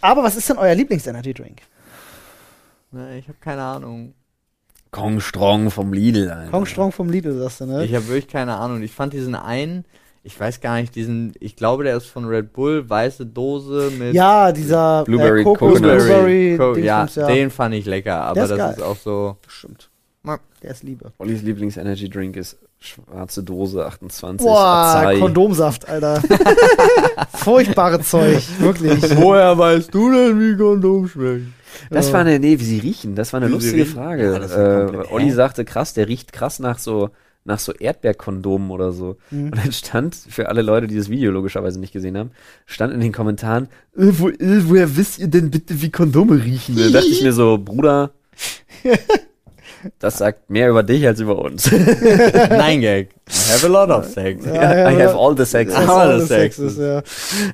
Aber 0.00 0.24
was 0.24 0.36
ist 0.36 0.48
denn 0.48 0.58
euer 0.58 0.74
Lieblings-Energy-Drink? 0.74 1.58
Ne, 2.90 3.18
ich 3.18 3.28
habe 3.28 3.38
keine 3.40 3.62
Ahnung. 3.62 4.14
Kong 4.90 5.20
Strong 5.20 5.70
vom 5.70 5.92
Lidl. 5.92 6.28
Alter. 6.28 6.50
Kong 6.50 6.66
Strong 6.66 6.92
vom 6.92 7.08
Lidl, 7.08 7.38
sagst 7.38 7.60
du, 7.62 7.66
ne? 7.66 7.84
Ich 7.84 7.94
habe 7.94 8.06
wirklich 8.08 8.28
keine 8.28 8.56
Ahnung. 8.56 8.82
Ich 8.82 8.92
fand 8.92 9.12
diesen 9.14 9.34
einen, 9.34 9.84
ich 10.24 10.38
weiß 10.38 10.60
gar 10.60 10.80
nicht, 10.80 10.94
diesen, 10.94 11.32
ich 11.40 11.56
glaube, 11.56 11.84
der 11.84 11.96
ist 11.96 12.06
von 12.06 12.24
Red 12.26 12.52
Bull, 12.52 12.88
weiße 12.88 13.26
Dose 13.26 13.92
mit 13.98 14.14
ja, 14.14 14.52
dieser 14.52 15.04
Blueberry 15.04 15.40
äh, 15.40 15.44
Kokos, 15.44 15.74
Coconut. 15.74 15.98
Blueberry, 15.98 16.56
Co 16.58 16.76
ja, 16.76 17.06
ja. 17.06 17.26
den 17.26 17.50
fand 17.50 17.74
ich 17.74 17.86
lecker, 17.86 18.22
aber 18.22 18.42
ist 18.42 18.50
das 18.50 18.58
geil. 18.58 18.74
ist 18.76 18.82
auch 18.82 18.96
so. 18.96 19.36
Stimmt. 19.48 19.88
Der 20.62 20.70
ist 20.70 20.84
Liebe. 20.84 21.12
Ollis 21.18 21.42
Lieblings-Energy 21.42 22.08
Drink 22.08 22.36
ist 22.36 22.56
schwarze 22.78 23.42
Dose 23.42 23.84
28 23.84 24.46
Boah, 24.46 24.94
Acai. 24.96 25.18
Kondomsaft, 25.18 25.88
Alter. 25.88 26.22
Furchtbare 27.34 28.00
Zeug, 28.00 28.42
wirklich. 28.60 29.02
Woher 29.16 29.58
weißt 29.58 29.92
du 29.92 30.12
denn, 30.12 30.38
wie 30.38 30.56
Kondom 30.56 31.08
schmeckt? 31.08 31.46
Das 31.90 32.12
war 32.12 32.20
eine, 32.20 32.38
nee, 32.38 32.58
wie 32.60 32.64
sie 32.64 32.78
riechen, 32.78 33.16
das 33.16 33.32
war 33.32 33.40
eine 33.40 33.48
Wie 33.48 33.54
lustige? 33.54 33.86
Frage. 33.86 34.32
Ja, 34.32 35.02
äh. 35.02 35.06
Olli 35.10 35.32
sagte, 35.32 35.64
krass, 35.64 35.94
der 35.94 36.06
riecht 36.06 36.32
krass 36.32 36.60
nach 36.60 36.78
so, 36.78 37.10
nach 37.44 37.58
so 37.58 37.72
Erdbeerkondomen 37.72 38.70
oder 38.70 38.92
so. 38.92 39.16
Mhm. 39.30 39.46
Und 39.46 39.56
dann 39.56 39.72
stand, 39.72 40.14
für 40.14 40.48
alle 40.48 40.62
Leute, 40.62 40.86
die 40.86 40.96
das 40.96 41.10
Video 41.10 41.30
logischerweise 41.30 41.80
nicht 41.80 41.92
gesehen 41.92 42.16
haben, 42.16 42.30
stand 42.66 42.92
in 42.92 43.00
den 43.00 43.12
Kommentaren, 43.12 43.68
äh, 43.96 44.12
wo, 44.12 44.28
äh, 44.28 44.68
woher 44.68 44.96
wisst 44.96 45.18
ihr 45.18 45.28
denn 45.28 45.50
bitte, 45.50 45.82
wie 45.82 45.90
Kondome 45.90 46.42
riechen? 46.42 46.76
Da 46.76 46.88
dachte 46.88 47.08
ich 47.08 47.22
mir 47.22 47.32
so, 47.32 47.58
Bruder, 47.58 48.12
das 49.98 50.18
sagt 50.18 50.50
mehr 50.50 50.68
über 50.68 50.82
dich 50.82 51.06
als 51.06 51.20
über 51.20 51.38
uns. 51.38 51.70
Nein, 52.50 52.80
Gag. 52.80 53.10
I 53.28 53.52
have 53.52 53.66
a 53.66 53.68
lot 53.68 53.88
of 53.90 54.06
sex. 54.06 54.44
Ja, 54.44 54.90
I 54.90 55.02
have 55.02 55.16
all 55.16 55.36
the 55.36 55.44
sex. 55.44 55.72
Ah, 55.74 55.80
Das 55.80 55.88
alles 55.88 56.12
alles 56.14 56.28
Sex 56.28 56.56
Sex 56.56 56.72
ist, 56.72 56.78
ja. 56.78 57.02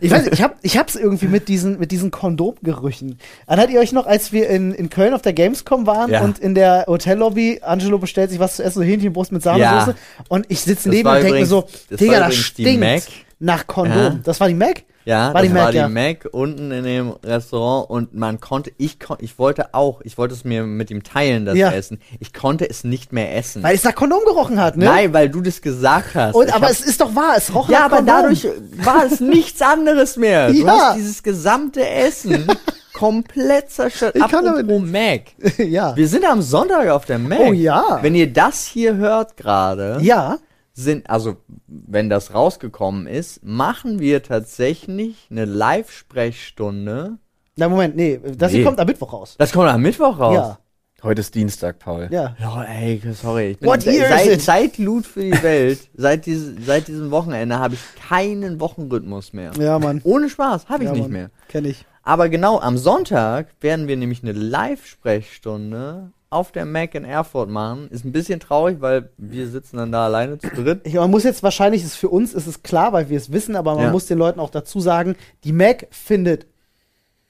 Ich 0.01 0.11
weiß 0.11 0.27
ich, 0.33 0.43
hab, 0.43 0.57
ich 0.63 0.77
hab's 0.79 0.97
irgendwie 0.97 1.27
mit 1.29 1.49
diesen, 1.49 1.79
mit 1.79 1.91
diesen 1.91 2.11
Kondomgerüchen. 2.11 3.19
Erinnert 3.47 3.71
ihr 3.71 3.81
euch 3.81 3.93
noch, 3.93 4.07
als 4.07 4.33
wir 4.33 4.49
in, 4.49 4.73
in 4.73 4.91
Köln 4.91 5.15
auf 5.15 5.23
der 5.23 5.33
Gamescom 5.35 5.87
waren 5.87 6.11
Ja. 6.11 6.23
und 6.23 6.39
in 6.39 6.55
der 6.55 6.85
Hotellobby, 6.89 7.61
Angelo 7.63 7.99
bestellt 7.99 8.31
sich 8.31 8.39
was 8.41 8.57
zu 8.57 8.65
essen, 8.65 8.79
so 8.81 8.85
Hähnchenbrust 8.85 9.31
mit 9.33 9.43
Sahnesoße 9.43 9.91
Ja. 9.91 10.25
und 10.29 10.47
ich 10.49 10.61
sitze 10.61 10.89
neben 10.89 11.09
und 11.09 11.17
denke 11.23 11.39
mir 11.41 11.47
so, 11.47 11.67
Digga, 11.91 12.21
das 12.21 12.35
stinkt 12.35 12.81
Mac. 12.81 13.03
nach 13.39 13.67
Kondom. 13.67 14.21
Das 14.25 14.41
war 14.41 14.49
die 14.49 14.55
Mac? 14.55 14.83
Ja, 15.09 15.33
War 15.33 15.41
die 15.41 15.49
das 15.49 15.55
Mac, 15.55 15.65
war 15.65 15.71
die 15.73 15.79
ja. 15.79 15.89
Mac 15.89 16.29
unten 16.33 16.71
in 16.71 16.85
dem 16.85 17.13
Restaurant 17.25 17.89
und 17.89 18.15
man 18.15 18.41
konnte, 18.41 18.71
ich 18.77 19.01
kon, 19.01 19.17
ich 19.21 19.39
wollte 19.39 19.73
auch, 19.73 20.03
ich 20.03 20.19
wollte 20.19 20.35
es 20.35 20.45
mir 20.45 20.65
mit 20.65 20.91
ihm 20.91 21.03
teilen, 21.03 21.47
das 21.47 21.57
Ja. 21.57 21.71
Essen. 21.73 21.99
Ich 22.21 22.35
konnte 22.35 22.69
es 22.69 22.85
nicht 22.85 23.11
mehr 23.13 23.35
essen. 23.35 23.63
Weil 23.63 23.75
es 23.75 23.85
nach 23.85 23.95
Kondom 23.95 24.21
gerochen 24.27 24.61
hat, 24.61 24.77
ne? 24.77 24.85
Nein, 24.85 25.15
weil 25.15 25.31
du 25.31 25.41
das 25.41 25.63
gesagt 25.63 26.15
hast. 26.15 26.35
Und, 26.35 26.49
Ich 26.49 26.55
aber 26.55 26.67
hab- 26.67 26.73
es 26.73 26.81
ist 26.83 27.01
doch 27.01 27.15
wahr, 27.17 27.35
es 27.39 27.55
roch 27.55 27.71
ja, 27.71 27.79
nach 27.79 27.85
aber 27.87 27.97
Kondom. 27.97 28.15
dadurch 28.17 28.47
war 28.85 29.07
es 29.07 29.21
nichts 29.21 29.63
anderes 29.63 30.17
mehr. 30.19 30.49
Du 30.49 30.55
Ja. 30.67 30.67
hast 30.89 30.97
dieses 30.99 31.23
gesamte 31.23 31.89
Essen 31.89 32.47
komplett 32.93 33.71
zerstört. 33.71 34.15
Ich 34.17 34.29
kann 34.29 34.45
damit 34.45 34.67
Mac. 34.69 35.23
ja. 35.59 35.97
Wir 35.97 36.09
sind 36.09 36.25
am 36.25 36.43
Sonntag 36.43 36.89
auf 36.91 37.07
der 37.07 37.19
Mac. 37.19 37.39
Oh 37.41 37.53
ja. 37.53 37.99
Wenn 38.03 38.15
ihr 38.15 38.31
das 38.33 38.65
hier 38.67 38.97
hört 38.97 39.37
gerade, 39.37 39.99
Ja. 40.03 40.39
Sind, 40.83 41.11
also 41.11 41.37
wenn 41.67 42.09
das 42.09 42.35
rausgekommen 42.35 43.07
ist, 43.07 43.45
machen 43.45 43.99
wir 43.99 44.23
tatsächlich 44.23 45.27
eine 45.31 45.45
Live-Sprechstunde. 45.45 47.19
Na, 47.57 47.69
Moment, 47.69 47.97
nee, 47.97 48.21
das 48.37 48.53
hier 48.53 48.61
Nee. 48.61 48.65
kommt 48.67 48.79
am 48.81 48.87
Mittwoch 48.87 49.13
raus. 49.13 49.35
Das 49.39 49.53
kommt 49.53 49.69
am 49.69 49.83
Mittwoch 49.83 50.19
raus. 50.19 50.35
Ja, 50.35 50.59
Heute 51.03 51.21
ist 51.21 51.35
Dienstag, 51.35 51.79
Paul. 51.79 52.09
ja. 52.11 52.35
Ja, 52.41 52.65
ey, 52.65 53.01
sorry. 53.15 53.51
Ich 53.53 53.59
bin, 53.61 53.69
What 53.69 53.85
year 53.85 54.09
seit, 54.09 54.27
is 54.27 54.33
it? 54.35 54.43
seit 54.43 54.79
Loot 54.79 55.07
für 55.07 55.21
die 55.23 55.31
Welt, 55.43 55.89
seit, 55.95 56.27
diese, 56.27 56.55
seit 56.61 56.89
diesem 56.89 57.11
Wochenende 57.13 57.59
habe 57.59 57.75
ich 57.75 57.81
keinen 58.09 58.59
Wochenrhythmus 58.61 59.33
mehr. 59.33 59.53
Ja, 59.59 59.79
Mann. 59.79 60.01
Ohne 60.05 60.29
Spaß, 60.29 60.69
habe 60.69 60.85
ich 60.85 60.89
ja, 60.89 60.93
nicht 60.95 61.03
Mann. 61.03 61.13
mehr. 61.13 61.31
Kenn 61.49 61.65
ich. 61.65 61.85
Aber 62.03 62.29
genau 62.29 62.59
am 62.59 62.79
Sonntag 62.79 63.49
werden 63.61 63.87
wir 63.87 63.97
nämlich 63.97 64.23
eine 64.23 64.33
Live-Sprechstunde 64.33 66.13
auf 66.31 66.53
der 66.53 66.65
Mac 66.67 66.95
in 66.95 67.05
Erfurt 67.05 67.49
machen. 67.49 67.89
Ist 67.91 68.05
ein 68.05 68.13
bisschen 68.13 68.39
traurig, 68.41 68.81
weil 68.81 69.11
wir 69.17 69.49
sitzen 69.49 69.79
dann 69.79 69.93
da 69.93 70.05
alleine 70.05 70.39
zu 70.39 70.49
dritt. 70.49 70.81
Ich, 70.85 70.95
man 70.95 71.11
muss 71.11 71.25
jetzt 71.25 71.43
wahrscheinlich, 71.43 71.83
ist 71.83 71.97
für 71.97 72.11
uns 72.11 72.35
ist 72.35 72.47
es 72.47 72.63
klar, 72.63 72.93
weil 72.93 73.09
wir 73.09 73.17
es 73.17 73.33
wissen, 73.33 73.57
aber 73.57 73.75
man 73.75 73.85
Ja. 73.85 73.91
muss 73.91 74.07
den 74.07 74.19
Leuten 74.19 74.39
auch 74.41 74.51
dazu 74.51 74.81
sagen, 74.81 75.17
die 75.45 75.53
Mac 75.53 75.87
findet 75.91 76.47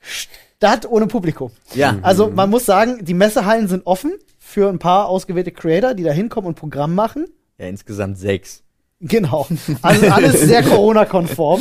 statt 0.00 0.86
ohne 0.88 1.06
Publikum. 1.06 1.50
Ja. 1.74 1.96
Also 2.02 2.28
man 2.30 2.50
muss 2.50 2.66
sagen, 2.66 3.04
die 3.04 3.14
Messehallen 3.14 3.68
sind 3.68 3.86
offen 3.86 4.12
für 4.38 4.68
ein 4.68 4.78
paar 4.78 5.08
ausgewählte 5.08 5.52
Creator, 5.52 5.94
die 5.94 6.02
da 6.02 6.10
hinkommen 6.12 6.48
und 6.48 6.54
Programm 6.56 6.94
machen. 6.94 7.26
Ja, 7.58 7.66
insgesamt 7.66 8.18
sechs. 8.18 8.62
Genau. 9.00 9.46
Also 9.80 10.06
alles 10.08 10.40
sehr 10.40 10.62
Corona-konform. 10.64 11.60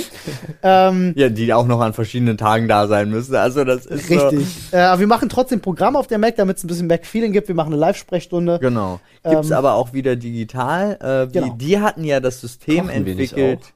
ähm, 0.64 1.14
Ja, 1.16 1.30
die 1.30 1.54
auch 1.54 1.68
noch 1.68 1.80
an 1.82 1.94
verschiedenen 1.94 2.38
Tagen 2.38 2.68
da 2.68 2.88
sein 2.88 3.10
müssen. 3.10 3.36
Also 3.36 3.64
das 3.64 3.86
ist 3.86 4.10
richtig. 4.10 4.48
Äh, 4.72 4.78
aber 4.78 5.00
wir 5.02 5.08
machen 5.08 5.30
trotzdem 5.30 5.62
Programm 5.62 5.96
auf 5.96 6.08
der 6.08 6.18
Mac, 6.18 6.36
damit 6.36 6.58
es 6.58 6.64
ein 6.64 6.68
bisschen 6.68 6.88
Mac-Feeling 6.88 7.34
gibt. 7.34 7.48
Wir 7.48 7.56
machen 7.56 7.74
eine 7.74 7.80
Live-Sprechstunde. 7.80 8.54
So, 8.54 8.60
genau. 8.60 9.00
Gibt's 9.24 9.52
Ähm, 9.52 9.58
aber 9.58 9.76
auch 9.76 9.94
wieder 9.94 10.16
digital. 10.16 10.98
Äh, 11.00 11.32
genau. 11.32 11.54
die, 11.54 11.80
hatten 11.80 12.04
ja 12.04 12.20
das 12.20 12.42
System 12.42 12.88
Kochen 12.88 13.06
wir 13.06 13.16
nicht 13.16 13.34
entwickelt. 13.34 13.74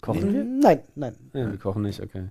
Kochen 0.00 0.32
wir? 0.32 0.44
Nein, 0.44 0.80
nein. 0.94 1.16
Ja, 1.32 1.50
wir 1.50 1.58
kochen 1.58 1.82
nicht, 1.82 2.00
okay. 2.00 2.28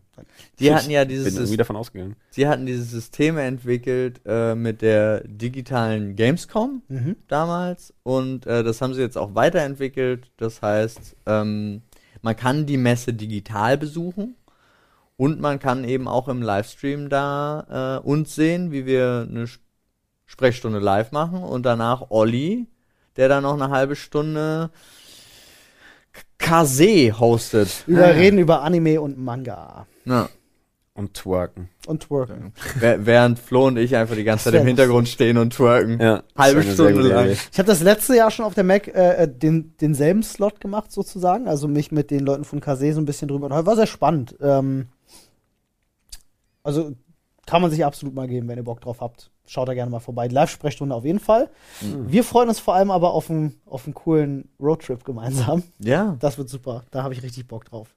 Die 0.60 0.74
hatten 0.74 0.90
ja 0.90 1.04
dieses 1.06 1.26
bin 1.34 1.36
irgendwie 1.36 1.58
davon 1.58 1.76
ausgegangen. 1.76 2.16
Sie 2.30 2.48
hatten 2.48 2.66
dieses 2.66 2.90
System 2.92 3.38
entwickelt 3.38 4.22
äh, 4.26 4.56
mit 4.56 4.82
der 4.82 5.22
digitalen 5.28 6.16
Gamescom 6.16 6.82
Mhm. 6.88 7.18
damals 7.28 7.94
und 8.04 8.46
äh, 8.48 8.64
das 8.64 8.82
haben 8.82 8.94
sie 8.94 9.02
jetzt 9.02 9.18
auch 9.18 9.36
weiterentwickelt. 9.36 10.32
Das 10.38 10.62
heißt, 10.62 11.16
ähm, 11.26 11.82
man 12.22 12.36
kann 12.36 12.66
die 12.66 12.78
Messe 12.78 13.14
digital 13.14 13.78
besuchen 13.78 14.36
und 15.18 15.42
man 15.42 15.60
kann 15.60 15.84
eben 15.84 16.08
auch 16.08 16.30
im 16.30 16.42
Livestream 16.42 17.10
da 17.10 18.00
äh, 18.04 18.08
uns 18.08 18.34
sehen, 18.34 18.72
wie 18.72 18.86
wir 18.86 19.28
eine 19.30 19.46
Sch- 19.46 19.60
Sprechstunde 20.26 20.80
live 20.80 21.12
machen 21.12 21.44
und 21.44 21.66
danach 21.66 22.12
Olli, 22.12 22.68
der 23.18 23.28
dann 23.30 23.44
noch 23.44 23.54
eine 23.54 23.70
halbe 23.70 23.96
Stunde 23.96 24.70
Kase 26.38 27.20
hostet. 27.20 27.84
Wir 27.88 28.16
reden 28.16 28.40
über 28.40 28.62
Anime 28.62 29.02
und 29.02 29.18
Manga. 29.18 29.88
Ja. 30.06 30.30
Und 30.98 31.14
twerken. 31.14 31.70
Und 31.86 32.08
Twerken. 32.08 32.54
Während 32.80 33.38
Flo 33.38 33.68
und 33.68 33.78
ich 33.78 33.96
einfach 33.96 34.16
die 34.16 34.24
ganze 34.24 34.46
Zeit 34.46 34.60
im 34.60 34.66
Hintergrund 34.66 35.08
stehen 35.08 35.38
und 35.38 35.54
twerken. 35.54 36.00
Ja. 36.02 36.24
Halbe 36.36 36.64
Stunde 36.64 37.02
lang. 37.02 37.30
Ich 37.30 37.60
habe 37.60 37.68
das 37.68 37.82
letzte 37.82 38.16
Jahr 38.16 38.32
schon 38.32 38.46
auf 38.46 38.56
der 38.56 38.64
Mac 38.64 38.88
äh, 38.88 39.24
äh, 39.24 39.28
den, 39.28 39.76
denselben 39.80 40.24
Slot 40.24 40.60
gemacht, 40.60 40.92
sozusagen. 40.92 41.48
Also 41.48 41.68
mich 41.68 41.92
mit 41.92 42.10
den 42.10 42.22
Leuten 42.22 42.46
von 42.46 42.62
Kase 42.62 42.94
so 42.94 43.00
ein 43.00 43.06
bisschen 43.06 43.28
drüber. 43.28 43.48
War 43.48 43.76
sehr 43.76 43.86
spannend. 43.86 44.36
Ähm, 44.42 44.88
also 46.64 46.94
kann 47.46 47.62
man 47.62 47.70
sich 47.70 47.86
absolut 47.86 48.16
mal 48.16 48.28
geben, 48.28 48.48
wenn 48.48 48.58
ihr 48.58 48.64
Bock 48.64 48.82
drauf 48.82 49.00
habt. 49.00 49.30
Schaut 49.48 49.68
da 49.68 49.74
gerne 49.74 49.90
mal 49.90 50.00
vorbei. 50.00 50.28
Die 50.28 50.36
Live-Sprechstunde 50.36 50.94
auf 50.94 51.06
jeden 51.06 51.20
Fall. 51.20 51.50
Wir 51.82 52.24
freuen 52.24 52.50
uns 52.50 52.60
vor 52.60 52.76
allem 52.76 52.92
aber 52.92 53.14
auf 53.14 53.30
einen, 53.30 53.60
auf 53.66 53.86
einen 53.86 53.94
coolen 53.94 54.50
Roadtrip 54.60 55.04
gemeinsam. 55.06 55.64
Ja, 55.80 56.16
Das 56.20 56.38
wird 56.38 56.50
super. 56.50 56.84
Da 56.92 57.04
habe 57.04 57.14
ich 57.14 57.24
richtig 57.24 57.48
Bock 57.48 57.66
drauf. 57.66 57.96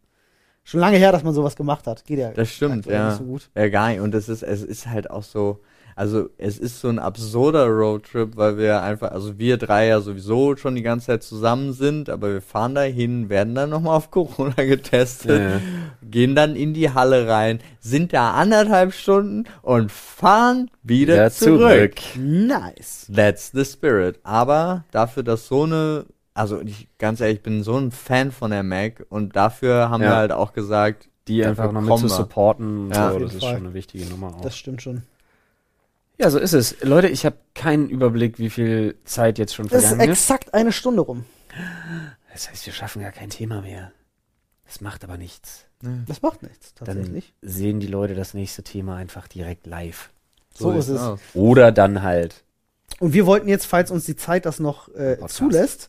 Schon 0.62 0.80
lange 0.80 0.98
her, 0.98 1.10
dass 1.10 1.24
man 1.24 1.34
sowas 1.34 1.56
gemacht 1.56 1.86
hat. 1.86 2.04
Geht 2.04 2.18
ja. 2.18 2.30
das 2.30 2.50
stimmt, 2.50 2.86
ja. 2.86 3.08
Nicht 3.08 3.18
so 3.18 3.24
gut. 3.24 3.50
Ja, 3.56 3.68
nicht. 3.68 3.98
Und 3.98 4.14
es 4.14 4.28
ist, 4.28 4.42
es 4.42 4.62
ist 4.62 4.86
halt 4.86 5.10
auch 5.10 5.22
so, 5.24 5.60
also 6.00 6.30
es 6.38 6.56
ist 6.58 6.80
so 6.80 6.88
ein 6.88 6.98
absurder 6.98 7.66
Roadtrip, 7.66 8.34
weil 8.34 8.56
wir 8.56 8.80
einfach, 8.82 9.10
also 9.10 9.38
wir 9.38 9.58
drei 9.58 9.86
ja 9.88 10.00
sowieso 10.00 10.56
schon 10.56 10.74
die 10.74 10.80
ganze 10.82 11.08
Zeit 11.08 11.22
zusammen 11.22 11.74
sind, 11.74 12.08
aber 12.08 12.32
wir 12.32 12.40
fahren 12.40 12.74
da 12.74 12.80
hin, 12.82 13.28
werden 13.28 13.54
dann 13.54 13.68
nochmal 13.68 13.98
auf 13.98 14.10
Corona 14.10 14.54
getestet, 14.64 15.38
Ja, 15.42 15.48
ja. 15.56 15.60
gehen 16.02 16.34
dann 16.34 16.56
in 16.56 16.72
die 16.72 16.94
Halle 16.94 17.28
rein, 17.28 17.58
sind 17.80 18.14
da 18.14 18.30
anderthalb 18.32 18.94
Stunden 18.94 19.44
und 19.60 19.92
fahren 19.92 20.70
wieder 20.82 21.14
Wieder 21.16 21.30
zurück. 21.30 21.98
zurück. 21.98 22.16
Nice. 22.16 23.06
That's 23.14 23.50
the 23.52 23.64
spirit. 23.66 24.20
Aber 24.22 24.84
dafür, 24.92 25.22
dass 25.22 25.48
so 25.48 25.64
eine, 25.64 26.06
also 26.32 26.62
ich, 26.62 26.88
ganz 26.96 27.20
ehrlich, 27.20 27.36
ich 27.36 27.42
bin 27.42 27.62
so 27.62 27.76
ein 27.76 27.90
Fan 27.90 28.32
von 28.32 28.52
der 28.52 28.62
Mac 28.62 29.04
und 29.10 29.36
dafür 29.36 29.90
haben 29.90 30.02
Ja. 30.02 30.12
wir 30.12 30.16
halt 30.16 30.32
auch 30.32 30.54
gesagt, 30.54 31.10
Die 31.28 31.44
einfach 31.44 31.70
noch 31.72 31.82
mit 31.82 31.98
zu 31.98 32.08
supporten. 32.08 32.90
Ja, 32.90 33.12
so, 33.12 33.18
das 33.18 33.34
ist 33.34 33.44
Fall. 33.44 33.56
schon 33.56 33.66
eine 33.66 33.74
wichtige 33.74 34.06
Nummer 34.06 34.28
auch. 34.34 34.40
Das 34.40 34.56
stimmt 34.56 34.80
schon. 34.80 35.02
Ja, 36.20 36.30
so 36.30 36.38
ist 36.38 36.52
es. 36.52 36.80
Leute, 36.82 37.08
ich 37.08 37.24
habe 37.24 37.36
keinen 37.54 37.88
Überblick, 37.88 38.38
wie 38.38 38.50
viel 38.50 38.96
Zeit 39.04 39.38
jetzt 39.38 39.54
schon 39.54 39.66
Es 39.66 39.72
ist 39.72 39.86
vergangen 39.88 40.10
ist. 40.10 40.18
exakt 40.20 40.54
eine 40.54 40.72
Stunde 40.72 41.02
rum. 41.02 41.24
Das 42.32 42.50
heißt, 42.50 42.66
wir 42.66 42.72
schaffen 42.72 43.02
gar 43.02 43.12
kein 43.12 43.30
Thema 43.30 43.62
mehr. 43.62 43.92
Das 44.66 44.80
macht 44.80 45.02
aber 45.02 45.16
nichts. 45.16 45.66
Das 46.06 46.20
macht 46.20 46.42
nichts, 46.42 46.74
Dann 46.74 46.86
tatsächlich. 46.86 47.32
sehen 47.40 47.80
die 47.80 47.86
Leute 47.86 48.14
das 48.14 48.34
nächste 48.34 48.62
Thema 48.62 48.96
einfach 48.96 49.26
direkt 49.28 49.66
live. 49.66 50.10
So 50.54 50.72
ist 50.72 50.86
sieht's 50.86 51.00
es. 51.00 51.06
aus. 51.06 51.20
Oder 51.34 51.72
dann 51.72 52.02
halt. 52.02 52.44
Und 52.98 53.14
wir 53.14 53.24
wollten 53.24 53.48
jetzt, 53.48 53.64
falls 53.64 53.90
uns 53.90 54.04
die 54.04 54.14
Zeit 54.16 54.44
das 54.44 54.60
noch 54.60 54.94
äh, 54.94 55.16
zulässt, 55.26 55.88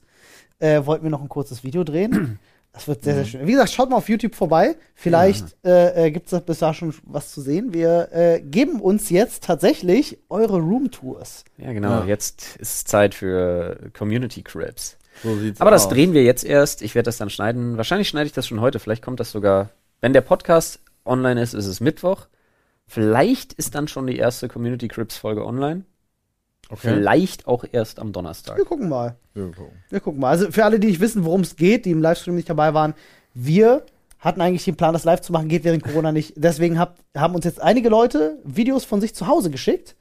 äh, 0.59 0.85
wollten 0.85 1.03
wir 1.03 1.09
noch 1.09 1.21
ein 1.21 1.27
kurzes 1.29 1.63
Video 1.63 1.83
drehen. 1.83 2.39
Das 2.73 2.87
wird 2.87 3.03
sehr, 3.03 3.15
sehr 3.15 3.25
schön. 3.25 3.47
Wie 3.47 3.51
gesagt, 3.51 3.71
schaut 3.71 3.89
mal 3.89 3.97
auf 3.97 4.07
YouTube 4.07 4.33
vorbei. 4.33 4.75
Vielleicht 4.95 5.57
äh, 5.65 6.07
äh, 6.07 6.11
gibt 6.11 6.31
es 6.31 6.41
bis 6.41 6.59
da 6.59 6.73
schon 6.73 6.93
was 7.03 7.31
zu 7.31 7.41
sehen. 7.41 7.73
Wir 7.73 8.09
äh, 8.13 8.39
geben 8.41 8.79
uns 8.79 9.09
jetzt 9.09 9.43
tatsächlich 9.43 10.19
eure 10.29 10.57
Roomtours. 10.57 11.43
Ja, 11.57 11.73
genau. 11.73 11.89
Ja. 11.89 12.05
Jetzt 12.05 12.55
ist 12.57 12.75
es 12.75 12.83
Zeit 12.85 13.13
für 13.13 13.91
Community 13.93 14.41
Cribs. 14.41 14.97
So 15.21 15.37
sieht's 15.37 15.59
Aber 15.59 15.71
das 15.71 15.87
aus. 15.87 15.89
drehen 15.89 16.13
wir 16.13 16.23
jetzt 16.23 16.45
erst. 16.45 16.81
Ich 16.81 16.95
werde 16.95 17.07
das 17.07 17.17
dann 17.17 17.29
schneiden. 17.29 17.75
Wahrscheinlich 17.75 18.07
schneide 18.07 18.27
ich 18.27 18.33
das 18.33 18.47
schon 18.47 18.61
heute. 18.61 18.79
Vielleicht 18.79 19.03
kommt 19.03 19.19
das 19.19 19.31
sogar. 19.31 19.69
Wenn 19.99 20.13
der 20.13 20.21
Podcast 20.21 20.79
online 21.03 21.41
ist, 21.41 21.53
ist 21.53 21.67
es 21.67 21.81
Mittwoch. 21.81 22.27
Vielleicht 22.87 23.53
ist 23.53 23.75
dann 23.75 23.87
schon 23.87 24.07
die 24.07 24.17
erste 24.17 24.47
Community 24.47 24.87
Cribs 24.87 25.17
Folge 25.17 25.45
online. 25.45 25.83
Okay. 26.71 26.93
Vielleicht 26.95 27.47
auch 27.47 27.65
erst 27.71 27.99
am 27.99 28.13
Donnerstag. 28.13 28.57
Wir 28.57 28.65
gucken 28.65 28.87
mal. 28.89 29.15
Ja, 29.35 29.43
gucken. 29.47 29.73
Wir 29.89 29.99
gucken 29.99 30.21
mal. 30.21 30.29
Also 30.29 30.51
für 30.51 30.63
alle, 30.65 30.79
die 30.79 30.87
nicht 30.87 30.99
wissen, 31.01 31.25
worum 31.25 31.41
es 31.41 31.55
geht, 31.57 31.85
die 31.85 31.91
im 31.91 32.01
Livestream 32.01 32.35
nicht 32.35 32.49
dabei 32.49 32.73
waren, 32.73 32.93
wir 33.33 33.85
hatten 34.19 34.39
eigentlich 34.41 34.63
den 34.65 34.75
Plan, 34.75 34.93
das 34.93 35.03
live 35.03 35.21
zu 35.21 35.31
machen, 35.33 35.47
geht 35.49 35.63
während 35.63 35.83
Corona 35.83 36.11
nicht. 36.11 36.33
Deswegen 36.37 36.77
habt, 36.79 37.01
haben 37.17 37.35
uns 37.35 37.43
jetzt 37.45 37.61
einige 37.61 37.89
Leute 37.89 38.37
Videos 38.43 38.85
von 38.85 39.01
sich 39.01 39.13
zu 39.15 39.27
Hause 39.27 39.49
geschickt. 39.49 39.95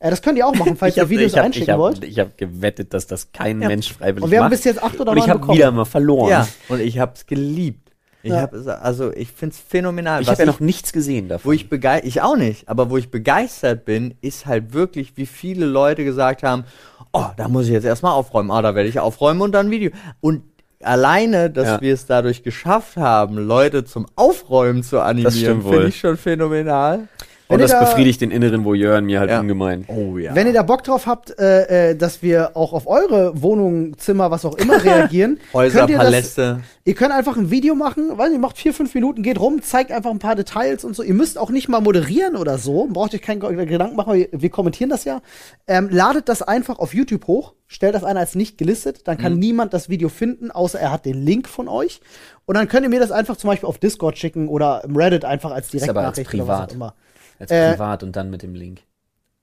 Äh, 0.00 0.10
das 0.10 0.22
könnt 0.22 0.38
ihr 0.38 0.46
auch 0.46 0.54
machen, 0.54 0.76
falls 0.78 0.96
ihr 0.96 1.04
hab- 1.04 1.10
Videos 1.10 1.36
hab, 1.36 1.44
einschicken 1.44 1.68
ich 1.68 1.72
hab, 1.72 1.78
wollt. 1.78 2.04
Ich 2.04 2.18
habe 2.18 2.32
gewettet, 2.36 2.92
dass 2.94 3.06
das 3.06 3.32
kein 3.32 3.62
Ja. 3.62 3.68
Mensch 3.68 3.92
freiwillig 3.92 4.24
Und 4.24 4.30
wir 4.30 4.38
haben 4.38 4.44
macht. 4.46 4.50
bis 4.52 4.64
jetzt 4.64 4.82
acht 4.82 4.98
oder 5.00 5.12
Und 5.12 5.18
ich 5.18 5.22
neun 5.24 5.30
habe 5.30 5.40
bekommen. 5.40 5.58
wieder 5.58 5.70
mal 5.70 5.84
verloren. 5.84 6.30
Ja, 6.30 6.48
und 6.68 6.80
ich 6.80 6.98
hab's 6.98 7.26
geliebt. 7.26 7.89
Ich 8.22 8.30
Ja. 8.32 8.42
hab 8.42 8.52
es, 8.52 8.66
also 8.66 9.12
ich 9.12 9.30
find's 9.32 9.58
phänomenal. 9.58 10.20
Ich 10.20 10.28
habe 10.28 10.40
ja 10.40 10.46
noch 10.46 10.60
nichts 10.60 10.92
gesehen 10.92 11.28
davon. 11.28 11.48
wo 11.48 11.52
ich 11.52 11.68
begeistert, 11.68 12.06
ich 12.06 12.20
auch 12.20 12.36
nicht, 12.36 12.68
aber 12.68 12.90
wo 12.90 12.96
ich 12.96 13.10
begeistert 13.10 13.84
bin, 13.84 14.14
ist 14.20 14.46
halt 14.46 14.72
wirklich, 14.74 15.16
wie 15.16 15.26
viele 15.26 15.64
Leute 15.66 16.04
gesagt 16.04 16.42
haben, 16.42 16.64
oh, 17.12 17.24
da 17.36 17.48
muss 17.48 17.66
ich 17.66 17.72
jetzt 17.72 17.84
erstmal 17.84 18.12
aufräumen, 18.12 18.50
ah, 18.50 18.60
da 18.62 18.74
werde 18.74 18.88
ich 18.88 19.00
aufräumen 19.00 19.40
und 19.40 19.52
dann 19.52 19.70
Video. 19.70 19.90
Und 20.20 20.42
alleine, 20.82 21.50
dass 21.50 21.66
Ja. 21.68 21.80
wir 21.80 21.94
es 21.94 22.06
dadurch 22.06 22.42
geschafft 22.42 22.96
haben, 22.96 23.36
Leute 23.38 23.84
zum 23.84 24.06
Aufräumen 24.16 24.82
zu 24.82 25.00
animieren, 25.00 25.62
finde 25.62 25.88
ich 25.88 25.98
schon 26.00 26.16
phänomenal. 26.16 27.08
Und 27.54 27.60
das 27.60 27.70
da- 27.72 27.80
befriedigt 27.80 28.20
den 28.20 28.30
inneren 28.30 28.64
Voyeur 28.64 28.96
in 28.98 29.06
mir 29.06 29.20
halt 29.20 29.30
Ja. 29.30 29.40
ungemein. 29.40 29.84
Oh 29.88 30.16
ja. 30.18 30.34
Wenn 30.34 30.46
ihr 30.46 30.52
da 30.52 30.62
Bock 30.62 30.84
drauf 30.84 31.06
habt, 31.06 31.38
äh, 31.38 31.90
äh, 31.90 31.96
dass 31.96 32.22
wir 32.22 32.56
auch 32.56 32.72
auf 32.72 32.86
eure 32.86 33.42
Wohnungen, 33.42 33.96
Zimmer, 33.98 34.30
was 34.30 34.44
auch 34.44 34.56
immer 34.56 34.74
reagieren, 34.84 35.38
Häuser, 35.52 35.80
könnt 35.80 35.90
ihr 35.90 35.96
das, 35.98 36.06
Paläste. 36.06 36.60
Ihr 36.84 36.94
könnt 36.94 37.12
einfach 37.12 37.36
ein 37.36 37.50
Video 37.50 37.74
machen, 37.74 38.12
weil 38.18 38.32
ihr 38.32 38.38
macht 38.38 38.56
vier, 38.58 38.72
fünf 38.72 38.94
Minuten, 38.94 39.22
geht 39.22 39.38
rum, 39.38 39.62
zeigt 39.62 39.92
einfach 39.92 40.10
ein 40.10 40.18
paar 40.18 40.34
Details 40.36 40.84
und 40.84 40.96
so. 40.96 41.02
Ihr 41.02 41.14
müsst 41.14 41.38
auch 41.38 41.50
nicht 41.50 41.68
mal 41.68 41.80
moderieren 41.80 42.36
oder 42.36 42.56
so. 42.58 42.86
Braucht 42.90 43.14
euch 43.14 43.22
keinen 43.22 43.40
Gedanken 43.40 43.96
machen, 43.96 44.26
wir, 44.32 44.50
kommentieren 44.50 44.90
das 44.90 45.04
ja. 45.04 45.20
Ähm, 45.66 45.88
ladet 45.90 46.28
das 46.28 46.42
einfach 46.42 46.78
auf 46.78 46.94
YouTube 46.94 47.26
hoch, 47.26 47.54
stellt 47.66 47.94
das 47.94 48.02
ein 48.04 48.16
als 48.16 48.34
nicht 48.34 48.58
gelistet, 48.58 49.06
dann 49.08 49.16
Mhm. 49.18 49.20
kann 49.20 49.38
niemand 49.38 49.74
das 49.74 49.88
Video 49.88 50.08
finden, 50.08 50.50
außer 50.50 50.78
er 50.80 50.90
hat 50.92 51.04
den 51.04 51.22
Link 51.24 51.48
von 51.48 51.68
euch. 51.68 52.00
Und 52.46 52.56
dann 52.56 52.66
könnt 52.68 52.82
ihr 52.84 52.88
mir 52.90 52.98
das 53.00 53.12
einfach 53.12 53.36
zum 53.36 53.48
Beispiel 53.50 53.68
auf 53.68 53.78
Discord 53.78 54.18
schicken 54.18 54.48
oder 54.48 54.82
im 54.84 54.96
Reddit 54.96 55.24
einfach 55.24 55.50
als 55.52 55.68
aber 55.68 56.00
als 56.04 56.16
Direktnachricht 56.16 56.34
oder 56.34 56.46
was 56.48 56.56
auch 56.56 56.66
privat. 56.68 56.72
immer. 56.74 56.94
Als 57.40 57.50
Äh, 57.50 57.72
privat 57.72 58.02
und 58.04 58.14
dann 58.14 58.30
mit 58.30 58.42
dem 58.44 58.54
Link. 58.54 58.82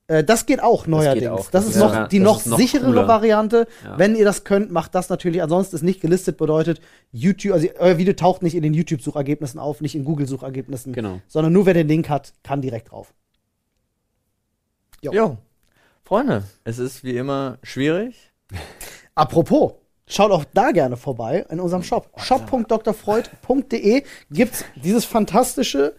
Äh, 0.07 0.23
das 0.23 0.45
geht 0.45 0.63
auch 0.63 0.87
neuerdings. 0.87 1.27
auch. 1.27 1.49
Das, 1.49 1.65
Das 1.65 1.65
ist 1.67 1.75
noch 1.75 1.89
sogar- 1.89 2.07
die 2.07 2.19
das 2.19 2.25
noch 2.25 2.45
noch 2.45 2.57
sicherere 2.57 2.91
cooler. 2.91 3.07
Variante. 3.09 3.67
Ja. 3.83 3.99
Wenn 3.99 4.15
ihr 4.15 4.23
das 4.23 4.45
könnt, 4.45 4.71
macht 4.71 4.95
das 4.95 5.09
natürlich. 5.09 5.41
Ansonsten 5.43 5.75
ist 5.75 5.81
nicht 5.81 5.99
gelistet 5.99 6.37
bedeutet 6.37 6.79
YouTube, 7.11 7.51
also 7.53 7.67
euer 7.79 7.97
Video 7.97 8.13
taucht 8.13 8.41
nicht 8.43 8.55
in 8.55 8.63
den 8.63 8.73
YouTube-Suchergebnissen 8.73 9.59
auf, 9.59 9.81
nicht 9.81 9.95
in 9.95 10.05
Google-Suchergebnissen, 10.05 10.93
Genau. 10.93 11.19
sondern 11.27 11.51
nur 11.51 11.65
wer 11.65 11.73
den 11.73 11.89
Link 11.89 12.07
hat, 12.07 12.31
kann 12.43 12.61
direkt 12.61 12.91
drauf. 12.91 13.13
Jo. 15.01 15.11
Jo. 15.11 15.37
Freunde, 16.05 16.43
es 16.63 16.79
ist 16.79 17.03
wie 17.03 17.17
immer 17.17 17.57
schwierig. 17.63 18.31
Apropos, 19.15 19.73
schaut 20.07 20.31
auch 20.31 20.45
da 20.53 20.71
gerne 20.71 20.95
vorbei 20.95 21.45
in 21.49 21.59
unserem 21.59 21.83
Shop. 21.83 22.09
shop.drfreud.de 22.17 24.03
gibt's 24.31 24.63
dieses 24.75 25.03
fantastische 25.03 25.95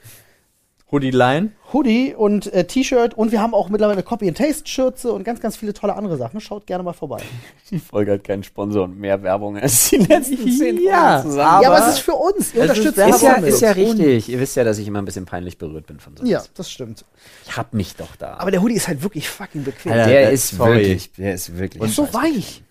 Hoodie 0.91 1.11
Line. 1.11 1.51
Hoodie 1.73 2.15
und 2.17 2.51
äh, 2.55 2.65
T-Shirt 2.67 3.13
und 3.13 3.31
wir 3.31 3.43
haben 3.43 3.53
auch 3.53 3.69
mittlerweile 3.69 3.97
eine 3.99 4.03
Copy-and-Taste-Schürze 4.03 5.13
und 5.13 5.23
ganz, 5.23 5.39
ganz 5.41 5.57
viele 5.59 5.75
tolle 5.75 5.95
andere 5.95 6.17
Sachen. 6.17 6.41
Schaut 6.41 6.67
gerne 6.67 6.83
mal 6.83 6.95
vorbei. 6.95 7.19
Die 7.71 7.79
Folge 7.79 8.13
hat 8.13 8.25
keinen 8.25 8.43
Sponsor 8.43 8.85
und 8.85 8.99
mehr 8.99 9.23
Werbung 9.23 9.59
als 9.59 9.91
die 9.91 9.97
letzten 9.99 10.51
zehn 10.51 10.83
Ja, 10.83 11.21
zusammen. 11.23 11.63
ja, 11.63 11.71
aber 11.71 11.79
es 11.87 11.95
ist 11.95 11.99
für 11.99 12.15
uns. 12.15 12.55
Ihr 12.55 12.63
unterstützt 12.63 12.97
ist 12.97 13.17
ist 13.17 13.23
ja, 13.23 13.35
ist 13.35 13.61
ja 13.61 13.71
Und- 13.73 13.77
richtig. 13.77 14.29
Ihr 14.31 14.41
wisst 14.41 14.57
ja, 14.57 14.65
dass 14.65 14.79
ich 14.79 14.89
immer 14.89 15.01
ein 15.01 15.05
bisschen 15.05 15.27
peinlich 15.27 15.59
berührt 15.59 15.87
bin 15.87 16.01
von 16.01 16.17
sowas. 16.17 16.31
Ja, 16.31 16.43
das 16.55 16.71
stimmt. 16.71 17.05
Ich 17.47 17.55
hab 17.57 17.75
mich 17.75 17.95
doch 17.97 18.17
da. 18.17 18.39
Aber 18.39 18.51
der 18.51 18.63
Hoodie 18.63 18.77
ist 18.77 18.89
halt 18.89 19.03
wirklich 19.03 19.29
fucking 19.29 19.65
bequem. 19.65 19.93
Alter, 19.93 20.07
der 20.07 20.31
äh, 20.31 20.35
ist 20.35 20.49
sorry. 20.57 20.77
wirklich, 20.79 21.13
der 21.13 21.35
ist 21.35 21.59
wirklich. 21.59 21.83
ist 21.83 21.97
so 21.97 22.13
weich. 22.15 22.63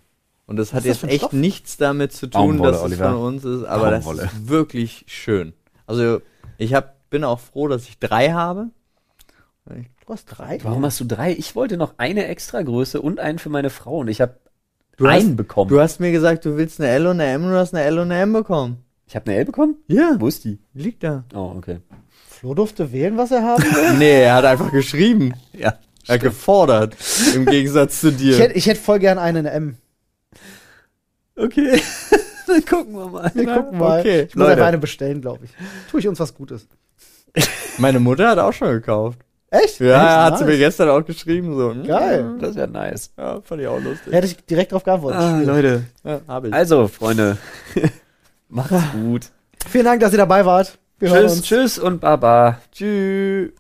Und 0.47 0.55
das 0.57 0.73
hat 0.73 0.85
jetzt 0.85 1.03
echt 1.03 1.17
Stoff? 1.17 1.33
nichts 1.33 1.77
damit 1.77 2.13
zu 2.13 2.25
tun, 2.27 2.57
Baumwolle, 2.57 2.71
dass 2.71 2.79
es 2.79 2.83
Oliver. 2.85 3.11
von 3.11 3.17
uns 3.21 3.45
ist, 3.45 3.63
aber 3.65 3.91
das 3.91 4.07
ist 4.07 4.47
wirklich 4.47 5.03
schön. 5.07 5.53
Also 5.85 6.21
ich 6.57 6.73
hab, 6.73 6.95
bin 7.09 7.23
auch 7.23 7.39
froh, 7.39 7.67
dass 7.67 7.87
ich 7.87 7.99
drei 7.99 8.31
habe. 8.31 8.69
Du 9.65 10.13
hast 10.13 10.25
drei? 10.25 10.59
Warum 10.63 10.85
hast 10.85 10.99
du 11.01 11.05
drei? 11.05 11.33
Ich 11.33 11.55
wollte 11.55 11.75
noch 11.75 11.95
eine 11.97 12.27
extra 12.27 12.61
Größe 12.61 13.01
und 13.01 13.19
einen 13.19 13.39
für 13.39 13.49
meine 13.49 13.69
Frau 13.69 13.97
und 13.97 14.07
ich 14.07 14.21
habe 14.21 14.37
einen 14.99 15.31
hast, 15.31 15.35
bekommen. 15.35 15.69
Du 15.69 15.81
hast 15.81 15.99
mir 15.99 16.11
gesagt, 16.11 16.45
du 16.45 16.55
willst 16.55 16.79
eine 16.79 16.89
L 16.89 17.07
und 17.07 17.19
eine 17.19 17.25
M 17.31 17.43
und 17.43 17.51
du 17.51 17.57
hast 17.57 17.73
eine 17.73 17.83
L 17.83 17.99
und 17.99 18.11
eine 18.11 18.21
M 18.21 18.31
bekommen. 18.33 18.77
ich 19.05 19.15
habe 19.15 19.29
eine 19.29 19.39
L 19.39 19.45
bekommen? 19.45 19.75
Ja, 19.87 20.15
Wo 20.17 20.27
ist 20.27 20.45
die? 20.45 20.59
liegt 20.73 21.03
da. 21.03 21.25
Oh, 21.33 21.53
okay. 21.57 21.79
Flo 22.29 22.53
durfte 22.53 22.91
wählen, 22.93 23.17
was 23.17 23.31
er 23.31 23.43
haben 23.43 23.63
will. 23.63 23.93
Nee, 23.97 24.21
er 24.21 24.35
hat 24.35 24.45
einfach 24.45 24.71
geschrieben. 24.71 25.33
Ja. 25.51 25.77
Er 26.07 26.13
hat 26.15 26.21
gefordert. 26.21 26.95
Im 27.35 27.45
Gegensatz 27.45 27.99
zu 27.99 28.09
ich, 28.09 28.17
dir. 28.17 28.37
hätte, 28.37 28.53
ich 28.53 28.67
hätte 28.67 28.79
voll 28.79 28.99
gern 28.99 29.17
eine, 29.17 29.39
eine 29.39 29.51
M. 29.51 29.77
Okay. 31.35 31.81
Dann 32.47 32.63
gucken 32.63 32.93
wir 32.93 33.07
mal. 33.09 33.29
Wir 33.33 33.45
gucken 33.45 33.77
mal. 33.77 33.99
Okay, 33.99 34.21
ich 34.21 34.35
muss 34.35 34.43
Leute. 34.43 34.53
einfach 34.53 34.67
eine 34.67 34.77
bestellen, 34.77 35.19
glaube 35.19 35.43
ich. 35.45 35.51
Tue 35.91 35.99
ich 35.99 36.07
uns 36.07 36.19
was 36.19 36.33
Gutes. 36.33 36.67
Meine 37.77 37.99
Mutter 37.99 38.29
hat 38.29 38.39
auch 38.39 38.53
schon 38.53 38.69
gekauft. 38.69 39.19
Echt? 39.49 39.79
Ja, 39.79 39.87
Echt? 39.95 40.15
hat 40.17 40.29
Nice. 40.31 40.39
sie 40.39 40.45
mir 40.45 40.57
gestern 40.57 40.89
auch 40.89 41.05
geschrieben. 41.05 41.55
So. 41.55 41.71
hm, 41.71 41.83
Geil. 41.87 42.35
Das 42.39 42.55
wäre 42.55 42.67
nice. 42.67 43.11
Ja, 43.17 43.39
fand 43.41 43.61
ich 43.61 43.67
auch 43.67 43.79
lustig. 43.79 44.11
Hätte 44.13 44.27
ich 44.27 44.45
direkt 44.45 44.71
drauf 44.73 44.83
geantwortet. 44.83 45.21
Ah, 45.21 45.39
Leute. 45.41 45.83
Ja, 46.03 46.19
hab 46.27 46.45
ich. 46.45 46.53
Also, 46.53 46.87
Freunde. 46.87 47.37
Macht's 48.49 48.75
gut. 48.93 49.27
Vielen 49.69 49.85
Dank, 49.85 50.01
dass 50.01 50.11
ihr 50.11 50.17
dabei 50.17 50.45
wart. 50.45 50.77
Wir 50.99 51.09
hören 51.11 51.21
Tschüss, 51.27 51.31
uns. 51.37 51.45
tschüss 51.45 51.79
und 51.79 52.01
baba. 52.01 52.59
Tschüss. 52.71 53.51